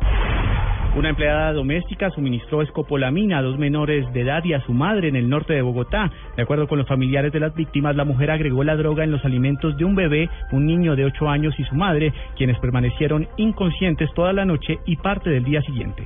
Una 0.96 1.10
empleada 1.10 1.52
doméstica 1.52 2.08
suministró 2.08 2.62
escopolamina 2.62 3.36
a 3.36 3.42
dos 3.42 3.58
menores 3.58 4.10
de 4.14 4.22
edad 4.22 4.42
y 4.44 4.54
a 4.54 4.62
su 4.62 4.72
madre 4.72 5.08
en 5.08 5.16
el 5.16 5.28
norte 5.28 5.52
de 5.52 5.60
Bogotá. 5.60 6.10
De 6.38 6.42
acuerdo 6.42 6.66
con 6.66 6.78
los 6.78 6.88
familiares 6.88 7.30
de 7.32 7.38
las 7.38 7.54
víctimas, 7.54 7.94
la 7.94 8.06
mujer 8.06 8.30
agregó 8.30 8.64
la 8.64 8.76
droga 8.76 9.04
en 9.04 9.10
los 9.10 9.22
alimentos 9.22 9.76
de 9.76 9.84
un 9.84 9.94
bebé, 9.94 10.30
un 10.52 10.64
niño 10.64 10.96
de 10.96 11.04
8 11.04 11.28
años 11.28 11.54
y 11.58 11.64
su 11.64 11.74
madre, 11.74 12.14
quienes 12.34 12.58
permanecieron 12.60 13.28
inconscientes 13.36 14.08
toda 14.14 14.32
la 14.32 14.46
noche 14.46 14.78
y 14.86 14.96
parte 14.96 15.28
del 15.28 15.44
día 15.44 15.60
siguiente. 15.60 16.02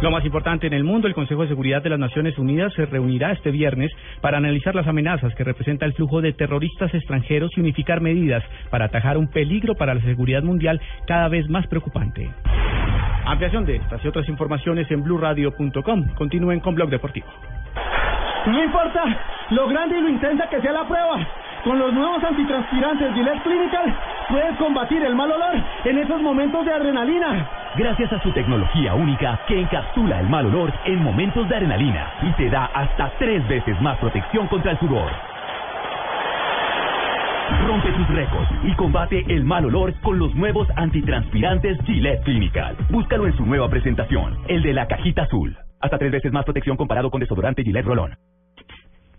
Lo 0.00 0.10
más 0.10 0.24
importante 0.24 0.66
en 0.66 0.72
el 0.72 0.84
mundo, 0.84 1.06
el 1.06 1.14
Consejo 1.14 1.42
de 1.42 1.48
Seguridad 1.48 1.82
de 1.82 1.90
las 1.90 1.98
Naciones 1.98 2.38
Unidas 2.38 2.72
se 2.72 2.86
reunirá 2.86 3.32
este 3.32 3.50
viernes 3.50 3.92
para 4.22 4.38
analizar 4.38 4.74
las 4.74 4.86
amenazas 4.86 5.34
que 5.34 5.44
representa 5.44 5.84
el 5.84 5.92
flujo 5.92 6.22
de 6.22 6.32
terroristas 6.32 6.94
extranjeros 6.94 7.50
y 7.54 7.60
unificar 7.60 8.00
medidas 8.00 8.42
para 8.70 8.86
atajar 8.86 9.18
un 9.18 9.28
peligro 9.28 9.74
para 9.74 9.94
la 9.94 10.00
seguridad 10.00 10.42
mundial 10.42 10.80
cada 11.06 11.28
vez 11.28 11.50
más 11.50 11.66
preocupante. 11.66 12.30
Ampliación 13.26 13.64
de 13.64 13.76
estas 13.76 14.04
y 14.04 14.08
otras 14.08 14.28
informaciones 14.28 14.88
en 14.88 15.02
blurradio.com. 15.02 16.14
Continúen 16.14 16.60
con 16.60 16.76
Blog 16.76 16.88
Deportivo. 16.88 17.26
No 18.46 18.62
importa 18.62 19.02
lo 19.50 19.66
grande 19.66 19.98
y 19.98 20.00
lo 20.00 20.08
intensa 20.08 20.48
que 20.48 20.60
sea 20.60 20.72
la 20.72 20.84
prueba. 20.84 21.26
Con 21.64 21.76
los 21.80 21.92
nuevos 21.92 22.22
antitranspirantes 22.22 23.12
Gillette 23.14 23.42
Clinical 23.42 23.96
puedes 24.28 24.56
combatir 24.58 25.02
el 25.02 25.16
mal 25.16 25.32
olor 25.32 25.56
en 25.84 25.98
esos 25.98 26.22
momentos 26.22 26.64
de 26.64 26.72
adrenalina. 26.72 27.50
Gracias 27.76 28.12
a 28.12 28.22
su 28.22 28.30
tecnología 28.30 28.94
única 28.94 29.40
que 29.48 29.60
encapsula 29.60 30.20
el 30.20 30.28
mal 30.28 30.46
olor 30.46 30.72
en 30.84 31.02
momentos 31.02 31.48
de 31.48 31.56
adrenalina 31.56 32.12
y 32.22 32.30
te 32.34 32.48
da 32.48 32.66
hasta 32.66 33.10
tres 33.18 33.46
veces 33.48 33.80
más 33.80 33.98
protección 33.98 34.46
contra 34.46 34.70
el 34.70 34.78
sudor. 34.78 35.10
Rompe 37.66 37.92
tus 37.92 38.08
récords 38.08 38.48
y 38.64 38.74
combate 38.74 39.24
el 39.28 39.44
mal 39.44 39.64
olor 39.64 39.94
con 40.00 40.18
los 40.18 40.34
nuevos 40.34 40.68
antitranspirantes 40.76 41.78
Gillette 41.84 42.22
Clinical. 42.24 42.76
Búscalo 42.90 43.26
en 43.26 43.36
su 43.36 43.46
nueva 43.46 43.68
presentación, 43.68 44.38
el 44.48 44.62
de 44.62 44.72
la 44.72 44.86
cajita 44.86 45.22
azul. 45.22 45.56
Hasta 45.80 45.98
tres 45.98 46.10
veces 46.10 46.32
más 46.32 46.44
protección 46.44 46.76
comparado 46.76 47.10
con 47.10 47.20
desodorante 47.20 47.62
Gillette 47.62 47.86
Rolón. 47.86 48.16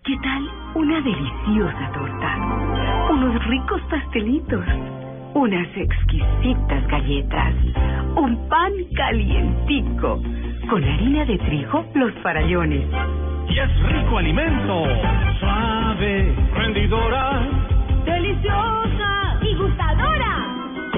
¿Qué 0.04 0.16
tal 0.24 0.50
una 0.76 1.02
deliciosa 1.02 1.92
torta? 1.94 2.38
Unos 3.12 3.46
ricos 3.48 3.82
pastelitos, 3.90 4.66
unas 5.34 5.68
exquisitas 5.76 6.88
galletas, 6.88 7.54
un 8.16 8.48
pan 8.48 8.72
calientico, 8.96 10.22
con 10.70 10.84
harina 10.84 11.26
de 11.26 11.38
trigo, 11.38 11.86
los 11.96 12.14
farallones. 12.24 12.86
Y 13.50 13.60
es 13.60 13.84
rico 13.84 14.18
alimento, 14.18 14.84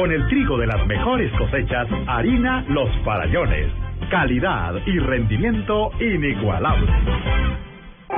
Con 0.09 0.15
el 0.15 0.27
trigo 0.27 0.57
de 0.57 0.65
las 0.65 0.87
mejores 0.87 1.31
cosechas, 1.33 1.87
harina 2.07 2.65
Los 2.67 2.89
Farallones. 3.05 3.71
calidad 4.09 4.73
y 4.87 4.97
rendimiento 4.97 5.91
inigualable. 5.99 7.48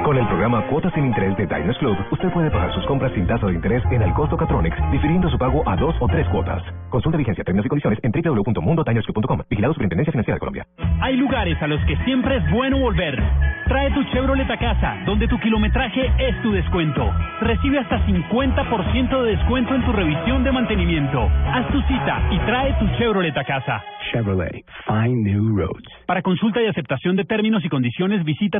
Con 0.03 0.17
el 0.17 0.25
programa 0.25 0.65
Cuotas 0.65 0.91
sin 0.95 1.05
Interés 1.05 1.37
de 1.37 1.45
Diners 1.45 1.77
Club, 1.77 1.95
usted 2.09 2.31
puede 2.31 2.49
pagar 2.49 2.73
sus 2.73 2.83
compras 2.87 3.11
sin 3.13 3.27
tasa 3.27 3.45
de 3.45 3.53
interés 3.53 3.83
en 3.91 4.01
el 4.01 4.11
costo 4.13 4.35
Catronics, 4.35 4.75
difiriendo 4.91 5.29
su 5.29 5.37
pago 5.37 5.61
a 5.69 5.75
dos 5.75 5.95
o 5.99 6.07
tres 6.07 6.27
cuotas. 6.29 6.63
Consulta 6.89 7.19
vigencia, 7.19 7.43
términos 7.43 7.67
y 7.67 7.69
condiciones 7.69 7.99
en 8.01 8.11
www.mundotinersclub.com. 8.11 9.41
Vigilado 9.47 9.73
Superintendencia 9.73 10.11
Financiera 10.11 10.35
de 10.35 10.39
Colombia. 10.39 10.65
Hay 11.01 11.17
lugares 11.17 11.61
a 11.61 11.67
los 11.67 11.79
que 11.85 11.95
siempre 12.03 12.37
es 12.37 12.51
bueno 12.51 12.79
volver. 12.79 13.21
Trae 13.67 13.91
tu 13.91 14.03
Chevrolet 14.05 14.49
a 14.49 14.57
casa, 14.57 14.97
donde 15.05 15.27
tu 15.27 15.39
kilometraje 15.39 16.11
es 16.17 16.41
tu 16.41 16.51
descuento. 16.51 17.09
Recibe 17.39 17.79
hasta 17.79 18.05
50% 18.05 19.21
de 19.21 19.35
descuento 19.37 19.75
en 19.75 19.85
tu 19.85 19.93
revisión 19.93 20.43
de 20.43 20.51
mantenimiento. 20.51 21.29
Haz 21.45 21.67
tu 21.71 21.79
cita 21.83 22.27
y 22.31 22.39
trae 22.39 22.73
tu 22.79 22.87
Chevrolet 22.97 23.37
a 23.37 23.43
casa. 23.43 23.83
Chevrolet, 24.11 24.65
find 24.87 25.25
new 25.25 25.55
roads. 25.55 25.87
Para 26.05 26.21
consulta 26.21 26.61
y 26.61 26.65
aceptación 26.65 27.15
de 27.15 27.23
términos 27.23 27.63
y 27.63 27.69
condiciones, 27.69 28.25
visita 28.25 28.59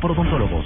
por 0.00 0.12
odontólogos. 0.12 0.64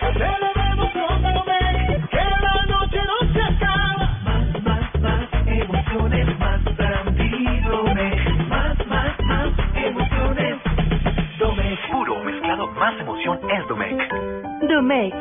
Celebremos 0.00 0.90
con 0.92 1.22
Domec, 1.22 2.08
que 2.08 2.16
la 2.16 2.66
noche 2.66 2.98
no 3.06 3.32
se 3.32 3.42
acaba. 3.42 4.18
Más, 4.24 4.62
más, 4.62 5.00
más 5.00 5.28
emociones, 5.46 6.38
más 6.38 6.60
para 6.76 7.04
ti, 7.14 7.60
Domec. 7.68 8.48
Más, 8.48 8.86
más, 8.86 9.20
más 9.24 9.48
emociones. 9.74 10.56
Domec. 11.38 11.78
Puro 11.90 12.24
mezclado, 12.24 12.66
más 12.68 13.00
emoción 13.00 13.38
es 13.50 13.68
Domec. 13.68 14.14
Domec, 14.68 15.14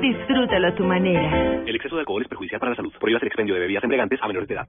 disfrútalo 0.00 0.68
a 0.68 0.74
tu 0.74 0.84
manera. 0.84 1.62
El 1.66 1.76
exceso 1.76 1.96
de 1.96 2.00
alcohol 2.00 2.22
es 2.22 2.28
perjudicial 2.28 2.60
para 2.60 2.70
la 2.70 2.76
salud. 2.76 2.92
Prohíbas 3.00 3.22
el 3.22 3.28
expendio 3.28 3.54
de 3.54 3.60
bebidas 3.60 3.84
embriagantes 3.84 4.20
a 4.22 4.26
menores 4.26 4.48
de 4.48 4.54
edad. 4.54 4.68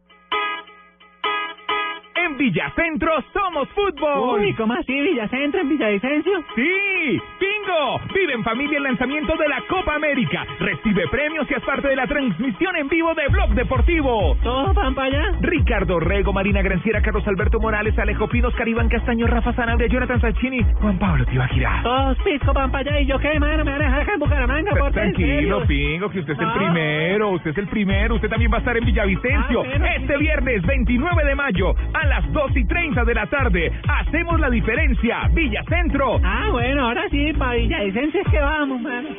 En 2.26 2.38
Villacentro 2.38 3.12
somos 3.34 3.68
fútbol. 3.70 4.40
Uy, 4.40 4.54
¿cómo 4.56 4.74
así? 4.74 4.94
¿Villacentro 4.94 5.62
en 5.62 5.70
Villavicencio? 5.70 6.32
Sí, 6.56 7.22
bingo. 7.40 8.00
Vive 8.14 8.34
en 8.34 8.44
familia 8.44 8.78
el 8.78 8.84
lanzamiento 8.84 9.36
de 9.38 9.48
la 9.48 9.62
Copa 9.68 9.96
América. 9.96 10.46
Recibe 10.60 11.08
premios 11.10 11.50
y 11.50 11.54
es 11.54 11.62
parte 11.64 11.88
de 11.90 11.96
la 11.96 12.08
transmisión 12.08 12.76
en 12.78 12.88
vivo 12.90 13.14
de 13.14 13.28
Blog 13.30 13.50
Deportivo. 13.52 14.36
¿Todos 14.44 14.74
van 14.74 14.96
para 14.96 15.08
allá? 15.08 15.38
Ricardo 15.42 16.00
Rego, 16.00 16.34
Marina 16.34 16.62
Granciera, 16.62 17.02
Carlos 17.02 17.28
Alberto 17.28 17.60
Morales, 17.60 17.98
Alejo 18.00 18.28
Pinos, 18.28 18.54
Caribán 18.56 18.90
Castaño, 18.90 19.28
Rafa 19.28 19.54
Sanabria, 19.54 19.88
Jonathan 19.88 20.20
Sacchini, 20.22 20.64
Juan 20.82 20.98
Pablo 20.98 21.26
Tibaquirá. 21.26 21.82
Todos 21.84 22.18
pisco 22.24 22.54
van 22.54 22.72
para 22.72 22.90
allá 22.92 23.00
y 23.02 23.06
yo 23.06 23.20
qué, 23.20 23.40
mano, 23.40 23.64
me 23.64 23.72
van 23.72 23.82
a 23.82 23.86
dejar 23.86 24.02
acá 24.02 24.14
en 24.14 24.20
Bucaramanga, 24.20 24.72
por 24.76 24.92
Tranquilo, 24.92 25.66
Pingo, 25.68 26.10
que 26.10 26.20
usted 26.20 26.34
es 26.34 26.40
el 26.40 26.46
Ah. 26.48 26.54
primero, 26.56 27.30
usted 27.30 27.52
es 27.52 27.58
el 27.58 27.68
primero, 27.68 28.16
usted 28.16 28.30
también 28.30 28.52
va 28.52 28.56
a 28.58 28.60
estar 28.60 28.76
en 28.78 28.86
Villavicencio 28.86 29.64
Ah, 29.64 29.88
este 29.98 30.18
viernes 30.18 30.62
29 30.66 31.24
de 31.26 31.36
mayo 31.36 31.74
a 31.94 32.06
las 32.08 32.32
2 32.32 32.58
y 32.58 32.66
30 32.66 33.04
de 33.04 33.14
la 33.14 33.28
tarde. 33.28 33.72
Hacemos 33.88 34.40
la 34.40 34.50
diferencia, 34.50 35.28
Villacentro. 35.34 36.20
Ah, 36.24 36.50
bueno, 36.52 36.88
ahora 36.88 37.04
sí, 37.10 37.34
para 37.34 37.54
Villavicencio 37.54 38.22
es 38.22 38.28
que 38.28 38.40
vamos, 38.40 38.82
mano. 38.82 39.10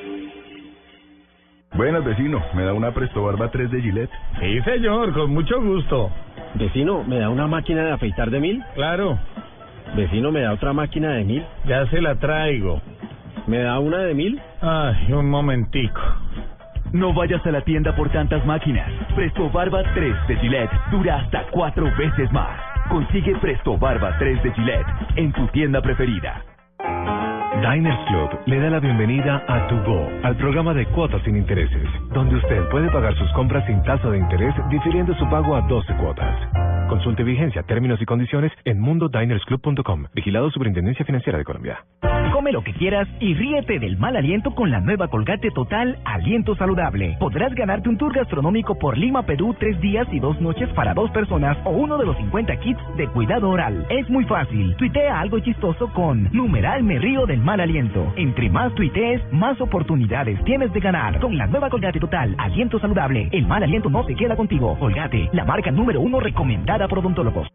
Buenas, 1.75 2.05
vecino. 2.05 2.43
¿Me 2.55 2.65
da 2.65 2.73
una 2.73 2.93
Presto 2.93 3.23
Barba 3.23 3.51
3 3.51 3.71
de 3.71 3.81
Gillette? 3.83 4.11
Sí, 4.41 4.61
señor, 4.63 5.13
con 5.13 5.33
mucho 5.33 5.61
gusto. 5.61 6.11
Vecino, 6.55 7.05
¿me 7.05 7.19
da 7.19 7.29
una 7.29 7.47
máquina 7.47 7.85
de 7.85 7.93
afeitar 7.93 8.31
de 8.31 8.41
mil? 8.41 8.65
Claro. 8.75 9.19
Vecino, 9.95 10.33
¿me 10.33 10.41
da 10.41 10.53
otra 10.53 10.73
máquina 10.73 11.13
de 11.13 11.25
mil? 11.25 11.45
Ya 11.67 11.87
se 11.87 12.01
la 12.01 12.17
traigo. 12.17 12.81
¿Me 13.47 13.59
da 13.59 13.79
una 13.79 13.99
de 13.99 14.15
mil? 14.15 14.41
Ay, 14.61 15.13
un 15.13 15.31
momentico. 15.31 16.01
No 16.93 17.13
vayas 17.13 17.45
a 17.47 17.51
la 17.51 17.61
tienda 17.61 17.95
por 17.95 18.09
tantas 18.11 18.45
máquinas. 18.47 18.91
Presto 19.15 19.51
Barba 19.51 19.83
3 19.95 20.15
de 20.27 20.37
Gillette 20.37 20.73
dura 20.91 21.17
hasta 21.17 21.45
cuatro 21.51 21.85
veces 21.97 22.33
más. 22.33 22.68
Consigue 22.89 23.37
Presto 23.37 23.77
Barba 23.77 24.17
3 24.19 24.43
de 24.43 24.53
Gillette 24.53 24.87
en 25.17 25.31
tu 25.33 25.47
tienda 25.49 25.83
preferida. 25.83 26.43
Diners 27.61 27.99
Club 28.09 28.31
le 28.47 28.61
da 28.61 28.71
la 28.71 28.81
bienvenida 28.81 29.45
a 29.47 29.67
Tu 29.69 29.77
Go, 29.83 30.09
al 30.23 30.37
programa 30.37 30.73
de 30.73 30.87
cuotas 30.87 31.23
sin 31.23 31.37
intereses, 31.37 31.89
donde 32.15 32.37
usted 32.37 32.69
puede 32.71 32.91
pagar 32.91 33.15
sus 33.17 33.31
compras 33.33 33.67
sin 33.67 33.83
tasa 33.83 34.09
de 34.09 34.19
interés 34.19 34.55
difiriendo 34.71 35.15
su 35.17 35.29
pago 35.29 35.55
a 35.55 35.61
12 35.63 35.97
cuotas. 35.97 36.35
Consulte 36.89 37.25
vigencia, 37.25 37.63
términos 37.63 38.01
y 38.01 38.07
condiciones 38.07 38.53
en 38.65 38.81
mundodinersclub.com. 38.81 40.07
Vigilado 40.15 40.51
Superintendencia 40.51 41.05
Financiera 41.05 41.37
de 41.37 41.45
Colombia. 41.45 41.85
Lo 42.53 42.63
que 42.63 42.73
quieras 42.73 43.07
y 43.21 43.35
ríete 43.35 43.79
del 43.79 43.99
mal 43.99 44.17
aliento 44.17 44.55
con 44.55 44.71
la 44.71 44.81
nueva 44.81 45.09
Colgate 45.09 45.51
Total 45.51 45.99
Aliento 46.05 46.57
Saludable. 46.57 47.17
Podrás 47.21 47.55
ganarte 47.55 47.91
un 47.91 47.99
tour 47.99 48.15
gastronómico 48.15 48.79
por 48.79 48.97
Lima, 48.97 49.23
Perú, 49.25 49.55
tres 49.59 49.79
días 49.83 50.09
y 50.13 50.19
dos 50.19 50.41
noches 50.41 50.67
para 50.71 50.95
dos 50.95 51.11
personas 51.11 51.59
o 51.65 51.71
uno 51.71 51.99
de 51.99 52.07
los 52.07 52.17
50 52.17 52.57
kits 52.61 52.81
de 52.97 53.07
cuidado 53.09 53.51
oral. 53.51 53.87
Es 53.91 54.09
muy 54.09 54.25
fácil. 54.25 54.75
Tuitea 54.77 55.21
algo 55.21 55.39
chistoso 55.41 55.93
con 55.93 56.31
numeral 56.33 56.85
me 56.85 56.99
río 56.99 57.27
del 57.27 57.41
mal 57.41 57.61
aliento. 57.61 58.15
Entre 58.17 58.49
más 58.49 58.75
tuitees, 58.75 59.21
más 59.31 59.61
oportunidades 59.61 60.43
tienes 60.45 60.73
de 60.73 60.81
ganar. 60.81 61.21
Con 61.21 61.37
la 61.37 61.47
nueva 61.47 61.69
Colgate 61.69 62.01
Total 62.01 62.35
Aliento 62.39 62.79
Saludable, 62.81 63.29
el 63.31 63.47
mal 63.47 63.63
aliento 63.63 63.91
no 63.91 64.05
se 64.05 64.15
queda 64.15 64.37
contigo. 64.37 64.75
Colgate, 64.79 65.29
la 65.35 65.45
marca 65.45 65.71
número 65.71 66.01
uno 66.01 66.19
recomendada 66.19 66.89
por 66.89 67.01
odontólogos. 67.01 67.47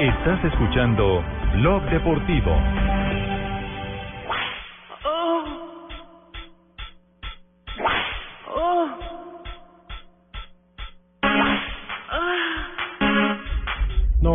Estás 0.00 0.44
escuchando 0.44 1.24
Blog 1.54 1.82
Deportivo. 1.90 2.54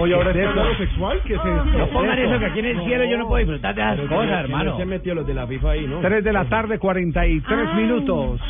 No, 0.01 0.07
y 0.07 0.13
ahora 0.13 0.33
¿Qué 0.33 0.43
es 0.43 0.49
claro 0.51 0.77
sexual, 0.77 1.19
¿qué 1.25 1.33
es 1.35 1.39
eso? 1.39 1.65
No 1.65 1.87
pongan 1.87 2.17
eso, 2.19 2.39
que 2.39 2.45
aquí 2.45 2.59
en 2.59 2.65
el 2.65 2.83
cielo 2.83 3.03
yo 3.05 3.17
no 3.17 3.27
puedo 3.27 3.37
disfrutar 3.45 3.75
de 3.75 3.81
esas 3.81 3.95
Pero 3.97 4.07
cosas, 4.09 4.21
que 4.25 4.31
no- 4.31 4.37
que 4.37 4.43
hermano. 4.43 4.71
no 4.71 4.77
se 4.77 4.85
metió 4.85 5.15
los 5.15 5.27
de 5.27 5.33
la 5.33 5.47
FIFA 5.47 5.69
ahí, 5.71 5.87
3 6.01 6.23
de 6.23 6.33
la 6.33 6.45
tarde, 6.45 6.79
43 6.79 7.75
minutos. 7.75 8.41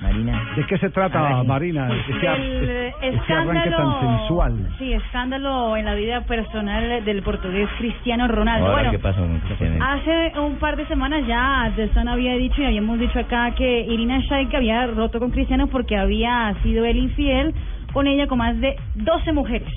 Marina. 0.00 0.42
¿De 0.56 0.66
qué 0.66 0.78
se 0.78 0.90
trata, 0.90 1.44
Marina? 1.44 1.88
El 1.88 2.92
ese 3.02 3.32
arranque 3.32 3.70
tan 3.70 4.00
sensual. 4.00 4.68
Sí, 4.78 4.92
escándalo 4.94 5.76
en 5.76 5.84
la 5.84 5.94
vida 5.94 6.22
personal 6.22 7.04
del 7.04 7.22
portugués 7.22 7.68
Cristiano 7.78 8.26
Ronaldo. 8.26 8.66
Ahora, 8.66 8.76
bueno, 8.82 8.90
¿qué 8.90 8.98
pasó 8.98 9.20
con 9.20 9.38
Cristiano? 9.38 9.84
Hace 9.84 10.32
un 10.40 10.56
par 10.56 10.76
de 10.76 10.86
semanas 10.86 11.24
ya 11.28 11.70
The 11.76 11.88
Sun 11.94 12.08
había 12.08 12.34
dicho 12.34 12.60
y 12.62 12.64
habíamos 12.64 12.98
dicho 12.98 13.16
acá 13.18 13.52
que 13.56 13.82
Irina 13.82 14.18
Shayk 14.28 14.52
había 14.52 14.88
roto 14.88 15.20
con 15.20 15.30
Cristiano 15.30 15.68
porque 15.68 15.96
había 15.96 16.52
sido 16.64 16.84
él 16.84 16.96
infiel 16.96 17.54
con 17.92 18.08
ella 18.08 18.26
con 18.26 18.38
más 18.38 18.58
de 18.60 18.74
12 18.96 19.32
mujeres. 19.32 19.68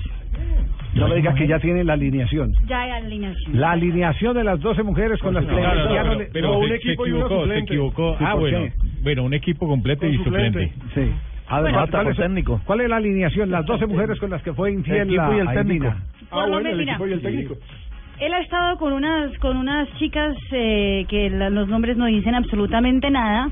No 0.96 1.08
me 1.08 1.16
digas 1.16 1.34
que 1.34 1.46
ya 1.46 1.58
tiene 1.58 1.84
la 1.84 1.92
alineación. 1.94 2.54
Ya 2.66 2.82
hay 2.82 2.90
alineación. 2.90 3.60
La 3.60 3.70
alineación 3.72 4.34
de 4.36 4.44
las 4.44 4.60
12 4.60 4.82
mujeres 4.82 5.20
con 5.20 5.34
las 5.34 5.44
que 5.44 5.54
pero- 6.32 6.58
un 6.58 6.72
equipo 6.72 7.06
y 7.06 7.10
se 7.12 7.20
suplente. 7.20 7.72
equivocó. 7.74 8.16
Ah, 8.20 8.32
¿por 8.32 8.40
bueno. 8.40 8.58
Bueno, 9.02 9.24
un 9.24 9.34
equipo 9.34 9.68
completo 9.68 10.06
y 10.06 10.16
suplente. 10.18 10.72
Sí. 10.94 11.10
A 11.48 11.60
ver, 11.60 11.72
Bueno, 11.72 11.86
¿cuál, 11.90 12.08
es, 12.08 12.16
técnico. 12.16 12.60
¿Cuál 12.64 12.80
es 12.80 12.88
la 12.88 12.96
alineación? 12.96 13.50
Las 13.52 13.64
12 13.66 13.86
mujeres 13.86 14.18
con 14.18 14.30
las 14.30 14.42
que 14.42 14.52
fue 14.52 14.72
infiel 14.72 15.02
El 15.02 15.08
equipo 15.08 15.22
la 15.22 15.36
y 15.36 15.38
el 15.40 15.48
técnico. 15.54 15.86
Irina. 15.86 16.02
Por 16.28 16.48
lo 16.48 16.60
menos, 16.60 16.78
mira, 16.78 16.98
Él 18.18 18.32
ha 18.32 18.40
estado 18.40 18.78
con 18.78 18.92
unas 18.94 19.36
con 19.38 19.56
unas 19.58 19.88
chicas 19.98 20.34
eh, 20.52 21.04
que 21.08 21.28
la- 21.28 21.50
los 21.50 21.68
nombres 21.68 21.96
no 21.98 22.06
dicen 22.06 22.34
absolutamente 22.34 23.10
nada. 23.10 23.44
A 23.46 23.50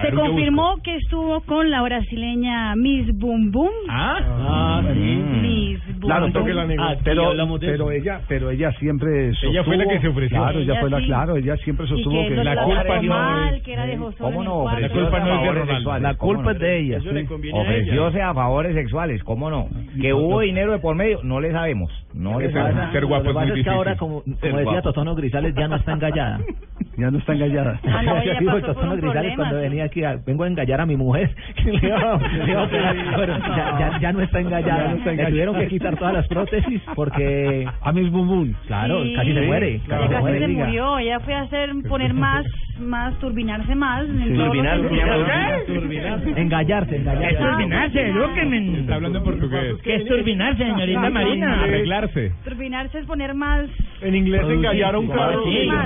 Se 0.00 0.02
ver, 0.02 0.12
yo 0.12 0.20
confirmó 0.20 0.76
que 0.84 0.96
estuvo 0.96 1.40
con 1.42 1.70
la 1.70 1.80
brasileña 1.80 2.76
Miss 2.76 3.08
Boom 3.18 3.50
Boom. 3.50 3.70
Ah, 3.88 4.82
Miss 4.94 5.78
Boom 5.86 6.00
Claro, 6.00 6.22
Boom. 6.24 6.32
toque 6.32 6.52
la 6.52 6.66
negra. 6.66 6.96
pero, 7.04 7.32
pero 7.60 7.90
ella, 7.90 8.20
pero 8.28 8.50
ella 8.50 8.70
siempre 8.72 9.30
Ella 9.42 9.64
fue 9.64 9.76
la 9.78 9.86
que 9.86 10.00
se 10.00 10.08
ofreció. 10.08 10.36
Claro, 10.38 10.58
ella, 10.58 10.72
Ella 10.72 10.80
fue 10.80 10.90
la, 10.90 10.98
sí. 10.98 11.06
claro, 11.06 11.36
ella 11.36 11.56
siempre 11.58 11.86
Y 11.86 11.88
sostuvo 11.88 12.28
que 12.28 12.34
la 12.44 12.64
culpa 12.64 13.00
no 13.02 13.08
mal, 13.08 13.54
es- 13.54 13.62
que 13.62 13.72
era 13.72 13.86
de 13.86 13.96
Josué 13.96 14.16
¿Cómo 14.18 14.44
no? 14.44 14.64
La 14.78 14.88
culpa 14.90 15.20
no 15.20 15.34
es 15.36 15.42
de 15.42 15.52
Ronaldo. 15.60 15.98
La 15.98 16.14
culpa 16.14 16.52
es 16.52 16.58
de 16.58 16.78
ella. 16.80 16.98
Eso 16.98 17.12
le 17.12 17.20
sí. 17.22 17.26
conviene 17.26 17.58
a 17.58 17.62
ella. 17.62 17.70
Ofrecióse 17.70 18.22
a 18.22 18.34
favores 18.34 18.74
sexuales, 18.74 19.22
¿cómo 19.24 19.48
no? 19.48 19.68
Que 20.00 20.12
hubo 20.12 20.40
dinero 20.40 20.72
de 20.72 20.78
por 20.80 20.94
medio, 20.96 21.20
no 21.22 21.40
le 21.40 21.50
sabemos. 21.52 21.90
No 22.14 22.38
le 22.38 22.50
pasa- 22.50 22.90
sabemos. 22.92 23.32
pasa 23.32 23.54
es 23.54 23.64
que 23.64 23.70
ahora, 23.70 23.96
como, 24.02 24.22
como 24.22 24.56
decía 24.58 24.82
Totono 24.82 25.14
Grisales, 25.14 25.54
ya 25.54 25.68
no 25.68 25.76
está 25.76 25.92
engallada. 25.92 26.40
Ya 26.98 27.10
no 27.10 27.16
está 27.18 27.32
engallada. 27.32 27.80
Ah, 27.86 28.02
no, 28.02 28.60
Totono 28.60 28.92
un 28.92 29.00
Grisales 29.00 29.00
problema, 29.00 29.36
cuando 29.36 29.56
sí. 29.56 29.62
venía 29.62 29.84
aquí, 29.84 30.04
a- 30.04 30.16
vengo 30.26 30.44
a 30.44 30.46
engallar 30.48 30.82
a 30.82 30.84
mi 30.86 30.94
mujer. 30.94 31.34
Le 31.64 31.72
iba- 31.88 32.18
le 32.18 32.50
iba 32.52 32.60
a 32.60 32.64
operar. 32.64 32.96
Bueno, 33.16 33.38
ya, 33.38 33.78
ya, 33.78 33.98
ya 33.98 34.12
no 34.12 34.20
está 34.20 34.40
engallada. 34.40 34.94
No 35.02 35.10
Le 35.12 35.26
tuvieron 35.26 35.54
que 35.58 35.68
quitar 35.68 35.96
todas 35.96 36.12
las 36.12 36.28
prótesis 36.28 36.82
porque... 36.94 37.66
A 37.80 37.92
mis 37.92 38.10
bum 38.10 38.52
Claro, 38.66 39.04
Sí. 39.04 39.14
casi 39.16 39.32
se 39.32 39.40
muere. 39.40 39.80
Casi 39.88 40.08
se 40.08 40.20
muere. 40.20 40.48
murió. 40.48 40.98
Ella 40.98 41.18
fue 41.20 41.32
a 41.34 41.40
hacer 41.42 41.70
poner 41.88 42.12
más, 42.12 42.44
más 42.78 43.18
turbinarse 43.20 43.74
más. 43.74 44.06
los 44.06 44.36
Turbinar, 44.36 44.78
sentidos. 44.80 46.36
Engallarse, 46.36 46.96
engallarse. 46.96 47.36
turbinarse? 47.38 48.08
Edúquenme. 48.10 48.80
Está 48.80 48.94
hablando 48.96 49.18
en 49.18 49.24
portugués. 49.24 49.74
¿Qué 49.82 49.94
es 49.96 50.04
turbinarse, 50.04 50.62
señorita 50.62 51.08
Marina? 51.08 51.62
Arreglarse. 51.62 52.32
Turbinarse 52.44 52.98
es 52.98 53.06
poner 53.06 53.32
más. 53.34 53.66
En 54.02 54.14
inglés 54.14 54.42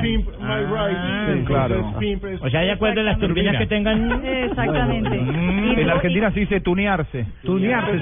pimp, 0.02 0.26
my 0.40 0.60
right. 0.64 1.38
sí, 1.38 1.44
claro. 1.46 1.94
Es- 2.00 2.42
O 2.42 2.50
sea, 2.50 2.60
de 2.60 2.70
acuerdo 2.72 3.00
a 3.00 3.04
las 3.04 3.18
turbinas 3.18 3.56
que 3.56 3.66
tengan. 3.66 4.24
Exactamente. 4.24 5.16
En 5.82 5.90
Argentina 5.90 6.30
se 6.32 6.40
dice 6.40 6.60
tunearse. 6.60 7.26
Tunearse, 7.42 7.98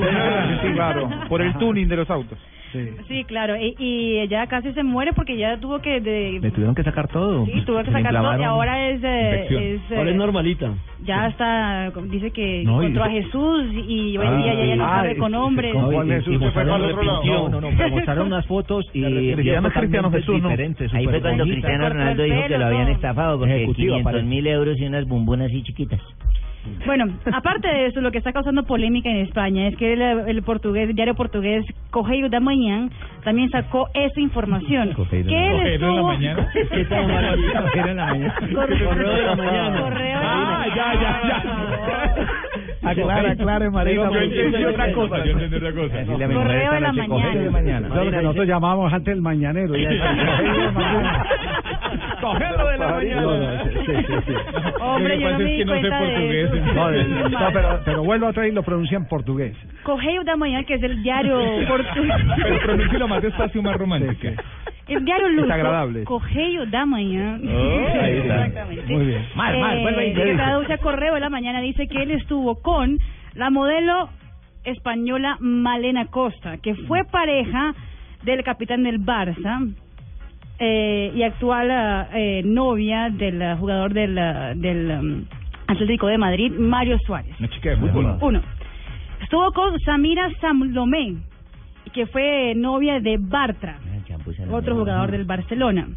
claro. 0.74 1.10
Por 1.28 1.42
el 1.42 1.54
tuning 1.54 1.88
de 1.88 1.96
los 1.96 2.10
autos. 2.10 2.38
Sí. 2.74 2.88
Sí, 3.06 3.24
claro. 3.24 3.56
Y, 3.56 3.76
y 3.78 4.18
ella 4.18 4.46
casi 4.48 4.72
se 4.72 4.82
muere 4.82 5.12
porque 5.12 5.36
ya 5.36 5.56
tuvo 5.58 5.78
que. 5.80 6.00
De, 6.00 6.40
Le 6.42 6.50
tuvieron 6.50 6.74
que 6.74 6.82
sacar 6.82 7.06
todo. 7.08 7.46
sí, 7.46 7.62
tuvo 7.64 7.78
que 7.84 7.92
sacar 7.92 8.12
todo 8.12 8.40
y 8.40 8.42
ahora 8.42 8.90
es. 8.90 9.00
eh, 9.04 9.46
es, 9.48 9.90
eh, 9.92 9.96
Ahora 9.96 10.10
es 10.10 10.16
normalita. 10.16 10.74
ya 11.04 11.28
está. 11.28 11.92
Dice 12.10 12.32
que 12.32 12.64
No, 12.64 12.82
y- 12.82 12.86
encontró 12.86 13.04
a 13.04 13.10
Jesús 13.10 13.64
y 13.86 14.18
hoy 14.18 14.26
en 14.26 14.32
Ah, 14.34 14.36
día 14.42 14.54
ya, 14.54 14.64
ya 14.64 14.76
no 14.76 14.84
ah, 14.86 14.96
sabe 14.96 15.12
es- 15.12 15.18
con 15.18 15.34
es- 15.34 15.40
hombres. 15.40 15.72
¿con 15.72 15.82
No, 15.82 15.92
y- 15.92 15.94
Juan 15.94 16.06
y- 16.08 16.10
Jesús 16.10 16.34
y 16.34 16.38
se 16.38 16.50
fue 16.50 16.64
para 16.64 16.76
el 16.76 16.82
otro 16.84 17.02
lado. 17.04 17.22
no, 17.24 17.48
no, 17.48 17.60
no, 17.60 17.68
pero 17.76 17.90
mostraron 17.90 18.26
unas 18.26 18.46
fotos 18.46 18.86
y, 18.92 19.02
Se 19.02 19.08
y 19.08 19.44
llama 19.44 19.70
Cristiano 19.70 20.10
Jesús, 20.10 20.42
¿no? 20.42 20.48
Ahí 20.48 21.04
fue 21.04 21.20
cuando. 21.20 21.44
Cristiano 21.44 21.88
Ronaldo 21.88 22.22
dijo 22.24 22.42
que 22.48 22.58
lo 22.58 22.66
habían 22.66 22.88
estafado 22.88 23.38
porque 23.38 23.54
Ejecutivo, 23.54 23.94
500 23.94 24.12
parece. 24.12 24.26
mil 24.28 24.46
euros 24.48 24.78
y 24.80 24.84
unas 24.86 25.06
bombonas 25.06 25.46
así 25.46 25.62
chiquitas. 25.62 26.00
Bueno, 26.86 27.06
aparte 27.32 27.68
de 27.68 27.86
eso, 27.86 28.00
lo 28.00 28.10
que 28.10 28.18
está 28.18 28.32
causando 28.32 28.62
polémica 28.64 29.08
en 29.10 29.18
España 29.18 29.68
es 29.68 29.76
que 29.76 29.92
el, 29.92 30.00
el 30.02 30.42
portugués, 30.42 30.88
el 30.88 30.94
diario 30.94 31.14
portugués 31.14 31.64
Correio 31.90 32.28
da 32.28 32.40
Manhã 32.40 32.88
también 33.22 33.50
sacó 33.50 33.88
esa 33.94 34.20
información. 34.20 34.92
Correio 34.92 35.26
que 35.26 35.46
él 35.46 35.56
de 35.56 35.64
la 35.64 35.70
estuvo... 35.74 36.02
mañana. 36.08 36.48
Correo 36.52 36.84
de 37.86 37.94
la 37.94 38.06
mañana. 38.06 38.34
Correo 38.54 39.14
de 39.14 39.22
la 39.22 39.36
mañana. 39.36 39.80
Correo 39.80 40.18
de 40.18 40.24
la 40.24 40.34
Ah, 40.34 40.66
ya, 40.74 40.94
ya, 40.94 41.22
ya. 41.28 42.90
Aclara, 42.90 43.30
aclara, 43.30 43.70
Marina. 43.70 44.10
Yo 44.10 44.18
entendí 44.20 44.64
otra 44.64 44.92
cosa. 44.92 45.24
Yo 45.24 45.32
entendí 45.32 45.56
otra 45.56 45.72
cosa. 45.72 46.04
Correo 46.04 46.72
de 46.72 46.80
la 46.80 46.92
mañana. 46.92 47.08
correo 47.08 47.42
de 47.42 47.50
mañana. 47.50 47.86
Eso 47.88 47.98
es 47.98 48.04
lo 48.04 48.10
que 48.10 48.22
nosotros 48.22 48.46
llamábamos 48.46 48.92
antes 48.92 49.14
el 49.14 49.22
mañanero. 49.22 49.74
Ya, 49.76 49.90
Correo 52.24 52.68
de 52.68 52.78
mañana. 52.78 52.88
Cogelo 52.88 53.08
de 53.08 53.18
la 53.18 53.20
No, 53.20 53.26
mañana. 53.30 53.64
no, 53.64 53.64
sí, 53.64 53.80
sí, 53.84 54.14
sí. 54.26 54.32
Hombre, 54.80 55.20
yo 55.20 55.30
no 55.30 55.38
me 55.38 55.44
di 55.44 55.64
cuenta 55.64 56.00
de 56.00 56.42
eso. 56.42 56.54
No, 56.74 56.90
eh, 56.90 57.06
pero, 57.52 57.80
pero 57.84 58.02
vuelvo 58.04 58.26
otra 58.28 58.42
vez 58.42 58.52
y 58.52 58.54
lo 58.54 58.62
pronuncia 58.62 58.96
en 58.96 59.06
portugués. 59.06 59.56
Correio 59.82 60.24
da 60.24 60.36
Manhã, 60.36 60.64
que 60.64 60.74
es 60.74 60.82
el 60.82 61.02
diario 61.02 61.38
portugués. 61.68 62.12
Pero 62.42 62.58
pronúncialo 62.60 63.08
más 63.08 63.22
despacio, 63.22 63.62
más 63.62 63.76
romántica. 63.76 64.32
El 64.88 65.04
diario 65.04 65.28
luso, 65.30 65.52
agradable. 65.52 66.04
Correio 66.04 66.66
da 66.66 66.84
Manhã. 66.86 67.38
Oh. 67.42 67.88
Exactamente. 68.04 68.92
Muy 68.92 69.06
bien. 69.06 69.26
Mal, 69.34 69.58
mal, 69.58 69.80
vuelve. 69.80 70.12
Que 70.14 70.34
traduce 70.34 70.72
a 70.74 70.78
Correo 70.78 71.14
de 71.14 71.20
la 71.20 71.30
Mañana, 71.30 71.60
dice 71.60 71.86
que 71.88 72.02
él 72.02 72.10
estuvo 72.10 72.60
con 72.60 72.98
la 73.34 73.50
modelo 73.50 74.08
española 74.64 75.36
Malena 75.40 76.06
Costa, 76.06 76.58
que 76.58 76.74
fue 76.74 77.04
pareja 77.04 77.74
del 78.24 78.42
capitán 78.44 78.82
del 78.82 78.98
Barça 79.00 79.74
eh, 80.58 81.12
y 81.14 81.22
actual 81.22 82.08
eh, 82.14 82.42
novia 82.44 83.10
del 83.10 83.40
eh, 83.42 83.56
jugador 83.58 83.92
del, 83.92 84.16
eh, 84.16 84.52
del 84.56 84.90
um, 84.90 85.24
Atlético 85.66 86.06
de 86.06 86.18
Madrid, 86.18 86.52
Mario 86.52 86.98
Suárez. 87.04 87.34
Una 87.38 87.48
chica 87.48 87.70
de 87.70 87.76
fútbol. 87.76 88.18
Uno. 88.20 88.40
Estuvo 89.22 89.52
con 89.52 89.78
Samira 89.80 90.30
Samlomé, 90.40 91.14
que 91.92 92.06
fue 92.06 92.54
novia 92.54 93.00
de 93.00 93.16
Bartra, 93.18 93.78
otro 94.50 94.76
jugador 94.76 95.10
del 95.10 95.24
Barcelona. 95.24 95.88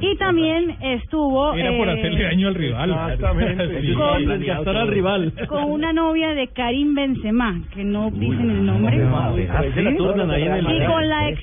Y 0.00 0.16
también 0.16 0.76
estuvo 0.80 1.54
Era 1.54 1.76
por 1.76 1.88
eh, 1.88 1.92
hacerle 1.92 2.22
daño 2.24 2.48
al 2.48 2.54
rival. 2.54 2.90
Exactamente. 2.90 3.94
Con- 3.94 4.26
Desgastar 4.26 4.76
al 4.76 4.88
rival. 4.88 5.32
con 5.48 5.64
una 5.70 5.92
novia 5.92 6.34
de 6.34 6.48
Karim 6.48 6.94
Benzema, 6.94 7.60
que 7.74 7.84
no 7.84 8.10
dicen 8.10 8.50
el 8.50 8.66
nombre. 8.66 8.96
El 8.96 9.94
Y 9.94 10.86
con 10.86 11.08
la 11.08 11.28
ex, 11.28 11.40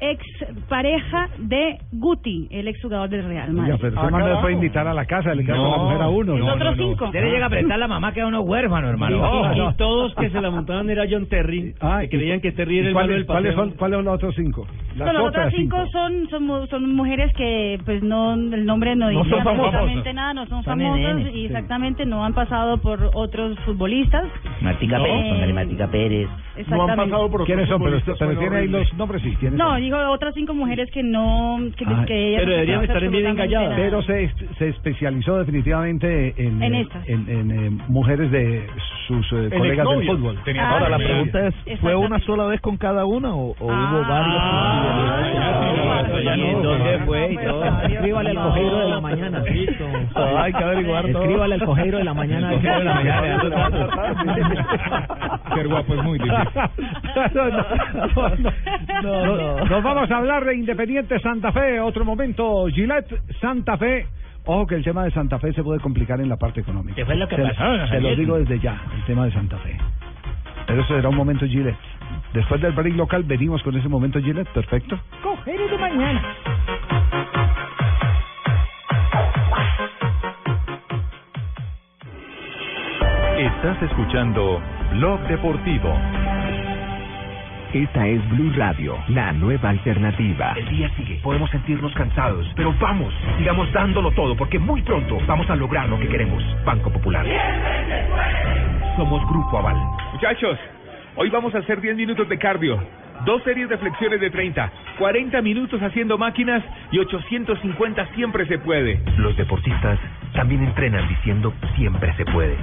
ex 0.00 0.24
pareja 0.68 1.28
de 1.38 1.78
Guti, 1.92 2.48
el 2.50 2.68
ex 2.68 2.80
jugador 2.82 3.08
del 3.08 3.24
Real 3.24 3.52
Madrid. 3.52 3.74
pero 3.80 4.10
no 4.10 4.28
le 4.28 4.36
puede 4.40 4.54
invitar 4.54 4.86
a 4.86 4.94
la 4.94 5.04
casa, 5.04 5.34
le 5.34 5.44
queda 5.44 5.56
No, 5.56 5.70
la 5.70 5.82
mujer 5.82 6.02
a 6.02 6.08
uno. 6.08 6.36
Nosotros 6.38 6.74
cinco. 6.76 7.04
Usted 7.06 7.22
le 7.22 7.30
llega 7.30 7.44
a 7.44 7.46
apretar 7.48 7.78
la 7.78 7.88
mamá, 7.88 8.12
queda 8.12 8.26
uno 8.26 8.40
huérfano, 8.40 8.88
hermano. 8.88 9.16
Y- 9.16 9.60
Oh, 9.64 9.72
todos 9.76 10.14
que 10.14 10.30
se 10.30 10.40
la 10.40 10.50
montaban 10.50 10.88
era 10.90 11.04
John 11.10 11.26
Terry. 11.26 11.74
Ah, 11.80 12.00
que 12.02 12.08
creían 12.08 12.40
que 12.40 12.52
Terry 12.52 12.78
era 12.78 12.86
¿Y 12.86 12.88
el 12.88 12.94
malo 12.94 13.06
cuáles, 13.06 13.16
del 13.18 13.26
¿cuáles, 13.26 13.54
son, 13.54 13.70
¿Cuáles 13.72 13.96
son 13.96 14.04
los 14.04 14.14
otros 14.14 14.34
cinco? 14.36 14.66
No, 14.96 15.04
otras 15.04 15.22
otras 15.22 15.54
cinco 15.54 15.76
son, 15.90 16.28
son 16.28 16.46
mu- 16.46 16.66
son 16.66 16.94
mujeres 16.94 17.32
que 17.34 17.73
pues 17.84 18.02
no 18.02 18.34
el 18.34 18.64
nombre 18.66 18.94
no, 18.96 19.10
No 19.10 19.22
dice 19.24 19.36
absolutamente 19.40 20.12
nada, 20.12 20.34
no 20.34 20.42
son, 20.46 20.62
Son 20.62 20.78
famosas 20.78 21.00
nenes, 21.16 21.28
y 21.28 21.32
sí. 21.40 21.44
exactamente 21.46 22.04
no 22.06 22.22
han 22.24 22.34
pasado 22.34 22.76
por 22.78 23.10
otros 23.14 23.58
futbolistas. 23.60 24.26
Martica 24.60 24.98
No. 24.98 25.04
Pérez, 25.04 25.54
Martica 25.54 25.86
Pérez. 25.88 26.28
Exactamente. 26.56 27.16
¿Quiénes 27.46 27.68
son? 27.68 27.82
Pero, 27.82 27.98
pero 28.04 28.16
tiene 28.38 28.56
ahí 28.56 28.62
horribles. 28.62 28.88
los 28.88 28.94
nombres, 28.98 29.22
sí. 29.22 29.34
¿quiénes 29.40 29.58
No, 29.58 29.70
son? 29.72 29.80
dijo 29.80 29.96
otras 30.10 30.34
cinco 30.34 30.54
mujeres 30.54 30.88
que 30.92 31.02
no 31.02 31.58
que, 31.76 31.84
Ah, 31.86 32.04
que 32.06 32.28
ellas 32.28 32.40
pero 32.40 32.46
no 32.50 32.54
deberían 32.54 32.82
estar 32.84 33.08
bien 33.10 33.26
engalladas. 33.26 33.70
nada. 33.70 33.82
Pero 33.82 34.02
se, 34.02 34.30
se 34.58 34.68
especializó 34.68 35.36
definitivamente 35.38 36.34
en, 36.36 36.62
En 36.62 36.74
eh, 36.74 36.80
estas. 36.82 37.08
en, 37.08 37.28
en, 37.28 37.50
eh, 37.50 37.70
mujeres 37.88 38.30
de 38.30 38.66
sus 39.08 39.26
eh, 39.32 39.50
colegas 39.56 39.88
del 39.88 40.06
fútbol. 40.06 40.38
Tenía 40.44 40.64
Ah, 40.64 40.70
Ahora, 40.74 40.88
la 40.90 40.98
sí. 40.98 41.04
pregunta 41.04 41.46
es, 41.48 41.54
¿fue 41.80 41.94
una 41.96 42.18
sola 42.20 42.46
vez 42.46 42.60
con 42.60 42.76
cada 42.76 43.04
una 43.04 43.34
o, 43.34 43.50
o 43.58 43.64
hubo 43.66 43.72
Ah, 43.72 44.06
varios? 44.08 44.42
ya 46.24 46.36
¿Y 46.36 46.40
en 46.40 46.62
dónde 46.62 46.98
fue 47.04 47.28
Escríbale 47.88 48.30
al 48.30 48.36
no. 48.36 48.48
cojeiro 48.48 48.78
de 48.78 48.88
la 48.88 49.00
mañana. 49.00 49.42
Hay 50.42 50.52
que 50.52 50.64
averiguar 50.64 51.10
todo. 51.12 51.22
Escríbale 51.22 51.54
al 51.54 51.64
cojeiro 51.64 51.98
de 51.98 52.04
la 52.04 52.14
mañana. 52.14 52.52
El 52.52 52.56
cojeiro 52.56 52.78
de 52.78 52.84
la 52.84 52.94
mañana. 52.94 53.40
Ser 55.54 55.68
guapo 55.68 55.94
es 55.94 56.02
muy 56.02 56.18
difícil. 56.18 56.38
no, 57.34 57.50
no, 57.50 57.64
no, 59.02 59.36
no. 59.36 59.64
Nos 59.64 59.82
vamos 59.82 60.10
a 60.10 60.16
hablar 60.16 60.44
de 60.44 60.56
Independiente 60.56 61.18
Santa 61.20 61.52
Fe. 61.52 61.80
Otro 61.80 62.04
momento, 62.04 62.66
Gillette 62.66 63.20
Santa 63.40 63.76
Fe. 63.76 64.06
Ojo 64.46 64.66
que 64.66 64.74
el 64.74 64.84
tema 64.84 65.04
de 65.04 65.10
Santa 65.10 65.38
Fe 65.38 65.52
se 65.54 65.62
puede 65.62 65.80
complicar 65.80 66.20
en 66.20 66.28
la 66.28 66.36
parte 66.36 66.60
económica. 66.60 66.96
¿Qué 66.96 67.06
fue 67.06 67.16
lo 67.16 67.26
que 67.26 67.36
se, 67.36 67.42
pasó, 67.42 67.86
Se 67.88 68.00
lo 68.00 68.14
digo 68.14 68.38
desde 68.38 68.58
ya, 68.60 68.78
el 68.94 69.04
tema 69.04 69.24
de 69.24 69.32
Santa 69.32 69.56
Fe. 69.58 69.76
Pero 70.66 70.82
eso 70.82 70.94
será 70.94 71.08
un 71.08 71.16
momento 71.16 71.46
Gillette. 71.46 71.76
Después 72.34 72.60
del 72.60 72.72
break 72.72 72.94
local 72.96 73.22
venimos 73.24 73.62
con 73.62 73.76
ese 73.76 73.88
momento 73.88 74.20
Gillette, 74.20 74.48
perfecto. 74.48 74.98
Coger 75.22 75.70
de 75.70 75.78
mañana. 75.78 76.22
Estás 83.38 83.82
escuchando 83.82 84.62
Blog 84.92 85.20
Deportivo. 85.26 85.92
Esta 87.72 88.06
es 88.06 88.30
Blue 88.30 88.52
Radio, 88.54 88.96
la 89.08 89.32
nueva 89.32 89.70
alternativa. 89.70 90.52
El 90.56 90.68
día 90.68 90.88
sigue, 90.96 91.18
podemos 91.20 91.50
sentirnos 91.50 91.92
cansados, 91.94 92.46
pero 92.54 92.72
vamos, 92.78 93.12
sigamos 93.36 93.72
dándolo 93.72 94.12
todo 94.12 94.36
porque 94.36 94.60
muy 94.60 94.82
pronto 94.82 95.18
vamos 95.26 95.50
a 95.50 95.56
lograr 95.56 95.88
lo 95.88 95.98
que 95.98 96.06
queremos. 96.06 96.44
Banco 96.64 96.92
Popular. 96.92 97.26
Somos 98.96 99.28
Grupo 99.28 99.58
Aval. 99.58 99.82
Muchachos, 100.12 100.56
hoy 101.16 101.28
vamos 101.28 101.52
a 101.56 101.58
hacer 101.58 101.80
10 101.80 101.96
minutos 101.96 102.28
de 102.28 102.38
cardio, 102.38 102.80
dos 103.26 103.42
series 103.42 103.68
de 103.68 103.78
flexiones 103.78 104.20
de 104.20 104.30
30, 104.30 104.70
40 104.96 105.42
minutos 105.42 105.82
haciendo 105.82 106.16
máquinas 106.16 106.62
y 106.92 107.00
850 107.00 108.06
siempre 108.14 108.46
se 108.46 108.58
puede. 108.58 109.02
Los 109.16 109.36
deportistas 109.36 109.98
también 110.34 110.62
entrenan 110.62 111.08
diciendo 111.08 111.54
siempre 111.76 112.12
se 112.16 112.24
puede. 112.26 112.56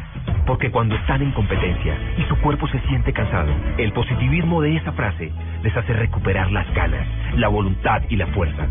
Porque 0.46 0.70
cuando 0.70 0.96
están 0.96 1.22
en 1.22 1.32
competencia 1.32 1.98
y 2.18 2.24
su 2.24 2.38
cuerpo 2.42 2.68
se 2.68 2.80
siente 2.82 3.14
cansado, 3.14 3.52
el 3.78 3.92
positivismo 3.94 4.62
de 4.62 4.76
esa 4.76 4.92
frase 4.92 5.32
les 5.64 5.76
hace 5.76 5.94
recuperar 5.94 6.52
las 6.52 6.72
ganas, 6.74 7.08
la 7.36 7.48
voluntad 7.48 8.02
y 8.10 8.16
la 8.18 8.28
fuerza. 8.28 8.68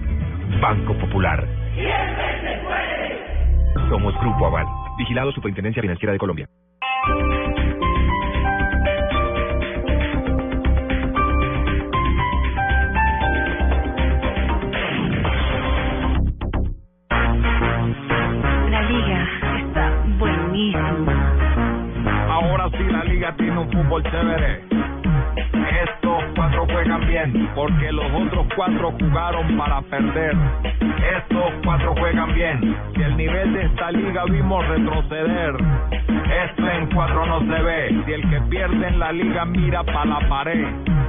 Banco 0.60 0.94
Popular. 0.94 1.46
Somos 3.88 4.18
Grupo 4.20 4.46
Aval. 4.46 4.66
Vigilado 4.98 5.32
Superintendencia 5.32 5.82
Financiera 5.82 6.12
de 6.12 6.18
Colombia. 6.18 6.46
Liga 23.20 23.36
tiene 23.36 23.58
un 23.58 23.70
fútbol 23.70 24.02
chévere. 24.04 24.62
Estos 25.82 26.24
cuatro 26.34 26.66
juegan 26.72 27.06
bien, 27.06 27.50
porque 27.54 27.92
los 27.92 28.06
otros 28.12 28.46
cuatro 28.56 28.92
jugaron 28.98 29.58
para 29.58 29.82
perder. 29.82 30.34
Estos 31.18 31.52
cuatro 31.62 31.94
juegan 31.98 32.32
bien, 32.32 32.76
si 32.94 33.02
el 33.02 33.16
nivel 33.18 33.52
de 33.52 33.66
esta 33.66 33.90
liga 33.90 34.24
vimos 34.24 34.66
retroceder. 34.68 35.54
Esto 36.46 36.70
en 36.70 36.86
cuatro 36.94 37.26
no 37.26 37.40
se 37.40 37.62
ve, 37.62 38.02
si 38.06 38.12
el 38.12 38.30
que 38.30 38.40
pierde 38.48 38.88
en 38.88 38.98
la 38.98 39.12
liga 39.12 39.44
mira 39.44 39.84
para 39.84 40.06
la 40.06 40.20
pared. 40.26 40.66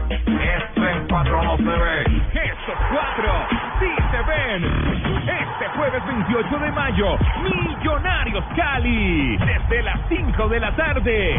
Esto 0.10 0.88
en 0.90 1.08
cuatro 1.08 1.44
no 1.44 1.56
se 1.56 1.64
ve. 1.64 2.02
Estos 2.34 2.76
cuatro 2.90 3.32
sí 3.80 4.01
se 4.12 4.22
ven. 4.24 4.64
Este 5.22 5.68
jueves 5.78 6.06
28 6.06 6.60
de 6.60 6.72
mayo, 6.72 7.18
Millonarios 7.44 8.44
Cali, 8.56 9.38
desde 9.38 9.84
las 9.84 10.00
5 10.10 10.48
de 10.50 10.60
la 10.60 10.76
tarde. 10.76 11.36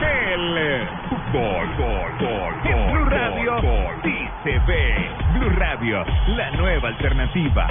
El 0.00 0.88
gol, 1.32 1.68
gol, 1.76 2.12
gol, 2.20 2.54
en 2.64 2.92
Blue 2.92 3.04
Radio 3.06 3.56
sí 4.02 4.28
se 4.44 4.58
ve. 4.60 5.10
Blue 5.34 5.50
Radio, 5.56 6.04
la 6.28 6.50
nueva 6.52 6.88
alternativa. 6.88 7.66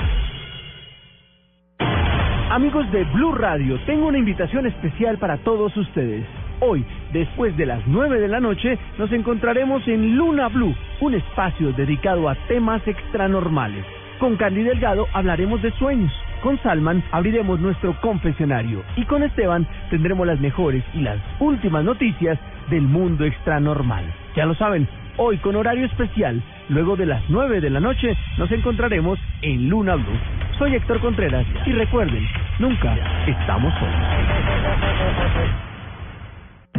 Amigos 2.49 2.91
de 2.91 3.03
Blue 3.05 3.33
Radio, 3.33 3.79
tengo 3.85 4.07
una 4.07 4.17
invitación 4.17 4.67
especial 4.67 5.17
para 5.17 5.37
todos 5.37 5.75
ustedes. 5.77 6.25
Hoy, 6.59 6.85
después 7.11 7.55
de 7.57 7.65
las 7.65 7.81
9 7.87 8.19
de 8.19 8.27
la 8.27 8.39
noche, 8.39 8.77
nos 8.97 9.11
encontraremos 9.11 9.87
en 9.87 10.15
Luna 10.15 10.49
Blue, 10.49 10.75
un 11.01 11.13
espacio 11.13 11.71
dedicado 11.73 12.29
a 12.29 12.35
temas 12.47 12.85
extranormales. 12.87 13.85
Con 14.23 14.37
Candy 14.37 14.63
Delgado 14.63 15.05
hablaremos 15.11 15.61
de 15.61 15.69
sueños. 15.71 16.09
Con 16.41 16.57
Salman 16.63 17.03
abriremos 17.11 17.59
nuestro 17.59 17.99
confesionario. 17.99 18.81
Y 18.95 19.03
con 19.03 19.21
Esteban 19.21 19.67
tendremos 19.89 20.25
las 20.25 20.39
mejores 20.39 20.81
y 20.93 21.01
las 21.01 21.19
últimas 21.41 21.83
noticias 21.83 22.39
del 22.69 22.83
mundo 22.83 23.25
extranormal. 23.25 24.05
Ya 24.33 24.45
lo 24.45 24.55
saben, 24.55 24.87
hoy 25.17 25.39
con 25.39 25.57
horario 25.57 25.87
especial, 25.87 26.41
luego 26.69 26.95
de 26.95 27.07
las 27.07 27.21
9 27.27 27.59
de 27.59 27.69
la 27.69 27.81
noche, 27.81 28.15
nos 28.37 28.49
encontraremos 28.49 29.19
en 29.41 29.67
Luna 29.67 29.95
Blue. 29.95 30.17
Soy 30.57 30.73
Héctor 30.73 31.01
Contreras 31.01 31.45
y 31.65 31.73
recuerden, 31.73 32.25
nunca 32.59 32.95
estamos 33.27 33.73
solos. 33.73 35.72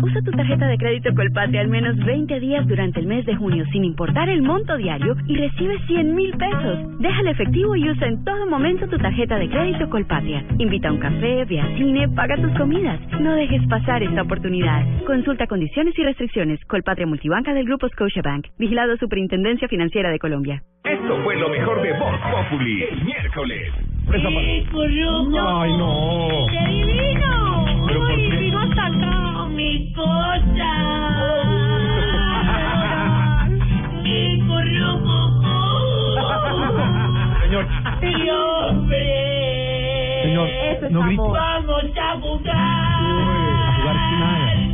Usa 0.03 0.21
tu 0.23 0.31
tarjeta 0.33 0.67
de 0.67 0.77
crédito 0.77 1.15
Colpatria 1.15 1.61
al 1.63 1.69
menos 1.69 1.97
20 1.97 2.39
días 2.41 2.67
durante 2.67 3.01
el 3.01 3.07
mes 3.07 3.25
de 3.27 3.37
junio 3.37 3.65
sin 3.73 3.85
importar 3.85 4.29
el 4.29 4.43
monto 4.43 4.77
diario 4.77 5.17
y 5.27 5.37
recibe 5.37 5.79
100 5.87 6.15
mil 6.15 6.31
pesos. 6.37 6.99
Déjale 7.01 7.31
efectivo 7.31 7.75
y 7.77 7.89
usa 7.89 8.09
en 8.09 8.23
todo 8.25 8.47
momento 8.47 8.87
tu 8.89 8.99
tarjeta 8.99 9.39
de 9.39 9.49
crédito 9.49 9.89
Colpatria. 9.89 10.45
Invita 10.59 10.89
a 10.89 10.93
un 10.93 10.99
café, 10.99 11.45
ve 11.47 11.61
al 11.61 11.77
cine, 11.79 12.09
paga 12.11 12.37
tus 12.37 12.53
comidas. 12.59 13.01
No 13.21 13.35
dejes 13.35 13.67
pasar 13.69 14.03
esta 14.03 14.23
oportunidad. 14.23 14.85
Consulta 15.07 15.47
condiciones 15.47 15.99
y 15.99 16.03
restricciones. 16.03 16.63
Colpatria 16.67 17.07
Multibanca 17.07 17.55
del 17.55 17.65
Grupo 17.65 17.89
Scotiabank. 17.89 18.47
Vigilado 18.59 18.97
Superintendencia 18.97 19.69
Financiera 19.69 20.11
de 20.11 20.19
Colombia. 20.19 20.63
Esto 20.85 21.17
fue 21.23 21.37
lo 21.37 21.49
mejor 21.49 21.81
de 21.83 21.93
Voz 21.93 22.21
Populi 22.31 22.83
el 22.83 23.05
miércoles. 23.05 23.73
¡Ay, 24.07 25.73
no! 25.79 26.47
¡Qué 26.51 26.69
divino! 26.71 27.65
¿Pero 27.87 28.01
por 28.01 28.11
¡Ay, 28.11 28.29
qué? 28.31 28.37
vino 28.37 28.59
hasta 28.61 28.87
acá! 28.87 29.34
¡Mi 29.55 29.93
cosa! 29.93 30.73
¡Mi 34.03 34.41
currucucú! 34.41 35.59
Señor. 37.43 37.67
¡Mi 38.03 38.31
hombre! 38.31 39.05
Señor, 40.25 40.49
no 40.91 41.01
grite. 41.03 41.23
¡Vamos 41.23 41.85
a 41.97 42.21
jugar! 42.21 42.57
A 42.57 43.73
jugar 43.77 43.97
sin 44.11 44.19
nada. 44.21 44.74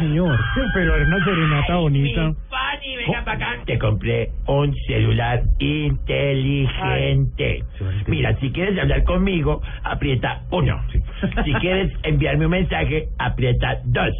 Señor? 0.00 0.38
Pero 0.74 0.96
era 0.96 1.06
una 1.06 1.24
serenata 1.24 1.76
bonita. 1.76 2.32
Fanny, 2.48 2.96
venga 2.96 3.24
para 3.24 3.36
acá. 3.36 3.62
Te 3.66 3.78
compré 3.78 4.30
un 4.46 4.74
celular 4.86 5.42
inteligente. 5.58 7.64
Mira, 8.06 8.34
si 8.40 8.50
quieres 8.50 8.78
hablar 8.78 9.04
conmigo, 9.04 9.62
aprieta 9.84 10.42
uno. 10.50 10.80
Si 11.44 11.52
quieres 11.54 11.92
enviarme 12.02 12.46
un 12.46 12.52
mensaje, 12.52 13.08
aprieta 13.18 13.80
dos. 13.84 14.12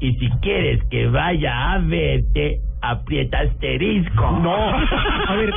Y 0.00 0.12
si 0.14 0.28
quieres 0.40 0.82
que 0.90 1.06
vaya 1.06 1.72
a 1.72 1.78
verte, 1.78 2.58
aprieta 2.82 3.40
asterisco. 3.40 4.30
No. 4.42 4.54
A 5.28 5.34
ver, 5.36 5.50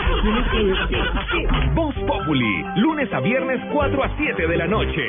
tienes 0.51 0.79
que. 0.89 1.67
Voz 1.73 1.95
Populi, 1.95 2.63
lunes 2.77 3.11
a 3.11 3.19
viernes 3.19 3.59
4 3.73 4.03
a 4.03 4.17
7 4.17 4.47
de 4.47 4.57
la 4.57 4.67
noche. 4.67 5.01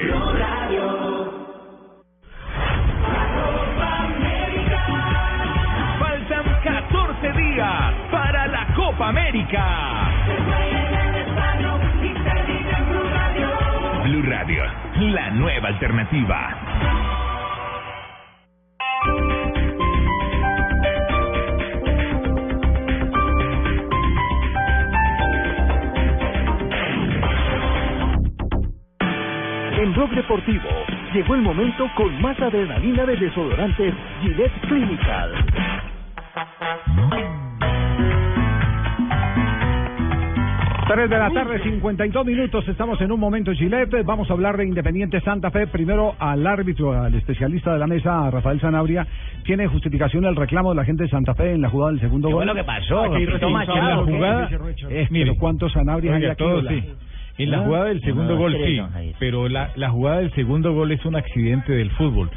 Copa 8.96 9.08
América. 9.08 10.10
Blue 14.04 14.22
Radio, 14.22 14.62
la 15.12 15.30
nueva 15.32 15.68
alternativa. 15.68 16.56
En 29.78 29.92
Blog 29.92 30.10
Deportivo 30.12 30.68
llegó 31.12 31.34
el 31.34 31.42
momento 31.42 31.90
con 31.96 32.18
más 32.22 32.40
adrenalina 32.40 33.04
de 33.04 33.16
desodorantes 33.16 33.94
Gillette 34.22 34.58
Clinical. 34.62 35.34
Tres 40.88 41.10
de 41.10 41.18
la 41.18 41.30
tarde, 41.30 41.60
52 41.64 42.24
minutos. 42.26 42.66
Estamos 42.68 43.00
en 43.00 43.10
un 43.10 43.18
momento 43.18 43.52
Gillette. 43.52 44.04
Vamos 44.04 44.30
a 44.30 44.34
hablar 44.34 44.56
de 44.56 44.66
Independiente 44.66 45.20
Santa 45.20 45.50
Fe. 45.50 45.66
Primero 45.66 46.14
al 46.20 46.46
árbitro, 46.46 46.92
al 46.92 47.12
especialista 47.14 47.72
de 47.72 47.80
la 47.80 47.88
mesa, 47.88 48.30
Rafael 48.30 48.60
Sanabria. 48.60 49.04
¿Tiene 49.44 49.66
justificación 49.66 50.24
el 50.26 50.36
reclamo 50.36 50.70
de 50.70 50.76
la 50.76 50.84
gente 50.84 51.02
de 51.02 51.08
Santa 51.08 51.34
Fe 51.34 51.52
en 51.54 51.62
la 51.62 51.70
jugada 51.70 51.90
del 51.90 52.00
segundo 52.00 52.28
¿Qué 52.28 52.34
gol? 52.34 52.44
fue 52.44 52.46
lo 52.46 52.54
que 52.54 52.64
pasó? 52.64 53.02
Aquí, 53.02 53.26
¿Qué 53.26 53.38
toma, 53.40 53.66
pasó? 53.66 53.74
chavo, 53.74 54.08
En 54.08 54.20
la 54.20 54.48
Eh, 54.90 55.08
pero 55.10 55.34
¿cuántos 55.34 55.72
Sanabria 55.72 56.14
hay 56.14 56.24
aquí? 56.26 56.36
todo 56.38 56.56
hola? 56.58 56.70
sí. 56.70 56.84
En 57.38 57.50
la 57.50 57.58
jugada 57.60 57.86
del 57.86 58.00
segundo 58.00 58.34
No, 58.34 58.38
gol 58.38 58.56
sí, 58.64 58.80
pero 59.18 59.48
la, 59.48 59.70
la 59.76 59.90
jugada 59.90 60.18
del 60.18 60.32
segundo 60.32 60.72
gol 60.72 60.92
es 60.92 61.04
un 61.04 61.16
accidente 61.16 61.72
del 61.72 61.90
fútbol. 61.92 62.30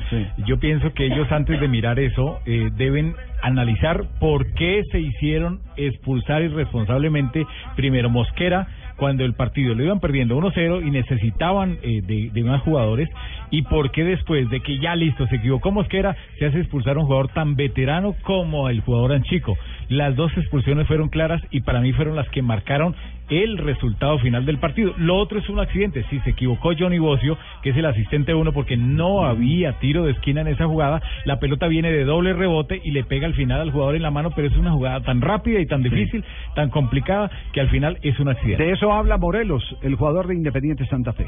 Yo 0.46 0.60
pienso 0.60 0.94
que 0.94 1.06
ellos 1.06 1.32
antes 1.32 1.60
de 1.60 1.68
mirar 1.68 2.00
eso 2.00 2.40
eh, 2.46 2.70
deben 2.76 3.16
analizar 3.42 4.04
por 4.20 4.54
qué 4.54 4.84
se 4.92 5.00
hicieron 5.00 5.62
expulsar 5.78 6.42
irresponsablemente 6.42 7.46
primero 7.76 8.10
Mosquera 8.10 8.68
cuando 8.98 9.24
el 9.24 9.34
partido 9.34 9.74
lo 9.74 9.84
iban 9.84 10.02
perdiendo 10.02 10.38
1-0 10.38 10.86
y 10.86 10.92
necesitaban 10.92 11.78
eh, 11.82 12.02
de, 12.06 12.32
de 12.34 12.44
más 12.44 12.62
jugadores 12.64 13.10
y 13.50 13.62
por 13.64 13.92
qué 13.92 14.04
después 14.04 14.50
de 14.50 14.60
que 14.60 14.78
ya 14.80 14.96
listo 14.96 15.26
se 15.28 15.38
equivocó 15.38 15.72
Mosquera 15.72 16.18
se 16.38 16.46
hace 16.46 16.60
expulsar 16.60 16.98
a 16.98 17.00
un 17.00 17.06
jugador 17.06 17.30
tan 17.30 17.56
veterano 17.56 18.14
como 18.24 18.70
el 18.70 18.82
jugador 18.82 19.14
Anchico. 19.14 19.58
Las 19.88 20.16
dos 20.18 20.36
expulsiones 20.38 20.86
fueron 20.88 21.08
claras 21.08 21.42
y 21.50 21.62
para 21.62 21.80
mí 21.80 21.94
fueron 21.94 22.18
las 22.18 22.30
que 22.30 22.42
marcaron 22.42 22.94
el 23.30 23.58
resultado 23.58 24.18
final 24.20 24.46
del 24.46 24.58
partido. 24.58 24.94
Lo 24.98 25.18
otro 25.18 25.40
es 25.40 25.50
un 25.50 25.60
accidente. 25.60 26.06
Si 26.10 26.20
se 26.22 26.32
equivocó 26.32 26.72
Johnny 26.78 27.00
Bocio, 27.00 27.38
que 27.62 27.70
es 27.72 27.78
el 27.78 27.86
asistente 27.86 28.34
uno, 28.34 28.52
porque 28.54 28.78
no 28.78 29.26
había 29.26 29.74
tiro 29.80 30.06
de 30.06 30.12
esquina 30.12 30.42
en 30.42 30.48
esa 30.48 30.68
jugada, 30.68 31.02
la 31.26 31.40
pelota 31.40 31.68
viene 31.68 31.92
de 31.92 32.04
doble 32.04 32.34
rebote 32.34 32.82
y 32.84 32.92
le 32.92 33.04
pega 33.04 33.28
al 33.28 33.34
final 33.34 33.62
al 33.62 33.72
jugador 33.72 33.96
en 33.96 34.02
la 34.02 34.12
mano, 34.12 34.32
pero 34.36 34.48
es 34.48 34.58
una 34.58 34.72
jugada 34.72 35.02
tan 35.02 35.22
rápida 35.22 35.60
y 35.60 35.66
tan 35.66 35.84
difícil, 35.84 36.24
tan 36.56 36.70
complicada, 36.70 37.30
que 37.54 37.62
al 37.62 37.70
final 37.70 37.98
es 38.02 38.20
un 38.20 38.30
accidente. 38.30 38.64
De 38.64 38.72
eso 38.72 38.92
habla 38.92 39.18
Morelos, 39.18 39.64
el 39.82 39.96
jugador 39.96 40.28
de 40.28 40.36
Independiente 40.36 40.86
Santa 40.88 41.14
Fe. 41.14 41.28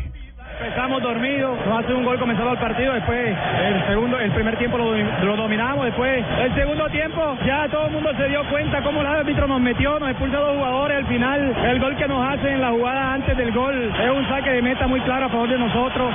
Empezamos 0.60 1.02
dormidos, 1.02 1.58
nos 1.66 1.84
hace 1.84 1.94
un 1.94 2.06
gol 2.06 2.20
comenzado 2.20 2.52
el 2.54 2.60
partido, 2.60 2.94
después 2.94 3.18
el 3.18 3.88
segundo, 3.88 4.20
el 4.20 4.32
primer 4.32 4.58
tiempo 4.58 4.78
lo, 4.78 4.96
lo 4.96 5.36
dominamos, 5.36 5.86
después 5.86 6.24
el 6.40 6.54
segundo 6.54 6.88
tiempo 6.90 7.38
ya 7.48 7.68
todo 7.70 7.88
el 7.88 7.94
mundo 7.94 8.12
se 8.16 8.28
dio 8.28 8.44
cuenta 8.50 8.82
cómo 8.84 9.02
el 9.02 9.08
árbitro 9.08 9.48
nos 9.48 9.60
metió, 9.60 10.00
nos 10.00 10.10
expulsa 10.10 10.38
a 10.38 10.42
dos 10.42 10.58
jugadores, 10.58 10.98
al 10.98 11.08
final 11.08 11.56
el 11.66 11.80
gol 11.80 11.91
que 11.96 12.08
nos 12.08 12.26
hacen 12.28 12.54
en 12.56 12.62
la 12.62 12.70
jugada 12.70 13.14
antes 13.14 13.36
del 13.38 13.52
gol. 13.52 13.92
Es 14.04 14.10
un 14.10 14.28
saque 14.28 14.52
de 14.52 14.62
meta 14.62 14.88
muy 14.88 15.00
claro 15.02 15.26
a 15.26 15.30
favor 15.30 15.50
de 15.50 15.58
nosotros. 15.58 16.12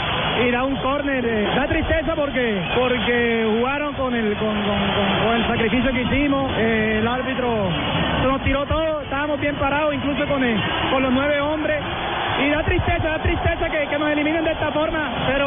Y 0.46 0.50
da 0.50 0.64
un 0.64 0.76
córner, 0.76 1.24
eh, 1.24 1.48
da 1.56 1.66
tristeza 1.66 2.14
porque 2.14 2.60
porque 2.78 3.46
jugaron 3.58 3.94
con 3.94 4.14
el 4.14 4.34
con, 4.36 4.54
con, 4.62 4.78
con- 5.24 5.36
el 5.36 5.46
sacrificio 5.46 5.92
que 5.92 6.02
hicimos, 6.02 6.50
eh, 6.58 6.98
el 7.00 7.06
árbitro 7.08 7.48
nos 8.24 8.42
tiró 8.42 8.64
todo, 8.66 9.02
estábamos 9.02 9.40
bien 9.40 9.54
parados 9.56 9.94
incluso 9.94 10.26
con, 10.26 10.42
el- 10.44 10.60
con 10.90 11.02
los 11.02 11.12
nueve 11.12 11.40
hombres. 11.40 11.80
Y 12.38 12.50
da 12.50 12.62
tristeza, 12.64 13.08
da 13.08 13.18
tristeza 13.20 13.68
que, 13.70 13.86
que 13.88 13.98
nos 13.98 14.10
eliminen 14.10 14.44
de 14.44 14.52
esta 14.52 14.70
forma, 14.70 15.08
pero 15.26 15.45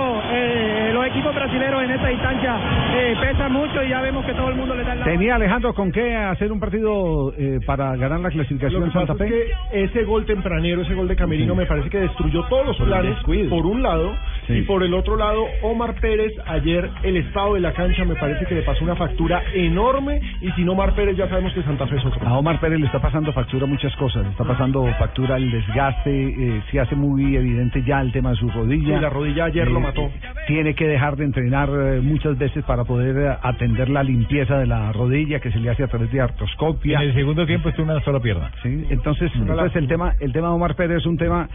los 1.20 1.26
equipos 1.28 1.36
brasileños 1.36 1.84
en 1.84 1.92
esta 1.92 2.12
instancia 2.12 2.58
eh, 2.96 3.16
pesan 3.20 3.52
mucho 3.52 3.84
y 3.84 3.90
ya 3.90 4.02
vemos 4.02 4.26
que 4.26 4.34
todo 4.34 4.50
el 4.50 4.56
mundo 4.56 4.76
le 4.76 4.84
da 4.84 4.96
lado. 4.96 5.12
¿Tenía 5.12 5.36
Alejandro 5.36 5.74
con 5.74 5.92
qué 5.92 6.16
hacer 6.16 6.52
un 6.52 6.60
partido 6.60 7.34
eh, 7.38 7.60
para 7.66 7.96
ganar 7.98 8.20
la 8.22 8.30
clasificación 8.30 8.82
Lo 8.82 8.88
que 8.88 8.94
Santa 8.94 9.14
pasa 9.14 9.26
Fe? 9.26 9.28
es 9.28 9.52
que 9.72 9.84
ese 9.84 10.04
gol 10.06 10.26
tempranero, 10.26 10.82
ese 10.82 10.94
gol 10.94 11.08
de 11.08 11.16
Camerino, 11.16 11.56
me 11.56 11.66
parece 11.66 11.90
que 11.90 12.00
destruyó 12.00 12.44
todos 12.46 12.66
los 12.68 12.78
planes, 12.78 13.18
por 13.50 13.66
un 13.66 13.84
lado, 13.84 14.14
Sí. 14.48 14.54
y 14.54 14.62
por 14.64 14.82
el 14.84 14.94
otro 14.94 15.16
lado, 15.16 15.46
Omar 15.62 15.96
Pérez, 15.96 16.32
ayer 16.48 16.90
el 17.04 17.18
estado 17.18 17.54
de 17.56 17.60
la 17.60 17.74
cancha 17.74 18.04
me 18.06 18.16
parece 18.16 18.46
que 18.46 18.56
le 18.56 18.62
pasó 18.64 18.84
una 18.84 18.96
factura 18.96 19.44
enorme, 19.54 20.22
y 20.42 20.50
sin 20.52 20.68
Omar 20.70 20.94
Pérez 20.96 21.18
ya 21.18 21.28
sabemos 21.28 21.54
que 21.54 21.62
Santa 21.64 21.86
Fe 21.88 21.98
es 21.98 22.06
otro. 22.06 22.26
A 22.28 22.38
Omar 22.38 22.60
Pérez 22.60 22.80
le 22.80 22.86
está 22.86 23.00
pasando 23.00 23.32
factura 23.34 23.66
muchas 23.66 23.96
cosas. 23.98 24.24
Le 24.24 24.32
está 24.32 24.44
pasando 24.46 24.86
factura 24.98 25.36
el 25.38 25.52
desgaste. 25.52 26.10
Eh, 26.12 26.62
se 26.72 26.80
hace 26.80 26.96
muy 26.96 27.36
evidente 27.36 27.84
ya 27.84 28.02
el 28.02 28.12
tema 28.12 28.32
de 28.32 28.38
su 28.38 28.50
rodilla. 28.50 28.96
Sí, 28.96 29.02
la 29.02 29.10
rodilla 29.10 29.46
ayer 29.46 29.70
lo 29.70 29.80
mató. 29.80 30.10
Tiene 30.48 30.74
que 30.74 30.88
dejar 30.88 31.09
de 31.16 31.26
entrenar 31.26 31.70
eh, 31.70 32.02
muchas 32.02 32.38
veces 32.38 32.64
para 32.66 32.84
poder 32.84 33.18
eh, 33.18 33.38
atender 33.42 33.90
la 33.90 34.04
limpieza 34.04 34.58
de 34.58 34.68
la 34.68 34.92
rodilla 34.92 35.40
que 35.40 35.52
se 35.52 35.60
le 35.60 35.70
hace 35.70 35.84
a 35.84 35.88
través 35.88 36.12
de 36.12 36.22
artroscopia. 36.22 37.02
En 37.02 37.10
el 37.10 37.14
segundo 37.16 37.46
tiempo 37.46 37.70
estuvo 37.70 37.92
una 37.92 38.02
sola 38.04 38.20
pierna. 38.20 38.52
Sí, 38.64 38.86
entonces, 38.90 39.32
entonces 39.36 39.76
el 39.76 39.88
tema 39.88 40.14
el 40.20 40.34
tema 40.34 40.48
de 40.48 40.54
Omar 40.54 40.76
Pérez 40.76 40.98
es 40.98 41.06
un 41.06 41.18
tema 41.18 41.50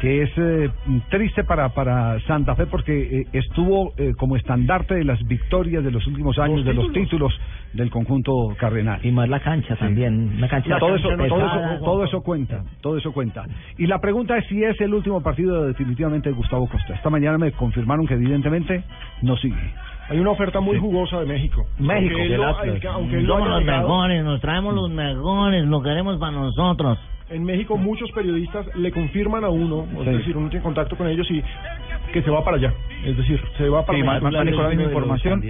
que 0.00 0.22
es 0.22 0.30
eh, 0.38 0.70
triste 1.10 1.44
para 1.44 1.68
para 1.70 2.18
Santa 2.20 2.54
Fe 2.56 2.66
porque 2.66 3.20
eh, 3.20 3.26
estuvo 3.34 3.92
eh, 3.98 4.14
como 4.18 4.36
estandarte 4.36 4.94
de 4.94 5.04
las 5.04 5.22
victorias 5.26 5.84
de 5.84 5.90
los 5.90 6.06
últimos 6.06 6.38
años, 6.38 6.64
de 6.64 6.72
los 6.72 6.90
títulos 6.92 7.32
del 7.74 7.90
conjunto 7.90 8.48
cardenal. 8.58 8.98
Y 9.04 9.12
más 9.12 9.28
la 9.28 9.40
cancha 9.40 9.76
también, 9.76 10.32
una 10.38 10.48
cancha 10.48 10.78
todo 10.78 10.96
eso, 10.96 11.08
todo 11.08 11.16
pesada. 11.18 11.74
eso, 11.74 11.84
todo 11.84 12.04
eso 12.04 12.22
cuenta, 12.22 12.64
todo 12.80 12.96
eso 12.96 13.12
cuenta. 13.12 13.44
Y 13.78 13.86
la 13.86 13.98
pregunta 14.00 14.38
es 14.38 14.46
si 14.46 14.64
es 14.64 14.80
el 14.80 14.94
último 14.94 15.22
partido 15.22 15.66
definitivamente 15.66 16.30
de 16.30 16.34
Gustavo 16.34 16.66
Costa. 16.66 16.94
Esta 16.94 17.10
mañana 17.10 17.36
me 17.38 17.52
confirmaron 17.52 18.06
que 18.06 18.14
evidentemente 18.14 18.82
no 19.22 19.36
sigue. 19.36 19.54
Hay 20.08 20.18
una 20.18 20.30
oferta 20.30 20.60
muy 20.60 20.78
jugosa 20.78 21.20
de 21.20 21.26
México. 21.26 21.64
México, 21.78 22.16
Aunque 22.18 22.34
él 22.34 22.40
lo- 22.40 22.46
Atlas. 22.48 22.84
aunque- 22.90 23.16
él 23.18 23.26
Somos 23.26 23.48
los 23.48 23.64
mejores, 23.64 24.24
nos 24.24 24.40
traemos 24.40 24.74
los 24.74 24.90
mejores, 24.90 25.64
lo 25.66 25.82
queremos 25.82 26.18
para 26.18 26.32
nosotros. 26.32 26.98
En 27.30 27.44
México 27.44 27.76
muchos 27.76 28.10
periodistas 28.12 28.66
le 28.76 28.90
confirman 28.90 29.44
a 29.44 29.48
uno, 29.50 29.86
es 30.00 30.04
Sí. 30.04 30.10
decir, 30.16 30.36
uno 30.36 30.48
tiene 30.48 30.62
contacto 30.64 30.96
con 30.96 31.06
ellos 31.08 31.30
y 31.30 31.42
que 32.12 32.22
se 32.22 32.30
va 32.30 32.44
para 32.44 32.56
allá. 32.56 32.72
Es 33.04 33.16
decir, 33.16 33.40
se 33.56 33.68
va 33.68 33.86
para 33.86 33.96
Sí, 33.98 34.04
manejo 34.04 34.62
la 34.62 34.68
misma 34.68 34.84
información 34.84 35.42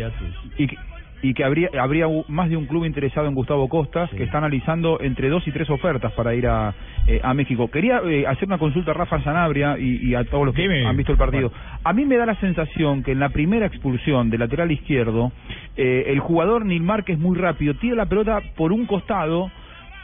y 0.58 0.66
que, 0.66 0.76
y 1.22 1.32
que 1.34 1.42
habría 1.44 1.70
habría 1.80 2.06
más 2.28 2.50
de 2.50 2.56
un 2.58 2.66
club 2.66 2.84
interesado 2.84 3.26
en 3.28 3.34
Gustavo 3.34 3.66
Costas 3.68 4.10
que 4.10 4.24
está 4.24 4.38
analizando 4.38 5.00
entre 5.00 5.30
dos 5.30 5.46
y 5.48 5.52
tres 5.52 5.70
ofertas 5.70 6.12
para 6.12 6.34
ir 6.34 6.46
a, 6.46 6.74
eh, 7.06 7.20
a 7.22 7.32
México. 7.32 7.70
Quería 7.70 8.02
eh, 8.04 8.26
hacer 8.26 8.46
una 8.46 8.58
consulta 8.58 8.90
a 8.90 8.94
Rafa 8.94 9.22
Sanabria 9.22 9.78
y, 9.78 10.06
y 10.06 10.14
a 10.14 10.24
todos 10.24 10.44
los 10.46 10.54
que 10.54 10.62
Dime. 10.62 10.84
han 10.86 10.96
visto 10.98 11.12
el 11.12 11.18
partido. 11.18 11.50
A 11.82 11.92
mí 11.94 12.04
me 12.04 12.16
da 12.18 12.26
la 12.26 12.34
sensación 12.36 13.02
que 13.02 13.12
en 13.12 13.20
la 13.20 13.30
primera 13.30 13.64
expulsión 13.66 14.28
del 14.28 14.40
lateral 14.40 14.70
izquierdo, 14.70 15.32
eh, 15.78 16.04
el 16.08 16.20
jugador 16.20 16.66
Nilmar, 16.66 17.04
que 17.04 17.12
es 17.12 17.18
muy 17.18 17.38
rápido, 17.38 17.72
tira 17.74 17.96
la 17.96 18.06
pelota 18.06 18.40
por 18.56 18.70
un 18.72 18.84
costado 18.86 19.50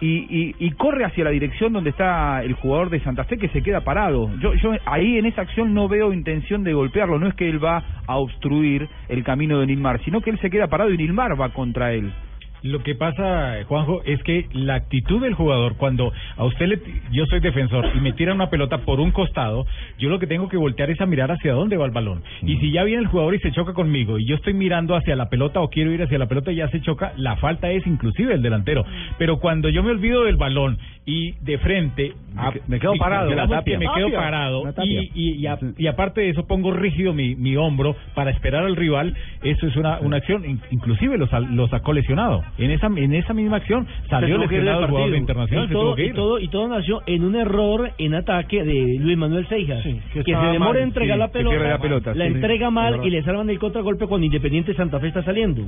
y, 0.01 0.09
y, 0.09 0.55
y 0.59 0.71
corre 0.73 1.05
hacia 1.05 1.25
la 1.25 1.31
dirección 1.31 1.73
donde 1.73 1.91
está 1.91 2.43
el 2.43 2.55
jugador 2.55 2.91
de 2.91 3.01
Santa 3.01 3.25
Fe 3.25 3.39
que 3.39 3.49
se 3.49 3.63
queda 3.63 3.83
parado. 3.83 4.31
Yo, 4.39 4.55
yo 4.55 4.73
ahí 4.85 5.19
en 5.19 5.27
esa 5.27 5.43
acción 5.43 5.75
no 5.75 5.89
veo 5.89 6.13
intención 6.13 6.65
de 6.65 6.75
golpearlo, 6.75 7.19
no 7.19 7.29
es 7.29 7.35
que 7.35 7.49
él 7.49 7.63
va 7.65 7.83
a 8.07 8.17
obstruir 8.17 8.89
el 9.09 9.25
camino 9.25 9.59
de 9.61 9.67
Nilmar, 9.67 10.03
sino 10.05 10.21
que 10.21 10.31
él 10.31 10.39
se 10.41 10.51
queda 10.51 10.69
parado 10.69 10.93
y 10.93 10.97
Nilmar 10.97 11.41
va 11.41 11.51
contra 11.51 11.93
él. 11.93 12.13
Lo 12.63 12.83
que 12.83 12.95
pasa, 12.95 13.55
Juanjo, 13.69 14.03
es 14.05 14.23
que 14.23 14.47
la 14.53 14.75
actitud 14.75 15.21
del 15.23 15.35
jugador, 15.35 15.77
cuando 15.77 16.13
a 16.37 16.45
usted 16.45 16.67
le, 16.67 16.81
yo 17.13 17.25
soy 17.27 17.41
defensor 17.41 17.91
y 17.95 18.01
me 18.01 18.13
tira 18.13 18.35
una 18.35 18.51
pelota 18.51 18.79
por 18.79 18.99
un 19.01 19.11
costado, 19.13 19.67
yo 19.99 20.09
lo 20.09 20.19
que 20.19 20.27
tengo 20.27 20.49
que 20.49 20.57
voltear 20.57 20.91
es 20.91 21.01
a 21.01 21.07
mirar 21.07 21.31
hacia 21.31 21.53
dónde 21.53 21.77
va 21.77 21.85
el 21.87 21.93
balón. 21.93 22.23
Y 22.43 22.57
si 22.59 22.73
ya 22.73 22.83
viene 22.85 23.03
el 23.03 23.09
jugador 23.09 23.35
y 23.35 23.39
se 23.41 23.53
choca 23.53 23.73
conmigo 23.73 24.19
y 24.19 24.27
yo 24.27 24.35
estoy 24.37 24.55
mirando 24.55 24.97
hacia 24.97 25.15
la 25.17 25.29
pelota 25.29 25.61
o 25.61 25.69
quiero 25.71 25.93
ir 25.93 26.03
hacia 26.03 26.19
la 26.19 26.27
pelota 26.27 26.51
y 26.51 26.57
ya 26.57 26.69
se 26.69 26.81
choca, 26.81 27.13
la 27.17 27.37
falta 27.37 27.71
es 27.71 27.87
inclusive 27.87 28.35
el 28.35 28.43
delantero. 28.43 28.85
Pero 29.19 29.39
cuando 29.39 29.69
yo 29.69 29.83
me 29.83 29.91
olvido 29.91 30.25
del 30.25 30.37
balón 30.37 30.79
y 31.05 31.33
de 31.43 31.59
frente, 31.59 32.15
a- 32.37 32.51
me 32.67 32.81
quedo 32.81 32.93
parado. 32.99 33.31
La 33.37 33.43
tapia. 33.59 33.75
que 33.75 33.79
me 33.79 33.87
quedo 33.95 34.09
parado 34.21 34.63
y, 34.85 35.11
y, 35.15 35.33
y 35.35 35.47
a- 35.47 35.59
y 35.79 35.87
aparte 35.87 36.21
de 36.23 36.31
eso 36.31 36.47
pongo 36.47 36.73
rígido 36.73 37.13
mi, 37.13 37.35
mi 37.37 37.57
hombro 37.57 37.95
para 38.15 38.31
esperar 38.31 38.65
al 38.65 38.75
rival, 38.77 39.15
eso 39.43 39.67
es 39.67 39.77
una, 39.77 39.99
una 40.01 40.17
acción, 40.17 40.45
in- 40.45 40.61
inclusive 40.71 41.17
lo, 41.19 41.27
sal- 41.29 41.55
lo 41.55 41.69
sacó 41.69 41.93
lesionado. 41.93 42.43
En 42.59 42.71
esa, 42.71 42.87
en 42.87 43.15
esa 43.15 43.35
misma 43.35 43.59
acción 43.59 43.87
salió 44.09 44.39
lesionado 44.39 44.85
el 44.85 44.91
jugador 44.91 45.17
internacional. 45.17 45.65
Y 45.67 45.73
todo, 45.73 45.99
y 45.99 46.13
todo, 46.13 46.39
y 46.39 46.49
todo 46.49 46.69
nació 46.69 47.03
en 47.07 47.25
un 47.25 47.37
error 47.37 47.93
en 47.99 48.15
ataque 48.15 48.65
de 48.65 48.99
Luis 48.99 49.17
Manuel 49.17 49.47
Seijas. 49.49 49.83
que 49.83 50.23
se 50.23 50.31
demora 50.31 50.59
mal, 50.59 50.77
en 50.77 50.83
entregar 50.85 51.17
sí, 51.17 51.21
la 51.21 51.29
pelota, 51.29 51.69
la 51.69 51.79
pelota, 51.79 52.15
sí. 52.15 52.23
entrega 52.23 52.71
mal 52.71 53.05
y 53.05 53.11
le 53.11 53.23
salvan 53.23 53.51
el 53.51 53.59
contragolpe 53.59 54.07
cuando 54.07 54.25
Independiente 54.25 54.75
Santa 54.75 55.01
Fe 55.01 55.09
está 55.09 55.23
saliendo. 55.23 55.63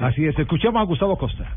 Así 0.00 0.26
es, 0.26 0.38
escuchamos 0.38 0.80
a 0.80 0.84
Gustavo 0.84 1.16
Costa. 1.16 1.56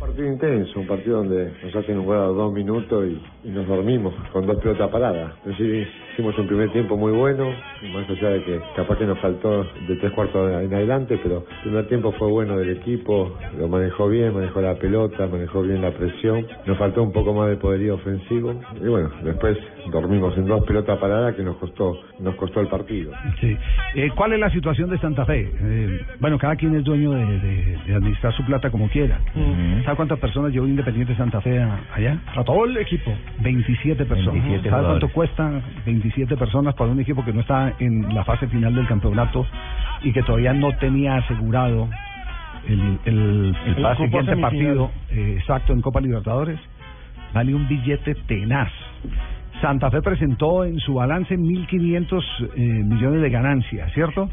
Partido 0.00 0.26
intenso, 0.26 0.80
un 0.80 0.86
partido 0.86 1.18
donde 1.18 1.52
nos 1.62 1.76
hacen 1.76 1.98
los 1.98 2.06
dos 2.06 2.52
minutos 2.52 3.06
y, 3.06 3.48
nos 3.50 3.66
dormimos 3.66 4.14
con 4.32 4.46
dos 4.46 4.56
pelotas 4.58 4.90
paradas. 4.90 5.34
Hicimos 5.46 6.38
un 6.38 6.46
primer 6.46 6.72
tiempo 6.72 6.96
muy 6.96 7.12
bueno, 7.12 7.50
más 7.92 8.08
allá 8.08 8.30
de 8.30 8.44
que 8.44 8.60
capaz 8.76 8.98
que 8.98 9.04
nos 9.04 9.18
faltó 9.20 9.64
de 9.86 9.96
tres 9.96 10.12
cuartos 10.12 10.50
en 10.62 10.72
adelante, 10.72 11.18
pero 11.22 11.44
el 11.48 11.62
primer 11.62 11.88
tiempo 11.88 12.12
fue 12.12 12.28
bueno 12.28 12.56
del 12.56 12.70
equipo, 12.70 13.36
lo 13.58 13.68
manejó 13.68 14.08
bien, 14.08 14.34
manejó 14.34 14.60
la 14.60 14.74
pelota, 14.74 15.26
manejó 15.26 15.62
bien 15.62 15.82
la 15.82 15.92
presión. 15.92 16.46
Nos 16.66 16.78
faltó 16.78 17.02
un 17.02 17.12
poco 17.12 17.34
más 17.34 17.50
de 17.50 17.56
poderío 17.56 17.94
ofensivo 17.94 18.54
y 18.82 18.88
bueno, 18.88 19.10
después 19.22 19.58
dormimos 19.90 20.36
en 20.36 20.46
dos 20.46 20.64
pelotas 20.66 20.98
paradas 20.98 21.34
que 21.34 21.42
nos 21.42 21.56
costó, 21.56 22.00
nos 22.18 22.34
costó 22.36 22.60
el 22.60 22.68
partido. 22.68 23.12
Sí. 23.40 23.56
Eh, 23.94 24.10
¿Cuál 24.14 24.32
es 24.34 24.40
la 24.40 24.50
situación 24.50 24.90
de 24.90 24.98
Santa 24.98 25.24
Fe? 25.24 25.50
Eh, 25.60 26.00
bueno, 26.20 26.38
cada 26.38 26.56
quien 26.56 26.74
es 26.76 26.84
dueño 26.84 27.12
de, 27.12 27.24
de- 27.38 27.78
de 27.86 27.94
administrar 27.94 28.32
su 28.34 28.44
plata 28.44 28.70
como 28.70 28.88
quiera. 28.88 29.18
¿Sabe 29.84 29.96
cuántas 29.96 30.18
personas 30.18 30.52
llevó 30.52 30.66
Independiente 30.66 31.14
Santa 31.16 31.40
Fe 31.40 31.58
a- 31.62 31.80
allá? 31.94 32.18
A 32.36 32.44
todo 32.44 32.64
el 32.66 32.76
equipo. 32.76 33.12
27 33.40 34.04
personas. 34.04 34.34
27 34.34 34.68
¿Sabe 34.70 34.82
jugadores. 34.82 35.00
cuánto 35.00 35.14
cuesta 35.14 35.62
27 35.86 36.36
personas 36.36 36.74
para 36.74 36.90
un 36.90 37.00
equipo 37.00 37.24
que 37.24 37.32
no 37.32 37.40
está 37.40 37.72
en 37.78 38.14
la 38.14 38.24
fase 38.24 38.46
final 38.48 38.74
del 38.74 38.86
campeonato 38.86 39.46
y 40.02 40.12
que 40.12 40.22
todavía 40.22 40.52
no 40.52 40.76
tenía 40.78 41.16
asegurado 41.16 41.88
el, 42.68 42.98
el, 43.06 43.56
siguiente 43.96 44.36
partido 44.36 44.90
eh, 45.10 45.36
exacto 45.38 45.72
en 45.72 45.80
Copa 45.80 46.00
Libertadores? 46.00 46.58
Vale 47.32 47.54
un 47.54 47.68
billete 47.68 48.14
tenaz. 48.26 48.70
Santa 49.60 49.90
Fe 49.90 50.02
presentó 50.02 50.64
en 50.64 50.78
su 50.78 50.94
balance 50.94 51.36
1.500 51.36 52.22
eh, 52.56 52.60
millones 52.60 53.22
de 53.22 53.30
ganancias, 53.30 53.92
¿cierto? 53.92 54.28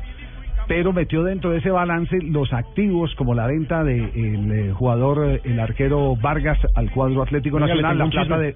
Pero 0.67 0.91
metió 0.91 1.23
dentro 1.23 1.51
de 1.51 1.59
ese 1.59 1.71
balance 1.71 2.17
los 2.21 2.51
activos 2.53 3.13
como 3.15 3.33
la 3.33 3.47
venta 3.47 3.83
del 3.83 4.49
de 4.49 4.73
jugador, 4.73 5.25
eh, 5.25 5.41
el 5.43 5.59
arquero 5.59 6.15
Vargas 6.15 6.57
al 6.75 6.91
cuadro 6.91 7.21
Atlético 7.23 7.57
Oiga, 7.57 7.67
Nacional, 7.67 7.97
la 7.97 8.09
plata 8.09 8.37
de... 8.37 8.55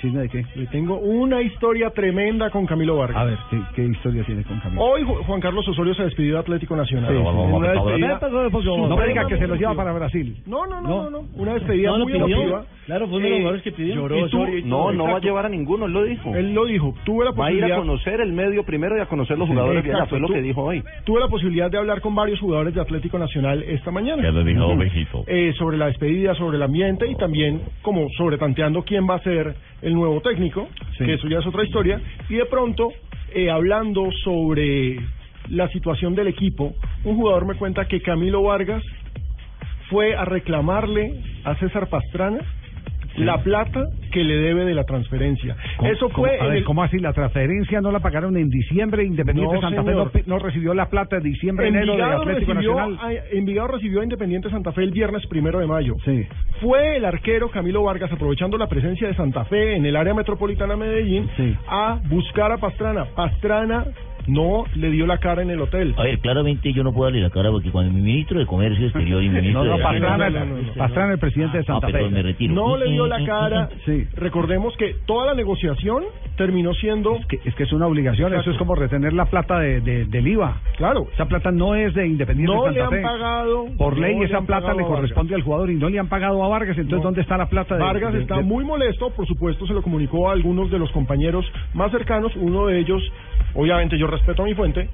¿Chisme 0.00 0.22
de 0.22 0.28
qué? 0.28 0.44
Le 0.56 0.66
tengo 0.66 0.98
una 0.98 1.40
historia 1.40 1.90
tremenda 1.90 2.50
con 2.50 2.66
Camilo 2.66 2.96
Vargas. 2.96 3.16
A 3.16 3.24
ver, 3.24 3.38
¿qué, 3.48 3.60
qué 3.76 3.84
historia 3.84 4.24
tiene 4.24 4.42
con 4.42 4.58
Camilo? 4.60 4.82
Hoy 4.82 5.02
Ju- 5.02 5.24
Juan 5.24 5.40
Carlos 5.40 5.66
Osorio 5.68 5.94
se 5.94 6.02
despidió 6.02 6.34
de 6.34 6.40
Atlético 6.40 6.74
Nacional. 6.76 7.10
Sí, 7.10 7.16
sí. 7.16 7.20
En 7.22 7.54
una 7.54 7.68
despedida 7.70 8.18
No 8.20 8.96
me 8.96 9.06
diga 9.06 9.26
que 9.26 9.36
se 9.36 9.42
supremamente 9.42 9.46
lo 9.46 9.54
lleva 9.56 9.74
para 9.74 9.92
Brasil. 9.92 10.36
No, 10.46 10.66
no, 10.66 10.80
no, 10.80 10.88
no, 11.04 11.10
no. 11.10 11.24
Una 11.36 11.54
despedida 11.54 11.90
No, 11.90 11.98
lo 11.98 12.04
muy 12.04 12.12
pidió. 12.12 12.26
emotiva. 12.36 12.64
Claro, 12.86 13.08
fue 13.08 13.16
uno 13.16 13.24
de 13.24 13.30
los 13.30 13.38
jugadores 13.38 13.62
que 13.62 13.72
pidió. 13.72 13.94
Lloró 13.94 14.16
Y 14.18 14.20
tú- 14.20 14.26
Osorio 14.42 14.58
y 14.58 14.62
todo, 14.62 14.70
No, 14.70 14.92
no 14.92 15.02
va 15.04 15.08
a 15.08 15.12
exacto. 15.12 15.26
llevar 15.28 15.46
a 15.46 15.48
ninguno, 15.48 15.86
él 15.86 15.92
lo 15.92 16.04
dijo. 16.04 16.34
Él 16.34 16.52
lo 16.54 16.64
dijo. 16.66 16.94
Tuve 17.04 17.24
la 17.24 17.30
Va 17.30 17.46
a 17.46 17.50
ir 17.50 17.58
a 17.64 17.68
posibilidad. 17.68 17.78
conocer 17.78 18.20
el 18.20 18.32
medio 18.32 18.64
primero 18.64 18.98
y 18.98 19.00
a 19.00 19.06
conocer 19.06 19.38
los 19.38 19.48
jugadores 19.48 19.82
de 19.84 19.88
allá, 19.90 19.98
exacto. 20.00 20.10
fue 20.10 20.20
lo 20.20 20.26
Tú- 20.26 20.34
que 20.34 20.42
dijo 20.42 20.62
hoy. 20.64 20.82
Tuve 21.04 21.20
la 21.20 21.28
posibilidad 21.28 21.70
de 21.70 21.78
hablar 21.78 22.00
con 22.02 22.14
varios 22.14 22.40
jugadores 22.40 22.74
de 22.74 22.80
Atlético 22.82 23.18
Nacional 23.18 23.62
esta 23.62 23.90
mañana. 23.90 24.22
¿Qué 24.22 24.30
le 24.32 24.44
dijo. 24.44 24.66
Ovejito? 24.66 25.24
Eh, 25.28 25.54
sobre 25.56 25.78
la 25.78 25.86
despedida, 25.86 26.34
sobre 26.34 26.56
el 26.56 26.62
ambiente 26.62 27.08
y 27.08 27.14
también 27.14 27.62
como 27.80 28.06
sobre 28.18 28.36
tanteando 28.38 28.82
quién 28.82 29.08
va 29.08 29.14
a 29.14 29.20
ser 29.20 29.54
el 29.84 29.94
nuevo 29.94 30.20
técnico, 30.20 30.68
Sí. 30.98 31.04
que 31.04 31.14
eso 31.14 31.28
ya 31.28 31.38
es 31.38 31.46
otra 31.46 31.62
historia. 31.64 32.00
Y 32.28 32.34
de 32.34 32.46
pronto, 32.46 32.88
eh, 33.32 33.50
hablando 33.50 34.10
sobre 34.24 34.98
la 35.50 35.68
situación 35.68 36.14
del 36.14 36.26
equipo, 36.28 36.74
un 37.04 37.16
jugador 37.16 37.46
me 37.46 37.54
cuenta 37.54 37.86
que 37.86 38.00
Camilo 38.00 38.42
Vargas 38.42 38.82
fue 39.90 40.16
a 40.16 40.24
reclamarle 40.24 41.20
a 41.44 41.54
César 41.56 41.88
Pastrana 41.88 42.38
la 43.16 43.38
plata 43.42 43.88
que 44.12 44.22
le 44.24 44.36
debe 44.36 44.64
de 44.64 44.74
la 44.74 44.84
transferencia. 44.84 45.56
¿Cómo- 45.76 45.90
Eso 45.90 46.08
cómo- 46.10 46.26
fue 46.26 46.36
a 46.38 46.44
en 46.44 46.48
ver, 46.50 46.56
el- 46.58 46.64
¿cómo 46.64 46.82
así? 46.82 46.98
¿La 46.98 47.12
transferencia 47.12 47.80
no 47.80 47.90
la 47.92 48.00
pagaron 48.00 48.36
en 48.36 48.48
diciembre? 48.48 49.04
¿Independiente 49.04 49.54
No, 49.54 49.60
Santa 49.60 49.82
Fe 49.82 50.22
no, 50.26 50.38
recibió 50.38 50.74
la 50.74 50.86
plata 50.88 51.16
de 51.16 51.22
diciembre, 51.22 51.68
enero 51.68 51.96
de 51.96 52.02
Atlético 52.02 52.52
recibió, 52.54 52.74
Nacional? 52.76 52.98
a, 53.02 53.36
Envigado 53.36 53.68
recibió 53.68 54.00
a 54.00 54.04
Independiente 54.04 54.50
Santa 54.50 54.72
Fe 54.72 54.82
el 54.82 54.90
viernes 54.92 55.26
primero 55.26 55.58
de 55.58 55.66
mayo. 55.66 55.94
Fue 56.60 56.96
el 56.96 57.04
arquero 57.04 57.50
Camilo 57.50 57.82
Vargas, 57.82 58.12
aprovechando 58.12 58.56
la 58.58 58.68
presencia 58.68 59.08
de 59.08 59.14
Santa 59.14 59.44
Fe 59.44 59.76
en 59.76 59.84
el 59.86 59.96
área 59.96 60.14
metropolitana 60.14 60.74
de 60.74 60.80
Medellín, 60.80 61.28
a 61.68 61.98
buscar 62.08 62.52
a 62.52 62.58
Pastrana. 62.58 63.06
Pastrana 63.16 63.84
no 64.26 64.64
le 64.74 64.90
dio 64.90 65.06
la 65.06 65.18
cara 65.18 65.42
en 65.42 65.50
el 65.50 65.60
hotel. 65.60 65.94
A 65.96 66.02
ver, 66.02 66.18
claramente 66.20 66.72
yo 66.72 66.82
no 66.82 66.92
puedo 66.92 67.06
darle 67.10 67.20
la 67.22 67.30
cara 67.30 67.50
porque 67.50 67.70
cuando 67.70 67.92
mi 67.92 68.00
ministro 68.00 68.38
de 68.38 68.46
Comercio 68.46 68.86
Exterior 68.86 69.22
y 69.22 69.28
mi 69.28 69.34
ministro 69.40 69.64
No, 69.64 69.70
no, 69.70 69.76
de 69.76 69.82
Pastrana, 69.82 70.26
Hacienda- 70.26 70.44
no, 70.46 70.56
no, 70.56 70.62
no. 70.62 70.72
Pastrana, 70.74 71.12
el 71.12 71.18
presidente 71.18 71.58
de 71.58 71.62
Ah, 71.64 71.66
Santa 71.66 71.86
perdón, 71.88 72.10
Fe. 72.10 72.14
me 72.16 72.22
retiro. 72.22 72.54
No 72.54 72.76
le 72.76 72.90
dio 72.90 73.06
la 73.06 73.24
cara. 73.24 73.68
mm, 73.86 73.92
Recordemos 74.16 74.76
que 74.76 74.96
toda 75.06 75.26
la 75.26 75.34
negociación 75.34 76.04
terminó 76.36 76.72
siendo... 76.74 77.16
Es 77.16 77.26
que, 77.26 77.38
es 77.44 77.54
que 77.54 77.62
es 77.64 77.72
una 77.72 77.86
obligación, 77.86 78.34
eso 78.34 78.50
es 78.50 78.56
como 78.56 78.74
retener 78.74 79.12
la 79.12 79.26
plata 79.26 79.58
de, 79.60 79.80
de- 79.80 80.04
del 80.06 80.26
IVA. 80.26 80.60
Claro. 80.76 81.06
Esa 81.12 81.26
plata 81.26 81.50
no 81.52 81.74
es 81.74 81.94
de 81.94 82.06
Independiente 82.06 82.52
No 82.52 82.64
Santa 82.64 82.72
le 82.90 82.98
han 82.98 83.02
pagado... 83.02 83.66
Por 83.78 83.94
no 83.94 84.00
ley 84.00 84.18
le 84.18 84.24
esa 84.26 84.40
plata 84.40 84.74
le 84.74 84.82
corresponde 84.82 85.34
al 85.34 85.42
jugador 85.42 85.70
y 85.70 85.74
no 85.76 85.88
le 85.88 85.98
han 85.98 86.08
pagado 86.08 86.42
a 86.42 86.48
Vargas, 86.48 86.76
entonces 86.76 86.98
No. 86.98 87.04
¿dónde 87.04 87.20
está 87.20 87.36
la 87.36 87.46
plata 87.48 87.76
de 87.76 87.82
Vargas 87.82 88.12
de- 88.14 88.22
está 88.22 88.36
de- 88.38 88.42
muy 88.42 88.64
molesto, 88.64 89.10
por 89.10 89.26
supuesto, 89.26 89.66
se 89.66 89.72
lo 89.74 89.82
comunicó 89.82 90.28
a 90.28 90.32
algunos 90.32 90.70
de 90.70 90.78
los 90.78 90.90
compañeros 90.90 91.44
más 91.74 91.90
cercanos, 91.92 92.32
uno 92.36 92.66
de 92.66 92.80
ellos, 92.80 93.02
obviamente 93.54 93.96
yo 93.98 94.06
respeto 94.14 94.42
a 94.42 94.46
mi 94.46 94.54
fuente, 94.54 94.88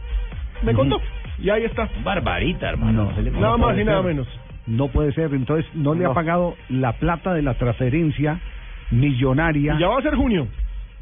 me 0.62 0.74
contó. 0.74 1.00
Y 1.38 1.48
ahí 1.50 1.64
está. 1.64 1.88
Barbarita, 2.04 2.68
hermano. 2.68 3.12
No, 3.16 3.40
Nada 3.40 3.56
más 3.56 3.68
puede 3.70 3.82
y 3.82 3.84
nada 3.84 3.98
ser. 4.02 4.06
menos. 4.06 4.28
No 4.66 4.88
puede 4.88 5.12
ser, 5.12 5.32
entonces 5.32 5.66
no 5.74 5.94
le 5.94 6.04
ha 6.04 6.12
pagado 6.12 6.54
la 6.68 6.92
plata 6.92 7.32
de 7.32 7.42
la 7.42 7.54
transferencia 7.54 8.38
millonaria. 8.90 9.74
Y 9.74 9.78
ya 9.80 9.88
va 9.88 9.98
a 9.98 10.02
ser 10.02 10.14
junio. 10.16 10.46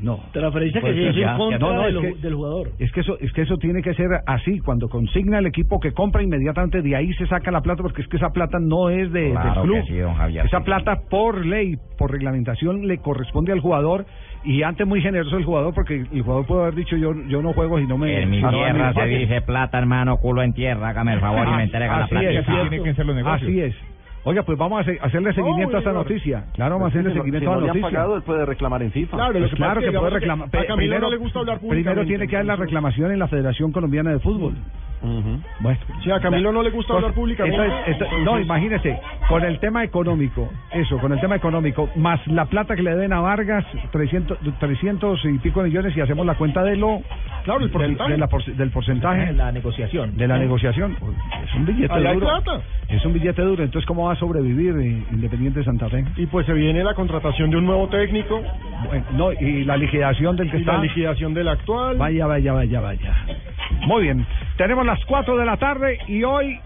No. 0.00 0.20
Transferencia 0.32 0.80
que 0.80 0.86
Pues 0.86 0.96
se 0.96 1.02
hizo 1.10 1.18
ya, 1.20 1.32
en 1.32 1.38
contra 1.38 1.58
no, 1.58 1.74
no, 1.74 1.82
de 1.82 1.88
es 1.88 1.94
lo- 1.94 2.00
que- 2.02 2.14
del 2.16 2.34
jugador. 2.34 2.70
Es 2.78 2.92
que 2.92 3.00
eso, 3.00 3.18
es 3.20 3.32
que 3.32 3.42
eso 3.42 3.56
tiene 3.58 3.82
que 3.82 3.94
ser 3.94 4.08
así. 4.26 4.60
Cuando 4.60 4.88
consigna 4.88 5.38
el 5.40 5.46
equipo 5.46 5.80
que 5.80 5.92
compra 5.92 6.22
inmediatamente 6.22 6.82
de 6.82 6.94
ahí 6.94 7.12
se 7.14 7.26
saca 7.26 7.50
la 7.50 7.62
plata 7.62 7.82
porque 7.82 8.02
es 8.02 8.08
que 8.08 8.16
esa 8.16 8.30
plata 8.30 8.58
no 8.60 8.90
es 8.90 9.10
de, 9.12 9.30
Claro 9.32 9.62
del 9.62 9.62
club. 9.70 9.76
que 9.86 9.92
sí, 9.92 9.98
don 9.98 10.14
Javier. 10.14 10.46
esa 10.46 10.60
plata 10.60 11.00
por 11.10 11.44
ley, 11.44 11.76
por 11.98 12.12
reglamentación 12.12 12.86
le 12.86 12.98
corresponde 12.98 13.52
al 13.52 13.60
jugador 13.60 14.06
y 14.44 14.62
antes 14.62 14.86
muy 14.86 15.00
generoso 15.02 15.36
el 15.36 15.44
jugador 15.44 15.74
porque 15.74 15.96
el 16.12 16.22
jugador 16.22 16.46
puede 16.46 16.62
haber 16.62 16.74
dicho 16.76 16.96
yo 16.96 17.12
yo 17.26 17.42
no 17.42 17.52
juego 17.52 17.78
si 17.80 17.86
no 17.86 17.98
me 17.98 18.22
En 18.22 18.30
mi 18.30 18.40
Ah, 18.44 18.50
tierra 18.50 18.92
se 18.94 19.04
dice 19.06 19.40
plata, 19.42 19.78
hermano, 19.78 20.18
culo 20.18 20.42
en 20.42 20.52
tierra. 20.52 20.90
Hágame 20.90 21.14
el 21.14 21.20
favor 21.20 21.48
y 21.48 21.50
me 21.56 21.64
entrega 21.64 21.98
la 21.98 22.04
Así 22.04 22.10
plata. 22.10 22.30
es, 22.30 22.46
tienen 22.46 22.84
que 22.84 22.94
ser 22.94 23.04
los 23.04 23.16
negocios. 23.16 23.42
Así 23.42 23.60
es. 23.60 23.74
Oiga, 24.28 24.42
pues 24.42 24.58
vamos 24.58 24.78
a 24.78 24.80
hace- 24.82 24.98
hacerle 25.00 25.32
seguimiento 25.32 25.76
a 25.76 25.78
esta 25.78 25.92
noticia. 25.92 26.44
Claro, 26.52 26.74
vamos 26.74 26.86
a 26.86 26.88
hacerle 26.90 27.14
seguimiento 27.14 27.50
a 27.50 27.56
la 27.56 27.66
noticia. 27.68 28.04
él 28.14 28.22
puede 28.26 28.44
reclamar 28.44 28.82
en 28.82 28.92
FIFA. 28.92 29.16
Claro, 29.16 29.38
Pues 29.38 29.54
claro 29.54 29.80
que 29.80 29.90
puede 29.92 30.10
reclamar. 30.10 30.48
a 30.48 30.50
Camilo 30.50 30.76
primero, 30.76 31.00
no 31.00 31.10
le 31.10 31.16
gusta 31.16 31.38
hablar 31.38 31.58
primero 31.58 31.72
públicamente, 31.74 32.08
tiene 32.08 32.28
que 32.28 32.36
dar 32.36 32.44
la 32.44 32.56
reclamación 32.56 33.10
en 33.10 33.18
la 33.18 33.28
Federación 33.28 33.72
Colombiana 33.72 34.10
de 34.10 34.18
Fútbol. 34.18 34.54
Bueno. 35.02 35.78
Si 36.02 36.10
a 36.10 36.20
Camilo 36.20 36.52
no 36.52 36.62
le 36.62 36.70
gusta 36.70 36.94
hablar 36.94 37.12
públicamente. 37.12 37.58
No, 38.24 38.38
imagínese, 38.38 38.98
con 39.28 39.44
el 39.44 39.58
tema 39.60 39.84
económico, 39.84 40.48
eso, 40.72 40.98
con 40.98 41.12
el 41.12 41.20
tema 41.20 41.36
económico, 41.36 41.88
más 41.96 42.24
la 42.26 42.46
plata 42.46 42.74
que 42.76 42.82
le 42.82 42.94
den 42.96 43.12
a 43.12 43.20
Vargas, 43.20 43.64
300, 43.92 44.38
300 44.58 45.24
y 45.24 45.38
pico 45.38 45.62
millones, 45.62 45.96
y 45.96 46.00
hacemos 46.00 46.26
la 46.26 46.34
cuenta 46.34 46.62
de 46.62 46.76
lo. 46.76 47.00
Claro, 47.44 47.60
el 47.60 47.66
del- 47.66 47.72
porcentaje. 47.72 48.12
de 48.12 48.18
la 48.18 48.28
porce- 48.28 48.52
del 48.54 48.70
porcentaje. 48.70 49.32
La 49.32 49.52
negociación. 49.52 50.16
De 50.16 50.28
la 50.28 50.38
negociación. 50.38 50.96
Es 51.44 51.54
un 51.54 51.64
billete 51.64 51.92
Allá 51.94 52.10
hay 52.10 52.14
duro. 52.16 52.26
plata. 52.26 52.60
Es 52.88 53.04
un 53.04 53.12
billete 53.12 53.42
duro. 53.42 53.62
Entonces, 53.64 53.86
¿cómo 53.86 54.06
va 54.06 54.12
a 54.12 54.16
sobrevivir 54.16 54.74
eh, 54.78 55.04
Independiente 55.12 55.62
Santa 55.64 55.88
Fe? 55.88 56.04
Y 56.16 56.26
pues 56.26 56.44
se 56.46 56.52
viene 56.52 56.82
la 56.84 56.94
contratación 56.94 57.50
de 57.50 57.56
un 57.56 57.64
nuevo 57.66 57.88
técnico 57.88 58.42
Bueno, 58.86 59.04
no, 59.12 59.32
y 59.32 59.64
la 59.64 59.76
liquidación 59.76 60.36
del 60.36 60.50
que 60.50 60.58
y 60.58 60.60
está. 60.60 60.74
la 60.74 60.82
liquidación 60.82 61.32
del 61.34 61.48
actual. 61.48 61.96
Vaya, 61.96 62.26
vaya, 62.26 62.52
vaya, 62.52 62.80
vaya. 62.80 63.14
Muy 63.86 64.02
bien. 64.02 64.26
Tenemos 64.56 64.84
las 64.84 65.04
4 65.06 65.36
de 65.36 65.44
la 65.44 65.56
tarde 65.56 65.98
y 66.06 66.24
hoy 66.24 66.58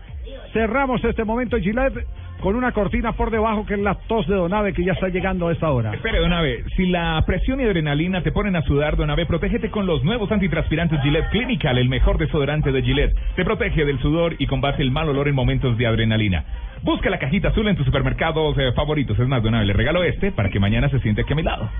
cerramos 0.53 1.03
este 1.05 1.24
momento 1.24 1.57
Gillette 1.59 2.07
con 2.43 2.57
una 2.57 2.73
cortina 2.73 3.12
por 3.12 3.31
debajo 3.31 3.65
que 3.65 3.74
es 3.74 3.81
la 3.81 3.95
tos 3.95 4.27
de 4.27 4.35
Donave 4.35 4.73
que 4.73 4.85
ya 4.85 4.93
está 4.93 5.09
llegando 5.09 5.47
a 5.47 5.53
esta 5.53 5.70
hora. 5.70 5.95
Espere, 5.95 6.19
Donave, 6.19 6.65
si 6.77 6.87
la 6.87 7.23
presión 7.24 7.61
y 7.61 7.65
adrenalina 7.65 8.23
te 8.23 8.33
ponen 8.33 8.57
a 8.57 8.62
sudar, 8.62 8.97
Donave, 8.97 9.27
protégete 9.27 9.70
con 9.70 9.87
los 9.87 10.03
nuevos 10.03 10.31
antitranspirantes 10.33 11.01
Gillette 11.03 11.31
Clinical, 11.31 11.79
el 11.79 11.89
mejor 11.89 12.19
desodorante 12.19 12.73
de 12.73 12.83
Gillette. 12.83 13.16
Te 13.37 13.45
protege 13.45 13.85
del 13.85 14.01
sudor 14.01 14.35
y 14.39 14.47
combate 14.49 14.83
el 14.83 14.91
mal 14.91 15.09
olor 15.09 15.29
en 15.29 15.37
momentos 15.37 15.79
de 15.79 15.87
adrenalina. 15.87 16.45
Busca 16.83 17.09
la 17.11 17.20
cajita 17.20 17.49
azul 17.49 17.69
en 17.69 17.77
tus 17.77 17.87
supermercados 17.87 18.59
eh, 18.59 18.73
favoritos. 18.73 19.16
Es 19.16 19.29
más, 19.29 19.41
Donave, 19.41 19.66
le 19.66 19.73
regalo 19.73 20.03
este 20.03 20.33
para 20.33 20.49
que 20.49 20.59
mañana 20.59 20.89
se 20.89 20.99
siente 20.99 21.23
aquí 21.23 21.33
a 21.33 21.37
mi 21.37 21.45
lado. 21.45 21.70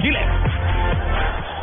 Gillette. 0.00 1.57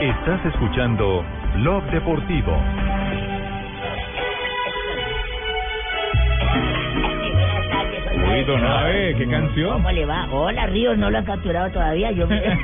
Estás 0.00 0.44
escuchando 0.46 1.24
Blog 1.56 1.84
Deportivo. 1.90 2.52
Uy, 8.30 8.44
Donave, 8.44 9.14
¿qué 9.16 9.26
canción? 9.28 9.72
¿Cómo 9.74 9.90
le 9.90 10.04
va? 10.06 10.26
Hola, 10.30 10.66
Ríos, 10.66 10.96
no 10.98 11.10
lo 11.10 11.18
han 11.18 11.24
capturado 11.24 11.70
todavía. 11.70 12.10
Yo 12.12 12.26
me... 12.26 12.40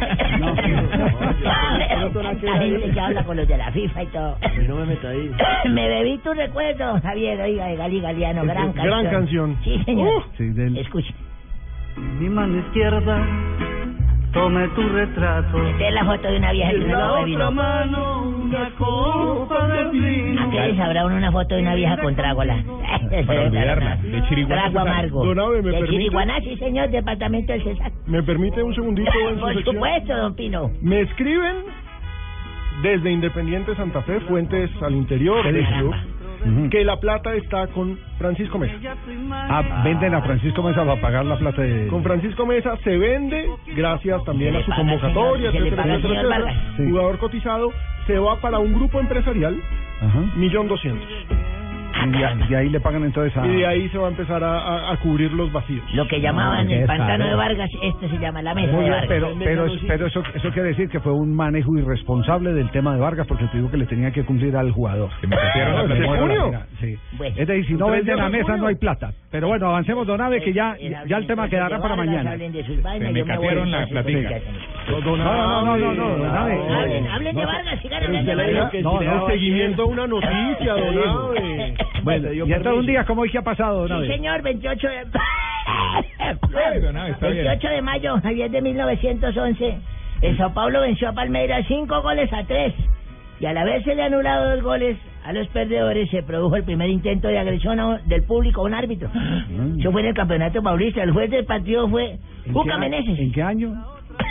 No, 0.41 0.55
La 2.43 2.59
gente 2.59 2.91
que 2.91 3.01
habla 3.01 3.25
con 3.25 3.37
los 3.37 3.47
de 3.47 3.57
la 3.59 3.71
FIFA 3.73 4.03
y 4.03 4.07
todo. 4.07 4.37
no 4.67 4.77
me 4.77 4.87
meto 4.87 5.09
ahí. 5.09 5.31
Me 5.71 5.89
bebí 5.89 6.19
tu 6.19 6.33
recuerdo, 6.33 7.01
Javier, 7.01 7.41
oiga, 7.41 7.67
de 7.67 7.77
Gali 7.77 8.01
Galeano, 8.01 8.45
gran 8.45 8.73
canción. 8.73 8.87
Gran 8.87 9.11
canción. 9.11 9.57
Sí, 9.65 9.83
señor. 9.85 10.09
Uh, 10.09 10.23
Sí, 10.37 10.49
del- 10.51 10.77
Escuche. 10.79 11.15
Mi 12.19 12.29
mano 12.29 12.59
izquierda, 12.59 13.27
tome 14.33 14.69
tu 14.69 14.83
retrato. 14.89 15.67
Esta 15.69 15.89
es 15.89 15.95
la 15.95 16.05
foto 16.05 16.29
de 16.29 16.37
una 16.39 16.53
vieja 16.53 16.71
que 16.71 16.77
una 16.79 16.99
la 16.99 17.13
otra 17.13 17.25
vino. 17.25 17.51
mano, 17.53 18.23
una 18.45 18.71
copa 18.79 19.67
de 19.69 19.85
vino. 19.91 20.43
¿A 20.43 20.51
qué 20.51 20.61
les 20.69 20.81
habrá 20.81 21.07
uno 21.07 21.17
una 21.17 21.33
foto 21.33 21.55
de 21.55 21.63
una 21.63 21.75
vieja 21.75 21.97
con 21.99 22.15
trágola? 22.17 22.63
Para 23.27 23.41
olvidarla, 23.47 23.97
de 23.97 24.23
Chiriguaná. 24.29 24.63
Trago 24.63 24.79
amargo. 24.81 25.25
Don 25.27 25.39
Abe, 25.41 25.63
¿me 25.63 25.71
de 25.71 25.73
permite? 25.73 25.93
Chiriguaná, 25.93 26.41
sí, 26.41 26.57
señor, 26.57 26.91
departamento 26.91 27.53
del 27.53 27.65
Cesar. 27.65 27.93
¿Me 28.07 28.23
permite 28.23 28.63
un 28.63 28.75
segundito 28.75 29.11
en 29.29 29.35
su 29.35 29.41
Por 29.41 29.55
sección? 29.55 29.75
supuesto, 29.77 30.17
don 30.17 30.35
Pino. 30.35 30.71
Me 30.83 31.01
escriben 31.01 31.57
desde 32.83 33.11
Independiente 33.11 33.75
Santa 33.77 34.01
Fe, 34.03 34.21
fuentes 34.21 34.71
al 34.83 34.95
interior 34.95 35.43
¿Qué 35.43 35.53
que 36.71 36.85
la 36.85 36.99
plata 36.99 37.35
está 37.35 37.67
con 37.69 37.99
Francisco 38.19 38.59
Mesa. 38.59 38.75
Ah, 39.31 39.83
venden 39.85 40.15
a 40.15 40.23
Francisco 40.23 40.63
Mesa 40.63 40.85
para 40.85 41.01
pagar 41.01 41.25
la 41.27 41.39
plata 41.39 41.63
de... 41.63 41.87
Con 41.89 42.03
Francisco 42.03 42.47
Mesa 42.47 42.77
se 42.85 42.97
vende, 42.97 43.49
gracias 43.75 44.25
también 44.25 44.57
a 44.57 44.61
su 44.63 44.71
paga, 44.71 44.83
convocatoria, 44.83 45.51
señor, 45.51 45.67
etcétera, 45.67 45.95
etcétera, 45.95 46.21
etcétera. 46.21 46.75
Sí. 46.77 46.83
Jugador 46.89 47.19
cotizado, 47.19 47.73
se 48.07 48.19
va 48.19 48.41
para 48.41 48.59
un 48.59 48.73
grupo 48.73 49.01
empresarial, 49.01 49.57
Ajá. 50.01 50.21
millón 50.37 50.69
doscientos. 50.69 51.09
Y 52.07 52.11
de, 52.11 52.47
de 52.49 52.57
ahí 52.57 52.69
le 52.71 52.81
pagan 52.81 53.05
entonces 53.05 53.37
a... 53.37 53.47
Y 53.47 53.57
de 53.57 53.67
ahí 53.67 53.89
se 53.91 53.99
va 53.99 54.07
a 54.07 54.11
empezar 54.11 54.43
a, 54.43 54.59
a- 54.59 54.93
a 54.93 54.97
cubrir 54.99 55.33
los 55.33 55.53
vacíos. 55.53 55.85
Lo 55.95 56.07
que 56.09 56.21
llamaban 56.21 56.67
qué 56.69 56.81
el 56.81 56.87
pantano 56.87 57.27
de 57.27 57.35
Vargas, 57.35 57.71
este 57.83 58.09
se 58.09 58.19
llama 58.19 58.43
la 58.43 58.55
mesa 58.55 58.73
Muy 58.73 58.85
de 58.85 58.91
Vargas. 58.91 59.09
pero, 59.09 59.29
pero, 59.39 59.67
pero 59.87 60.07
eso, 60.07 60.23
eso 60.35 60.51
quiere 60.51 60.69
decir 60.71 60.89
que 60.89 61.01
fue 61.01 61.13
un 61.13 61.35
manejo 61.35 61.77
irresponsable 61.77 62.53
del 62.53 62.71
tema 62.71 62.95
de 62.95 63.01
Vargas 63.01 63.27
porque 63.27 63.45
te 63.47 63.57
digo 63.59 63.71
que 63.71 63.77
le 63.77 63.87
tenía 63.87 64.11
que 64.11 64.25
cumplir 64.25 64.57
al 64.57 64.71
jugador. 64.73 65.11
Se 65.21 65.27
me 65.27 65.37
metieron 65.37 65.89
la 65.89 65.95
¿De 65.95 66.07
junio? 66.07 66.53
Sí. 66.81 66.97
Bueno. 67.19 67.35
Es 67.39 67.47
decir, 67.49 67.67
si 67.67 67.75
no 67.75 67.89
venden 67.91 68.17
la 68.17 68.29
mesa 68.29 68.45
junio. 68.45 68.63
no 68.63 68.67
hay 68.69 68.75
plata. 68.77 69.13
Pero 69.31 69.49
bueno, 69.49 69.69
avancemos, 69.69 70.07
don 70.07 70.21
Ave, 70.21 70.41
que 70.43 70.53
ya, 70.53 70.77
ya 71.07 71.17
el 71.17 71.27
tema 71.27 71.49
quedará 71.49 71.79
para 71.81 71.97
mañana. 71.97 72.31
Vainas, 72.83 73.13
me 73.13 73.25
catearon 73.25 73.71
la 73.71 73.87
platica. 73.87 74.31
No, 74.91 75.17
no, 75.17 75.77
no, 75.77 75.95
no, 75.95 76.17
no. 76.17 76.35
Hablen, 76.75 77.07
hablen 77.09 77.37
de 77.37 77.45
Vargas, 77.47 77.81
sigan 77.83 78.05
hablando 78.05 78.31
de 78.31 78.37
Vargas. 78.37 78.71
que 78.71 78.83
No, 78.83 79.01
no. 79.01 79.27
seguimiento 79.27 79.83
a 79.83 79.87
una 79.87 80.07
noticia, 80.07 80.75
don. 80.75 81.75
Bueno, 82.03 82.33
y 82.33 82.41
entonces 82.41 82.73
un 82.73 82.87
día 82.87 83.05
como 83.05 83.23
hoy, 83.23 83.31
¿qué 83.31 83.39
ha 83.39 83.43
pasado, 83.43 83.87
don 83.87 84.03
Sí, 84.03 84.09
señor, 84.09 84.43
28 84.43 84.89
de... 84.89 84.97
Ay, 85.67 86.81
don 86.81 86.97
Abe, 86.97 87.11
está 87.11 87.29
bien. 87.29 87.45
28 87.45 87.69
de 87.75 87.83
mayo, 87.83 88.21
Javier 88.23 88.51
de 88.51 88.61
1911, 88.63 89.79
el 90.23 90.37
Sao 90.37 90.53
Paulo 90.53 90.81
venció 90.81 91.09
a 91.09 91.13
Palmeiras 91.13 91.65
5 91.69 92.03
goles 92.03 92.33
a 92.33 92.45
3 92.45 92.75
y 93.41 93.47
al 93.47 93.57
haberse 93.57 93.95
le 93.95 94.03
anulado 94.03 94.51
dos 94.51 94.63
goles 94.63 94.97
a 95.25 95.33
los 95.33 95.47
perdedores 95.49 96.11
se 96.11 96.23
produjo 96.23 96.57
el 96.57 96.65
primer 96.65 96.89
intento 96.89 97.29
de 97.29 97.39
agresión 97.39 97.79
a- 97.81 97.99
del 98.07 98.23
público 98.25 98.63
a 98.63 98.65
un 98.65 98.75
árbitro. 98.75 99.09
Eso 99.79 99.93
fue 99.93 100.01
en 100.03 100.09
el 100.09 100.15
campeonato 100.15 100.63
paulista. 100.63 101.03
El 101.03 101.13
juez 101.13 101.31
del 101.31 101.45
partido 101.45 101.89
fue 101.89 102.17
¿En 102.47 102.53
Juca 102.55 102.79
Meneses 102.79 103.19
¿En 103.19 103.33
qué 103.33 103.43
año? 103.43 103.73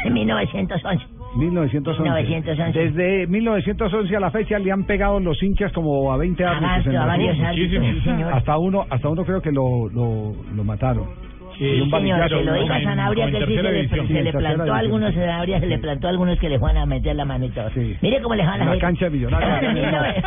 En 0.06 0.14
1911. 0.14 1.06
1911. 1.36 2.02
1911. 2.04 2.80
Desde 2.80 3.28
1911 3.28 4.16
a 4.16 4.20
la 4.20 4.32
fecha 4.32 4.58
le 4.60 4.72
han 4.72 4.84
pegado 4.86 5.20
los 5.20 5.42
hinchas 5.44 5.72
como 5.74 6.12
a 6.12 6.18
20 6.18 6.44
A 6.44 6.52
árbitros. 6.52 6.88
en 6.88 6.96
a 6.98 7.06
varios 7.06 7.40
árbitros, 7.40 7.86
sí, 7.86 8.02
señor. 8.02 8.34
Hasta 8.34 8.58
uno, 8.58 8.86
hasta 8.90 9.10
uno 9.10 9.24
creo 9.26 9.42
que 9.42 9.52
lo, 9.52 9.90
lo, 9.90 10.34
lo 10.56 10.64
mataron. 10.64 11.29
Sí, 11.60 11.82
un 11.82 11.92
señor, 11.92 12.30
se 12.30 12.42
lo 12.42 12.54
diga 12.54 12.76
a 12.78 12.82
Sanabria 12.84 13.26
que 13.26 13.32
sí 13.46 13.54
se 13.54 13.62
le, 13.64 13.72
división. 13.74 14.08
se 14.08 14.24
le 14.24 14.32
plantó 14.32 14.74
a 14.74 14.78
algunos 14.78 15.14
Sanabria, 15.14 15.60
se 15.60 15.66
le 15.66 15.78
plantó 15.78 16.08
a 16.08 16.12
algunos 16.12 16.40
que 16.40 16.48
le 16.48 16.58
van 16.58 16.78
a 16.78 16.86
meter 16.86 17.18
la 17.18 17.26
mano 17.26 17.44
y 17.46 17.50
todo. 17.50 17.70
Mire 17.76 18.22
cómo 18.22 18.34
le 18.36 18.46
van 18.46 18.62
a 18.62 18.66
la 18.66 18.80
cancha 18.80 19.10
de 19.10 19.18
19- 19.18 20.24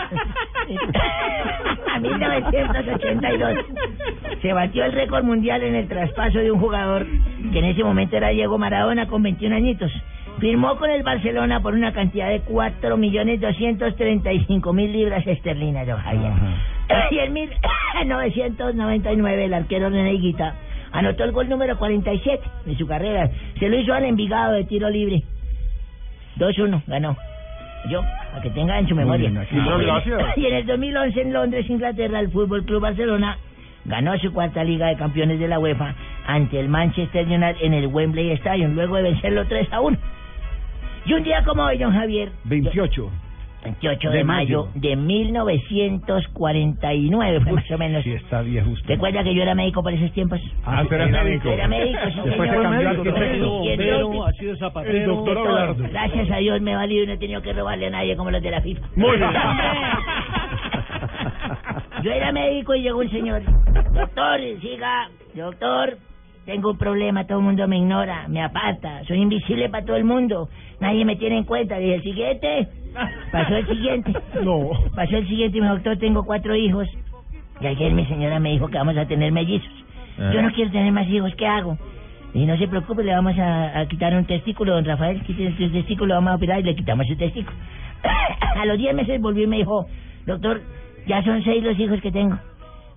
A 1.90 1.98
1982 2.00 3.58
se 4.42 4.52
batió 4.52 4.84
el 4.84 4.92
récord 4.92 5.24
mundial 5.24 5.62
en 5.62 5.74
el 5.74 5.88
traspaso 5.88 6.38
de 6.38 6.50
un 6.50 6.60
jugador 6.60 7.06
que 7.50 7.58
en 7.60 7.64
ese 7.64 7.82
momento 7.82 8.14
era 8.18 8.28
Diego 8.28 8.58
Maradona 8.58 9.06
con 9.06 9.22
21 9.22 9.56
añitos. 9.56 9.90
Firmó 10.38 10.76
con 10.76 10.90
el 10.90 11.02
Barcelona 11.02 11.60
por 11.60 11.72
una 11.72 11.94
cantidad 11.94 12.28
de 12.28 12.42
4.235.000 12.44 14.92
libras 14.92 15.26
esterlinas, 15.26 15.86
don 15.86 15.98
Javier. 15.98 16.32
Y 17.10 17.18
en 17.20 17.32
1999 17.32 19.44
el 19.46 19.54
arquero 19.54 19.88
René 19.88 20.12
Higuita 20.12 20.56
anotó 20.92 21.24
el 21.24 21.32
gol 21.32 21.48
número 21.48 21.76
47 21.78 22.42
de 22.66 22.76
su 22.76 22.86
carrera. 22.86 23.30
Se 23.58 23.68
lo 23.68 23.78
hizo 23.78 23.92
al 23.92 24.04
Envigado 24.04 24.52
de 24.52 24.64
tiro 24.64 24.88
libre. 24.90 25.22
2-1, 26.38 26.82
ganó. 26.86 27.16
Yo, 27.88 28.00
para 28.00 28.42
que 28.42 28.50
tenga 28.50 28.78
en 28.78 28.88
su 28.88 28.94
memoria. 28.94 29.28
bien, 29.28 29.34
gracias. 29.44 30.38
Y 30.38 30.46
en 30.46 30.54
el 30.54 30.66
2011 30.66 31.20
en 31.22 31.32
Londres, 31.32 31.68
Inglaterra, 31.68 32.20
el 32.20 32.30
Fútbol 32.30 32.64
Club 32.64 32.82
Barcelona 32.82 33.38
ganó 33.84 34.16
su 34.18 34.32
cuarta 34.32 34.62
Liga 34.62 34.86
de 34.86 34.96
Campeones 34.96 35.40
de 35.40 35.48
la 35.48 35.58
UEFA 35.58 35.94
ante 36.26 36.60
el 36.60 36.68
Manchester 36.68 37.26
United 37.26 37.56
en 37.60 37.74
el 37.74 37.88
Wembley 37.88 38.30
Stadium, 38.32 38.74
luego 38.74 38.96
de 38.96 39.02
vencerlo 39.02 39.46
3 39.46 39.72
a 39.72 39.80
1. 39.80 39.98
Y 41.06 41.14
un 41.14 41.22
día 41.24 41.42
como 41.44 41.64
hoy, 41.64 41.78
don 41.78 41.92
Javier, 41.92 42.30
28. 42.44 43.10
28 43.64 44.10
de, 44.10 44.16
De 44.18 44.24
mayo, 44.24 44.66
mayo. 44.66 44.80
de 44.80 44.96
1949, 44.96 47.40
fue 47.42 47.52
más 47.52 47.70
o 47.70 47.78
menos. 47.78 48.02
Sí, 48.02 48.12
está 48.12 48.42
viejo 48.42 48.70
usted. 48.70 48.88
¿Recuerda 48.90 49.22
que 49.22 49.32
yo 49.34 49.42
era 49.42 49.54
médico 49.54 49.82
por 49.82 49.92
esos 49.92 50.10
tiempos? 50.12 50.40
Ah, 50.64 50.82
¿usted 50.82 50.96
era 50.96 51.22
médico? 51.24 51.48
Era 51.48 51.68
médico, 51.68 51.98
sí, 52.12 52.20
Después 52.24 52.50
se 52.50 52.56
señor. 52.56 52.62
cambió 52.62 52.82
Y 52.82 52.86
doctor. 53.76 54.28
ha 54.28 54.32
sido 54.32 54.56
zapatero. 54.56 54.98
El 54.98 55.06
doctor 55.06 55.38
Abelardo. 55.38 55.84
Gracias 55.90 56.30
a 56.30 56.36
Dios 56.38 56.60
me 56.60 56.72
he 56.72 56.76
valido 56.76 57.04
y 57.04 57.06
no 57.06 57.12
he 57.12 57.18
tenido 57.18 57.40
que 57.42 57.52
robarle 57.52 57.86
a 57.86 57.90
nadie 57.90 58.16
como 58.16 58.30
los 58.32 58.42
de 58.42 58.50
la 58.50 58.60
FIFA. 58.60 58.80
Muy 58.96 59.16
bien. 59.16 59.30
Yo 62.02 62.10
era 62.10 62.32
médico 62.32 62.74
y 62.74 62.82
llegó 62.82 62.98
un 62.98 63.10
señor. 63.10 63.42
Doctor, 63.92 64.40
siga. 64.60 65.08
Doctor, 65.34 65.96
tengo 66.44 66.70
un 66.70 66.78
problema, 66.78 67.24
todo 67.26 67.38
el 67.38 67.44
mundo 67.44 67.68
me 67.68 67.78
ignora, 67.78 68.26
me 68.28 68.42
aparta, 68.42 69.04
soy 69.04 69.20
invisible 69.20 69.68
para 69.68 69.84
todo 69.84 69.96
el 69.96 70.04
mundo, 70.04 70.48
nadie 70.80 71.04
me 71.04 71.16
tiene 71.16 71.38
en 71.38 71.44
cuenta. 71.44 71.78
Dije, 71.78 71.94
el 71.94 72.02
siguiente. 72.02 72.68
Pasó 73.30 73.56
el 73.56 73.66
siguiente. 73.66 74.12
No. 74.42 74.70
Pasó 74.94 75.16
el 75.16 75.28
siguiente 75.28 75.58
y 75.58 75.60
me 75.60 75.66
dijo, 75.66 75.76
doctor, 75.76 75.98
tengo 75.98 76.24
cuatro 76.24 76.54
hijos. 76.56 76.88
Y 77.60 77.66
ayer 77.66 77.92
mi 77.92 78.04
señora 78.06 78.40
me 78.40 78.50
dijo 78.50 78.68
que 78.68 78.78
vamos 78.78 78.96
a 78.96 79.06
tener 79.06 79.30
mellizos. 79.32 79.70
Yo 80.18 80.42
no 80.42 80.52
quiero 80.52 80.70
tener 80.70 80.92
más 80.92 81.08
hijos, 81.08 81.32
¿qué 81.36 81.46
hago? 81.46 81.78
Y 82.34 82.44
no 82.44 82.56
se 82.58 82.68
preocupe, 82.68 83.02
le 83.02 83.14
vamos 83.14 83.38
a, 83.38 83.80
a 83.80 83.86
quitar 83.86 84.14
un 84.14 84.24
testículo, 84.24 84.74
don 84.74 84.84
Rafael, 84.84 85.22
quite 85.22 85.46
el 85.46 85.72
testículo, 85.72 86.14
vamos 86.14 86.32
a 86.32 86.36
operar 86.36 86.60
y 86.60 86.64
le 86.64 86.74
quitamos 86.74 87.06
el 87.08 87.16
testículo. 87.16 87.56
a 88.60 88.66
los 88.66 88.78
10 88.78 88.94
meses 88.94 89.20
volvió 89.20 89.44
y 89.44 89.46
me 89.46 89.56
dijo, 89.58 89.86
doctor, 90.26 90.60
ya 91.06 91.22
son 91.24 91.42
seis 91.44 91.62
los 91.62 91.78
hijos 91.78 92.00
que 92.00 92.10
tengo. 92.10 92.38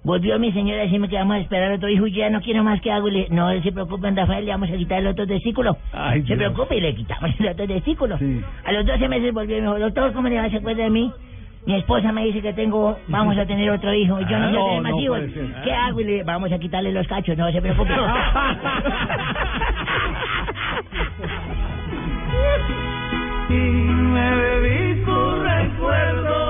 Volvió 0.05 0.37
mi 0.39 0.51
señora 0.51 0.81
a 0.81 0.83
decirme 0.83 1.09
que 1.09 1.15
vamos 1.17 1.35
a 1.37 1.39
esperar 1.39 1.71
otro 1.71 1.89
hijo 1.89 2.05
y 2.05 2.11
ya 2.13 2.29
no 2.29 2.39
quiero 2.39 2.63
más, 2.63 2.79
¿qué 2.81 2.91
hago? 2.91 3.07
Y 3.07 3.11
le 3.11 3.27
no 3.29 3.51
se 3.61 3.71
preocupe, 3.71 4.05
don 4.05 4.15
Rafael, 4.15 4.45
le 4.45 4.51
vamos 4.51 4.69
a 4.69 4.77
quitar 4.77 4.99
el 4.99 5.07
otro 5.07 5.25
testículo. 5.25 5.77
Ay, 5.93 6.21
se 6.21 6.27
Dios. 6.35 6.37
preocupe 6.37 6.77
y 6.77 6.81
le 6.81 6.93
quitamos 6.93 7.31
el 7.39 7.47
otro 7.47 7.65
testículo. 7.67 8.19
A 8.65 8.71
los 8.71 8.85
12 8.85 9.07
meses 9.09 9.33
volvió 9.33 9.57
y 9.57 9.61
me 9.61 9.67
dijo, 9.67 9.79
doctor, 9.79 10.13
¿cómo 10.13 10.29
le 10.29 10.37
va? 10.37 10.47
¿Se 10.49 10.57
acuerda 10.57 10.83
de 10.83 10.89
mí? 10.91 11.11
Mi 11.65 11.75
esposa 11.77 12.11
me 12.11 12.23
dice 12.25 12.43
que 12.43 12.53
tengo, 12.53 12.95
vamos 13.07 13.35
a 13.39 13.45
tener 13.47 13.67
otro 13.71 13.91
hijo 13.91 14.21
y 14.21 14.25
yo 14.25 14.37
no 14.37 14.45
Ah, 14.45 14.49
quiero 14.49 14.61
no, 14.61 14.67
tener 14.67 14.81
más 14.83 14.91
no 14.91 15.01
hijos. 15.01 15.19
¿Qué 15.63 15.73
hago? 15.73 15.99
Y 16.01 16.03
le 16.03 16.23
vamos 16.23 16.51
a 16.51 16.59
quitarle 16.59 16.91
los 16.91 17.07
cachos, 17.07 17.35
no 17.35 17.51
se 17.51 17.59
preocupe. 17.59 17.91
Y 23.49 23.53
me 23.53 24.35
bebí 24.35 25.01
tu 25.05 25.35
recuerdo 25.43 26.44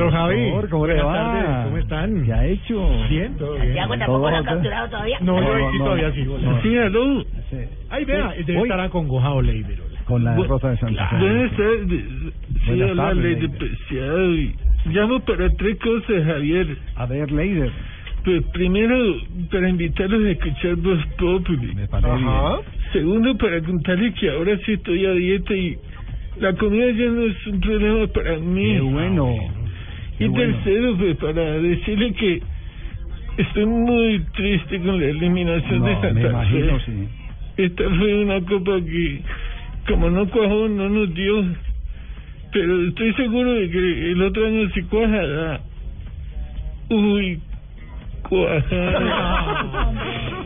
Don 0.00 0.10
Javi, 0.10 0.50
¿cómo 0.70 0.86
le 0.86 1.02
va? 1.02 1.12
tardes, 1.12 1.64
¿cómo 1.64 1.76
están? 1.78 2.24
¿Qué 2.24 2.32
ha 2.32 2.46
hecho? 2.46 2.90
Bien, 3.08 3.36
todo 3.36 3.52
bien. 3.54 3.64
Santiago 3.66 3.98
tampoco 3.98 4.30
lo 4.30 4.36
ha 4.36 4.42
capturado 4.44 4.88
todavía. 4.88 5.18
No, 5.20 5.40
No, 5.40 5.46
yo 5.48 5.58
no, 5.58 5.72
no. 5.72 5.84
todavía 5.84 6.12
sigo. 6.12 6.38
No. 6.38 6.62
Sí, 6.62 6.78
aló. 6.78 7.22
Sí. 7.50 7.56
Ay, 7.90 8.04
vea, 8.04 8.32
debe 8.46 8.56
hoy- 8.58 8.62
estar 8.68 8.80
acongojado, 8.80 9.42
Leider. 9.42 9.78
Con 10.04 10.24
la 10.24 10.34
Bu- 10.36 10.42
derrota 10.42 10.70
de 10.70 10.76
Santa 10.78 11.08
Fe. 11.08 11.16
Buenas 11.18 11.50
tardes. 11.56 12.04
Sí, 12.64 12.82
hola, 12.82 13.14
Leider 13.14 13.42
Leider. 13.42 13.58
Preciado. 13.58 14.28
Llamo 14.86 15.20
para 15.20 15.48
tres 15.50 15.78
cosas, 15.78 16.24
Javier. 16.24 16.76
A 16.96 17.06
ver, 17.06 17.30
Leider. 17.30 17.70
Pues 18.24 18.42
primero, 18.52 18.96
para 19.50 19.68
invitarlos 19.68 20.24
a 20.26 20.30
escuchar 20.30 20.76
Voz 20.76 21.04
Populi. 21.18 21.74
Me 21.74 21.86
parece 21.88 22.10
Ajá. 22.10 22.56
Segundo, 22.92 23.36
para 23.38 23.62
contarles 23.62 24.14
que 24.18 24.30
ahora 24.30 24.58
sí 24.66 24.72
estoy 24.72 25.06
a 25.06 25.12
dieta 25.12 25.54
y 25.54 25.78
la 26.38 26.52
comida 26.54 26.86
ya 26.90 27.06
no 27.10 27.22
es 27.22 27.46
un 27.46 27.60
problema 27.60 28.06
para 28.08 28.36
mí. 28.38 28.72
Qué 28.74 28.80
bueno. 28.80 29.34
Qué 30.20 30.26
Y 30.26 30.28
bueno. 30.28 30.54
tercero, 30.54 30.96
pues 30.98 31.16
para 31.16 31.42
decirle 31.58 32.12
que 32.12 32.42
estoy 33.38 33.64
muy 33.66 34.20
triste 34.36 34.78
con 34.80 35.00
la 35.00 35.06
eliminación 35.06 35.82
de 35.82 35.92
Santa 35.94 36.12
me 36.12 36.20
imagino, 36.28 36.78
Fe. 36.78 36.84
sí. 36.86 37.08
Esta 37.56 37.84
fue 37.98 38.22
una 38.22 38.40
copa 38.42 38.80
que, 38.84 39.20
como 39.88 40.08
no 40.10 40.28
cuajó, 40.28 40.68
no 40.68 40.88
nos 40.88 41.12
dio. 41.14 41.44
Pero 42.52 42.86
estoy 42.88 43.12
seguro 43.14 43.52
de 43.54 43.70
que 43.70 44.10
el 44.12 44.22
otro 44.22 44.46
año 44.46 44.68
sí 44.74 44.82
cuajará. 44.82 45.60
Uy, 46.90 47.40
cuajada. 48.28 49.92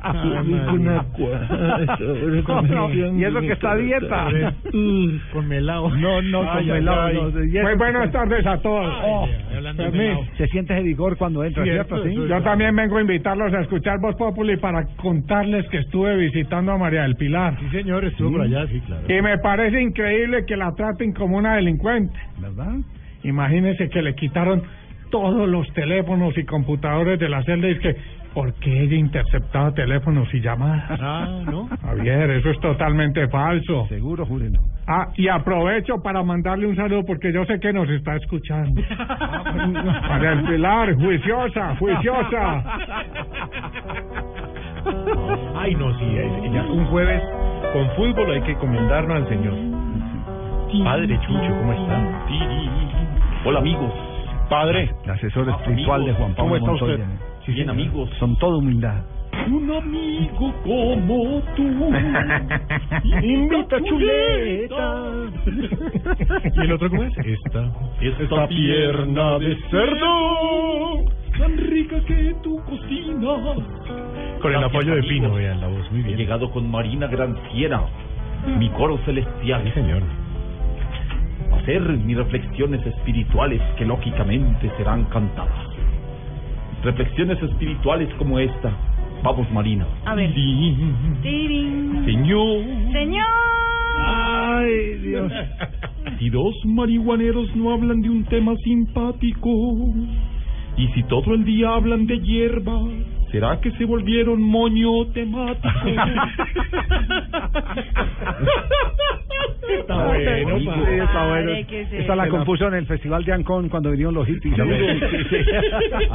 y 3.16 3.24
eso 3.24 3.40
de 3.40 3.46
que 3.46 3.52
está 3.52 3.72
a 3.72 3.76
dieta. 3.76 4.28
Con 5.32 5.48
melao. 5.48 5.90
No, 5.90 6.22
no, 6.22 6.52
con 6.52 6.66
melao, 6.66 7.30
Muy 7.32 7.52
que 7.52 7.74
buenas 7.76 8.12
tardes 8.12 8.46
a 8.46 8.58
todos. 8.58 8.94
Oh, 9.04 9.26
de. 9.74 10.18
Se 10.38 10.46
siente 10.48 10.74
ese 10.74 10.82
vigor 10.82 11.16
cuando 11.16 11.44
entra, 11.44 11.64
¿cierto? 11.64 12.02
Sí. 12.04 12.14
Yo 12.14 12.42
también 12.42 12.74
vengo 12.74 12.98
a 12.98 13.00
invitarlos 13.00 13.52
a 13.52 13.60
escuchar 13.60 13.98
Voz 14.00 14.16
Populi 14.16 14.56
para 14.56 14.84
contarles 14.96 15.68
que 15.68 15.78
estuve 15.78 16.16
visitando 16.16 16.72
a 16.72 16.78
María 16.78 17.02
del 17.02 17.16
Pilar. 17.16 17.58
Sí, 17.60 17.68
señor, 17.70 18.04
estuvo 18.04 18.32
por 18.32 18.42
allá, 18.42 18.66
sí, 18.66 18.80
claro. 18.80 19.02
Y 19.08 19.22
me 19.22 19.38
parece 19.38 19.80
increíble 19.80 20.44
que 20.46 20.56
la 20.56 20.74
traten 20.74 21.12
como 21.12 21.36
una 21.36 21.56
delincuente. 21.56 22.18
¿Verdad? 22.38 22.76
Imagínense 23.22 23.88
que 23.90 24.02
le 24.02 24.14
quitaron 24.14 24.62
todos 25.10 25.48
los 25.48 25.70
teléfonos 25.74 26.36
y 26.38 26.44
computadores 26.44 27.18
de 27.18 27.28
la 27.28 27.42
celda 27.42 27.68
y 27.68 27.72
es 27.72 27.80
que 27.80 27.96
porque 28.34 28.82
ella 28.82 28.96
interceptaba 28.96 29.72
teléfonos 29.72 30.32
y 30.32 30.40
llamadas. 30.40 31.00
Ah, 31.00 31.40
¿no? 31.46 31.68
Javier, 31.82 32.30
eso 32.30 32.50
es 32.50 32.60
totalmente 32.60 33.26
falso. 33.28 33.86
Seguro, 33.88 34.24
júrelo. 34.26 34.60
Ah, 34.86 35.08
y 35.16 35.28
aprovecho 35.28 36.02
para 36.02 36.22
mandarle 36.22 36.66
un 36.66 36.76
saludo 36.76 37.04
porque 37.04 37.32
yo 37.32 37.44
sé 37.44 37.58
que 37.60 37.72
nos 37.72 37.88
está 37.90 38.16
escuchando. 38.16 38.80
María 40.08 40.30
del 40.30 40.44
Pilar, 40.44 40.94
juiciosa, 40.94 41.76
juiciosa. 41.76 42.64
Ay, 45.56 45.74
no, 45.74 45.92
sí, 45.98 46.04
es- 46.16 46.52
ya 46.52 46.62
un 46.64 46.86
jueves 46.86 47.22
con 47.72 47.88
fútbol 47.96 48.30
hay 48.32 48.40
que 48.42 48.52
encomendarnos 48.52 49.16
al 49.16 49.28
Señor. 49.28 49.54
Padre 50.84 51.18
Chucho, 51.20 51.50
¿cómo 51.58 51.72
está? 51.72 52.26
Hola 53.44 53.58
amigos. 53.58 53.92
Padre. 54.48 54.90
El 55.04 55.10
asesor 55.10 55.48
espiritual 55.50 56.04
de 56.04 56.12
Juan 56.14 56.34
Pablo 56.34 56.42
¿Cómo 56.44 56.56
está 56.56 56.70
Montoya. 56.70 57.04
Bien 57.50 57.70
amigos. 57.70 58.10
Son 58.18 58.36
todo 58.38 58.58
humildad. 58.58 59.02
Un 59.48 59.70
amigo 59.70 60.52
como 60.64 61.42
tú. 61.56 61.62
Invita 63.22 63.76
chuleta. 63.84 65.04
¿Y 66.54 66.60
el 66.60 66.72
otro 66.72 66.90
cómo 66.90 67.04
es? 67.04 67.12
Esta. 67.18 67.70
Esta 68.00 68.48
pierna 68.48 69.38
de 69.38 69.56
cerdo. 69.70 71.04
Tan 71.38 71.56
rica 71.56 72.00
que 72.06 72.34
tú 72.42 72.60
cocinas. 72.64 73.56
Con 74.42 74.54
el 74.54 74.62
apoyo 74.64 74.94
de. 74.94 75.02
Pino, 75.04 75.32
vean 75.32 75.60
la 75.60 75.68
voz, 75.68 75.90
muy 75.90 76.00
He 76.00 76.04
bien. 76.04 76.18
llegado 76.18 76.50
con 76.50 76.70
Marina 76.70 77.06
Granciera, 77.06 77.82
mi 78.58 78.68
coro 78.70 78.98
celestial. 79.06 79.62
Sí, 79.64 79.70
señor. 79.72 80.02
hacer 81.54 81.80
mis 81.82 82.16
reflexiones 82.16 82.84
espirituales 82.86 83.60
que 83.78 83.84
lógicamente 83.86 84.70
serán 84.76 85.04
cantadas. 85.04 85.69
Reflexiones 86.82 87.42
espirituales 87.42 88.08
como 88.14 88.38
esta. 88.38 88.72
Vamos, 89.22 89.50
Marina. 89.52 89.86
A 90.06 90.14
ver. 90.14 90.32
Señor. 92.04 92.64
Señor. 92.92 93.26
Ay, 93.98 94.94
Dios. 95.02 95.32
Si 96.18 96.30
dos 96.30 96.54
marihuaneros 96.64 97.54
no 97.54 97.72
hablan 97.72 98.00
de 98.00 98.08
un 98.08 98.24
tema 98.24 98.54
simpático, 98.64 99.50
y 100.76 100.88
si 100.94 101.02
todo 101.04 101.34
el 101.34 101.44
día 101.44 101.74
hablan 101.74 102.06
de 102.06 102.18
hierba, 102.20 102.80
¿será 103.30 103.60
que 103.60 103.70
se 103.72 103.84
volvieron 103.84 104.40
moño 104.42 105.06
temático? 105.12 105.68
Está 109.70 110.04
bueno, 110.04 110.58
sí, 110.58 110.68
está 110.68 111.26
bueno. 111.26 111.50
Padre, 111.50 111.66
¿qué 111.68 111.80
es 111.82 111.92
Esta 111.92 112.16
la 112.16 112.28
compuso 112.28 112.66
en 112.68 112.74
el 112.74 112.86
Festival 112.86 113.24
de 113.24 113.32
Ancón 113.32 113.68
cuando 113.68 113.90
vinieron 113.90 114.14
los 114.14 114.26
hippies. 114.26 114.58
a 114.58 114.64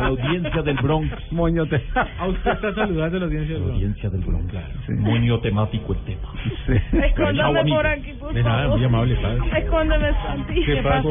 la 0.02 0.08
audiencia 0.08 0.62
del 0.62 0.76
Bronx. 0.78 1.10
Moño 1.32 1.66
te... 1.68 1.82
A 2.20 2.28
usted 2.28 2.52
está 2.52 2.74
saludando 2.76 3.18
a 3.18 3.20
la 3.22 3.26
audiencia. 3.26 3.56
A 3.56 3.60
la 3.60 3.66
audiencia 3.74 4.10
del 4.10 4.22
Bronx. 4.22 4.54
Sí. 4.86 4.94
Moño 4.94 5.40
temático 5.40 5.94
el 5.94 6.00
tema. 6.00 6.34
Chao, 6.92 7.02
Escóndame 7.06 7.64
por 7.70 7.88
aquí, 7.88 8.14
por 8.20 8.34
De 8.34 8.44
nada, 8.44 8.62
favor. 8.64 8.78
muy 8.78 8.86
amable, 8.86 9.16
padre. 9.16 9.40
Escóndeme, 9.60 10.12
Santi. 10.24 10.66
¿Qué 10.66 10.76
pasó? 10.84 11.10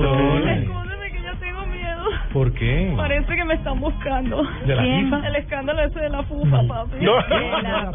¿Por 2.34 2.52
qué? 2.52 2.92
Parece 2.96 3.34
que 3.36 3.44
me 3.44 3.54
están 3.54 3.78
buscando. 3.80 4.42
¿De 4.66 4.74
la 4.74 4.82
¿Quién? 4.82 5.04
FIFA? 5.04 5.26
El 5.28 5.36
escándalo 5.36 5.82
ese 5.84 6.00
de 6.00 6.08
la 6.10 6.22
FUFA, 6.24 6.62
papi. 6.66 6.96
No. 7.00 7.14
De 7.22 7.62
la 7.62 7.92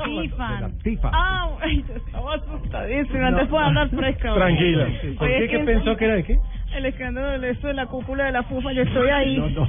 FIFA. 0.82 1.10
Ah, 1.14 1.50
ay, 1.62 1.84
yo 1.88 1.96
estaba 1.96 2.36
asustadísima. 2.36 3.28
Antes 3.28 3.48
puedo 3.50 3.64
andar 3.66 3.90
fresca. 3.90 4.34
Tranquila. 4.34 4.86
¿Por 5.18 5.28
qué? 5.28 5.40
¿Qué 5.40 5.48
que- 5.50 5.60
pensó 5.60 5.98
que 5.98 6.06
era 6.06 6.16
de 6.16 6.24
qué? 6.24 6.40
El 6.74 6.86
escándalo 6.86 7.40
de 7.40 7.50
eso 7.50 7.68
de 7.68 7.74
la 7.74 7.86
cúpula 7.88 8.24
de 8.26 8.32
la 8.32 8.44
FUFA. 8.44 8.72
Yo 8.72 8.84
estoy 8.84 9.10
ahí. 9.10 9.36
Yo 9.36 9.68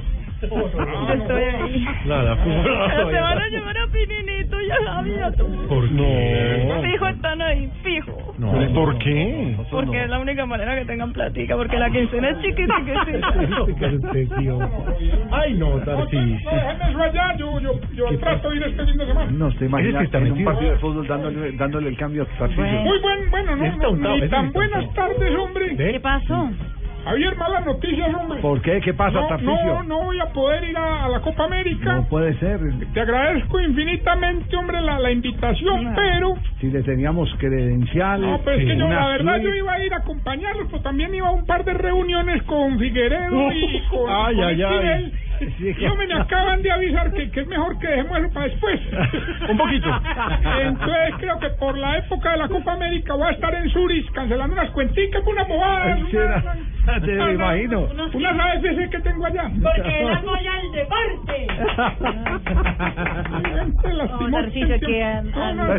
estoy 1.13 1.43
ahí. 1.43 1.87
No, 2.05 2.21
la 2.23 2.35
Pero 2.43 3.09
se 3.11 3.19
van 3.19 3.37
a 3.39 3.47
llevar 3.49 3.77
a 3.77 3.87
Pininito, 3.87 4.40
ya 4.71 4.85
sabía 4.85 5.31
tú. 5.31 5.45
¿Por 5.67 5.89
qué? 5.89 6.81
Fijo 6.83 7.07
están 7.07 7.41
ahí, 7.41 7.71
fijo. 7.83 8.33
No. 8.37 8.51
¿Por 8.73 8.97
qué? 8.99 9.57
Porque 9.69 10.03
es 10.03 10.09
la 10.09 10.19
única 10.19 10.45
manera 10.45 10.75
que 10.75 10.85
tengan 10.85 11.11
platica, 11.13 11.55
porque 11.55 11.77
la 11.77 11.89
quincena 11.89 12.29
es 12.29 12.39
chiquita, 12.41 12.75
Ay, 15.31 15.53
no, 15.53 15.77
eso 15.77 15.91
allá, 17.01 17.35
yo, 17.37 17.59
yo, 17.59 17.79
yo 17.93 18.17
trato 18.19 18.49
de 18.49 18.57
ir 18.57 18.63
este 18.63 18.85
fin 18.85 18.97
de 18.97 19.05
semana. 19.05 19.31
No, 19.31 19.51
se 19.51 19.65
imagina 19.65 19.89
Ese 19.89 19.97
que 19.99 20.05
está 20.05 20.17
en 20.19 20.31
un 20.33 20.43
partido 20.43 20.71
de 20.71 20.77
fútbol 20.77 21.07
dándole, 21.07 21.51
dándole 21.53 21.89
el 21.89 21.97
cambio 21.97 22.23
a 22.23 22.25
Tarcisio. 22.37 22.63
Muy 22.63 22.99
buen, 22.99 23.29
bueno, 23.31 23.55
no, 23.55 23.95
no, 23.95 24.17
ni 24.17 24.29
tan 24.29 24.51
buenas 24.51 24.93
tardes, 24.93 25.37
hombre. 25.37 25.75
¿Qué 25.75 25.99
pasó? 25.99 26.49
Javier, 27.03 27.35
malas 27.35 27.65
noticias, 27.65 28.13
hombre. 28.13 28.39
¿Por 28.41 28.61
qué? 28.61 28.79
¿Qué 28.81 28.93
pasa, 28.93 29.21
no, 29.21 29.27
Tarcisio? 29.27 29.53
no, 29.65 29.83
no 29.83 30.03
voy 30.03 30.19
a 30.19 30.27
poder 30.27 30.63
ir 30.65 30.77
a, 30.77 31.05
a 31.05 31.09
la 31.09 31.19
Copa 31.21 31.45
América. 31.45 31.93
No 31.95 32.07
puede 32.07 32.33
ser. 32.39 32.59
Te 32.93 33.01
agradezco 33.01 33.59
infinitamente, 33.59 34.55
hombre, 34.55 34.81
la, 34.81 34.99
la 34.99 35.11
invitación, 35.11 35.93
pero... 35.95 36.35
Si 36.59 36.69
le 36.69 36.83
teníamos 36.83 37.33
credencial. 37.39 38.21
No, 38.21 38.39
pero 38.45 38.57
es 38.57 38.65
que 38.65 38.77
yo, 38.77 38.87
la 38.87 39.07
verdad, 39.07 39.33
suite. 39.37 39.49
yo 39.49 39.55
iba 39.55 39.73
a 39.73 39.83
ir 39.85 39.93
a 39.93 39.97
acompañarlos, 39.97 40.67
pero 40.69 40.81
también 40.83 41.13
iba 41.15 41.27
a 41.27 41.31
un 41.31 41.45
par 41.45 41.65
de 41.65 41.73
reuniones 41.73 42.43
con 42.43 42.77
Figueredo 42.77 43.51
y 43.51 43.81
con, 43.89 44.09
Ay, 44.09 44.35
con 44.35 44.43
ay, 44.45 44.61
ay. 44.63 45.13
Esquivel. 45.41 45.81
Y 45.81 45.85
hombre, 45.85 46.07
me 46.07 46.13
acaban 46.15 46.61
de 46.61 46.71
avisar 46.71 47.11
que, 47.13 47.29
que 47.31 47.39
es 47.41 47.47
mejor 47.47 47.77
que 47.79 47.87
dejemos 47.87 48.19
eso 48.19 48.29
para 48.33 48.45
después. 48.47 48.79
Un 49.49 49.57
poquito. 49.57 49.89
Entonces 50.61 51.13
creo 51.19 51.39
que 51.39 51.49
por 51.59 51.77
la 51.77 51.97
época 51.97 52.31
de 52.31 52.37
la 52.37 52.47
Copa 52.47 52.73
América 52.73 53.13
voy 53.15 53.27
a 53.27 53.31
estar 53.31 53.53
en 53.55 53.69
Zurich 53.69 54.11
cancelando 54.11 54.53
unas 54.53 54.69
cuenticas, 54.71 55.23
bobadas. 55.47 55.87
Ay, 55.95 56.01
unas- 56.01 56.11
será. 56.11 56.99
Te 57.01 57.13
unas- 57.13 57.33
imagino. 57.33 57.81
Unas 58.13 58.39
AFC 58.39 58.89
que 58.89 58.99
tengo 58.99 59.25
allá. 59.25 59.43
Porque 59.61 60.03
la 60.03 60.15
apoya 60.17 60.51
el 60.61 60.71
deporte. 60.71 61.47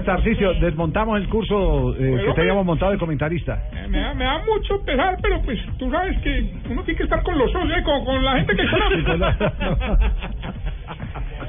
Tarcisio, 0.04 0.54
desmontamos 0.54 1.18
el 1.20 1.28
curso 1.28 1.94
eh, 1.98 2.22
que 2.26 2.32
teníamos 2.34 2.64
montado 2.64 2.92
de 2.92 2.98
comentarista. 2.98 3.58
Me 3.88 4.00
da, 4.00 4.14
me 4.14 4.24
da 4.24 4.38
mucho 4.38 4.82
pesar, 4.84 5.16
pero 5.22 5.40
pues 5.42 5.58
tú 5.78 5.90
sabes 5.90 6.18
que 6.22 6.52
uno 6.70 6.82
tiene 6.82 6.98
que 6.98 7.04
estar 7.04 7.22
con 7.22 7.36
los 7.38 7.50
socios, 7.52 7.78
eh, 7.78 7.82
con, 7.82 8.04
con 8.04 8.24
la 8.24 8.32
gente 8.36 8.56
que 8.56 8.62
conoce. 8.68 9.51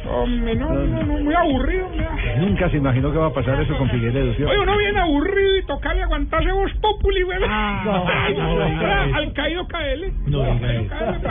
Hombre, 0.09 0.55
no, 0.55 0.69
no, 0.69 1.03
no, 1.03 1.19
muy 1.19 1.33
aburrido. 1.33 1.89
me 1.89 2.03
da. 2.03 2.35
Nunca 2.37 2.69
se 2.69 2.77
imaginó 2.77 3.11
que 3.11 3.17
va 3.17 3.27
a 3.27 3.33
pasar 3.33 3.59
eso 3.61 3.75
con 3.77 3.89
Figueredo, 3.89 4.33
¿sí? 4.35 4.43
Oye, 4.43 4.59
uno 4.59 4.77
viene 4.77 4.99
aburrido 4.99 5.57
y 5.57 5.65
tocarle 5.65 6.03
aguantarse 6.03 6.51
voz 6.51 6.71
populi, 6.81 7.21
güey. 7.23 7.39
no, 7.85 8.05
Ay, 8.07 8.35
no 8.35 8.55
no, 8.55 9.15
al 9.15 9.33
caído 9.33 9.67
caele. 9.67 10.13
No. 10.27 10.43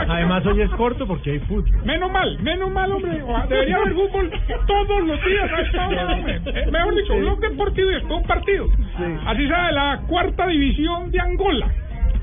Además, 0.09 0.45
hoy 0.45 0.61
es 0.61 0.69
corto 0.77 1.07
porque 1.07 1.31
hay 1.31 1.39
fútbol. 1.39 1.85
Menos 1.85 2.11
mal, 2.11 2.39
menos 2.39 2.71
mal, 2.71 2.91
hombre. 2.91 3.21
Debería 3.47 3.77
haber 3.77 3.93
fútbol 3.93 4.31
todos 4.67 5.03
los 5.07 5.23
días 5.25 5.51
a 5.51 5.61
esta 5.61 5.87
hora, 5.87 6.07
hombre. 6.13 6.41
Eh, 6.45 6.71
mejor 6.71 6.95
dicho, 6.95 7.13
un 7.13 7.21
blog 7.21 7.39
deportivo 7.39 7.91
y 7.91 7.93
después 7.93 8.19
un 8.21 8.27
partido. 8.27 8.67
Así 9.27 9.47
sea 9.47 9.67
de 9.67 9.71
la 9.73 10.01
cuarta 10.07 10.47
división 10.47 11.11
de 11.11 11.19
Angola. 11.19 11.67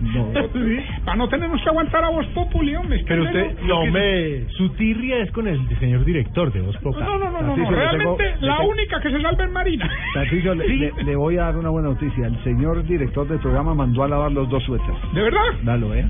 Para 1.05 1.17
no 1.17 1.29
tenernos 1.29 1.63
que 1.63 1.69
aguantar 1.69 2.05
a 2.05 2.11
vos 2.11 2.27
populi, 2.29 2.75
hombre. 2.75 2.97
es 2.97 3.03
que 3.03 3.09
Pero 3.09 3.25
usted, 3.25 3.57
no, 3.63 3.87
me, 3.87 4.49
su 4.57 4.69
tirria 4.71 5.19
es 5.19 5.31
con 5.33 5.47
el 5.47 5.61
señor 5.79 6.05
director 6.05 6.53
de 6.53 6.61
Voz 6.63 6.77
Populi. 6.79 7.05
No, 7.05 7.19
no, 7.19 7.31
no, 7.31 7.43
no, 7.43 7.57
no, 7.57 7.71
realmente 7.71 8.25
tengo- 8.25 8.47
la 8.47 8.61
única 8.61 9.01
que 9.01 9.11
se 9.11 9.21
salva 9.21 9.45
es 9.45 9.51
Marina. 9.53 9.91
Tarcisio, 10.15 10.55
le, 10.55 10.69
le- 10.77 10.93
le 11.05 11.17
voy 11.17 11.37
a 11.37 11.43
dar 11.45 11.57
una 11.57 11.69
buena 11.71 11.89
noticia. 11.89 12.27
El 12.27 12.43
señor 12.45 12.83
director 12.85 13.29
del 13.29 13.39
programa 13.41 13.75
mandó 13.75 14.03
a 14.03 14.09
lavar 14.09 14.33
los 14.33 14.49
dos 14.49 14.63
suéteres. 14.65 14.97
¿De 15.13 15.23
verdad? 15.23 15.41
Dalo, 15.63 15.95
¿eh? 15.95 16.05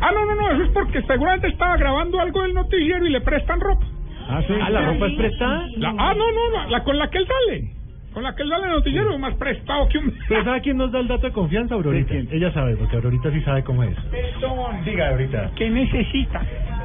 Ah, 0.00 0.10
no, 0.14 0.24
no, 0.26 0.34
no, 0.34 0.50
eso 0.52 0.62
es 0.64 0.70
porque 0.70 1.02
seguramente 1.02 1.48
estaba 1.48 1.76
grabando 1.76 2.20
algo 2.20 2.42
del 2.42 2.54
noticiero 2.54 3.06
y 3.06 3.10
le 3.10 3.20
prestan 3.20 3.60
ropa. 3.60 3.86
Ah, 4.28 4.40
sí. 4.46 4.54
Ah, 4.60 4.70
¿la 4.70 4.82
ropa 4.82 5.06
es 5.06 5.14
prestada? 5.14 5.66
La- 5.76 5.94
ah, 5.98 6.14
no, 6.16 6.24
no, 6.32 6.50
la, 6.52 6.66
la 6.68 6.84
con 6.84 6.96
la 6.98 7.08
que 7.10 7.18
él 7.18 7.26
sale. 7.26 7.70
Con 8.12 8.22
la 8.22 8.34
que 8.34 8.42
él 8.42 8.48
sale 8.50 8.64
en 8.64 8.70
el 8.70 8.76
noticiero, 8.76 9.18
más 9.18 9.34
prestado 9.36 9.88
que 9.88 9.98
un... 9.98 10.12
Pero 10.28 10.44
¿sabe 10.44 10.60
quién 10.60 10.76
nos 10.76 10.92
da 10.92 11.00
el 11.00 11.08
dato 11.08 11.26
de 11.26 11.32
confianza, 11.32 11.74
Aurorita? 11.74 12.14
Ella 12.14 12.52
sabe, 12.52 12.76
porque 12.76 12.96
Aurorita 12.96 13.30
sí 13.30 13.40
sabe 13.40 13.62
cómo 13.64 13.82
es. 13.84 13.96
Perdón. 14.10 14.84
Diga, 14.84 15.08
Aurorita. 15.08 15.50
¿Qué 15.56 15.70
necesita? 15.70 16.42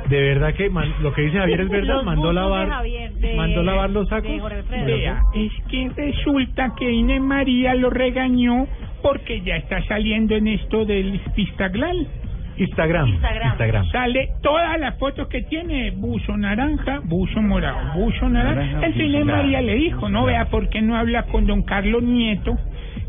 De 0.08 0.22
verdad 0.22 0.54
que 0.54 0.70
man- 0.70 0.94
lo 1.02 1.14
que 1.14 1.24
dice 1.24 1.38
Javier 1.38 1.62
es 1.62 1.70
verdad, 1.80 2.02
mandó 2.04 2.32
lavar, 2.32 2.68
de 2.68 2.74
Javier, 2.74 3.12
de- 3.16 3.36
mandó 3.36 3.62
lavar 3.64 3.90
los 3.90 4.08
sacos. 4.08 4.32
Vea, 4.86 5.22
es 5.36 5.52
que 5.70 5.90
resulta 5.95 6.74
que 6.78 6.90
Inés 6.90 7.22
María 7.22 7.76
lo 7.76 7.90
regañó 7.90 8.68
porque 9.02 9.41
ya 9.41 9.58
está 9.58 9.84
saliendo 9.84 10.36
en 10.36 10.48
esto 10.48 10.86
del 10.86 11.20
Instagram. 12.58 13.08
Instagram. 13.10 13.52
Instagram. 13.52 13.86
Sale 13.92 14.30
todas 14.42 14.80
las 14.80 14.98
fotos 14.98 15.28
que 15.28 15.42
tiene, 15.44 15.92
buzo 15.92 16.36
naranja, 16.38 17.02
buzo 17.04 17.42
morado, 17.42 17.94
buzo 17.96 18.30
naranja. 18.30 18.62
Naranja, 18.80 18.88
Inés 18.90 19.26
naranja. 19.26 19.44
María 19.44 19.62
le 19.62 19.76
dijo, 19.76 20.10
no 20.10 20.26
vea 20.26 20.46
por 20.46 20.70
qué 20.70 20.82
no 20.82 20.96
habla 20.98 21.24
con 21.24 21.46
don 21.46 21.64
Carlos 21.64 22.02
Nieto, 22.04 22.58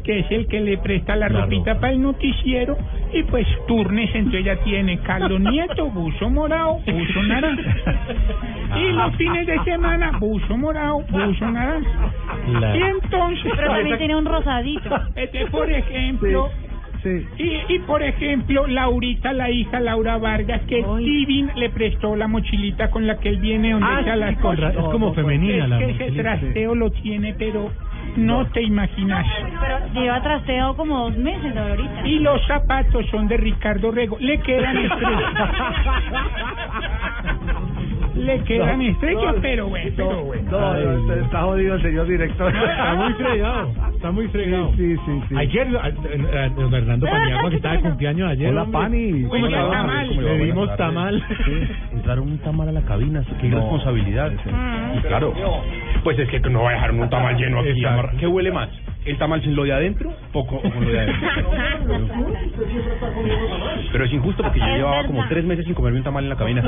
que 0.05 0.21
es 0.21 0.27
el 0.31 0.47
que 0.49 0.61
le 0.61 0.79
presta 0.79 1.17
la, 1.17 1.29
La 1.29 1.41
ropita 1.41 1.71
ropa. 1.73 1.81
para 1.81 1.93
el 1.93 2.03
noticiero, 2.03 2.77
y 3.13 3.23
pues 3.25 3.47
turnes, 3.67 4.11
entonces 4.15 4.41
ella 4.43 4.57
tiene 4.65 4.99
Carlos 5.01 5.41
Nieto, 5.41 5.87
buzo 5.91 6.29
morado, 6.31 6.81
buzo 6.87 7.23
naranja. 7.23 7.63
Y 8.79 8.93
los 8.93 9.17
fines 9.17 9.47
de 9.47 9.59
semana, 9.65 10.13
buzo 10.19 10.57
morado, 10.59 11.01
buzo 11.11 11.51
naranja. 11.51 12.13
La- 12.61 12.77
Y 12.77 12.83
entonces... 12.83 13.53
Pero 13.57 13.69
también 13.73 13.99
tiene 13.99 14.17
un 14.17 14.25
rosadito. 14.27 14.91
Este, 15.17 15.47
por 15.47 15.71
ejemplo... 15.71 16.49
Sí. 16.49 16.68
Y, 17.39 17.75
y 17.75 17.79
por 17.81 18.03
ejemplo, 18.03 18.67
Laurita, 18.67 19.33
la 19.33 19.51
hija 19.51 19.81
Laura 19.81 20.19
Vargas, 20.19 20.63
que 20.69 20.83
Divin 20.99 21.51
le 21.57 21.71
prestó 21.71 22.17
la 22.17 22.27
mochilita 22.29 22.91
con 22.91 23.07
la 23.07 23.19
que 23.19 23.29
él 23.31 23.39
viene 23.39 23.73
donde 23.73 23.87
Ah, 23.89 24.01
echa 24.03 24.15
sí, 24.15 24.21
las 24.21 24.37
cosas. 24.39 24.75
es 24.75 24.85
como 24.85 25.15
femenina 25.15 25.65
Es 25.65 25.69
la 25.71 25.79
que 25.79 25.85
ese 25.85 25.93
mochilita. 26.05 26.23
trasteo 26.23 26.75
lo 26.75 26.91
tiene, 26.91 27.35
pero 27.39 27.71
no 28.17 28.47
te 28.47 28.63
imaginas. 28.63 29.27
Pero 29.61 29.79
lleva 30.03 30.23
trasteado 30.23 30.77
como 30.77 30.99
dos 31.11 31.17
meses 31.19 31.57
ahorita. 31.57 32.07
Y 32.09 32.19
los 32.21 32.45
zapatos 32.47 33.07
son 33.11 33.29
de 33.29 33.37
Ricardo 33.37 33.91
Rego. 33.91 34.17
Le 34.21 34.39
quedan 34.41 34.77
estrechos. 34.85 35.23
Le 38.19 38.43
quedan 38.45 38.79
No, 38.79 38.85
estrechos, 38.85 39.35
no, 39.37 39.41
pero 39.43 39.69
bueno, 39.69 39.91
pero 39.97 40.25
bueno. 40.25 40.51
No, 40.51 40.75
no, 40.75 40.99
está- 41.13 41.25
está 41.25 41.43
jodido 41.43 41.75
el 41.77 41.83
señor 41.83 42.07
director. 42.09 42.53
Está 42.55 42.95
muy 42.95 43.13
fregado, 43.15 43.73
está 43.95 44.11
muy 44.11 44.29
fregado. 44.29 44.73
Sí, 44.77 44.97
sí, 45.07 45.21
sí. 45.29 45.35
Ayer, 45.37 45.67
Fernando 46.71 47.07
Paniagua, 47.07 47.51
que 47.51 47.57
estaba 47.57 47.75
de 47.77 47.81
cumpleaños 47.83 48.31
ayer. 48.31 48.51
Hola. 48.51 48.67
Pani. 48.71 49.23
¿Cómo 49.25 49.51
va? 49.51 49.71
tamal? 49.71 50.17
Le 50.17 50.39
dimos 50.45 50.77
tamal. 50.77 51.25
Entraron 51.93 52.29
un 52.33 52.39
tamal 52.39 52.69
a 52.69 52.73
la 52.73 52.83
cabina, 52.83 53.23
qué 53.41 53.49
No. 53.49 53.59
responsabilidad. 53.59 54.33
Y 54.97 55.01
claro, 55.01 55.33
pues 56.03 56.19
es 56.19 56.29
que 56.29 56.41
no 56.51 56.63
va 56.63 56.71
a 56.71 56.73
dejar 56.75 56.93
un 56.93 57.09
tamal 57.09 57.37
lleno 57.37 57.61
aquí. 57.61 57.83
¿Qué 58.19 58.27
huele 58.27 58.51
más? 58.53 58.69
¿El 59.09 59.17
tamal 59.17 59.41
sin 59.43 59.57
lo 59.57 59.65
de 59.65 59.73
adentro 59.73 60.13
o 60.35 60.47
con, 60.47 60.59
o 60.59 60.71
con 60.71 60.85
lo 60.85 60.91
de 60.91 61.01
adentro? 61.01 61.29
Pero 63.91 64.05
es 64.05 64.13
injusto 64.13 64.43
porque 64.43 64.59
yo 64.61 64.67
llevaba 64.67 65.07
como 65.07 65.27
tres 65.29 65.45
meses 65.47 65.65
sin 65.65 65.73
comerme 65.73 65.99
un 65.99 66.05
tamal 66.05 66.25
en 66.25 66.31
la 66.31 66.37
cabina. 66.37 66.63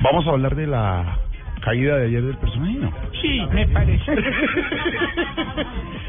Vamos 0.00 0.26
a 0.26 0.30
hablar 0.30 0.56
de 0.56 0.66
la 0.66 1.18
caída 1.60 1.96
de 1.98 2.06
ayer 2.06 2.22
del 2.22 2.36
personaje, 2.38 2.74
¿no? 2.78 2.92
Sí, 3.20 3.40
me 3.52 3.66
parece. 3.68 4.12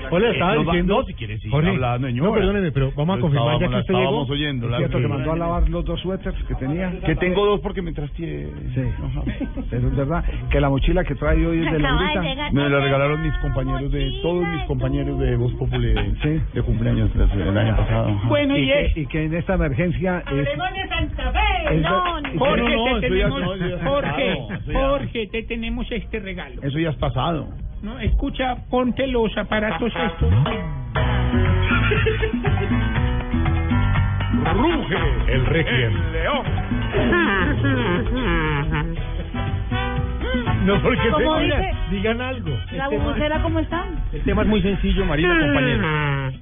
Hola, 0.09 0.27
Eh, 0.27 0.31
estaba 0.33 0.55
no 0.55 0.65
va- 0.65 0.71
diciendo... 0.73 0.95
no, 0.99 1.03
si 1.05 1.13
quiere, 1.13 1.37
sí, 1.39 1.49
Jorge, 1.49 1.69
hablando, 1.69 2.07
señora. 2.07 2.29
No, 2.29 2.33
perdóneme, 2.35 2.71
pero 2.71 2.91
vamos 2.95 3.17
a 3.17 3.19
confirmar 3.21 3.53
ya 3.59 3.59
que 3.59 3.65
usted 3.75 3.93
llegó. 3.93 3.99
estábamos 3.99 4.29
oyendo, 4.29 4.65
Es 4.67 4.71
la- 4.71 4.77
cierto 4.77 4.97
que 4.99 5.07
mandó 5.07 5.31
a 5.31 5.35
lavar 5.35 5.69
los 5.69 5.85
dos 5.85 5.99
suéteres 6.01 6.43
que 6.43 6.55
tenía. 6.55 6.99
Que 7.05 7.15
tengo 7.15 7.45
dos 7.45 7.59
porque 7.61 7.81
me 7.81 7.91
trasteé. 7.93 8.47
Sí, 8.73 8.81
pero 9.69 9.87
es 9.89 9.95
verdad 9.95 10.23
que 10.49 10.61
la 10.61 10.69
mochila 10.69 11.03
que 11.03 11.15
trae 11.15 11.45
hoy 11.45 11.65
es 11.65 11.71
de 11.71 11.79
Laurita. 11.79 12.21
Me 12.51 12.69
la 12.69 12.79
regalaron 12.79 13.21
mis 13.23 13.37
compañeros 13.39 13.91
de 13.91 14.11
todos 14.21 14.47
mis 14.47 14.63
compañeros 14.63 15.19
de 15.19 15.35
Voz 15.35 15.53
Populi 15.55 15.93
de, 15.93 16.41
de 16.53 16.61
cumpleaños 16.61 17.13
del 17.13 17.41
el 17.41 17.57
año 17.57 17.75
pasado. 17.75 18.09
ajá. 18.09 18.27
Bueno, 18.29 18.57
y, 18.57 18.61
y 18.61 18.67
que, 18.67 18.81
es... 18.85 18.97
y 18.97 19.05
que 19.07 19.23
en 19.25 19.33
esta 19.35 19.53
emergencia 19.55 20.23
es, 20.31 20.35
de 20.37 20.45
Santa 20.89 21.31
Fe! 21.31 21.75
es- 21.75 21.81
No, 21.81 22.03
que- 22.31 22.37
Jorge, 22.37 22.75
no, 22.75 22.85
no, 22.93 22.99
te 22.99 23.09
tenemos, 23.09 23.41
no, 23.41 23.47
Jorge, 23.89 24.37
Jorge, 24.73 25.27
te 25.41 25.43
tenemos 25.43 25.85
este 25.91 26.19
regalo. 26.19 26.61
Eso 26.63 26.79
ya 26.79 26.89
es 26.89 26.95
pasado. 26.95 27.47
No, 27.83 27.99
escucha, 27.99 28.55
ponte 28.69 29.05
los 29.05 29.35
aparatos 29.37 29.93
estos. 29.95 30.33
Ruge 34.53 35.33
el 35.33 35.45
requiem. 35.45 36.11
león. 36.11 36.45
No, 40.67 40.81
porque 40.81 41.09
Como 41.09 41.37
se- 41.37 41.43
dice, 41.45 41.71
digan 41.91 42.21
algo. 42.21 42.49
¿la 42.75 42.89
bubucera 42.89 43.41
cómo 43.41 43.59
está? 43.59 43.85
El 44.13 44.21
tema 44.23 44.41
es 44.43 44.47
muy 44.47 44.61
sencillo, 44.61 45.05
Marina, 45.05 45.37
compañeros. 45.39 45.85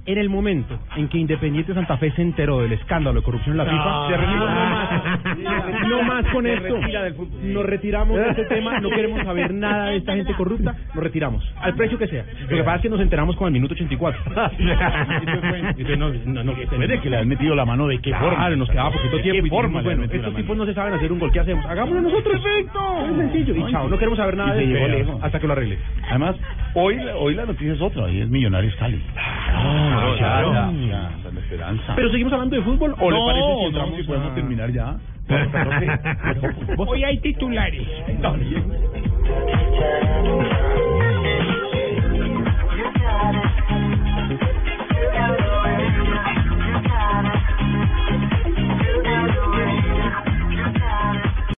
En 0.04 0.18
el 0.18 0.28
momento 0.28 0.78
en 0.96 1.08
que 1.08 1.18
Independiente 1.18 1.74
Santa 1.74 1.96
Fe 1.96 2.10
se 2.12 2.22
enteró 2.22 2.60
del 2.60 2.72
escándalo 2.72 3.20
de 3.20 3.24
corrupción 3.24 3.52
en 3.52 3.58
la 3.58 3.64
FIFA, 3.70 4.08
se 4.08 4.16
retiró 4.16 4.38
no 4.38 4.46
más. 4.46 5.88
No 5.88 6.02
más 6.02 6.24
con 6.32 6.46
esto. 6.46 6.76
Nos 7.42 7.64
retiramos 7.66 8.16
de 8.16 8.28
este 8.30 8.44
tema, 8.46 8.80
no 8.80 8.90
queremos 8.90 9.22
saber 9.24 9.52
nada 9.54 9.86
de 9.86 9.96
esta 9.96 10.14
gente 10.14 10.34
corrupta, 10.34 10.74
nos 10.94 11.02
retiramos. 11.04 11.44
Al 11.60 11.74
precio 11.74 11.98
que 11.98 12.08
sea. 12.08 12.24
Lo 12.48 12.56
que 12.56 12.62
pasa 12.64 12.76
es 12.76 12.82
que 12.82 12.88
nos 12.90 13.00
enteramos 13.00 13.36
con 13.36 13.46
el 13.46 13.52
minuto 13.52 13.74
84. 13.74 14.20
Entonces, 14.26 15.96
no, 15.98 16.10
no, 16.26 16.44
no, 16.44 16.52
Puede 16.76 17.00
que 17.00 17.10
le 17.10 17.16
han 17.18 17.28
metido 17.28 17.54
la 17.54 17.64
mano 17.64 17.86
de 17.86 17.98
qué 17.98 18.10
Claro, 18.10 18.30
forma. 18.30 18.50
nos 18.56 18.68
quedaba 18.70 18.90
poquito 18.92 19.16
¿De 19.16 19.22
tiempo 19.22 19.46
y 19.46 19.50
forma 19.50 19.82
bueno, 19.82 20.04
estos 20.04 20.34
tipos 20.34 20.56
no 20.56 20.64
se 20.66 20.74
saben 20.74 20.94
hacer 20.94 21.12
un 21.12 21.18
gol, 21.18 21.30
¿qué 21.32 21.40
hacemos? 21.40 21.64
Hagámoslo 21.66 22.00
nosotros. 22.00 22.40
Perfecto. 22.42 22.80
Es 23.10 23.16
sencillo. 23.16 23.54
Y 23.68 23.70
chao, 23.72 23.88
no 23.88 23.98
queremos 23.98 24.15
saber 24.16 24.36
nada 24.36 24.56
Y 24.56 24.66
de 24.66 24.68
se 24.72 24.72
llegó 24.88 24.98
esto 25.12 25.18
hasta 25.22 25.40
que 25.40 25.46
lo 25.46 25.52
arregle. 25.52 25.78
Además, 26.08 26.36
hoy, 26.74 26.98
hoy 27.18 27.34
la 27.34 27.46
noticia 27.46 27.72
es 27.74 27.80
otra, 27.80 28.10
y 28.10 28.20
es 28.20 28.28
Millonarios 28.28 28.74
Cali. 28.76 29.02
Ah, 29.16 30.14
claro. 30.18 30.52
Ya, 30.52 30.70
ya, 30.72 31.10
la 31.32 31.40
esperanza. 31.40 31.92
Pero 31.96 32.10
seguimos 32.10 32.32
hablando 32.32 32.56
de 32.56 32.62
fútbol 32.62 32.94
o 32.98 33.10
le 33.10 33.18
No, 33.18 33.26
parece 33.26 33.46
si 33.46 33.52
no, 33.60 33.66
entramos 33.68 33.96
si 33.96 34.02
podemos 34.04 34.32
a- 34.32 34.34
terminar 34.34 34.70
ya. 34.72 34.96
Hoy 36.76 37.04
hay 37.04 37.18
titulares. 37.20 37.86